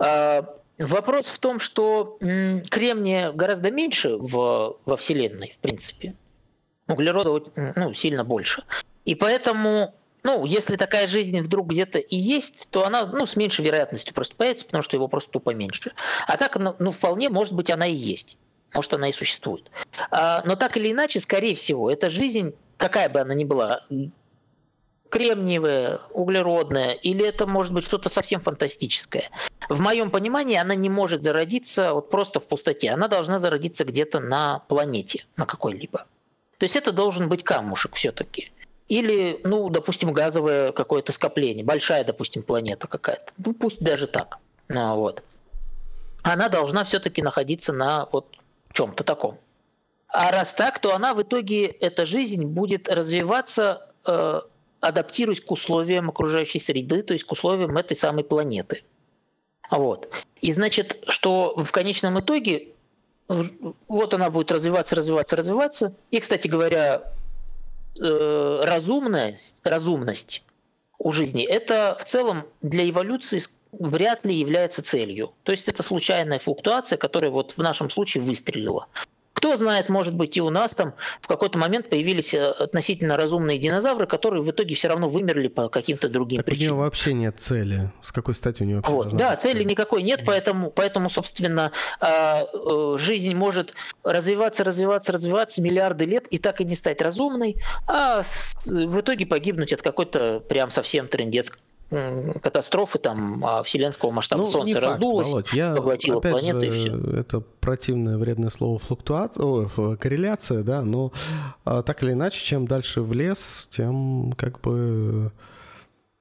А, 0.00 0.44
вопрос 0.78 1.28
в 1.28 1.38
том, 1.38 1.60
что 1.60 2.18
кремния 2.70 3.32
гораздо 3.32 3.70
меньше 3.70 4.16
в, 4.16 4.76
во 4.84 4.96
Вселенной, 4.96 5.54
в 5.58 5.62
принципе. 5.62 6.14
Углерода 6.88 7.44
ну, 7.76 7.94
сильно 7.94 8.24
больше. 8.24 8.64
И 9.04 9.14
поэтому, 9.14 9.94
ну, 10.24 10.44
если 10.44 10.76
такая 10.76 11.06
жизнь 11.06 11.38
вдруг 11.40 11.68
где-то 11.68 11.98
и 11.98 12.16
есть, 12.16 12.68
то 12.70 12.84
она 12.84 13.06
ну, 13.06 13.26
с 13.26 13.36
меньшей 13.36 13.64
вероятностью 13.64 14.14
просто 14.14 14.34
появится, 14.34 14.64
потому 14.64 14.82
что 14.82 14.96
его 14.96 15.06
просто 15.06 15.30
тупо 15.30 15.54
меньше. 15.54 15.92
А 16.26 16.36
так, 16.36 16.56
ну, 16.56 16.90
вполне, 16.90 17.28
может 17.28 17.52
быть, 17.52 17.70
она 17.70 17.86
и 17.86 17.94
есть. 17.94 18.36
Может, 18.74 18.94
она 18.94 19.08
и 19.08 19.12
существует. 19.12 19.70
А, 20.10 20.42
но 20.44 20.56
так 20.56 20.76
или 20.76 20.90
иначе, 20.90 21.20
скорее 21.20 21.54
всего, 21.54 21.90
эта 21.90 22.08
жизнь, 22.08 22.54
какая 22.76 23.08
бы 23.08 23.20
она 23.20 23.34
ни 23.34 23.44
была, 23.44 23.84
кремниевая, 25.10 26.00
углеродная, 26.12 26.92
или 26.92 27.26
это 27.26 27.46
может 27.46 27.72
быть 27.72 27.84
что-то 27.84 28.08
совсем 28.08 28.40
фантастическое. 28.40 29.30
В 29.68 29.80
моем 29.80 30.10
понимании 30.10 30.56
она 30.56 30.74
не 30.74 30.88
может 30.88 31.22
зародиться 31.22 31.92
вот 31.92 32.10
просто 32.10 32.40
в 32.40 32.46
пустоте, 32.46 32.90
она 32.90 33.08
должна 33.08 33.38
зародиться 33.40 33.84
где-то 33.84 34.20
на 34.20 34.60
планете, 34.68 35.26
на 35.36 35.46
какой-либо. 35.46 36.06
То 36.58 36.64
есть 36.64 36.76
это 36.76 36.92
должен 36.92 37.28
быть 37.28 37.42
камушек 37.42 37.94
все-таки. 37.94 38.52
Или, 38.88 39.40
ну, 39.44 39.68
допустим, 39.68 40.12
газовое 40.12 40.72
какое-то 40.72 41.12
скопление, 41.12 41.64
большая, 41.64 42.04
допустим, 42.04 42.42
планета 42.42 42.88
какая-то. 42.88 43.32
Ну, 43.38 43.52
пусть 43.52 43.80
даже 43.80 44.06
так. 44.06 44.38
Ну, 44.68 44.96
вот. 44.96 45.22
Она 46.22 46.48
должна 46.48 46.84
все-таки 46.84 47.22
находиться 47.22 47.72
на 47.72 48.08
вот 48.12 48.26
чем-то 48.72 49.04
таком. 49.04 49.38
А 50.08 50.32
раз 50.32 50.52
так, 50.52 50.80
то 50.80 50.94
она 50.94 51.14
в 51.14 51.22
итоге, 51.22 51.66
эта 51.66 52.04
жизнь 52.04 52.44
будет 52.44 52.88
развиваться, 52.88 53.86
э, 54.04 54.40
адаптируясь 54.80 55.40
к 55.40 55.50
условиям 55.50 56.08
окружающей 56.08 56.58
среды, 56.58 57.02
то 57.02 57.12
есть 57.12 57.24
к 57.24 57.32
условиям 57.32 57.76
этой 57.76 57.96
самой 57.96 58.24
планеты. 58.24 58.82
Вот. 59.70 60.10
И 60.40 60.52
значит, 60.52 61.04
что 61.08 61.54
в 61.56 61.70
конечном 61.70 62.18
итоге 62.20 62.68
вот 63.86 64.14
она 64.14 64.30
будет 64.30 64.50
развиваться, 64.50 64.96
развиваться, 64.96 65.36
развиваться. 65.36 65.94
И, 66.10 66.18
кстати 66.18 66.48
говоря, 66.48 67.12
э, 68.00 68.60
разумность, 68.64 69.56
разумность 69.62 70.42
у 71.00 71.12
жизни 71.12 71.44
это 71.44 71.96
в 71.98 72.04
целом 72.04 72.44
для 72.60 72.88
эволюции 72.88 73.40
вряд 73.72 74.24
ли 74.24 74.34
является 74.34 74.82
целью. 74.82 75.32
То 75.44 75.52
есть 75.52 75.66
это 75.68 75.82
случайная 75.82 76.38
флуктуация, 76.38 76.96
которая 76.98 77.30
вот 77.30 77.52
в 77.52 77.58
нашем 77.58 77.88
случае 77.88 78.22
выстрелила. 78.22 78.86
Кто 79.40 79.56
знает, 79.56 79.88
может 79.88 80.14
быть, 80.14 80.36
и 80.36 80.42
у 80.42 80.50
нас 80.50 80.74
там 80.74 80.92
в 81.22 81.26
какой-то 81.26 81.56
момент 81.56 81.88
появились 81.88 82.34
э, 82.34 82.50
относительно 82.50 83.16
разумные 83.16 83.58
динозавры, 83.58 84.06
которые 84.06 84.42
в 84.42 84.50
итоге 84.50 84.74
все 84.74 84.88
равно 84.88 85.08
вымерли 85.08 85.48
по 85.48 85.70
каким-то 85.70 86.10
другим 86.10 86.36
так 86.36 86.44
причинам. 86.44 86.72
У 86.72 86.74
него 86.74 86.84
вообще 86.84 87.14
нет 87.14 87.40
цели. 87.40 87.90
С 88.02 88.12
какой 88.12 88.34
стати 88.34 88.62
у 88.62 88.66
него 88.66 88.82
вообще 88.82 88.92
вот, 88.92 89.16
Да, 89.16 89.34
цели 89.36 89.60
цель? 89.60 89.66
никакой 89.66 90.02
нет, 90.02 90.24
поэтому, 90.26 90.70
поэтому 90.70 91.08
собственно, 91.08 91.72
а, 92.00 92.42
э, 92.52 92.98
жизнь 92.98 93.34
может 93.34 93.72
развиваться, 94.04 94.62
развиваться, 94.62 95.10
развиваться 95.10 95.62
миллиарды 95.62 96.04
лет 96.04 96.26
и 96.26 96.36
так 96.36 96.60
и 96.60 96.66
не 96.66 96.74
стать 96.74 97.00
разумной, 97.00 97.56
а 97.86 98.20
в 98.66 99.00
итоге 99.00 99.24
погибнуть 99.24 99.72
от 99.72 99.80
какой-то 99.80 100.40
прям 100.40 100.70
совсем 100.70 101.08
трендец 101.08 101.50
катастрофы 101.90 102.98
там 102.98 103.44
а, 103.44 103.62
вселенского 103.62 104.10
масштаба. 104.10 104.42
Ну, 104.42 104.46
Солнце 104.46 104.74
факт, 104.74 104.86
раздулось, 104.86 105.28
Володь, 105.28 105.52
я, 105.52 105.74
поглотило 105.74 106.18
опять 106.18 106.32
планету 106.32 106.60
же, 106.60 106.66
и 106.66 106.70
все. 106.70 106.96
Это 107.16 107.40
противное 107.40 108.16
вредное 108.16 108.50
слово 108.50 108.78
флуктуация, 108.78 109.44
о, 109.44 109.96
корреляция, 109.96 110.62
да, 110.62 110.82
но 110.82 111.12
а, 111.64 111.82
так 111.82 112.02
или 112.02 112.12
иначе, 112.12 112.44
чем 112.44 112.66
дальше 112.66 113.02
в 113.02 113.12
лес, 113.12 113.68
тем 113.70 114.32
как 114.36 114.60
бы 114.60 115.32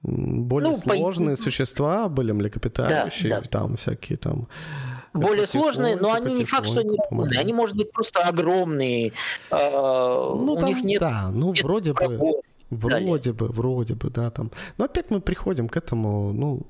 более 0.02 0.72
ну, 0.72 0.78
сложные 0.78 1.36
по... 1.36 1.42
существа 1.44 2.10
были 2.10 2.32
млекопитающие, 2.32 3.30
да, 3.30 3.42
да. 3.42 3.48
там 3.48 3.78
всякие 3.78 4.18
там 4.18 4.48
более 5.14 5.48
сложные, 5.48 5.96
но 5.96 6.14
они 6.14 6.34
не 6.34 6.46
факт, 6.46 6.68
что 6.68 6.82
они 6.82 6.98
умные. 7.10 7.40
Они, 7.40 7.54
может 7.54 7.76
быть, 7.76 7.92
просто 7.92 8.22
огромные. 8.22 9.14
Э, 9.52 9.58
ну, 9.60 10.54
у 10.54 10.58
там, 10.58 10.70
них 10.70 10.84
нет, 10.84 11.02
да, 11.02 11.30
ну, 11.34 11.48
нет 11.52 11.64
вроде 11.64 11.94
бы. 11.94 12.42
Вроде 12.70 13.06
Далее. 13.06 13.34
бы, 13.34 13.48
вроде 13.48 13.96
бы, 13.96 14.10
да, 14.10 14.30
там. 14.30 14.52
Но 14.78 14.86
опять 14.86 15.10
мы 15.10 15.22
приходим 15.22 15.68
к 15.68 15.78
этому, 15.78 16.34
ну, 16.34 16.62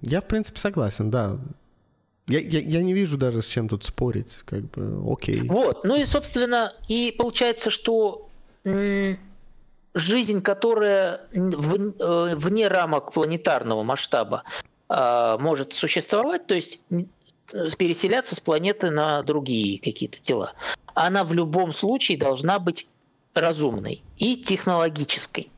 я, 0.00 0.20
в 0.20 0.26
принципе, 0.26 0.58
согласен, 0.58 1.10
да. 1.10 1.38
Я, 2.26 2.38
я, 2.40 2.60
я 2.60 2.82
не 2.82 2.94
вижу 2.94 3.18
даже 3.18 3.42
с 3.42 3.46
чем 3.46 3.68
тут 3.68 3.84
спорить, 3.84 4.38
как 4.44 4.70
бы, 4.70 5.12
окей. 5.12 5.42
Вот, 5.42 5.84
ну 5.84 5.96
и, 5.96 6.04
собственно, 6.04 6.72
и 6.88 7.14
получается, 7.16 7.70
что 7.70 8.28
жизнь, 9.94 10.40
которая 10.40 11.22
в, 11.32 11.74
э, 11.74 12.36
вне 12.36 12.68
рамок 12.68 13.12
планетарного 13.12 13.82
масштаба 13.82 14.44
а, 14.88 15.36
может 15.38 15.74
существовать, 15.74 16.46
то 16.46 16.54
есть 16.54 16.80
переселяться 17.76 18.34
с 18.34 18.40
планеты 18.40 18.90
на 18.90 19.22
другие 19.22 19.78
какие-то 19.78 20.20
тела, 20.20 20.54
она 20.94 21.24
в 21.24 21.32
любом 21.32 21.72
случае 21.72 22.16
должна 22.16 22.58
быть 22.58 22.86
разумной 23.34 24.02
и 24.16 24.36
технологической. 24.36 25.50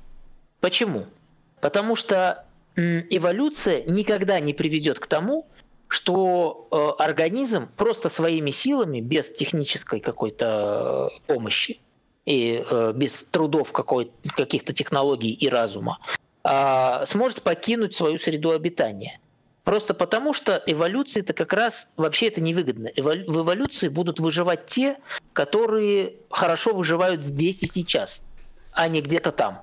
Почему? 0.60 1.06
Потому 1.60 1.96
что 1.96 2.44
эволюция 2.76 3.84
никогда 3.84 4.40
не 4.40 4.52
приведет 4.52 4.98
к 4.98 5.06
тому, 5.06 5.46
что 5.88 6.66
э, 6.70 7.02
организм 7.02 7.68
просто 7.76 8.08
своими 8.08 8.50
силами, 8.50 9.00
без 9.00 9.30
технической 9.32 10.00
какой-то 10.00 11.10
э, 11.12 11.32
помощи 11.32 11.78
и 12.26 12.64
э, 12.68 12.92
без 12.94 13.24
трудов 13.24 13.70
каких-то 13.70 14.72
технологий 14.72 15.32
и 15.32 15.48
разума, 15.48 15.98
а, 16.42 17.06
сможет 17.06 17.42
покинуть 17.42 17.94
свою 17.94 18.18
среду 18.18 18.50
обитания. 18.50 19.20
Просто 19.64 19.94
потому, 19.94 20.34
что 20.34 20.62
эволюции 20.66 21.20
это 21.20 21.32
как 21.32 21.54
раз 21.54 21.92
вообще 21.96 22.28
это 22.28 22.42
невыгодно. 22.42 22.90
В 22.96 23.40
эволюции 23.40 23.88
будут 23.88 24.20
выживать 24.20 24.66
те, 24.66 24.98
которые 25.32 26.16
хорошо 26.30 26.74
выживают 26.74 27.22
здесь 27.22 27.62
и 27.62 27.66
сейчас, 27.66 28.24
а 28.72 28.88
не 28.88 29.00
где-то 29.00 29.32
там 29.32 29.62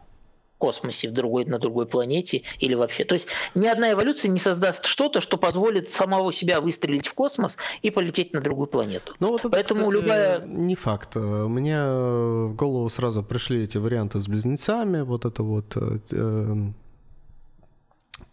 в 0.56 0.58
космосе, 0.58 1.10
в 1.10 1.12
другой, 1.12 1.46
на 1.46 1.60
другой 1.60 1.86
планете 1.86 2.42
или 2.60 2.74
вообще. 2.74 3.04
То 3.04 3.14
есть 3.14 3.28
ни 3.54 3.68
одна 3.68 3.92
эволюция 3.92 4.30
не 4.30 4.40
создаст 4.40 4.86
что-то, 4.86 5.22
что 5.22 5.38
позволит 5.38 5.90
самого 5.90 6.34
себя 6.34 6.62
выстрелить 6.62 7.08
в 7.08 7.14
космос 7.14 7.58
и 7.84 7.92
полететь 7.92 8.34
на 8.34 8.42
другую 8.42 8.68
планету. 8.68 9.14
Ну, 9.20 9.30
вот 9.30 9.42
это, 9.42 9.50
Поэтому 9.50 9.88
кстати, 9.88 10.02
любая... 10.02 10.40
Не 10.46 10.76
факт. 10.76 11.16
Мне 11.16 11.80
в 11.84 12.56
голову 12.56 12.90
сразу 12.90 13.22
пришли 13.22 13.64
эти 13.64 13.78
варианты 13.78 14.20
с 14.20 14.28
близнецами, 14.28 15.02
вот 15.02 15.26
это 15.26 15.44
вот 15.44 15.76
э, 15.76 16.72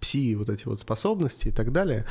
пси 0.01 0.35
вот 0.35 0.49
эти 0.49 0.66
вот 0.66 0.81
способности 0.81 1.49
и 1.49 1.53
так 1.53 1.73
далее, 1.73 2.07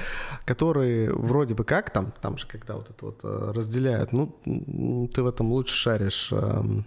которые 0.46 1.14
вроде 1.14 1.54
бы 1.54 1.64
как 1.64 1.92
там, 1.92 2.14
там 2.22 2.38
же 2.38 2.48
когда 2.48 2.76
вот 2.76 2.90
это 2.90 3.06
вот 3.06 3.20
э, 3.24 3.52
разделяют, 3.54 4.12
ну, 4.14 5.10
ты 5.14 5.24
в 5.24 5.28
этом 5.28 5.52
лучше 5.52 5.76
шаришь, 5.76 6.30
эм, 6.32 6.86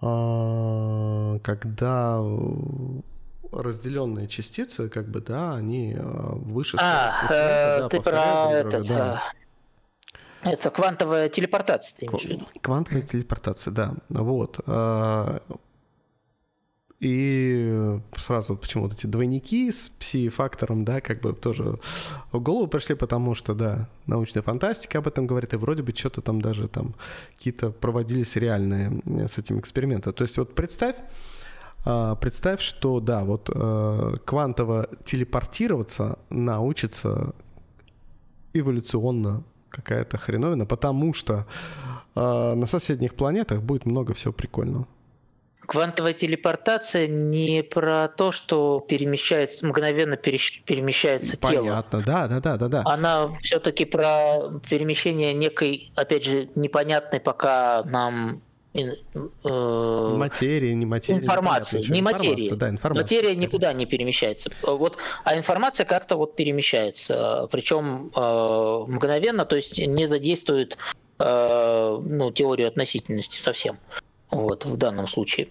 а, 0.00 1.38
когда 1.40 2.22
разделенные 3.50 4.28
частицы, 4.28 4.88
как 4.88 5.08
бы, 5.08 5.20
да, 5.20 5.54
они 5.54 5.94
э, 5.94 6.02
выше 6.02 6.76
а, 6.78 7.10
скорости 7.10 7.26
света, 7.26 7.74
э, 7.76 7.80
да, 7.80 7.88
ты 7.88 8.00
про 8.00 8.50
этот, 8.52 8.88
да. 8.88 9.22
Это 10.42 10.70
квантовая 10.70 11.28
телепортация, 11.28 11.96
ты 11.98 12.06
имеешь 12.06 12.24
в 12.24 12.28
виду? 12.28 12.46
Квантовая 12.62 13.02
телепортация, 13.02 13.72
да. 13.72 13.94
Вот. 14.08 14.60
И 17.00 18.00
сразу 18.16 18.56
почему 18.56 18.84
вот 18.84 18.92
эти 18.92 19.06
двойники 19.06 19.70
с 19.70 19.88
пси-фактором, 19.88 20.84
да, 20.84 21.00
как 21.00 21.20
бы 21.20 21.32
тоже 21.32 21.78
в 22.32 22.40
голову 22.40 22.66
пришли, 22.66 22.96
потому 22.96 23.36
что, 23.36 23.54
да, 23.54 23.88
научная 24.06 24.42
фантастика 24.42 24.98
об 24.98 25.06
этом 25.06 25.28
говорит, 25.28 25.54
и 25.54 25.56
вроде 25.56 25.84
бы 25.84 25.92
что-то 25.92 26.22
там 26.22 26.40
даже 26.40 26.66
там 26.66 26.96
какие-то 27.36 27.70
проводились 27.70 28.34
реальные 28.34 29.00
э, 29.04 29.28
с 29.28 29.38
этим 29.38 29.60
эксперименты. 29.60 30.10
То 30.12 30.24
есть 30.24 30.38
вот 30.38 30.56
представь, 30.56 30.96
а, 31.84 32.16
представь, 32.16 32.60
что, 32.60 32.98
да, 32.98 33.22
вот 33.24 33.48
э, 33.54 34.16
квантово 34.24 34.88
телепортироваться 35.04 36.18
научится 36.30 37.32
эволюционно 38.54 39.44
какая-то 39.68 40.18
хреновина, 40.18 40.66
потому 40.66 41.14
что 41.14 41.46
э, 42.16 42.54
на 42.54 42.66
соседних 42.66 43.14
планетах 43.14 43.62
будет 43.62 43.86
много 43.86 44.14
всего 44.14 44.32
прикольного. 44.32 44.88
Квантовая 45.68 46.14
телепортация 46.14 47.06
не 47.06 47.62
про 47.62 48.08
то, 48.08 48.32
что 48.32 48.80
перемещается, 48.88 49.66
мгновенно 49.66 50.16
перемещается 50.16 51.36
Понятно, 51.36 51.62
тело. 51.62 51.64
Понятно, 51.66 52.02
да, 52.06 52.26
да, 52.26 52.40
да, 52.40 52.56
да, 52.56 52.68
да. 52.68 52.82
Она 52.86 53.34
все-таки 53.42 53.84
про 53.84 54.48
перемещение 54.70 55.34
некой, 55.34 55.92
опять 55.94 56.24
же, 56.24 56.48
непонятной 56.54 57.20
пока 57.20 57.82
нам 57.84 58.40
э, 58.72 58.80
материи, 60.16 60.72
не 60.72 60.86
материи. 60.86 61.18
Информации, 61.18 61.84
не 61.86 62.00
материи. 62.00 62.50
Да, 62.54 62.70
информация. 62.70 63.02
Материя 63.02 63.36
никуда 63.36 63.74
не 63.74 63.84
перемещается. 63.84 64.50
Вот, 64.62 64.96
а 65.24 65.36
информация 65.36 65.84
как-то 65.84 66.16
вот 66.16 66.34
перемещается. 66.34 67.46
Причем 67.52 68.10
э, 68.16 68.84
мгновенно, 68.90 69.44
то 69.44 69.56
есть 69.56 69.76
не 69.76 70.08
задействует 70.08 70.78
э, 71.18 71.98
ну, 72.02 72.30
теорию 72.32 72.68
относительности 72.68 73.38
совсем. 73.38 73.78
Вот, 74.30 74.64
в 74.64 74.78
данном 74.78 75.06
случае. 75.06 75.48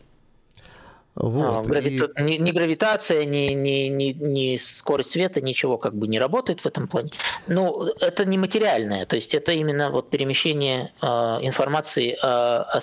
Вот, 1.19 1.55
а, 1.57 1.61
гравита... 1.63 2.05
и... 2.05 2.23
ни, 2.23 2.33
ни 2.35 2.51
гравитация, 2.51 3.25
ни, 3.25 3.53
ни, 3.53 3.87
ни, 3.87 4.11
ни 4.11 4.55
скорость 4.55 5.11
света, 5.11 5.41
ничего 5.41 5.77
как 5.77 5.95
бы 5.95 6.07
не 6.07 6.19
работает 6.19 6.61
в 6.61 6.65
этом 6.67 6.87
плане. 6.87 7.09
Но 7.47 7.89
это 7.99 8.23
не 8.25 8.37
материальное, 8.37 9.05
то 9.05 9.15
есть 9.15 9.33
это 9.33 9.51
именно 9.51 9.89
вот 9.89 10.09
перемещение 10.11 10.93
э, 11.01 11.07
информации, 11.41 12.17
э, 12.21 12.79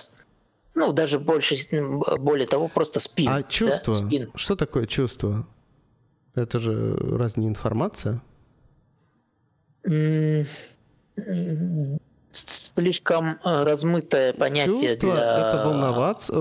ну 0.74 0.92
даже 0.92 1.20
больше, 1.20 1.56
более 2.18 2.48
того, 2.48 2.68
просто 2.68 2.98
спин. 2.98 3.28
А 3.28 3.42
чувство? 3.44 3.94
Да? 3.94 4.06
Спин. 4.06 4.30
Что 4.34 4.56
такое 4.56 4.86
чувство? 4.86 5.46
Это 6.34 6.58
же 6.58 6.96
раз 6.96 7.36
не 7.36 7.46
информация? 7.46 8.20
Слишком 12.34 13.38
э, 13.44 13.64
размытое 13.64 14.32
понятие 14.32 14.90
Чувство 14.90 15.12
для... 15.12 15.50
это 15.50 15.64
волноваться, 15.64 16.32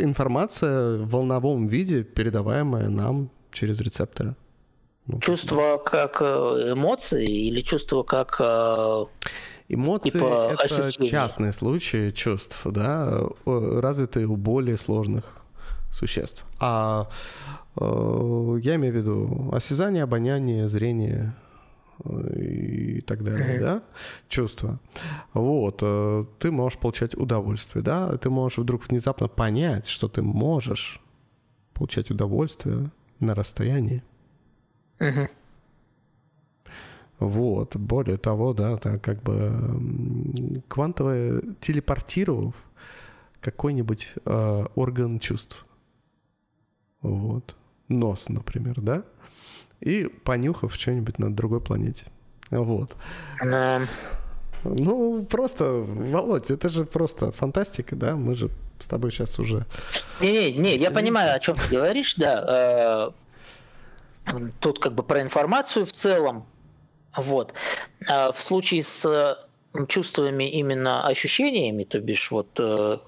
информация 0.00 0.98
в 0.98 1.08
волновом 1.08 1.66
виде, 1.66 2.02
передаваемая 2.02 2.88
нам 2.88 3.30
через 3.52 3.80
рецепторы. 3.80 4.34
Ну, 5.06 5.20
чувство 5.20 5.78
как 5.78 6.20
э, 6.20 6.72
эмоции 6.72 7.46
или 7.48 7.60
чувство 7.60 8.02
как 8.02 8.36
э, 8.40 9.04
Эмоции 9.68 10.10
типа 10.10 10.50
это 10.52 10.62
ощущение. 10.62 11.10
частные 11.10 11.52
случаи 11.52 12.10
чувств, 12.10 12.60
да, 12.64 13.20
развитые 13.44 14.26
у 14.26 14.36
более 14.36 14.76
сложных 14.76 15.24
существ. 15.90 16.44
А 16.60 17.08
я 17.78 18.76
имею 18.76 18.92
в 18.92 18.96
виду 18.96 19.50
осязание, 19.52 20.04
обоняние, 20.04 20.68
зрение 20.68 21.34
и 22.04 23.00
так 23.00 23.24
далее, 23.24 23.60
да, 23.60 23.82
чувства, 24.28 24.78
вот, 25.32 25.78
э, 25.82 26.24
ты 26.38 26.50
можешь 26.50 26.78
получать 26.78 27.14
удовольствие, 27.16 27.82
да, 27.82 28.16
ты 28.18 28.30
можешь 28.30 28.58
вдруг 28.58 28.88
внезапно 28.88 29.28
понять, 29.28 29.86
что 29.86 30.08
ты 30.08 30.22
можешь 30.22 31.00
получать 31.72 32.10
удовольствие 32.10 32.90
на 33.20 33.34
расстоянии. 33.34 34.02
Вот, 37.18 37.76
более 37.76 38.18
того, 38.18 38.52
да, 38.52 38.76
так 38.76 39.02
как 39.02 39.22
бы 39.22 40.62
квантовое 40.68 41.42
телепортировав 41.60 42.54
какой-нибудь 43.40 44.12
э, 44.24 44.66
орган 44.74 45.18
чувств. 45.18 45.66
Вот. 47.00 47.56
Нос, 47.88 48.28
например, 48.28 48.80
да? 48.80 49.04
И 49.80 50.04
понюхав 50.24 50.74
что-нибудь 50.74 51.18
на 51.18 51.34
другой 51.34 51.60
планете. 51.60 52.04
Вот. 52.50 52.94
Um... 53.44 53.86
Ну, 54.64 55.24
просто, 55.24 55.64
Володь, 55.64 56.50
это 56.50 56.68
же 56.68 56.84
просто 56.84 57.30
фантастика, 57.32 57.96
да? 57.96 58.16
Мы 58.16 58.34
же 58.34 58.50
с 58.80 58.88
тобой 58.88 59.10
сейчас 59.10 59.38
уже... 59.38 59.64
Не-не-не, 60.20 60.76
я 60.76 60.90
понимаю, 60.90 61.34
о 61.34 61.38
чем 61.38 61.56
ты 61.56 61.68
говоришь, 61.76 62.14
да. 62.16 63.12
Э, 64.26 64.40
тут 64.60 64.78
как 64.78 64.94
бы 64.94 65.02
про 65.02 65.22
информацию 65.22 65.86
в 65.86 65.92
целом. 65.92 66.46
Вот. 67.16 67.54
А 68.06 68.32
в 68.32 68.42
случае 68.42 68.82
с 68.82 69.38
чувствами 69.88 70.44
именно 70.44 71.06
ощущениями, 71.06 71.84
то 71.84 72.00
бишь 72.00 72.30
вот 72.30 72.48
э, 72.58 72.98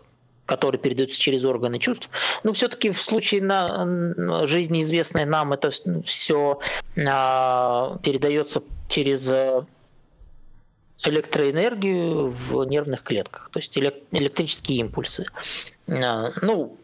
которые 0.48 0.80
передаются 0.80 1.20
через 1.20 1.44
органы 1.44 1.78
чувств. 1.78 2.10
Но 2.42 2.52
все-таки 2.54 2.90
в 2.90 3.00
случае 3.00 3.42
на, 3.42 4.46
жизни 4.46 4.82
известной 4.82 5.26
нам 5.26 5.52
это 5.52 5.70
все 6.04 6.58
а, 7.06 7.98
передается 8.02 8.62
через 8.88 9.30
э, 9.30 9.64
электроэнергию 11.04 12.30
в 12.30 12.64
нервных 12.64 13.02
клетках, 13.02 13.50
то 13.52 13.58
есть 13.58 13.76
электрические 13.76 14.78
импульсы. 14.78 15.26
А, 15.86 16.30
ну, 16.40 16.76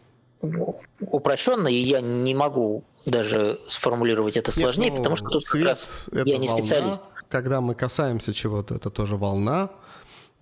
упрощенно, 1.01 1.69
и 1.69 1.77
я 1.77 2.03
не 2.03 2.35
могу 2.35 2.85
даже 3.07 3.61
сформулировать 3.69 4.36
это 4.36 4.53
сложнее, 4.53 4.91
Нет, 4.91 4.99
ну, 4.99 4.99
потому 4.99 5.16
что 5.16 5.28
тут 5.28 5.47
как 5.47 5.62
раз 5.62 5.89
я 6.12 6.36
не 6.36 6.47
волна. 6.47 6.62
специалист. 6.62 7.03
Когда 7.31 7.62
мы 7.62 7.74
касаемся 7.74 8.35
чего-то, 8.35 8.74
это 8.74 8.91
тоже 8.91 9.16
волна, 9.16 9.70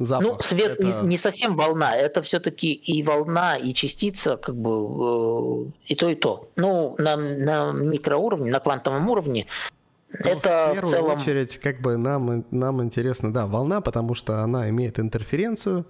запах. 0.04 0.28
Ну, 0.28 0.42
свет 0.42 0.80
это... 0.80 1.02
не, 1.02 1.08
не 1.08 1.16
совсем 1.16 1.56
волна, 1.56 1.96
это 1.96 2.22
все-таки 2.22 2.72
и 2.72 3.02
волна, 3.02 3.56
и 3.56 3.74
частица, 3.74 4.36
как 4.36 4.56
бы 4.56 4.70
э, 4.70 5.70
и 5.86 5.94
то, 5.94 6.08
и 6.08 6.14
то. 6.14 6.48
Ну, 6.56 6.94
на, 6.98 7.16
на 7.16 7.72
микроуровне, 7.72 8.50
на 8.50 8.60
квантовом 8.60 9.08
уровне 9.08 9.46
ну, 10.12 10.30
это 10.30 10.68
в 10.70 10.74
первую 10.74 10.82
в 10.82 10.90
целом... 10.90 11.20
очередь, 11.20 11.58
как 11.58 11.80
бы 11.80 11.96
нам, 11.96 12.44
нам 12.50 12.82
интересно, 12.82 13.32
да, 13.32 13.46
волна, 13.46 13.80
потому 13.80 14.14
что 14.14 14.42
она 14.42 14.68
имеет 14.68 14.98
интерференцию, 14.98 15.86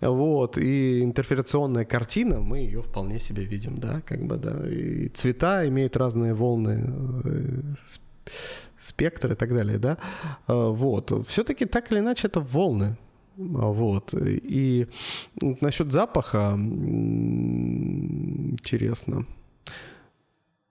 вот, 0.00 0.56
и 0.56 1.02
интерферационная 1.02 1.84
картина, 1.84 2.40
мы 2.40 2.58
ее 2.58 2.82
вполне 2.82 3.18
себе 3.18 3.44
видим, 3.44 3.78
да, 3.78 4.02
как 4.06 4.22
бы, 4.22 4.36
да, 4.36 4.68
и 4.68 5.08
цвета 5.08 5.66
имеют 5.68 5.96
разные 5.96 6.32
волны, 6.32 6.92
э, 7.24 8.30
спектр 8.80 9.32
и 9.32 9.34
так 9.34 9.52
далее, 9.52 9.78
да, 9.78 9.98
э, 10.48 10.54
вот, 10.54 11.26
все-таки 11.26 11.64
так 11.66 11.90
или 11.92 11.98
иначе 11.98 12.28
это 12.28 12.40
волны, 12.40 12.96
вот. 13.40 14.14
И 14.14 14.86
насчет 15.40 15.92
запаха 15.92 16.54
интересно. 18.60 19.26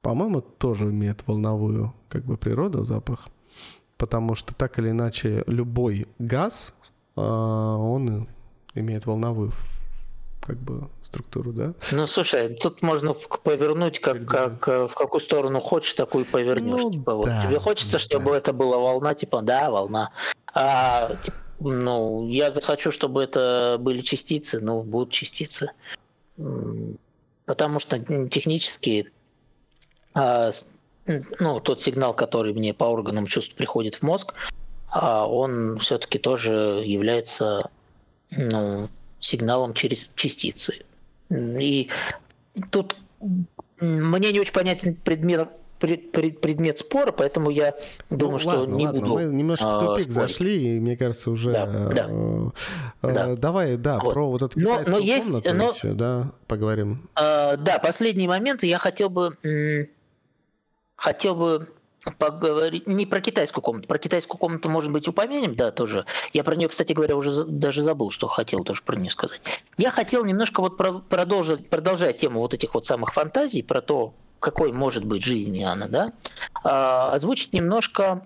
По-моему, 0.02 0.42
тоже 0.42 0.86
имеет 0.86 1.28
волновую 1.28 1.94
как 2.08 2.24
бы 2.24 2.38
природу 2.38 2.86
запах, 2.86 3.28
потому 3.98 4.36
что 4.36 4.56
так 4.56 4.80
или 4.80 4.92
иначе 4.92 5.44
любой 5.46 6.08
газ, 6.20 6.74
а, 7.16 7.76
он 7.76 8.30
имеет 8.76 9.06
волновую 9.06 9.52
как 10.42 10.58
бы 10.58 10.90
структуру, 11.04 11.52
да? 11.52 11.74
Ну, 11.92 12.06
слушай, 12.08 12.56
тут 12.56 12.82
можно 12.82 13.14
повернуть, 13.14 14.00
как, 14.00 14.26
как 14.26 14.68
э, 14.68 14.88
в 14.88 14.94
какую 14.94 15.22
сторону 15.22 15.60
хочешь, 15.60 15.94
такую 15.94 16.24
повернешь. 16.24 16.82
Ну, 16.82 16.92
типа, 16.92 17.12
да, 17.12 17.16
вот 17.16 17.30
тебе 17.48 17.60
хочется, 17.60 17.94
да. 17.94 18.00
чтобы 18.00 18.36
это 18.36 18.54
была 18.54 18.78
волна, 18.78 19.16
типа, 19.16 19.42
да, 19.42 19.70
волна. 19.70 20.12
А 20.54 21.16
типа, 21.24 21.38
ну, 21.60 22.28
я 22.30 22.52
захочу, 22.52 22.92
чтобы 22.92 23.24
это 23.24 23.78
были 23.80 24.02
частицы, 24.02 24.60
ну, 24.60 24.84
будут 24.84 25.12
частицы. 25.12 25.72
Потому 27.46 27.80
что 27.80 28.00
технически 28.00 29.12
а, 30.14 30.52
ну, 31.40 31.60
тот 31.60 31.82
сигнал, 31.82 32.14
который 32.14 32.54
мне 32.54 32.74
по 32.74 32.86
органам 32.86 33.26
чувств 33.26 33.56
приходит 33.56 33.96
в 33.96 34.04
мозг, 34.04 34.34
а, 34.92 35.28
он 35.28 35.80
все-таки 35.80 36.20
тоже 36.20 36.84
является 36.86 37.70
ну, 38.32 38.90
сигналом 39.20 39.74
через 39.74 40.12
частицы. 40.16 40.86
И 41.30 41.90
тут 42.72 42.96
мне 43.80 44.32
не 44.32 44.40
очень 44.40 44.54
понятен 44.54 44.96
предмет, 44.96 45.50
пред, 45.80 46.12
пред, 46.12 46.42
предмет 46.42 46.80
спора, 46.80 47.12
поэтому 47.12 47.50
я 47.50 47.76
думаю, 48.10 48.34
ну, 48.34 48.40
что 48.40 48.50
ладно, 48.50 48.76
не 48.76 48.86
ладно. 48.86 49.02
буду. 49.02 49.14
Мы 49.16 49.24
немножко 49.26 49.66
в 49.66 49.80
тупик 49.80 50.12
спорить. 50.12 50.14
зашли, 50.14 50.78
и 50.78 50.80
мне 50.80 50.98
кажется, 50.98 51.32
уже. 51.32 51.52
Да, 51.52 51.66
да. 51.66 52.08
Э, 52.10 53.14
да. 53.14 53.36
Давай, 53.36 53.78
да, 53.78 54.00
вот. 54.00 54.14
про 54.14 54.30
вот 54.30 54.42
эту 54.42 54.60
китайскую 54.60 54.94
но, 54.94 55.00
но 55.00 55.06
есть, 55.06 55.28
комнату 55.28 55.54
но, 55.54 55.72
еще, 55.72 55.94
да, 55.94 56.32
поговорим. 56.48 57.10
Э, 57.16 57.58
да, 57.58 57.80
последние 57.80 58.28
моменты 58.28 58.68
я 58.68 58.78
хотел 58.78 59.10
бы 59.10 59.38
хотел 60.96 61.36
бы 61.36 61.68
поговорить 62.18 62.88
не 62.88 63.06
про 63.06 63.22
китайскую 63.22 63.62
комнату. 63.62 63.88
Про 63.88 63.98
китайскую 63.98 64.40
комнату, 64.40 64.70
может 64.70 64.92
быть, 64.92 65.08
упомянем, 65.08 65.56
да, 65.56 65.72
тоже. 65.72 66.06
Я 66.34 66.44
про 66.44 66.56
нее, 66.56 66.70
кстати 66.70 66.94
говоря, 66.94 67.16
уже 67.16 67.44
даже 67.44 67.82
забыл, 67.82 68.10
что 68.10 68.28
хотел 68.28 68.64
тоже 68.64 68.84
про 68.84 68.96
нее 68.96 69.12
сказать. 69.12 69.42
Я 69.78 69.92
хотел 69.92 70.26
немножко 70.26 70.62
вот 70.62 70.78
продолжить, 70.78 71.70
продолжать 71.70 72.18
тему 72.18 72.40
вот 72.40 72.54
этих 72.54 72.74
вот 72.74 72.86
самых 72.86 73.14
фантазий 73.14 73.64
про 73.64 73.82
то, 73.82 74.14
какой 74.40 74.72
может 74.72 75.06
быть 75.06 75.24
жизнь 75.24 75.64
она, 75.64 75.88
да, 75.88 76.14
а, 76.64 77.12
озвучить 77.14 77.54
немножко 77.54 78.26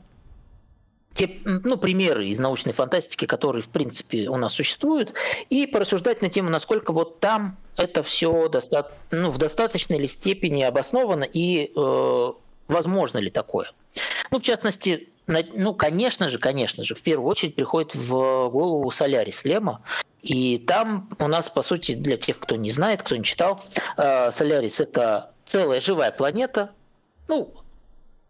те 1.14 1.40
ну, 1.44 1.78
примеры 1.78 2.28
из 2.28 2.40
научной 2.40 2.74
фантастики, 2.74 3.26
которые, 3.26 3.62
в 3.62 3.70
принципе, 3.70 4.28
у 4.30 4.36
нас 4.36 4.54
существуют, 4.54 5.14
и 5.50 5.68
порассуждать 5.68 6.22
на 6.22 6.30
тему, 6.30 6.50
насколько 6.50 6.92
вот 6.92 7.20
там 7.20 7.58
это 7.78 8.04
все 8.04 8.50
доста- 8.50 8.92
ну, 9.12 9.30
в 9.30 9.38
достаточной 9.38 10.00
ли 10.00 10.08
степени 10.08 10.64
обосновано 10.64 11.24
и 11.24 11.72
э, 11.76 12.32
возможно 12.68 13.18
ли 13.20 13.30
такое. 13.30 13.72
Ну, 14.32 14.40
в 14.40 14.42
частности, 14.42 15.10
ну, 15.28 15.74
конечно 15.76 16.30
же, 16.30 16.40
конечно 16.40 16.84
же, 16.84 16.96
в 16.96 17.02
первую 17.04 17.30
очередь 17.30 17.56
приходит 17.56 17.94
в 17.94 18.50
голову 18.50 18.90
Солярис 18.90 19.46
Лема, 19.46 19.82
и 20.24 20.58
там 20.58 21.10
у 21.20 21.28
нас, 21.28 21.50
по 21.50 21.62
сути, 21.62 21.96
для 21.96 22.16
тех, 22.16 22.40
кто 22.40 22.56
не 22.56 22.72
знает, 22.72 23.04
кто 23.04 23.16
не 23.18 23.24
читал, 23.24 23.62
э, 23.98 24.32
Солярис– 24.32 24.80
это 24.80 25.32
целая 25.46 25.82
живая 25.82 26.12
планета. 26.12 26.72
Ну, 27.28 27.54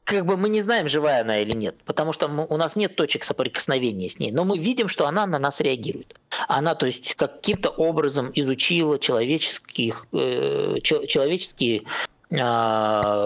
как 0.04 0.26
бы 0.26 0.36
мы 0.36 0.50
не 0.50 0.64
знаем, 0.64 0.88
живая 0.88 1.22
она 1.22 1.38
или 1.38 1.54
нет, 1.54 1.76
потому 1.86 2.12
что 2.12 2.28
мы, 2.28 2.48
у 2.50 2.58
нас 2.58 2.76
нет 2.76 2.96
точек 2.96 3.24
соприкосновения 3.24 4.10
с 4.10 4.18
ней, 4.18 4.32
но 4.32 4.44
мы 4.44 4.58
видим, 4.58 4.88
что 4.88 5.06
она 5.06 5.28
на 5.28 5.38
нас 5.38 5.62
реагирует. 5.62 6.20
Она, 6.48 6.74
то 6.74 6.88
есть, 6.88 7.14
каким-то 7.14 7.70
образом 7.70 8.32
изучила 8.34 8.98
человеческих, 8.98 10.08
э, 10.14 10.78
человеческие 10.82 11.84
э, 12.32 12.36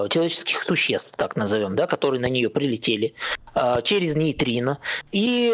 человеческих 0.10 0.64
существ, 0.64 1.14
так 1.16 1.38
назовем, 1.38 1.78
да, 1.78 1.88
которые 1.88 2.20
на 2.20 2.28
нее 2.28 2.50
прилетели 2.50 3.14
э, 3.56 3.82
через 3.84 4.16
нейтрино, 4.16 4.78
и 5.14 5.54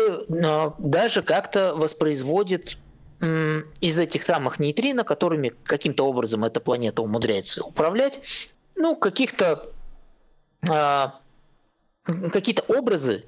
даже 0.79 1.21
как-то 1.21 1.75
воспроизводит 1.75 2.77
из 3.23 3.97
этих 3.97 4.25
самых 4.25 4.59
нейтрино, 4.59 5.03
которыми 5.03 5.53
каким-то 5.63 6.05
образом 6.05 6.43
эта 6.43 6.59
планета 6.59 7.01
умудряется 7.01 7.63
управлять, 7.63 8.49
ну, 8.75 8.95
каких-то 8.95 9.71
а, 10.69 11.19
какие-то 12.31 12.63
образы, 12.63 13.23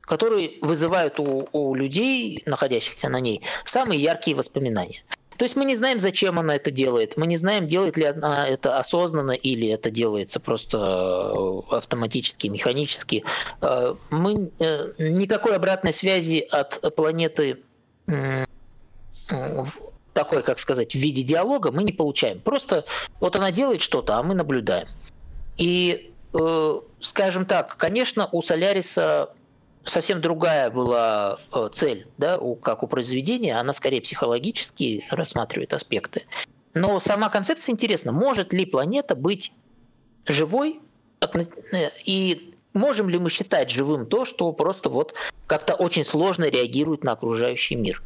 которые 0.00 0.58
вызывают 0.60 1.18
у, 1.20 1.48
у 1.52 1.74
людей, 1.74 2.42
находящихся 2.46 3.08
на 3.08 3.20
ней, 3.20 3.42
самые 3.64 4.00
яркие 4.02 4.36
воспоминания. 4.36 5.02
То 5.36 5.44
есть 5.44 5.54
мы 5.54 5.66
не 5.66 5.76
знаем, 5.76 6.00
зачем 6.00 6.38
она 6.38 6.56
это 6.56 6.70
делает, 6.70 7.18
мы 7.18 7.26
не 7.26 7.36
знаем, 7.36 7.66
делает 7.66 7.98
ли 7.98 8.04
она 8.04 8.48
это 8.48 8.78
осознанно 8.78 9.32
или 9.32 9.68
это 9.68 9.90
делается 9.90 10.40
просто 10.40 10.78
э, 10.78 11.74
автоматически, 11.74 12.46
механически. 12.46 13.22
Э, 13.60 13.94
мы 14.10 14.50
э, 14.58 14.92
никакой 14.98 15.56
обратной 15.56 15.92
связи 15.92 16.38
от 16.50 16.80
планеты 16.96 17.62
такой, 20.16 20.42
как 20.42 20.58
сказать, 20.58 20.92
в 20.92 20.98
виде 20.98 21.22
диалога 21.22 21.70
мы 21.70 21.84
не 21.84 21.92
получаем. 21.92 22.40
Просто 22.40 22.86
вот 23.20 23.36
она 23.36 23.52
делает 23.52 23.82
что-то, 23.82 24.16
а 24.16 24.22
мы 24.22 24.34
наблюдаем. 24.34 24.88
И, 25.58 26.10
э, 26.32 26.80
скажем 27.00 27.44
так, 27.44 27.76
конечно, 27.76 28.28
у 28.32 28.40
Соляриса 28.42 29.30
совсем 29.84 30.22
другая 30.22 30.70
была 30.70 31.38
э, 31.52 31.68
цель, 31.70 32.06
да, 32.16 32.38
у, 32.38 32.54
как 32.54 32.82
у 32.82 32.86
произведения, 32.86 33.58
она 33.58 33.74
скорее 33.74 34.00
психологически 34.00 35.04
рассматривает 35.10 35.74
аспекты. 35.74 36.24
Но 36.72 36.98
сама 36.98 37.28
концепция 37.28 37.74
интересна. 37.74 38.10
Может 38.10 38.54
ли 38.54 38.64
планета 38.64 39.14
быть 39.14 39.52
живой 40.24 40.80
э, 41.20 41.26
и 42.06 42.54
можем 42.72 43.10
ли 43.10 43.18
мы 43.18 43.28
считать 43.28 43.70
живым 43.70 44.06
то, 44.06 44.24
что 44.24 44.50
просто 44.52 44.88
вот 44.88 45.12
как-то 45.46 45.74
очень 45.74 46.04
сложно 46.04 46.44
реагирует 46.44 47.04
на 47.04 47.12
окружающий 47.12 47.76
мир 47.76 48.02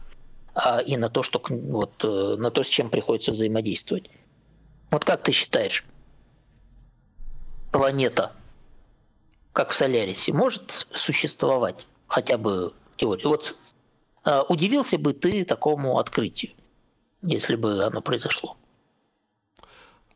а, 0.55 0.81
и 0.81 0.97
на 0.97 1.09
то, 1.09 1.23
что 1.23 1.43
вот 1.49 2.05
э, 2.05 2.37
на 2.39 2.51
то, 2.51 2.63
с 2.63 2.69
чем 2.69 2.91
приходится 2.91 3.33
взаимодействовать. 3.33 4.11
Вот 4.91 5.05
как 5.05 5.23
ты 5.23 5.33
считаешь, 5.33 5.85
планета, 7.73 8.33
как 9.53 9.71
в 9.71 9.75
Солярисе, 9.75 10.33
может 10.33 10.71
существовать 10.93 11.87
хотя 12.09 12.37
бы 12.39 12.73
теория? 12.97 13.27
Вот 13.27 13.55
э, 14.25 14.41
удивился 14.49 14.99
бы 14.99 15.13
ты 15.13 15.45
такому 15.45 15.99
открытию, 15.99 16.53
если 17.23 17.57
бы 17.57 17.85
оно 17.85 18.03
произошло? 18.03 18.57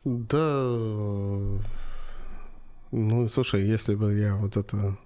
Да, 0.03 0.61
ну, 2.91 3.29
слушай, 3.29 3.65
если 3.65 3.95
бы 3.95 4.17
я 4.17 4.35
вот 4.35 4.55
это 4.55 4.97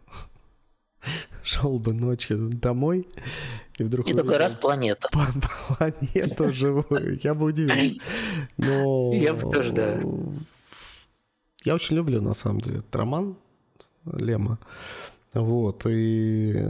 шел 1.43 1.80
бы 1.80 1.93
ночью 1.93 2.49
домой 2.49 3.05
и 3.77 3.84
вдруг... 3.84 4.07
И 4.07 4.13
такой 4.13 4.38
раз 4.38 4.53
планета. 4.53 5.09
Планету 5.77 6.49
живую, 6.49 7.19
я 7.23 7.34
бы 7.34 7.45
удивился. 7.45 7.99
Но... 8.57 9.13
Я 9.13 9.34
бы 9.34 9.51
тоже, 9.51 9.71
да. 9.71 9.99
Я 11.63 11.76
очень 11.76 11.95
люблю, 11.95 12.21
на 12.21 12.34
самом 12.34 12.61
деле, 12.61 12.80
этот 12.80 12.95
роман 12.95 13.38
Лема. 14.05 14.59
Вот, 15.34 15.85
и 15.85 16.65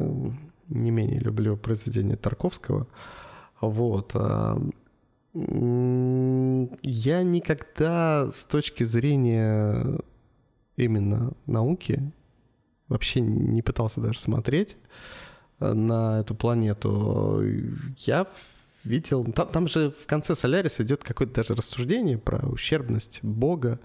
не 0.68 0.92
менее 0.92 1.20
люблю 1.20 1.58
произведение 1.58 2.18
Тарковского. 2.18 2.88
Вот. 3.62 4.12
А, 4.16 4.62
я 5.34 7.24
никогда 7.24 8.30
с 8.32 8.46
точки 8.46 8.84
зрения 8.84 10.00
именно 10.76 11.32
науки 11.46 12.12
вообще 12.90 13.22
не 13.22 13.62
пытался 13.62 14.02
даже 14.02 14.20
смотреть 14.20 14.76
э, 15.60 15.74
на 15.74 16.20
эту 16.20 16.36
планету. 16.36 17.42
Я 17.98 18.28
видел... 18.84 19.26
Там, 19.26 19.48
там 19.48 19.68
же 19.68 19.92
в 19.92 20.06
конце 20.06 20.36
Соляриса 20.36 20.84
идет 20.84 21.04
какое-то 21.04 21.36
даже 21.36 21.56
рассуждение 21.56 22.18
про 22.18 22.40
ущербность 22.48 23.20
Бога. 23.24 23.80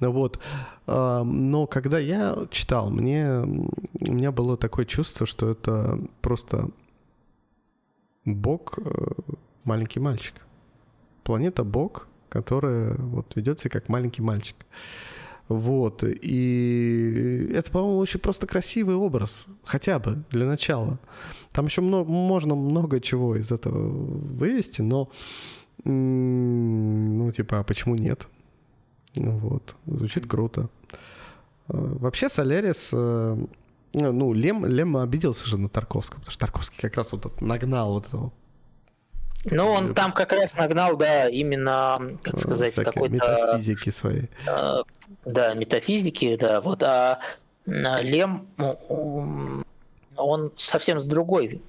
Вот. 0.00 0.40
А, 0.86 1.22
но 1.24 1.66
когда 1.66 1.98
я 1.98 2.46
читал, 2.50 2.90
мне, 2.90 3.40
у 3.40 4.12
меня 4.12 4.32
было 4.32 4.56
такое 4.56 4.84
чувство, 4.84 5.26
что 5.26 5.50
это 5.50 6.00
просто 6.20 6.70
Бог, 8.24 8.78
э, 8.78 8.90
маленький 9.64 10.00
мальчик. 10.00 10.34
Планета 11.24 11.64
Бог, 11.64 12.08
которая 12.28 12.94
вот 12.96 13.36
ведет 13.36 13.60
себя 13.60 13.70
как 13.70 13.88
маленький 13.88 14.22
мальчик. 14.22 14.56
Вот. 15.48 16.04
И 16.04 17.50
это, 17.54 17.70
по-моему, 17.70 17.98
очень 17.98 18.20
просто 18.20 18.46
красивый 18.46 18.96
образ. 18.96 19.46
Хотя 19.64 19.98
бы 19.98 20.22
для 20.30 20.46
начала. 20.46 20.98
Там 21.52 21.66
еще 21.66 21.80
много, 21.80 22.10
можно 22.10 22.54
много 22.54 23.00
чего 23.00 23.36
из 23.36 23.50
этого 23.50 23.88
вывести, 23.88 24.82
но 24.82 25.10
ну, 25.84 27.32
типа, 27.32 27.60
а 27.60 27.64
почему 27.64 27.94
нет? 27.94 28.26
Вот. 29.14 29.74
Звучит 29.86 30.26
круто. 30.26 30.68
А, 31.68 31.96
вообще 31.98 32.28
Солярис, 32.28 32.90
э, 32.92 33.46
ну, 33.94 34.32
Лем, 34.32 34.66
Лем 34.66 34.96
обиделся 34.96 35.48
же 35.48 35.58
на 35.58 35.68
Тарковского, 35.68 36.18
потому 36.18 36.32
что 36.32 36.40
Тарковский 36.40 36.78
как 36.80 36.96
раз 36.96 37.12
вот 37.12 37.40
нагнал 37.40 37.92
вот 37.92 38.06
этого 38.06 38.32
ну, 39.44 39.70
он 39.70 39.94
там 39.94 40.12
как 40.12 40.32
раз 40.32 40.54
нагнал, 40.56 40.96
да, 40.96 41.28
именно, 41.28 42.18
как 42.22 42.38
сказать, 42.38 42.74
какой-то... 42.74 43.14
Метафизики 43.14 43.90
свои. 43.90 44.22
Э, 44.46 44.82
да, 45.24 45.54
метафизики, 45.54 46.36
да, 46.36 46.60
вот. 46.60 46.82
А 46.82 47.20
Лем, 47.66 48.48
он 50.16 50.52
совсем 50.56 51.00
с 51.00 51.04
другой 51.04 51.62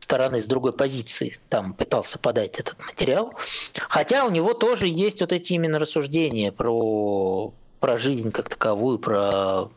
стороны, 0.00 0.40
с 0.40 0.46
другой 0.46 0.72
позиции 0.72 1.38
там 1.48 1.74
пытался 1.74 2.18
подать 2.18 2.58
этот 2.58 2.76
материал. 2.84 3.34
Хотя 3.74 4.24
у 4.24 4.30
него 4.30 4.52
тоже 4.52 4.86
есть 4.88 5.20
вот 5.20 5.32
эти 5.32 5.54
именно 5.54 5.78
рассуждения 5.78 6.52
про, 6.52 7.52
про 7.80 7.96
жизнь 7.96 8.30
как 8.30 8.48
таковую, 8.48 8.98
про 8.98 9.70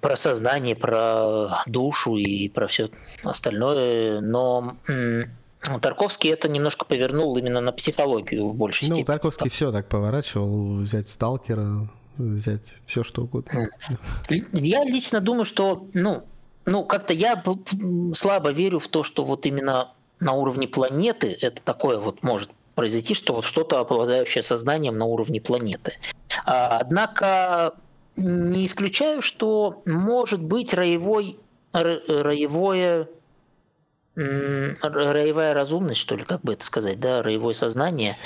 про 0.00 0.16
сознание, 0.16 0.74
про 0.74 1.62
душу 1.66 2.16
и 2.16 2.48
про 2.48 2.68
все 2.68 2.88
остальное, 3.22 4.20
но 4.20 4.76
Тарковский 5.80 6.30
это 6.30 6.48
немножко 6.48 6.84
повернул 6.84 7.36
именно 7.36 7.60
на 7.60 7.72
психологию 7.72 8.46
в 8.46 8.54
большей 8.54 8.88
ну, 8.88 8.94
степени. 8.94 9.02
Ну, 9.02 9.06
Тарковский 9.06 9.50
все 9.50 9.72
так 9.72 9.88
поворачивал, 9.88 10.78
взять 10.78 11.08
сталкера, 11.08 11.88
взять 12.16 12.74
все 12.86 13.02
что 13.02 13.22
угодно. 13.22 13.68
Я 14.28 14.84
лично 14.84 15.20
думаю, 15.20 15.44
что, 15.44 15.86
ну, 15.94 16.24
ну, 16.66 16.84
как-то 16.84 17.12
я 17.12 17.42
слабо 18.14 18.50
верю 18.50 18.78
в 18.78 18.88
то, 18.88 19.02
что 19.02 19.24
вот 19.24 19.46
именно 19.46 19.92
на 20.20 20.32
уровне 20.32 20.68
планеты 20.68 21.36
это 21.40 21.62
такое 21.62 21.98
вот 21.98 22.22
может 22.22 22.50
произойти, 22.74 23.14
что 23.14 23.34
вот 23.34 23.44
что-то 23.44 23.80
обладающее 23.80 24.42
сознанием 24.42 24.96
на 24.98 25.04
уровне 25.04 25.40
планеты. 25.40 25.94
А, 26.44 26.78
однако 26.78 27.74
не 28.16 28.66
исключаю, 28.66 29.22
что 29.22 29.82
может 29.84 30.42
быть 30.42 30.74
роевой, 30.74 31.38
роевое 31.72 33.08
роевая 34.16 35.54
разумность, 35.54 36.00
что 36.00 36.16
ли, 36.16 36.24
как 36.24 36.42
бы 36.42 36.52
это 36.52 36.64
сказать, 36.64 37.00
да, 37.00 37.22
роевое 37.22 37.54
сознание. 37.54 38.16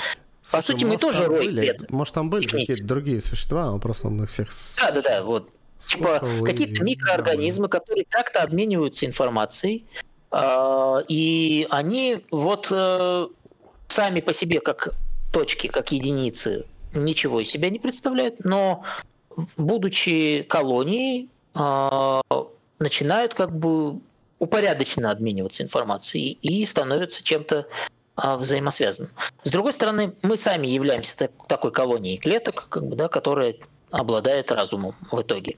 По 0.51 0.61
сути, 0.61 0.83
мы 0.83 0.97
тоже 0.97 1.25
рой 1.25 1.45
были, 1.45 1.79
Может, 1.89 2.13
там 2.13 2.29
были 2.29 2.47
какие-то 2.47 2.83
другие 2.83 3.21
существа, 3.21 3.65
но 3.65 3.79
просто 3.79 4.07
он 4.07 4.23
их 4.23 4.29
всех... 4.29 4.49
Да, 4.79 4.91
да, 4.91 5.01
да, 5.01 5.23
вот. 5.23 5.49
Типа 5.79 6.21
какие-то 6.43 6.83
микроорганизмы, 6.83 7.69
которые 7.69 8.05
как-то 8.09 8.41
обмениваются 8.41 9.05
информацией, 9.05 9.85
а, 10.31 10.99
и 11.07 11.65
они 11.69 12.25
вот 12.31 12.67
э, 12.69 13.27
сами 13.87 14.19
по 14.19 14.33
себе 14.33 14.59
как 14.59 14.95
точки, 15.31 15.67
как 15.67 15.91
единицы, 15.91 16.65
ничего 16.93 17.39
из 17.39 17.49
себя 17.49 17.69
не 17.69 17.79
представляют, 17.79 18.43
но 18.43 18.83
будучи 19.57 20.45
колонией, 20.49 21.29
а, 21.53 22.21
начинают 22.79 23.33
как 23.33 23.55
бы 23.55 23.99
упорядоченно 24.39 25.11
обмениваться 25.11 25.63
информацией 25.63 26.31
и 26.41 26.65
становятся 26.65 27.23
чем-то 27.23 27.67
а, 28.15 28.37
взаимосвязанным. 28.37 29.11
С 29.43 29.51
другой 29.51 29.73
стороны, 29.73 30.15
мы 30.21 30.37
сами 30.37 30.67
являемся 30.67 31.17
так, 31.17 31.31
такой 31.47 31.71
колонией 31.71 32.17
клеток, 32.17 32.67
как 32.69 32.85
бы, 32.87 32.95
да, 32.95 33.07
которая 33.07 33.55
обладает 33.91 34.51
разумом 34.51 34.95
в 35.11 35.21
итоге. 35.21 35.57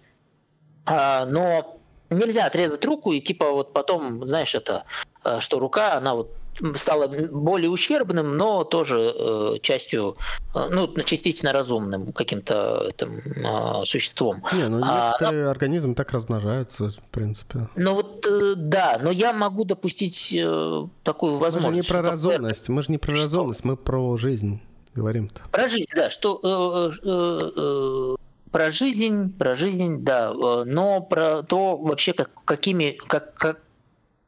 А, 0.85 1.25
но 1.25 1.79
нельзя 2.09 2.45
отрезать 2.45 2.83
руку 2.85 3.11
и 3.13 3.21
типа 3.21 3.51
вот 3.51 3.73
потом, 3.73 4.27
знаешь, 4.27 4.55
это, 4.55 4.83
а, 5.23 5.39
что 5.39 5.59
рука, 5.59 5.93
она 5.93 6.15
вот 6.15 6.31
стало 6.75 7.07
более 7.07 7.69
ущербным, 7.69 8.38
но 8.38 8.63
тоже 8.63 9.13
э, 9.15 9.59
частью, 9.61 10.17
э, 10.55 10.69
ну, 10.71 10.88
частично 11.03 11.51
разумным 11.53 12.13
каким-то 12.13 12.91
э, 12.97 13.85
существом. 13.85 14.43
Не, 14.53 14.67
ну 14.67 14.79
некоторые 14.79 15.47
а, 15.47 15.51
организмы 15.51 15.95
так 15.95 16.11
размножаются, 16.11 16.89
в 16.89 17.09
принципе. 17.11 17.69
Ну 17.75 17.93
вот, 17.95 18.25
э, 18.27 18.53
да, 18.55 18.99
но 19.01 19.11
я 19.11 19.33
могу 19.33 19.63
допустить 19.63 20.33
э, 20.33 20.88
такую 21.03 21.38
возможность. 21.38 21.65
Мы 21.65 21.71
же 21.71 21.77
не 21.77 22.01
про 22.01 22.01
разумность, 22.09 22.69
мы 22.69 22.83
же 22.83 22.91
не 22.91 22.97
про 22.97 23.13
разумность, 23.13 23.63
мы 23.63 23.77
про 23.77 24.17
жизнь 24.17 24.61
говорим-то. 24.93 25.41
Про 25.51 25.69
жизнь, 25.69 25.89
да, 25.95 26.09
что... 26.09 26.39
Э, 26.43 26.91
э, 27.03 27.51
э, 27.55 28.15
про 28.51 28.69
жизнь, 28.71 29.33
про 29.38 29.55
жизнь, 29.55 30.03
да, 30.03 30.31
э, 30.31 30.63
но 30.65 31.01
про 31.01 31.41
то 31.43 31.77
вообще, 31.77 32.13
как, 32.13 32.31
какими, 32.43 32.97
как, 33.07 33.33
как, 33.33 33.61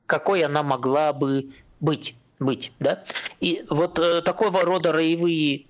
какой 0.06 0.44
она 0.44 0.64
могла 0.64 1.12
бы 1.12 1.50
быть, 1.82 2.16
быть, 2.40 2.72
да. 2.80 3.04
И 3.40 3.66
вот 3.70 4.00
э, 4.00 4.22
такого 4.22 4.62
рода 4.62 4.92
роевые 4.92 5.66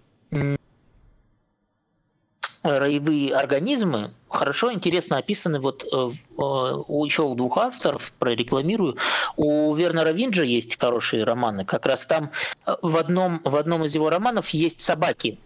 роевые 2.64 3.36
организмы 3.36 4.12
хорошо, 4.30 4.74
интересно 4.74 5.18
описаны 5.18 5.60
вот 5.60 5.84
э, 5.84 6.10
у 6.38 7.06
еще 7.06 7.24
у 7.24 7.36
двух 7.36 7.58
авторов, 7.58 8.14
прорекламирую. 8.20 8.98
У 9.36 9.76
Вернера 9.76 10.10
Винджа 10.10 10.44
есть 10.44 10.80
хорошие 10.80 11.24
романы. 11.24 11.66
Как 11.66 11.86
раз 11.86 12.06
там 12.06 12.32
э, 12.66 12.76
в 12.82 12.98
одном, 12.98 13.42
в 13.44 13.56
одном 13.56 13.84
из 13.84 13.94
его 13.96 14.10
романов 14.10 14.50
есть 14.50 14.82
собаки, 14.82 15.40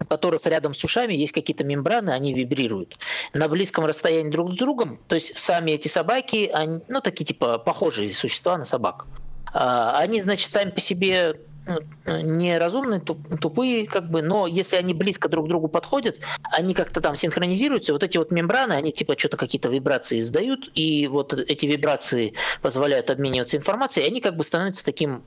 у 0.00 0.04
которых 0.04 0.46
рядом 0.46 0.74
с 0.74 0.84
ушами 0.84 1.12
есть 1.12 1.32
какие-то 1.32 1.64
мембраны, 1.64 2.10
они 2.10 2.32
вибрируют. 2.32 2.98
На 3.32 3.48
близком 3.48 3.84
расстоянии 3.84 4.30
друг 4.30 4.52
с 4.52 4.56
другом, 4.56 5.00
то 5.08 5.16
есть 5.16 5.36
сами 5.38 5.72
эти 5.72 5.88
собаки, 5.88 6.50
они, 6.52 6.80
ну, 6.88 7.00
такие 7.00 7.24
типа 7.24 7.58
похожие 7.58 8.14
существа 8.14 8.56
на 8.56 8.64
собак. 8.64 9.06
А, 9.54 9.96
они, 9.98 10.20
значит, 10.20 10.50
сами 10.50 10.70
по 10.70 10.80
себе 10.80 11.36
ну, 11.66 11.80
неразумные, 12.20 13.00
тупые, 13.00 13.86
как 13.86 14.10
бы, 14.10 14.20
но 14.20 14.46
если 14.46 14.76
они 14.76 14.92
близко 14.92 15.28
друг 15.28 15.46
к 15.46 15.48
другу 15.48 15.68
подходят, 15.68 16.18
они 16.52 16.74
как-то 16.74 17.00
там 17.00 17.14
синхронизируются, 17.14 17.92
вот 17.92 18.02
эти 18.02 18.18
вот 18.18 18.30
мембраны, 18.30 18.72
они 18.72 18.92
типа 18.92 19.18
что-то 19.18 19.36
какие-то 19.36 19.70
вибрации 19.70 20.18
издают, 20.18 20.70
и 20.74 21.06
вот 21.06 21.32
эти 21.32 21.66
вибрации 21.66 22.34
позволяют 22.60 23.08
обмениваться 23.10 23.56
информацией, 23.56 24.04
и 24.04 24.08
они 24.08 24.20
как 24.20 24.36
бы 24.36 24.44
становятся 24.44 24.84
таким 24.84 25.22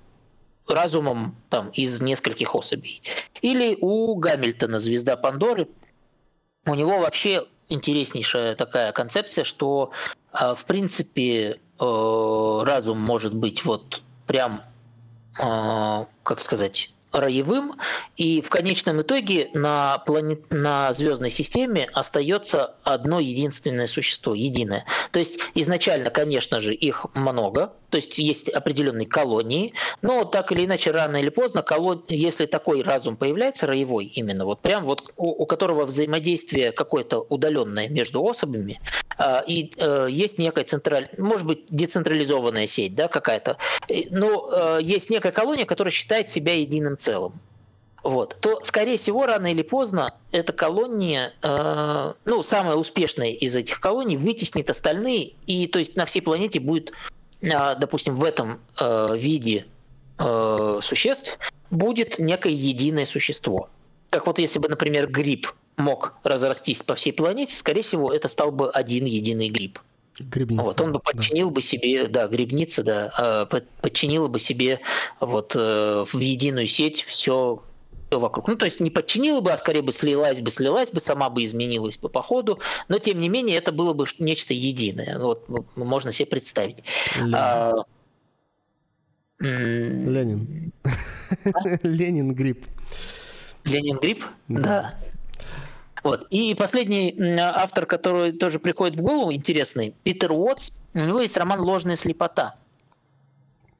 разумом 0.67 1.35
там 1.49 1.69
из 1.69 2.01
нескольких 2.01 2.53
особей. 2.53 3.01
Или 3.41 3.77
у 3.79 4.13
Гамильтона, 4.15 4.81
звезда 4.81 5.15
Пандоры, 5.15 5.69
у 6.65 6.75
него 6.75 6.99
вообще 6.99 7.45
интереснейшая 7.69 8.55
такая 8.55 8.91
концепция, 8.91 9.45
что 9.45 9.91
в 10.33 10.65
принципе 10.67 11.61
разум 11.79 12.99
может 12.99 13.33
быть 13.33 13.63
вот 13.63 14.01
прям, 14.27 14.61
как 15.35 16.39
сказать, 16.39 16.93
роевым, 17.19 17.75
и 18.15 18.41
в 18.41 18.49
конечном 18.49 19.01
итоге 19.01 19.49
на, 19.53 19.99
планет, 19.99 20.51
на 20.51 20.93
звездной 20.93 21.29
системе 21.29 21.89
остается 21.93 22.75
одно 22.83 23.19
единственное 23.19 23.87
существо, 23.87 24.33
единое. 24.33 24.85
То 25.11 25.19
есть 25.19 25.39
изначально, 25.53 26.09
конечно 26.09 26.59
же, 26.59 26.73
их 26.73 27.05
много, 27.13 27.73
то 27.89 27.97
есть 27.97 28.17
есть 28.17 28.49
определенные 28.49 29.07
колонии, 29.07 29.73
но 30.01 30.25
так 30.25 30.51
или 30.51 30.65
иначе, 30.65 30.91
рано 30.91 31.17
или 31.17 31.29
поздно, 31.29 31.61
колон... 31.61 32.03
если 32.09 32.45
такой 32.45 32.81
разум 32.81 33.15
появляется, 33.15 33.65
роевой 33.65 34.05
именно, 34.05 34.45
вот 34.45 34.59
прям 34.59 34.85
вот 34.85 35.13
у, 35.15 35.43
у 35.43 35.45
которого 35.45 35.85
взаимодействие 35.85 36.71
какое-то 36.71 37.19
удаленное 37.19 37.87
между 37.87 38.23
особями, 38.23 38.79
э, 39.17 39.41
и 39.47 39.71
э, 39.77 40.07
есть 40.09 40.37
некая 40.37 40.65
централь... 40.65 41.09
может 41.17 41.47
быть, 41.47 41.65
децентрализованная 41.69 42.67
сеть, 42.67 42.95
да, 42.95 43.07
какая-то, 43.07 43.57
но 44.09 44.49
э, 44.51 44.79
есть 44.81 45.09
некая 45.09 45.31
колония, 45.31 45.65
которая 45.65 45.91
считает 45.91 46.29
себя 46.29 46.55
единым 46.55 46.97
целым 46.97 47.06
вот, 48.03 48.37
то, 48.39 48.61
скорее 48.63 48.97
всего, 48.97 49.25
рано 49.25 49.51
или 49.51 49.63
поздно 49.63 50.13
эта 50.31 50.53
колония, 50.53 51.33
э, 51.41 52.13
ну, 52.25 52.43
самая 52.43 52.75
успешная 52.75 53.31
из 53.31 53.55
этих 53.55 53.79
колоний, 53.79 54.17
вытеснит 54.17 54.69
остальные, 54.69 55.33
и 55.45 55.67
то 55.67 55.79
есть 55.79 55.95
на 55.95 56.05
всей 56.05 56.21
планете 56.21 56.59
будет 56.59 56.93
а, 57.43 57.75
допустим, 57.75 58.15
в 58.15 58.23
этом 58.23 58.59
э, 58.79 59.15
виде 59.15 59.65
э, 60.17 60.79
существ 60.81 61.37
будет 61.69 62.17
некое 62.17 62.53
единое 62.53 63.05
существо. 63.05 63.69
Как 64.09 64.25
вот 64.25 64.39
если 64.39 64.59
бы, 64.59 64.69
например, 64.69 65.07
гриб 65.07 65.47
мог 65.75 66.13
разрастись 66.23 66.81
по 66.81 66.95
всей 66.95 67.11
планете, 67.11 67.55
скорее 67.55 67.83
всего, 67.83 68.11
это 68.11 68.27
стал 68.27 68.51
бы 68.51 68.71
один 68.71 69.05
единый 69.05 69.49
гриб. 69.49 69.79
Грибница. 70.19 70.63
Вот, 70.63 70.81
он 70.81 70.91
бы 70.91 70.99
подчинил 70.99 71.49
да. 71.49 71.53
бы 71.55 71.61
себе, 71.61 72.07
да, 72.07 72.27
грибница, 72.27 72.83
да, 72.83 73.47
э, 73.51 73.61
подчинила 73.81 74.27
бы 74.27 74.39
себе 74.39 74.79
вот 75.19 75.53
в 75.53 76.17
единую 76.17 76.67
сеть 76.67 77.03
все 77.03 77.61
вокруг. 78.11 78.47
Ну, 78.47 78.55
то 78.55 78.65
есть 78.65 78.79
не 78.79 78.89
подчинила 78.89 79.41
бы, 79.41 79.51
а 79.51 79.57
скорее 79.57 79.81
бы 79.81 79.91
слилась 79.91 80.39
бы, 80.39 80.49
слилась 80.49 80.91
бы, 80.91 80.99
сама 80.99 81.29
бы 81.29 81.43
изменилась 81.43 81.97
бы 81.97 82.09
по 82.09 82.21
ходу, 82.21 82.59
но 82.87 82.99
тем 82.99 83.19
не 83.19 83.29
менее 83.29 83.57
это 83.57 83.71
было 83.71 83.93
бы 83.93 84.05
нечто 84.19 84.53
единое. 84.53 85.17
Вот 85.19 85.47
можно 85.75 86.11
себе 86.11 86.27
представить. 86.27 86.77
Ленин. 87.17 87.35
А, 87.35 87.83
Ленин. 89.39 90.71
А? 90.83 90.89
Ленин 91.83 92.33
грипп. 92.33 92.65
Ленин 93.65 93.97
грипп? 93.97 94.23
Да. 94.47 94.61
да. 94.61 94.99
Вот. 96.03 96.27
И 96.29 96.53
последний 96.55 97.15
автор, 97.39 97.85
который 97.85 98.31
тоже 98.31 98.59
приходит 98.59 98.97
в 98.97 99.01
голову, 99.01 99.33
интересный, 99.33 99.95
Питер 100.03 100.31
Уотс, 100.31 100.79
у 100.93 100.99
него 100.99 101.21
есть 101.21 101.37
роман 101.37 101.61
«Ложная 101.61 101.95
слепота» 101.95 102.55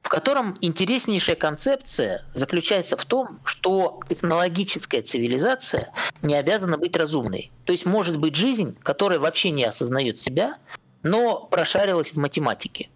в 0.08 0.10
котором 0.10 0.58
интереснейшая 0.62 1.36
концепция 1.36 2.24
заключается 2.34 2.96
в 2.96 3.04
том, 3.04 3.42
что 3.44 4.00
технологическая 4.08 5.02
цивилизация 5.02 5.92
не 6.22 6.34
обязана 6.34 6.78
быть 6.78 6.96
разумной. 6.96 7.52
То 7.66 7.74
есть 7.74 7.86
может 7.86 8.18
быть 8.18 8.34
жизнь, 8.34 8.78
которая 8.84 9.20
вообще 9.20 9.52
не 9.52 9.66
осознает 9.66 10.18
себя, 10.18 10.56
но 11.04 11.42
прошарилась 11.52 12.14
в 12.14 12.18
математике. 12.18 12.90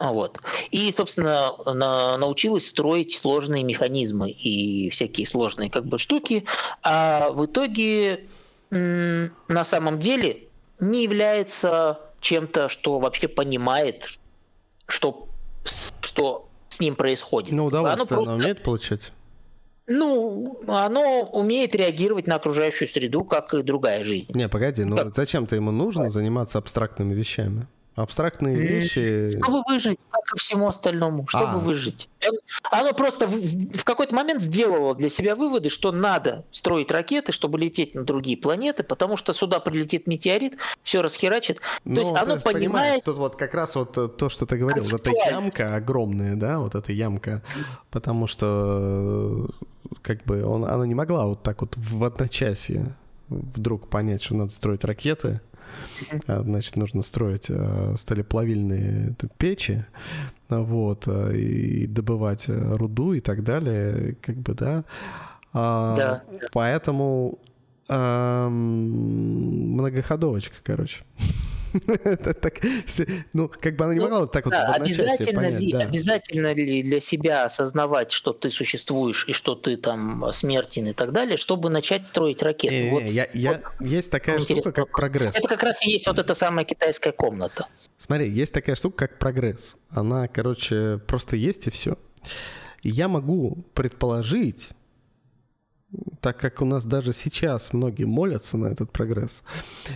Вот. 0.00 0.40
И, 0.72 0.92
собственно, 0.96 1.52
на, 1.64 2.16
научилась 2.16 2.66
строить 2.66 3.12
сложные 3.12 3.62
механизмы 3.62 4.30
и 4.30 4.90
всякие 4.90 5.28
сложные 5.28 5.70
как 5.70 5.86
бы 5.86 6.00
штуки, 6.00 6.46
а 6.82 7.30
в 7.30 7.44
итоге 7.44 8.26
на 8.70 9.64
самом 9.64 9.98
деле 9.98 10.48
не 10.78 11.02
является 11.02 12.00
чем-то, 12.20 12.68
что 12.68 12.98
вообще 12.98 13.28
понимает, 13.28 14.18
что 14.86 15.28
что 15.64 16.48
с 16.68 16.80
ним 16.80 16.94
происходит. 16.94 17.52
Ну, 17.52 17.66
удовольствие 17.66 18.02
оно, 18.02 18.06
просто... 18.06 18.30
оно 18.30 18.34
умеет 18.34 18.62
получать? 18.62 19.12
Ну, 19.86 20.60
оно 20.68 21.22
умеет 21.24 21.74
реагировать 21.74 22.26
на 22.26 22.36
окружающую 22.36 22.88
среду, 22.88 23.24
как 23.24 23.54
и 23.54 23.62
другая 23.62 24.04
жизнь. 24.04 24.32
Не, 24.34 24.48
погоди, 24.48 24.84
ну 24.84 24.96
как? 24.96 25.14
зачем-то 25.14 25.56
ему 25.56 25.72
нужно 25.72 26.10
заниматься 26.10 26.58
абстрактными 26.58 27.12
вещами? 27.12 27.66
Абстрактные 28.02 28.56
вещи... 28.56 29.38
Чтобы 29.42 29.62
выжить, 29.66 29.98
как 30.10 30.22
и 30.34 30.38
всему 30.38 30.68
остальному, 30.68 31.26
чтобы 31.28 31.54
а. 31.54 31.58
выжить. 31.58 32.08
Оно 32.70 32.92
просто 32.92 33.26
в, 33.26 33.32
в 33.32 33.84
какой-то 33.84 34.14
момент 34.14 34.42
сделало 34.42 34.94
для 34.94 35.08
себя 35.08 35.34
выводы, 35.34 35.70
что 35.70 35.92
надо 35.92 36.44
строить 36.50 36.90
ракеты, 36.90 37.32
чтобы 37.32 37.58
лететь 37.58 37.94
на 37.94 38.04
другие 38.04 38.36
планеты, 38.36 38.84
потому 38.84 39.16
что 39.16 39.32
сюда 39.32 39.60
прилетит 39.60 40.06
метеорит, 40.06 40.58
все 40.82 41.02
расхерачит. 41.02 41.58
То 41.58 41.62
ну, 41.84 42.00
есть 42.00 42.12
оно 42.12 42.38
понимает... 42.40 43.04
Тут 43.04 43.16
вот 43.16 43.36
как 43.36 43.54
раз 43.54 43.74
вот 43.76 43.96
э, 43.96 44.08
то, 44.08 44.28
что 44.28 44.46
ты 44.46 44.56
говорил, 44.56 44.84
вот 44.84 45.00
эта 45.00 45.30
ямка 45.30 45.74
огромная, 45.76 46.36
да, 46.36 46.58
вот 46.58 46.74
эта 46.74 46.92
ямка, 46.92 47.42
потому 47.90 48.26
что 48.26 49.48
э, 49.48 49.94
как 50.02 50.24
бы 50.24 50.44
он, 50.44 50.64
она 50.64 50.86
не 50.86 50.94
могла 50.94 51.26
вот 51.26 51.42
так 51.42 51.60
вот 51.60 51.74
в 51.76 52.04
одночасье 52.04 52.94
вдруг 53.28 53.88
понять, 53.88 54.22
что 54.22 54.34
надо 54.34 54.50
строить 54.50 54.84
ракеты, 54.84 55.40
значит, 56.26 56.76
нужно 56.76 57.02
строить 57.02 57.46
э, 57.48 57.94
сталеплавильные 57.96 59.14
печи, 59.38 59.84
вот, 60.48 61.04
э, 61.06 61.36
и 61.36 61.86
добывать 61.86 62.48
руду 62.48 63.12
и 63.12 63.20
так 63.20 63.44
далее, 63.44 64.16
как 64.20 64.34
бы, 64.36 64.54
да. 64.54 64.82
А, 65.52 65.96
да. 65.96 66.22
Поэтому 66.52 67.38
многоходовочка, 67.88 70.54
короче. 70.62 71.02
так, 72.42 72.60
ну, 73.32 73.48
как 73.48 73.76
бы 73.76 73.84
она 73.84 73.94
не 73.94 74.00
ну 74.00 74.04
могла 74.06 74.20
вот 74.20 74.32
так 74.32 74.44
вот 74.44 74.54
обязательно, 74.54 75.48
ли, 75.48 75.72
обязательно 75.72 76.52
ли 76.52 76.82
для 76.82 77.00
себя 77.00 77.44
осознавать, 77.44 78.12
что 78.12 78.32
ты 78.32 78.50
существуешь 78.50 79.24
и 79.28 79.32
что 79.32 79.54
ты 79.54 79.76
там 79.76 80.32
смертен 80.32 80.86
и 80.86 80.92
так 80.92 81.12
далее, 81.12 81.36
чтобы 81.36 81.70
начать 81.70 82.06
строить 82.06 82.42
ракеты? 82.42 82.90
вот, 82.90 83.02
я, 83.02 83.28
я, 83.32 83.62
есть 83.80 84.10
такая 84.10 84.40
штука, 84.40 84.72
как 84.72 84.90
прогресс. 84.90 85.36
Это 85.36 85.48
как 85.48 85.62
раз 85.62 85.84
и 85.84 85.90
есть 85.90 86.06
вот 86.06 86.18
эта 86.18 86.34
самая 86.34 86.64
китайская 86.64 87.12
комната. 87.12 87.68
Смотри, 87.98 88.28
есть 88.28 88.52
такая 88.52 88.76
штука, 88.76 89.08
как 89.08 89.18
прогресс. 89.18 89.76
Она, 89.90 90.28
короче, 90.28 90.98
просто 91.06 91.36
есть 91.36 91.66
и 91.66 91.70
все. 91.70 91.96
Я 92.82 93.08
могу 93.08 93.64
предположить, 93.74 94.68
так 96.20 96.38
как 96.38 96.60
у 96.62 96.64
нас 96.64 96.84
даже 96.84 97.12
сейчас 97.12 97.72
многие 97.72 98.04
молятся 98.04 98.56
на 98.56 98.66
этот 98.66 98.90
прогресс, 98.90 99.42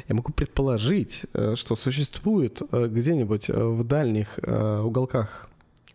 я 0.08 0.14
могу 0.14 0.32
предположить, 0.32 1.22
э, 1.32 1.54
что 1.56 1.76
существует 1.76 2.60
э, 2.72 2.88
где-нибудь 2.88 3.50
э, 3.50 3.52
в 3.52 3.84
дальних 3.84 4.38
уголках 4.38 5.48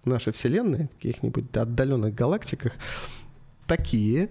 нашей 0.06 0.34
Вселенной, 0.34 0.86
в 0.86 0.96
каких-нибудь 0.96 1.56
отдаленных 1.56 2.16
галактиках, 2.16 2.74
такие 3.68 4.30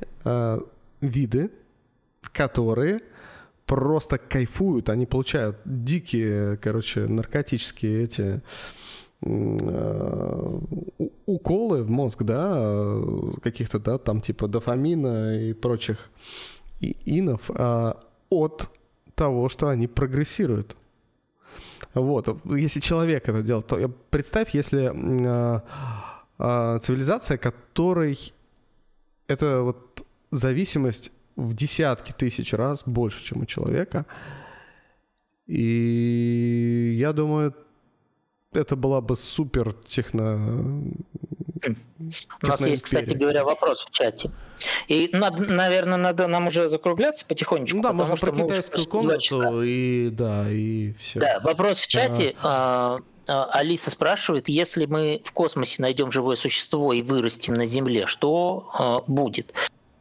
виды, 1.01 1.51
которые 2.33 3.01
просто 3.67 4.19
кайфуют, 4.19 4.89
они 4.89 5.05
получают 5.07 5.59
дикие, 5.65 6.57
короче, 6.57 7.07
наркотические 7.07 8.05
эти 8.05 8.41
уколы 11.27 11.83
в 11.83 11.91
мозг, 11.91 12.23
да, 12.23 13.01
каких-то, 13.43 13.79
да, 13.79 13.99
там 13.99 14.21
типа 14.21 14.47
дофамина 14.47 15.39
и 15.41 15.53
прочих 15.53 16.11
инов 16.81 17.51
а, 17.55 18.01
от 18.31 18.71
того, 19.15 19.49
что 19.49 19.69
они 19.69 19.89
прогрессируют. 19.89 20.77
Вот, 21.95 22.29
если 22.45 22.81
человек 22.81 23.29
это 23.29 23.43
делает, 23.43 23.67
то 23.67 23.89
представь, 24.11 24.55
если 24.55 24.93
а, 24.95 25.63
а, 26.39 26.79
цивилизация, 26.79 27.39
которой 27.39 28.33
это 29.27 29.63
вот 29.63 30.07
зависимость 30.31 31.11
в 31.37 31.55
десятки 31.55 32.13
тысяч 32.13 32.53
раз 32.53 32.83
больше, 32.87 33.25
чем 33.25 33.43
у 33.43 33.47
человека. 33.47 34.07
И 35.47 36.97
я 36.99 37.13
думаю, 37.13 37.55
это 38.59 38.77
была 38.77 39.01
бы 39.01 39.17
супер 39.17 39.75
техно... 39.87 40.83
У 42.43 42.47
нас 42.47 42.65
есть, 42.67 42.83
кстати 42.85 43.15
говоря, 43.15 43.45
вопрос 43.45 43.87
в 43.87 43.91
чате. 43.91 44.31
И, 44.87 45.11
надо, 45.13 45.45
наверное, 45.45 45.99
надо 45.99 46.29
нам 46.29 46.47
уже 46.47 46.69
закругляться 46.69 47.27
потихонечку. 47.27 47.79
Ну 47.79 47.83
да, 47.83 47.93
можно 47.93 48.17
про 48.17 48.33
китайскую 48.33 48.87
комнату 48.87 49.63
и 49.63 50.11
да, 50.11 50.49
и 50.49 50.93
все. 50.95 51.19
Да, 51.19 51.41
вопрос 51.43 51.81
в 51.81 51.89
чате. 51.89 52.37
А, 52.43 53.01
а, 53.27 53.45
Алиса 53.53 53.91
спрашивает, 53.91 54.49
если 54.49 54.87
мы 54.87 55.21
в 55.25 55.33
космосе 55.33 55.83
найдем 55.83 56.13
живое 56.13 56.37
существо 56.37 56.93
и 56.93 57.03
вырастим 57.03 57.55
на 57.55 57.67
Земле, 57.67 58.07
что 58.07 58.71
а, 58.73 59.01
будет? 59.07 59.53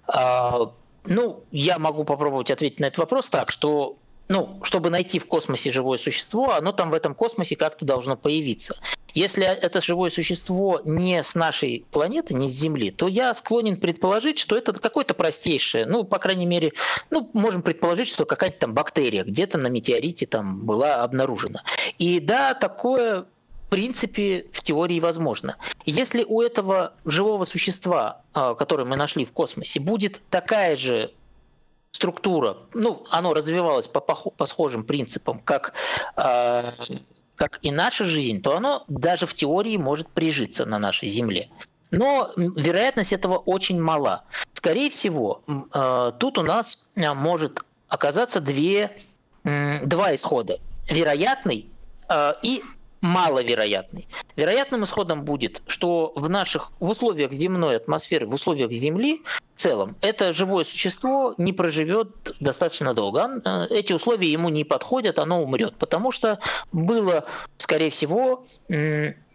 А, 0.07 0.71
ну, 1.05 1.43
я 1.51 1.79
могу 1.79 2.03
попробовать 2.03 2.51
ответить 2.51 2.79
на 2.79 2.85
этот 2.85 2.99
вопрос 2.99 3.29
так, 3.29 3.51
что 3.51 3.97
ну, 4.29 4.59
чтобы 4.63 4.89
найти 4.89 5.19
в 5.19 5.25
космосе 5.25 5.71
живое 5.71 5.97
существо, 5.97 6.53
оно 6.53 6.71
там 6.71 6.89
в 6.89 6.93
этом 6.93 7.15
космосе 7.15 7.55
как-то 7.55 7.85
должно 7.85 8.15
появиться. 8.17 8.77
Если 9.13 9.45
это 9.45 9.81
живое 9.81 10.09
существо 10.09 10.81
не 10.83 11.23
с 11.23 11.33
нашей 11.33 11.85
планеты, 11.91 12.33
не 12.33 12.49
с 12.49 12.53
Земли, 12.53 12.91
то 12.91 13.07
я 13.07 13.33
склонен 13.33 13.77
предположить, 13.77 14.37
что 14.37 14.57
это 14.57 14.73
какое-то 14.73 15.13
простейшее, 15.13 15.85
ну, 15.85 16.03
по 16.03 16.19
крайней 16.19 16.45
мере, 16.45 16.73
ну, 17.09 17.29
можем 17.33 17.61
предположить, 17.61 18.09
что 18.09 18.25
какая-то 18.25 18.59
там 18.59 18.73
бактерия 18.73 19.23
где-то 19.23 19.57
на 19.57 19.67
метеорите 19.67 20.25
там 20.25 20.65
была 20.65 21.03
обнаружена. 21.03 21.63
И 21.97 22.19
да, 22.19 22.53
такое 22.53 23.25
в 23.67 23.69
принципе, 23.69 24.45
в 24.53 24.63
теории 24.63 25.01
возможно. 25.01 25.57
Если 25.85 26.23
у 26.23 26.41
этого 26.41 26.93
живого 27.03 27.43
существа, 27.43 28.21
а, 28.33 28.55
которое 28.55 28.85
мы 28.85 28.95
нашли 28.95 29.25
в 29.25 29.33
космосе, 29.33 29.81
будет 29.81 30.21
такая 30.29 30.77
же 30.77 31.11
структура, 31.97 32.57
ну, 32.73 33.03
оно 33.09 33.33
развивалось 33.33 33.87
по, 33.87 33.99
по 33.99 34.45
схожим 34.45 34.83
принципам, 34.83 35.39
как, 35.39 35.73
э, 36.15 36.71
как 37.35 37.59
и 37.63 37.71
наша 37.71 38.05
жизнь, 38.05 38.41
то 38.41 38.55
оно 38.55 38.83
даже 38.87 39.25
в 39.25 39.33
теории 39.33 39.77
может 39.77 40.07
прижиться 40.07 40.65
на 40.65 40.77
нашей 40.77 41.09
Земле. 41.09 41.49
Но 41.89 42.31
вероятность 42.35 43.13
этого 43.13 43.37
очень 43.37 43.81
мала. 43.81 44.23
Скорее 44.53 44.89
всего, 44.91 45.41
э, 45.47 46.11
тут 46.19 46.37
у 46.37 46.43
нас 46.43 46.89
может 46.95 47.61
оказаться 47.87 48.41
две, 48.41 48.97
два 49.43 50.13
исхода. 50.13 50.59
Вероятный 50.89 51.69
и 52.43 52.63
маловероятный. 53.07 54.07
Вероятным 54.35 54.83
исходом 54.83 55.23
будет, 55.23 55.61
что 55.67 56.11
в 56.15 56.29
наших 56.29 56.71
в 56.79 56.89
условиях 56.89 57.31
земной 57.31 57.77
атмосферы, 57.77 58.27
в 58.27 58.33
условиях 58.33 58.71
Земли 58.71 59.23
в 59.55 59.61
целом, 59.61 59.95
это 60.01 60.33
живое 60.33 60.65
существо 60.65 61.33
не 61.37 61.53
проживет 61.53 62.09
достаточно 62.39 62.93
долго. 62.93 63.41
Э, 63.43 63.67
эти 63.69 63.93
условия 63.93 64.31
ему 64.31 64.49
не 64.49 64.63
подходят, 64.63 65.19
оно 65.19 65.41
умрет, 65.41 65.75
потому 65.77 66.11
что 66.11 66.39
было, 66.71 67.25
скорее 67.57 67.89
всего, 67.89 68.45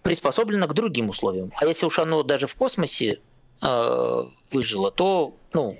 приспособлено 0.02 0.66
к 0.68 0.74
другим 0.74 1.08
условиям. 1.08 1.50
А 1.56 1.66
если 1.66 1.86
уж 1.86 1.98
оно 1.98 2.22
даже 2.22 2.46
в 2.46 2.54
космосе 2.54 3.20
э, 3.62 4.24
выжило, 4.50 4.90
то, 4.90 5.34
ну, 5.54 5.78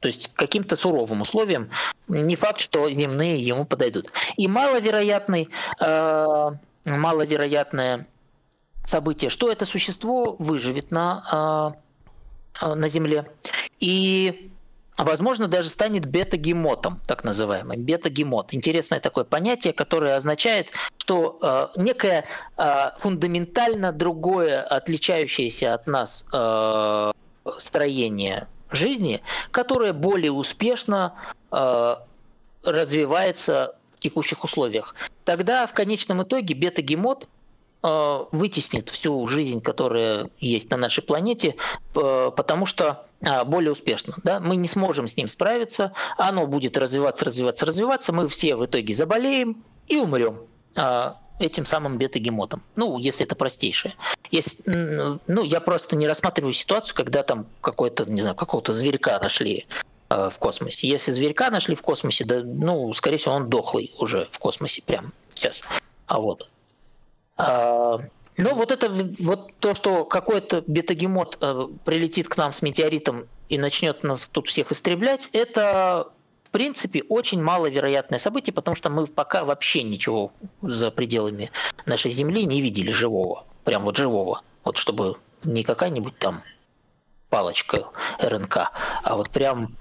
то 0.00 0.08
есть 0.08 0.30
каким-то 0.34 0.76
суровым 0.76 1.22
условиям, 1.22 1.70
не 2.08 2.36
факт, 2.36 2.60
что 2.60 2.90
земные 2.90 3.38
ему 3.38 3.64
подойдут. 3.64 4.12
И 4.36 4.46
маловероятный 4.46 5.48
э, 5.80 6.50
маловероятное 6.84 8.06
событие, 8.84 9.30
что 9.30 9.50
это 9.50 9.64
существо 9.64 10.36
выживет 10.38 10.90
на, 10.90 11.74
э, 12.62 12.74
на 12.74 12.88
Земле. 12.88 13.30
И 13.80 14.50
возможно, 14.98 15.48
даже 15.48 15.68
станет 15.70 16.06
бета-гемотом, 16.06 17.00
так 17.06 17.24
называемым. 17.24 17.84
Бета-гемот. 17.84 18.52
Интересное 18.54 19.00
такое 19.00 19.24
понятие, 19.24 19.72
которое 19.72 20.16
означает, 20.16 20.68
что 20.98 21.38
э, 21.42 21.80
некое 21.80 22.24
фундаментально 22.98 23.92
другое, 23.92 24.62
отличающееся 24.62 25.74
от 25.74 25.86
нас 25.86 26.26
строение 27.58 28.48
жизни, 28.70 29.20
которое 29.50 29.92
более 29.92 30.32
успешно 30.32 31.14
развивается 32.64 33.76
текущих 34.04 34.44
условиях, 34.44 34.94
тогда 35.24 35.66
в 35.66 35.72
конечном 35.72 36.22
итоге 36.22 36.54
бета-гемот 36.54 37.26
э, 37.82 38.24
вытеснит 38.32 38.90
всю 38.90 39.26
жизнь, 39.26 39.62
которая 39.62 40.28
есть 40.38 40.70
на 40.70 40.76
нашей 40.76 41.02
планете, 41.02 41.56
э, 41.96 42.30
потому 42.36 42.66
что 42.66 43.06
э, 43.22 43.44
более 43.44 43.72
успешно. 43.72 44.14
Да? 44.22 44.40
Мы 44.40 44.56
не 44.56 44.68
сможем 44.68 45.08
с 45.08 45.16
ним 45.16 45.26
справиться, 45.26 45.94
оно 46.18 46.46
будет 46.46 46.76
развиваться, 46.76 47.24
развиваться, 47.24 47.64
развиваться, 47.64 48.12
мы 48.12 48.28
все 48.28 48.56
в 48.56 48.66
итоге 48.66 48.94
заболеем 48.94 49.64
и 49.88 49.96
умрем 49.96 50.38
этим 51.38 51.64
самым 51.64 51.98
бета-гемотом. 51.98 52.62
Ну, 52.76 52.98
если 52.98 53.26
это 53.26 53.34
простейшее. 53.34 53.94
Если, 54.30 54.62
ну, 55.26 55.42
я 55.42 55.60
просто 55.60 55.96
не 55.96 56.06
рассматриваю 56.06 56.52
ситуацию, 56.52 56.96
когда 56.96 57.22
там 57.22 57.46
какой-то, 57.60 58.04
не 58.04 58.20
знаю, 58.20 58.36
какого-то 58.36 58.72
зверька 58.72 59.18
нашли 59.20 59.66
в 60.08 60.34
космосе. 60.38 60.88
Если 60.88 61.12
зверька 61.12 61.50
нашли 61.50 61.74
в 61.74 61.82
космосе, 61.82 62.24
да, 62.24 62.42
ну, 62.44 62.92
скорее 62.94 63.16
всего, 63.18 63.34
он 63.34 63.48
дохлый 63.48 63.94
уже 63.98 64.28
в 64.30 64.38
космосе 64.38 64.82
прямо 64.82 65.12
сейчас. 65.34 65.62
А 66.06 66.20
вот. 66.20 66.48
А, 67.36 68.00
ну, 68.36 68.54
вот 68.54 68.70
это 68.70 68.90
вот 69.20 69.52
то, 69.60 69.74
что 69.74 70.04
какой-то 70.04 70.64
бетагемот 70.66 71.38
э, 71.40 71.68
прилетит 71.84 72.28
к 72.28 72.36
нам 72.36 72.52
с 72.52 72.62
метеоритом 72.62 73.26
и 73.48 73.58
начнет 73.58 74.02
нас 74.02 74.26
тут 74.26 74.48
всех 74.48 74.72
истреблять, 74.72 75.30
это 75.32 76.08
в 76.44 76.50
принципе 76.50 77.02
очень 77.08 77.42
маловероятное 77.42 78.18
событие, 78.18 78.54
потому 78.54 78.74
что 78.74 78.90
мы 78.90 79.06
пока 79.06 79.44
вообще 79.44 79.82
ничего 79.82 80.32
за 80.62 80.90
пределами 80.90 81.50
нашей 81.86 82.10
Земли 82.10 82.44
не 82.44 82.60
видели 82.60 82.90
живого, 82.90 83.44
прям 83.64 83.84
вот 83.84 83.96
живого, 83.96 84.42
вот 84.64 84.78
чтобы 84.78 85.16
не 85.44 85.62
какая-нибудь 85.62 86.18
там 86.18 86.42
палочка 87.28 87.88
РНК, 88.18 88.70
а 89.02 89.16
вот 89.16 89.30
прям 89.30 89.76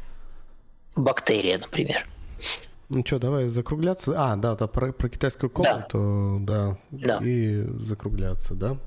бактерия, 0.96 1.58
например. 1.58 2.08
Ну 2.90 3.04
что, 3.06 3.20
давай 3.20 3.48
закругляться. 3.48 4.14
А, 4.16 4.36
да, 4.36 4.56
да 4.56 4.68
про, 4.68 4.92
про 4.92 5.10
китайскую 5.10 5.50
комнату, 5.50 6.38
да. 6.42 6.78
да. 6.92 7.20
да. 7.20 7.26
И 7.26 7.64
закругляться, 7.80 8.54
да. 8.54 8.78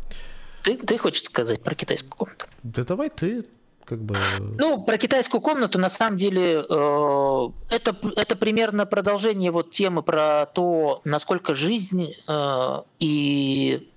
Ты, 0.62 0.76
ты 0.76 0.98
хочешь 0.98 1.24
сказать 1.24 1.62
про 1.62 1.74
китайскую 1.74 2.10
комнату? 2.10 2.46
Да 2.62 2.84
давай 2.84 3.10
ты, 3.10 3.44
как 3.84 4.02
бы... 4.02 4.16
Ну, 4.38 4.82
про 4.82 4.98
китайскую 4.98 5.40
комнату, 5.40 5.78
на 5.78 5.88
самом 5.88 6.18
деле, 6.18 6.64
э, 6.68 7.48
это, 7.70 7.96
это 8.16 8.36
примерно 8.36 8.84
продолжение 8.84 9.50
вот 9.50 9.70
темы 9.70 10.02
про 10.02 10.46
то, 10.46 11.00
насколько 11.04 11.54
жизнь 11.54 12.14
э, 12.26 12.82
и 12.98 13.88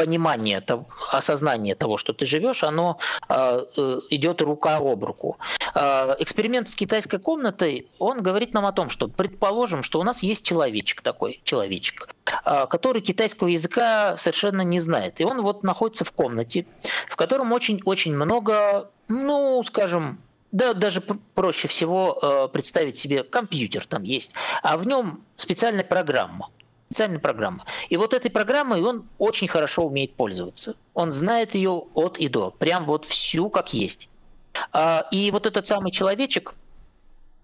понимание, 0.00 0.64
осознание 1.12 1.74
того, 1.74 1.98
что 1.98 2.14
ты 2.14 2.24
живешь, 2.24 2.64
оно 2.64 2.98
э, 3.28 3.66
э, 3.76 4.00
идет 4.08 4.40
рука 4.40 4.78
об 4.78 5.04
руку. 5.04 5.36
Э, 5.74 6.16
эксперимент 6.18 6.70
с 6.70 6.74
китайской 6.74 7.18
комнатой, 7.18 7.86
он 7.98 8.22
говорит 8.22 8.54
нам 8.54 8.64
о 8.64 8.72
том, 8.72 8.88
что 8.88 9.08
предположим, 9.08 9.82
что 9.82 10.00
у 10.00 10.02
нас 10.02 10.22
есть 10.22 10.42
человечек 10.42 11.02
такой, 11.02 11.42
человечек, 11.44 12.14
э, 12.46 12.66
который 12.70 13.02
китайского 13.02 13.48
языка 13.48 14.16
совершенно 14.16 14.62
не 14.62 14.80
знает. 14.80 15.20
И 15.20 15.24
он 15.24 15.42
вот 15.42 15.64
находится 15.64 16.06
в 16.06 16.12
комнате, 16.12 16.64
в 17.06 17.16
котором 17.16 17.52
очень-очень 17.52 18.16
много, 18.16 18.90
ну, 19.08 19.62
скажем, 19.64 20.18
да, 20.50 20.72
даже 20.72 21.02
проще 21.34 21.68
всего 21.68 22.18
э, 22.22 22.48
представить 22.50 22.96
себе 22.96 23.22
компьютер 23.22 23.86
там 23.86 24.02
есть, 24.02 24.32
а 24.62 24.78
в 24.78 24.86
нем 24.86 25.20
специальная 25.36 25.84
программа– 25.84 26.48
специальная 26.90 27.20
программа. 27.20 27.64
И 27.88 27.96
вот 27.96 28.14
этой 28.14 28.32
программой 28.32 28.82
он 28.82 29.04
очень 29.18 29.46
хорошо 29.46 29.84
умеет 29.84 30.14
пользоваться. 30.14 30.74
Он 30.92 31.12
знает 31.12 31.54
ее 31.54 31.84
от 31.94 32.18
и 32.18 32.28
до, 32.28 32.50
прям 32.50 32.84
вот 32.84 33.04
всю 33.04 33.48
как 33.48 33.72
есть. 33.72 34.08
А, 34.72 35.06
и 35.12 35.30
вот 35.30 35.46
этот 35.46 35.68
самый 35.68 35.92
человечек, 35.92 36.52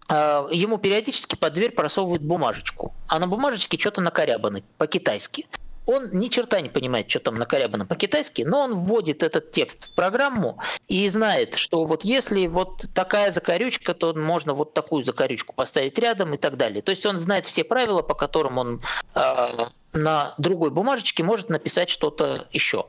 а, 0.08 0.48
ему 0.50 0.78
периодически 0.78 1.36
под 1.36 1.52
дверь 1.54 1.70
просовывают 1.70 2.24
бумажечку, 2.24 2.92
а 3.06 3.20
на 3.20 3.28
бумажечке 3.28 3.78
что-то 3.78 4.00
накорябано 4.00 4.62
по-китайски 4.78 5.46
он 5.86 6.10
ни 6.12 6.28
черта 6.28 6.60
не 6.60 6.68
понимает, 6.68 7.08
что 7.08 7.20
там 7.20 7.36
накорябано 7.36 7.86
по-китайски, 7.86 8.42
но 8.42 8.60
он 8.62 8.84
вводит 8.84 9.22
этот 9.22 9.52
текст 9.52 9.88
в 9.88 9.94
программу 9.94 10.58
и 10.88 11.08
знает, 11.08 11.54
что 11.54 11.84
вот 11.84 12.04
если 12.04 12.46
вот 12.48 12.86
такая 12.94 13.30
закорючка, 13.30 13.94
то 13.94 14.12
можно 14.14 14.52
вот 14.52 14.74
такую 14.74 15.02
закорючку 15.04 15.54
поставить 15.54 15.98
рядом 15.98 16.34
и 16.34 16.36
так 16.36 16.56
далее. 16.56 16.82
То 16.82 16.90
есть 16.90 17.06
он 17.06 17.16
знает 17.18 17.46
все 17.46 17.64
правила, 17.64 18.02
по 18.02 18.14
которым 18.14 18.58
он 18.58 18.82
э, 19.14 19.48
на 19.92 20.34
другой 20.38 20.70
бумажечке 20.70 21.22
может 21.22 21.48
написать 21.48 21.88
что-то 21.88 22.48
еще. 22.52 22.86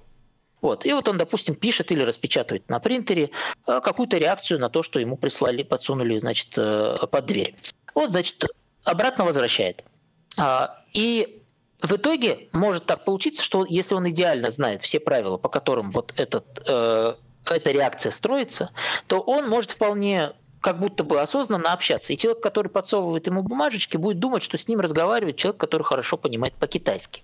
Вот. 0.62 0.86
И 0.86 0.94
вот 0.94 1.08
он, 1.08 1.18
допустим, 1.18 1.54
пишет 1.54 1.92
или 1.92 2.02
распечатывает 2.02 2.68
на 2.68 2.80
принтере 2.80 3.30
э, 3.68 3.80
какую-то 3.82 4.18
реакцию 4.18 4.60
на 4.60 4.70
то, 4.70 4.82
что 4.82 5.00
ему 5.00 5.18
прислали, 5.18 5.62
подсунули, 5.62 6.18
значит, 6.18 6.58
э, 6.58 6.98
под 7.12 7.26
дверь. 7.28 7.56
Вот, 7.94 8.10
значит, 8.10 8.46
обратно 8.84 9.24
возвращает. 9.24 9.84
А, 10.38 10.84
и 10.94 11.44
в 11.82 11.94
итоге 11.94 12.50
может 12.54 12.86
так 12.86 13.06
получиться, 13.06 13.44
что 13.44 13.66
если 13.66 13.94
он 13.96 14.10
идеально 14.10 14.50
знает 14.50 14.82
все 14.82 15.00
правила, 15.00 15.38
по 15.38 15.50
которым 15.50 15.92
вот 15.92 16.14
этот, 16.18 16.46
э, 16.68 17.16
эта 17.46 17.72
реакция 17.72 18.12
строится, 18.12 18.72
то 19.08 19.20
он 19.20 19.48
может 19.48 19.72
вполне 19.72 20.34
как 20.60 20.80
будто 20.80 21.04
бы 21.04 21.22
осознанно 21.22 21.74
общаться. 21.74 22.14
И 22.14 22.18
человек, 22.18 22.42
который 22.42 22.70
подсовывает 22.70 23.28
ему 23.28 23.44
бумажечки, 23.44 23.96
будет 23.96 24.20
думать, 24.20 24.42
что 24.42 24.58
с 24.58 24.68
ним 24.68 24.80
разговаривает 24.80 25.38
человек, 25.38 25.60
который 25.60 25.84
хорошо 25.84 26.18
понимает 26.18 26.56
по-китайски. 26.56 27.24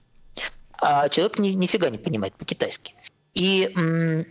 А 0.74 1.10
человек 1.10 1.40
ни, 1.40 1.50
нифига 1.50 1.90
не 1.90 1.98
понимает 1.98 2.34
по-китайски. 2.36 2.94
И 3.34 3.72
м- 3.76 4.28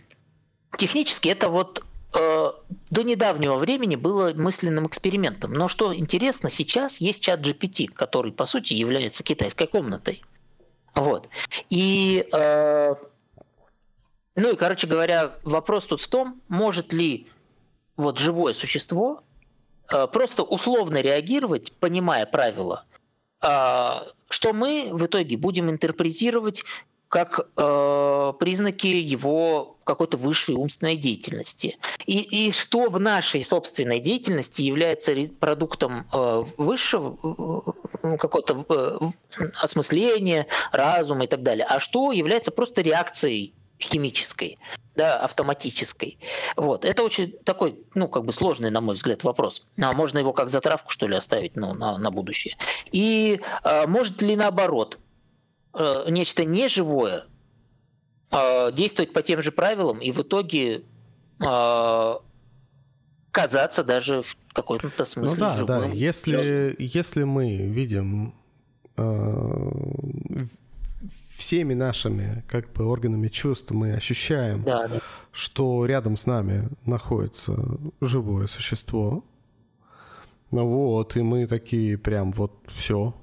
технически 0.77 1.27
это 1.29 1.49
вот 1.49 1.83
до 2.13 3.01
недавнего 3.03 3.55
времени 3.55 3.95
было 3.95 4.33
мысленным 4.33 4.85
экспериментом. 4.85 5.53
Но 5.53 5.67
что 5.67 5.95
интересно, 5.95 6.49
сейчас 6.49 6.97
есть 7.01 7.23
чат 7.23 7.39
GPT, 7.39 7.87
который, 7.87 8.31
по 8.31 8.45
сути, 8.45 8.73
является 8.73 9.23
китайской 9.23 9.65
комнатой. 9.65 10.23
Вот. 10.93 11.27
И, 11.69 12.27
э, 12.31 12.95
ну 14.35 14.51
и, 14.51 14.55
короче 14.55 14.85
говоря, 14.85 15.33
вопрос 15.43 15.85
тут 15.85 16.01
в 16.01 16.07
том, 16.07 16.39
может 16.49 16.93
ли 16.93 17.27
вот 17.97 18.19
живое 18.19 18.53
существо 18.53 19.23
э, 19.91 20.05
просто 20.07 20.43
условно 20.43 21.01
реагировать, 21.01 21.71
понимая 21.73 22.25
правила, 22.25 22.85
что 23.39 24.53
мы 24.53 24.87
в 24.91 25.05
итоге 25.05 25.35
будем 25.35 25.69
интерпретировать 25.69 26.63
как 27.13 27.47
э, 27.57 28.33
признаки 28.39 28.87
его 28.87 29.77
какой-то 29.83 30.17
высшей 30.17 30.55
умственной 30.55 30.97
деятельности. 30.97 31.77
И, 32.07 32.47
и 32.47 32.51
что 32.51 32.89
в 32.89 32.99
нашей 32.99 33.43
собственной 33.43 33.99
деятельности 33.99 34.63
является 34.63 35.13
продуктом 35.39 36.07
э, 36.11 36.43
высшего 36.57 37.75
э, 38.01 38.17
какого-то 38.17 38.65
э, 38.67 38.99
осмысления, 39.61 40.47
разума 40.71 41.25
и 41.25 41.27
так 41.27 41.43
далее, 41.43 41.67
а 41.69 41.79
что 41.79 42.11
является 42.11 42.49
просто 42.49 42.81
реакцией 42.81 43.53
химической, 43.79 44.57
да, 44.95 45.17
автоматической. 45.17 46.17
Вот. 46.55 46.83
Это 46.83 47.03
очень 47.03 47.31
такой, 47.43 47.77
ну, 47.93 48.07
как 48.07 48.25
бы 48.25 48.33
сложный, 48.33 48.71
на 48.71 48.81
мой 48.81 48.95
взгляд, 48.95 49.23
вопрос. 49.23 49.67
А 49.79 49.93
можно 49.93 50.17
его 50.17 50.33
как 50.33 50.49
затравку, 50.49 50.89
что 50.89 51.05
ли, 51.05 51.15
оставить 51.15 51.57
ну, 51.57 51.75
на, 51.75 51.99
на 51.99 52.09
будущее? 52.09 52.55
И 52.91 53.39
а, 53.61 53.85
может 53.85 54.19
ли 54.23 54.35
наоборот 54.35 54.97
а, 55.73 56.09
нечто 56.09 56.45
неживое 56.45 57.25
а, 58.29 58.71
действовать 58.71 59.11
по 59.13 59.21
тем 59.21 59.41
же 59.41 59.51
правилам 59.51 59.99
и 59.99 60.11
в 60.11 60.19
итоге 60.21 60.83
а, 61.39 62.19
казаться 63.31 63.83
даже 63.83 64.21
в 64.21 64.37
каком-то 64.53 65.05
смысле 65.05 65.37
Ну 65.37 65.41
да, 65.41 65.57
живым. 65.57 65.67
да. 65.67 65.85
Если, 65.87 66.75
если 66.77 67.23
мы 67.23 67.57
видим 67.67 68.35
всеми 71.35 71.73
нашими 71.73 72.43
как 72.47 72.71
бы 72.73 72.85
органами 72.85 73.27
чувств 73.27 73.71
мы 73.71 73.93
ощущаем, 73.93 74.63
да, 74.63 74.87
да. 74.87 74.99
что 75.31 75.85
рядом 75.87 76.15
с 76.15 76.27
нами 76.27 76.69
находится 76.85 77.55
живое 78.01 78.45
существо. 78.45 79.23
Ну 80.51 80.67
вот, 80.67 81.17
и 81.17 81.23
мы 81.23 81.47
такие 81.47 81.97
прям 81.97 82.31
вот 82.31 82.53
все. 82.67 83.15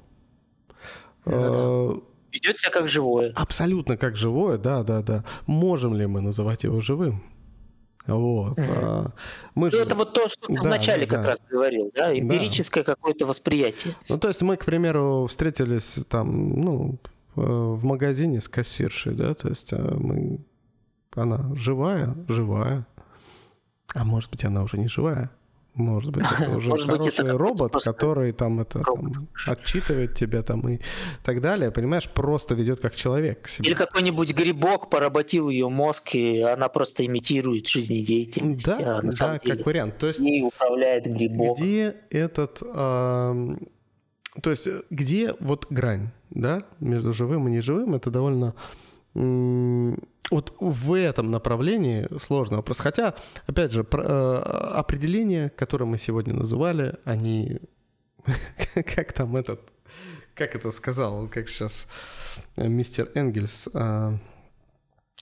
Да, 1.25 1.93
да. 1.93 2.01
Ведет 2.33 2.59
себя 2.59 2.71
как 2.71 2.89
живое. 2.89 3.33
Абсолютно 3.35 3.97
как 3.97 4.17
живое, 4.17 4.59
да, 4.59 4.83
да, 4.83 5.03
да. 5.03 5.25
Можем 5.47 5.95
ли 5.95 6.07
мы 6.07 6.21
называть 6.21 6.65
его 6.65 6.81
живым? 6.81 7.23
Вот. 8.07 8.59
Угу. 8.59 8.69
А, 8.69 9.13
мы 9.55 9.67
ну, 9.67 9.71
же... 9.71 9.79
Это 9.79 9.95
вот 9.95 10.15
то, 10.15 10.29
что 10.29 10.47
ты 10.47 10.55
да, 10.55 10.61
вначале 10.63 11.07
да, 11.07 11.17
как 11.17 11.23
да. 11.23 11.31
раз 11.31 11.39
говорил, 11.49 11.91
да, 11.95 12.19
эмпирическое 12.19 12.83
да. 12.83 12.95
какое-то 12.95 13.27
восприятие. 13.27 13.97
Ну, 14.09 14.19
то 14.19 14.29
есть 14.29 14.43
мы, 14.43 14.57
к 14.57 14.65
примеру, 14.65 15.27
встретились 15.29 15.99
там, 16.09 16.61
ну, 16.61 16.99
Э, 17.37 17.41
в 17.43 17.85
магазине 17.85 18.41
с 18.41 18.49
кассиршей, 18.49 19.15
да, 19.15 19.35
то 19.35 19.49
есть 19.49 19.73
а 19.73 19.97
мы, 19.99 20.41
она 21.15 21.55
живая, 21.55 22.17
живая, 22.29 22.87
а 23.95 24.05
может 24.05 24.31
быть 24.31 24.45
она 24.45 24.63
уже 24.63 24.79
не 24.79 24.89
живая, 24.89 25.31
может 25.75 26.13
быть 26.13 26.25
это 26.39 26.51
уже 26.57 26.69
может 26.69 26.87
хороший 26.87 27.07
быть, 27.07 27.19
это 27.19 27.39
робот, 27.39 27.83
который 27.83 28.33
там 28.33 28.61
это 28.61 28.83
там, 28.83 29.29
отчитывает 29.47 30.15
тебя 30.15 30.43
там 30.43 30.69
и 30.69 30.81
так 31.25 31.41
далее, 31.41 31.71
понимаешь, 31.71 32.09
просто 32.09 32.55
ведет 32.55 32.81
как 32.81 32.95
человек 32.95 33.49
себя. 33.49 33.69
Или 33.69 33.75
какой-нибудь 33.75 34.35
грибок 34.35 34.91
поработил 34.91 35.49
ее 35.49 35.69
мозг 35.69 36.15
и 36.15 36.41
она 36.41 36.69
просто 36.69 37.05
имитирует 37.07 37.69
жизнедеятельность. 37.69 38.67
Да, 38.67 38.99
а 38.99 39.03
да, 39.03 39.39
как 39.39 39.67
вариант. 39.67 39.99
То 39.99 40.09
есть 40.09 40.21
не 40.21 40.43
управляет 40.43 41.07
грибок. 41.07 41.59
Где 41.59 41.97
этот, 42.11 42.63
э, 42.63 43.57
то 44.43 44.51
есть 44.51 44.69
где 44.91 45.35
вот 45.41 45.67
грань? 45.71 46.11
да, 46.31 46.63
между 46.81 47.13
живым 47.13 47.49
и 47.49 47.51
неживым, 47.51 47.95
это 47.95 48.11
довольно 48.11 48.55
вот 50.31 50.55
в 50.61 50.95
этом 50.95 51.31
направлении 51.31 52.09
сложный 52.19 52.59
вопрос. 52.59 52.79
Хотя, 52.79 53.15
опять 53.47 53.73
же, 53.73 53.87
э, 53.91 54.37
определения, 54.75 55.51
которые 55.51 55.89
мы 55.89 55.99
сегодня 55.99 56.35
называли, 56.35 56.97
они... 57.05 57.59
как 58.75 59.13
там 59.13 59.37
этот... 59.37 59.61
Как 60.35 60.55
это 60.55 60.71
сказал, 60.71 61.29
как 61.29 61.49
сейчас 61.49 61.87
мистер 62.57 63.11
Энгельс... 63.15 63.69
Э, 63.75 64.17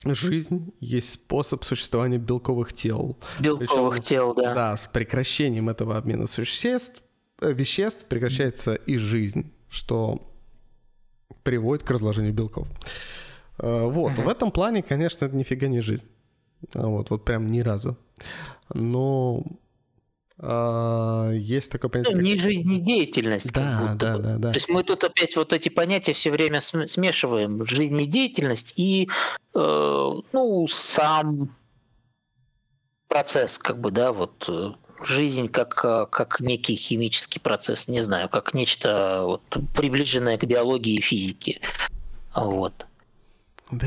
жизнь 0.05 0.73
есть 0.79 1.11
способ 1.11 1.63
существования 1.65 2.19
белковых 2.19 2.71
тел. 2.71 3.17
Белковых 3.39 3.95
Причем, 3.95 4.03
тел, 4.03 4.33
да. 4.33 4.53
Да, 4.53 4.77
с 4.77 4.87
прекращением 4.87 5.69
этого 5.69 5.97
обмена 5.97 6.27
существ, 6.27 7.03
э, 7.41 7.51
веществ 7.51 8.05
прекращается 8.05 8.75
и 8.75 8.97
жизнь, 8.97 9.51
что 9.69 10.31
приводит 11.43 11.85
к 11.85 11.91
разложению 11.91 12.33
белков. 12.33 12.67
Э, 12.69 13.28
вот, 13.59 14.13
в 14.13 14.27
этом 14.27 14.51
плане, 14.51 14.81
конечно, 14.83 15.25
это 15.25 15.35
нифига 15.35 15.67
не 15.67 15.81
жизнь. 15.81 16.07
А 16.73 16.87
вот, 16.87 17.09
вот 17.09 17.25
прям 17.25 17.51
ни 17.51 17.59
разу. 17.59 17.97
Но 18.73 19.43
а, 20.41 21.31
есть 21.33 21.71
такое 21.71 21.89
понятие. 21.89 22.15
Ну, 22.15 22.21
не 22.21 22.37
жизнедеятельность. 22.37 23.51
Да, 23.51 23.95
да, 23.99 24.17
да, 24.17 24.37
да. 24.37 24.49
То 24.49 24.55
есть 24.55 24.69
мы 24.69 24.83
тут 24.83 25.03
опять 25.03 25.35
вот 25.35 25.51
эти 25.51 25.69
понятия 25.69 26.13
все 26.13 26.31
время 26.31 26.61
смешиваем. 26.61 27.65
Жизнедеятельность 27.65 28.73
и 28.77 29.09
э, 29.53 30.11
ну, 30.31 30.67
сам 30.69 31.55
процесс, 33.09 33.57
как 33.57 33.81
бы, 33.81 33.91
да, 33.91 34.13
вот 34.13 34.45
э, 34.47 34.71
жизнь 35.03 35.49
как, 35.49 35.83
э, 35.83 36.05
как 36.09 36.39
некий 36.39 36.75
химический 36.75 37.41
процесс, 37.41 37.89
не 37.89 38.01
знаю, 38.01 38.29
как 38.29 38.53
нечто 38.53 39.23
вот, 39.25 39.41
приближенное 39.75 40.37
к 40.37 40.45
биологии 40.45 40.95
и 40.95 41.01
физике. 41.01 41.59
Вот. 42.33 42.85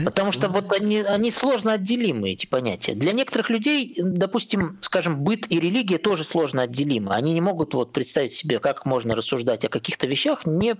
Потому 0.04 0.30
что 0.30 0.48
вот 0.48 0.72
они, 0.72 1.00
они 1.00 1.32
сложно 1.32 1.72
отделимы, 1.72 2.30
эти 2.30 2.46
понятия. 2.46 2.94
Для 2.94 3.12
некоторых 3.12 3.50
людей, 3.50 3.96
допустим, 3.98 4.78
скажем, 4.80 5.24
быт 5.24 5.50
и 5.50 5.58
религия 5.58 5.98
тоже 5.98 6.22
сложно 6.22 6.62
отделимы. 6.62 7.14
Они 7.14 7.32
не 7.32 7.40
могут 7.40 7.74
вот 7.74 7.92
представить 7.92 8.32
себе, 8.32 8.60
как 8.60 8.86
можно 8.86 9.16
рассуждать 9.16 9.64
о 9.64 9.68
каких-то 9.68 10.06
вещах, 10.06 10.46
не, 10.46 10.76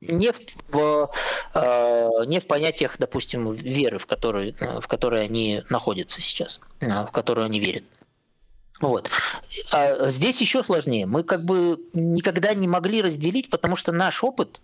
не, 0.00 0.32
в, 0.32 1.10
э, 1.54 2.08
не 2.26 2.40
в 2.40 2.46
понятиях, 2.48 2.96
допустим, 2.98 3.52
веры, 3.52 3.98
в 3.98 4.06
которой, 4.06 4.56
в 4.80 4.88
которой 4.88 5.24
они 5.24 5.62
находятся 5.70 6.20
сейчас, 6.20 6.60
в 6.80 7.10
которую 7.12 7.46
они 7.46 7.60
верят. 7.60 7.84
Вот. 8.80 9.10
А 9.70 10.10
здесь 10.10 10.40
еще 10.40 10.62
сложнее. 10.62 11.06
Мы 11.06 11.22
как 11.22 11.44
бы 11.44 11.78
никогда 11.94 12.52
не 12.52 12.68
могли 12.68 13.00
разделить, 13.00 13.48
потому 13.48 13.76
что 13.76 13.92
наш 13.92 14.22
опыт, 14.22 14.60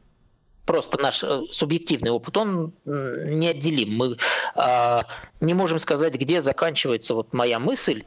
просто 0.66 0.98
наш 0.98 1.22
э, 1.24 1.42
субъективный 1.50 2.10
опыт, 2.10 2.36
он 2.36 2.72
неотделим. 2.84 3.96
Мы 3.96 4.16
а, 4.54 5.06
не 5.40 5.54
можем 5.54 5.78
сказать, 5.78 6.14
где 6.14 6.42
заканчивается 6.42 7.14
вот 7.14 7.32
моя 7.32 7.58
мысль, 7.58 8.04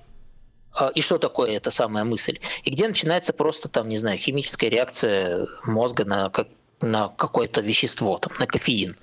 а, 0.73 0.90
и 0.90 1.02
что 1.02 1.18
такое 1.18 1.52
эта 1.52 1.72
самая 1.72 2.03
мысль, 2.03 2.40
и 2.64 2.69
где 2.69 2.88
начинается 2.88 3.34
просто 3.34 3.69
там, 3.69 3.90
не 3.90 3.98
знаю, 3.98 4.18
химическая 4.18 4.69
реакция 4.69 5.48
мозга 5.65 6.06
на, 6.06 6.30
как, 6.30 6.48
на 6.82 7.10
какое-то 7.10 7.61
вещество, 7.61 8.18
там, 8.18 8.34
на 8.40 8.48
кофеин, 8.48 8.95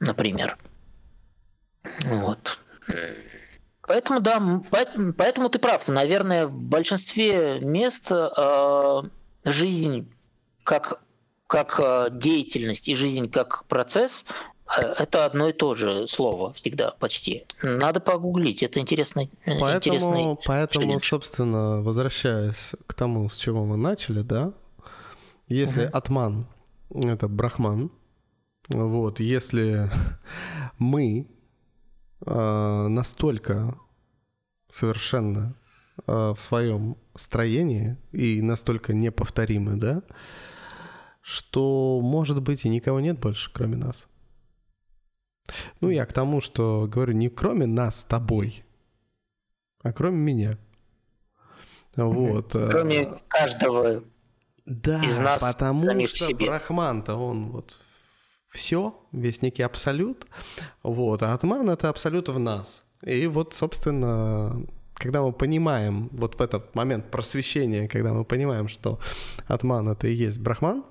например. 0.00 0.56
Вот. 2.04 2.58
Поэтому, 3.86 4.20
да, 4.20 4.62
поэтому, 4.70 5.50
ты 5.50 5.58
прав. 5.58 5.86
Наверное, 5.88 6.46
в 6.46 6.54
большинстве 6.54 7.60
мест 7.60 8.10
э, 8.10 9.02
жизнь 9.44 10.10
как, 10.62 11.03
как 11.54 11.78
э, 11.78 12.08
деятельность 12.10 12.88
и 12.88 12.96
жизнь 12.96 13.30
как 13.30 13.64
процесс 13.66 14.24
э, 14.76 14.80
это 14.80 15.24
одно 15.24 15.50
и 15.50 15.52
то 15.52 15.74
же 15.74 16.08
слово 16.08 16.52
всегда 16.54 16.90
почти. 16.98 17.44
Надо 17.62 18.00
погуглить, 18.00 18.64
это 18.64 18.80
интересно. 18.80 19.28
Поэтому, 19.46 19.76
интересный 19.76 20.38
поэтому 20.44 20.84
челлендж. 20.86 21.04
собственно, 21.04 21.80
возвращаясь 21.80 22.72
к 22.88 22.94
тому, 22.94 23.30
с 23.30 23.36
чего 23.36 23.64
мы 23.64 23.76
начали, 23.76 24.22
да, 24.22 24.52
если 25.46 25.86
угу. 25.86 25.96
атман 25.96 26.46
это 26.92 27.28
брахман, 27.28 27.92
вот, 28.68 29.20
если 29.20 29.88
мы 30.78 31.28
э, 32.26 32.86
настолько 32.88 33.78
совершенно 34.70 35.54
э, 36.08 36.34
в 36.36 36.40
своем 36.40 36.96
строении 37.14 37.96
и 38.10 38.42
настолько 38.42 38.92
неповторимы, 38.92 39.76
да, 39.76 40.02
что, 41.24 42.00
может 42.02 42.42
быть, 42.42 42.66
и 42.66 42.68
никого 42.68 43.00
нет 43.00 43.18
больше, 43.18 43.50
кроме 43.50 43.76
нас. 43.76 44.08
Ну, 45.80 45.88
я 45.88 46.04
к 46.04 46.12
тому, 46.12 46.42
что 46.42 46.86
говорю, 46.86 47.14
не 47.14 47.30
кроме 47.30 47.66
нас 47.66 48.00
с 48.00 48.04
тобой, 48.04 48.62
а 49.82 49.92
кроме 49.92 50.18
меня. 50.18 50.58
Вот. 51.96 52.54
Э, 52.54 52.68
кроме 52.70 53.18
каждого 53.28 54.04
да, 54.66 55.02
из 55.02 55.18
нас 55.18 55.40
потому 55.40 56.06
что 56.06 56.26
себе. 56.26 56.46
Брахман-то 56.46 57.14
он 57.14 57.50
вот 57.50 57.78
все, 58.50 58.94
весь 59.10 59.40
некий 59.40 59.62
абсолют, 59.62 60.26
вот, 60.82 61.22
а 61.22 61.32
атман— 61.32 61.70
это 61.70 61.88
абсолют 61.88 62.28
в 62.28 62.38
нас. 62.38 62.84
И 63.02 63.26
вот, 63.26 63.54
собственно, 63.54 64.66
когда 64.94 65.22
мы 65.22 65.32
понимаем, 65.32 66.10
вот 66.12 66.36
в 66.38 66.42
этот 66.42 66.74
момент 66.74 67.10
просвещения, 67.10 67.88
когда 67.88 68.12
мы 68.12 68.24
понимаем, 68.24 68.68
что 68.68 69.00
атман— 69.48 69.88
это 69.90 70.06
и 70.06 70.14
есть 70.14 70.38
брахман, 70.40 70.84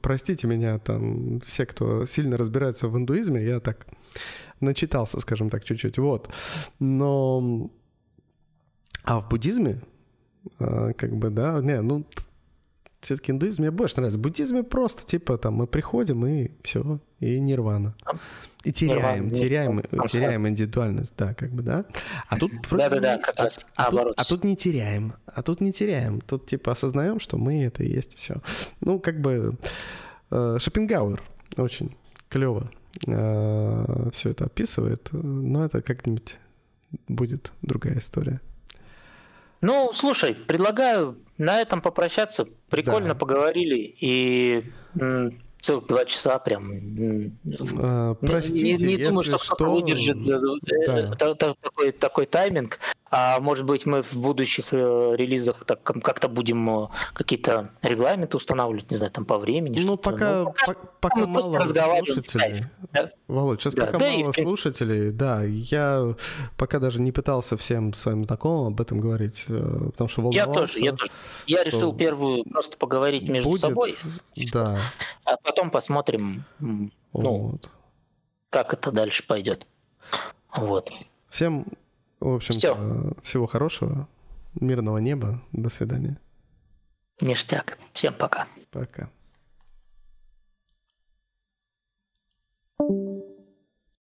простите 0.00 0.46
меня, 0.46 0.78
там, 0.78 1.40
все, 1.40 1.66
кто 1.66 2.06
сильно 2.06 2.36
разбирается 2.36 2.88
в 2.88 2.96
индуизме, 2.96 3.44
я 3.44 3.60
так 3.60 3.86
начитался, 4.60 5.20
скажем 5.20 5.50
так, 5.50 5.64
чуть-чуть, 5.64 5.98
вот. 5.98 6.32
Но... 6.78 7.70
А 9.04 9.20
в 9.20 9.28
буддизме, 9.28 9.80
а, 10.58 10.92
как 10.92 11.16
бы, 11.16 11.30
да, 11.30 11.60
не, 11.60 11.80
ну, 11.80 12.06
Все-таки 13.02 13.32
индуизм 13.32 13.62
мне 13.62 13.72
больше 13.72 13.96
нравится. 13.96 14.16
В 14.16 14.20
буддизме 14.20 14.62
просто, 14.62 15.04
типа, 15.04 15.36
там, 15.36 15.54
мы 15.54 15.66
приходим 15.66 16.24
и 16.24 16.52
все, 16.62 17.00
и 17.18 17.40
нирвана. 17.40 17.96
И 18.62 18.72
теряем, 18.72 19.26
нирвана, 19.26 19.30
теряем, 19.34 19.76
нирвана. 19.78 20.08
теряем 20.08 20.48
индивидуальность, 20.48 21.12
да, 21.18 21.34
как 21.34 21.50
бы, 21.50 21.62
да. 21.62 21.84
А 22.28 22.38
тут 22.38 22.52
да, 22.70 22.88
да, 22.88 23.00
да, 23.00 23.18
как 23.18 23.40
а, 23.40 23.48
а, 23.74 23.90
тут, 23.90 24.12
а 24.16 24.24
тут 24.24 24.44
не 24.44 24.56
теряем, 24.56 25.14
а 25.26 25.42
тут 25.42 25.60
не 25.60 25.72
теряем. 25.72 26.20
Тут, 26.20 26.46
типа, 26.46 26.70
осознаем, 26.70 27.18
что 27.18 27.36
мы 27.38 27.64
это 27.64 27.82
и 27.82 27.92
есть 27.92 28.16
все. 28.16 28.36
Ну, 28.80 29.00
как 29.00 29.20
бы, 29.20 29.58
э, 30.30 30.58
Шопенгауэр 30.60 31.20
очень 31.56 31.96
клево 32.28 32.70
э, 33.08 34.10
все 34.12 34.30
это 34.30 34.44
описывает, 34.44 35.08
но 35.10 35.64
это 35.64 35.82
как-нибудь 35.82 36.38
будет 37.08 37.52
другая 37.62 37.98
история. 37.98 38.40
Ну, 39.60 39.92
слушай, 39.92 40.34
предлагаю 40.34 41.16
на 41.42 41.60
этом 41.60 41.82
попрощаться. 41.82 42.46
Прикольно 42.70 43.08
да. 43.08 43.14
поговорили 43.14 43.94
и 44.00 44.64
целых 45.60 45.86
два 45.86 46.04
часа 46.04 46.38
прям. 46.38 46.72
А, 47.78 48.14
простите, 48.14 48.86
не, 48.86 48.96
не 48.96 49.04
думаю, 49.04 49.24
что, 49.24 49.38
что 49.38 49.54
кто-то 49.54 49.70
выдержит 49.70 50.22
за, 50.22 50.36
э, 50.36 51.14
да. 51.18 51.34
такой, 51.34 51.92
такой 51.92 52.26
тайминг. 52.26 52.78
А 53.14 53.40
может 53.40 53.66
быть, 53.66 53.84
мы 53.84 54.00
в 54.00 54.16
будущих 54.16 54.72
э, 54.72 54.76
релизах 55.16 55.66
так 55.66 55.82
как-то 55.82 56.28
будем 56.28 56.84
э, 56.84 56.88
какие-то 57.12 57.68
регламенты 57.82 58.38
устанавливать, 58.38 58.90
не 58.90 58.96
знаю, 58.96 59.12
там 59.12 59.26
по 59.26 59.36
времени. 59.36 59.80
Ну, 59.84 59.98
пока, 59.98 60.44
ну, 60.44 60.54
пока, 60.66 60.80
пока 60.98 61.26
мало 61.26 61.62
слушателей. 61.68 62.64
Да? 62.90 63.10
Володь, 63.28 63.60
сейчас 63.60 63.74
да, 63.74 63.84
пока 63.84 63.98
да, 63.98 64.10
мало 64.10 64.30
и, 64.30 64.32
слушателей, 64.32 65.10
да, 65.10 65.42
я 65.42 66.14
пока 66.56 66.78
даже 66.78 67.02
не 67.02 67.12
пытался 67.12 67.58
всем 67.58 67.92
своим 67.92 68.24
знакомым 68.24 68.68
об 68.68 68.80
этом 68.80 68.98
говорить, 68.98 69.44
э, 69.46 69.90
потому 69.90 70.08
что 70.08 70.22
волновался. 70.22 70.48
Я 70.48 70.54
тоже, 70.54 70.78
я 70.78 70.92
тоже. 70.92 71.12
Я 71.46 71.64
решил 71.64 71.94
первую 71.94 72.44
просто 72.44 72.78
поговорить 72.78 73.28
между 73.28 73.50
будет, 73.50 73.60
собой. 73.60 73.94
Да. 74.54 74.80
А 75.26 75.36
потом 75.36 75.70
посмотрим, 75.70 76.46
ну, 76.60 76.90
вот. 77.12 77.68
как 78.48 78.72
это 78.72 78.90
дальше 78.90 79.26
пойдет. 79.26 79.66
Вот. 80.56 80.90
Всем 81.28 81.66
в 82.30 82.34
общем 82.34 82.54
Все. 82.54 82.76
всего 83.22 83.46
хорошего, 83.46 84.08
мирного 84.54 84.98
неба, 84.98 85.42
до 85.52 85.70
свидания. 85.70 86.18
Ништяк. 87.20 87.78
Всем 87.92 88.14
пока. 88.14 88.46
Пока. 88.70 89.10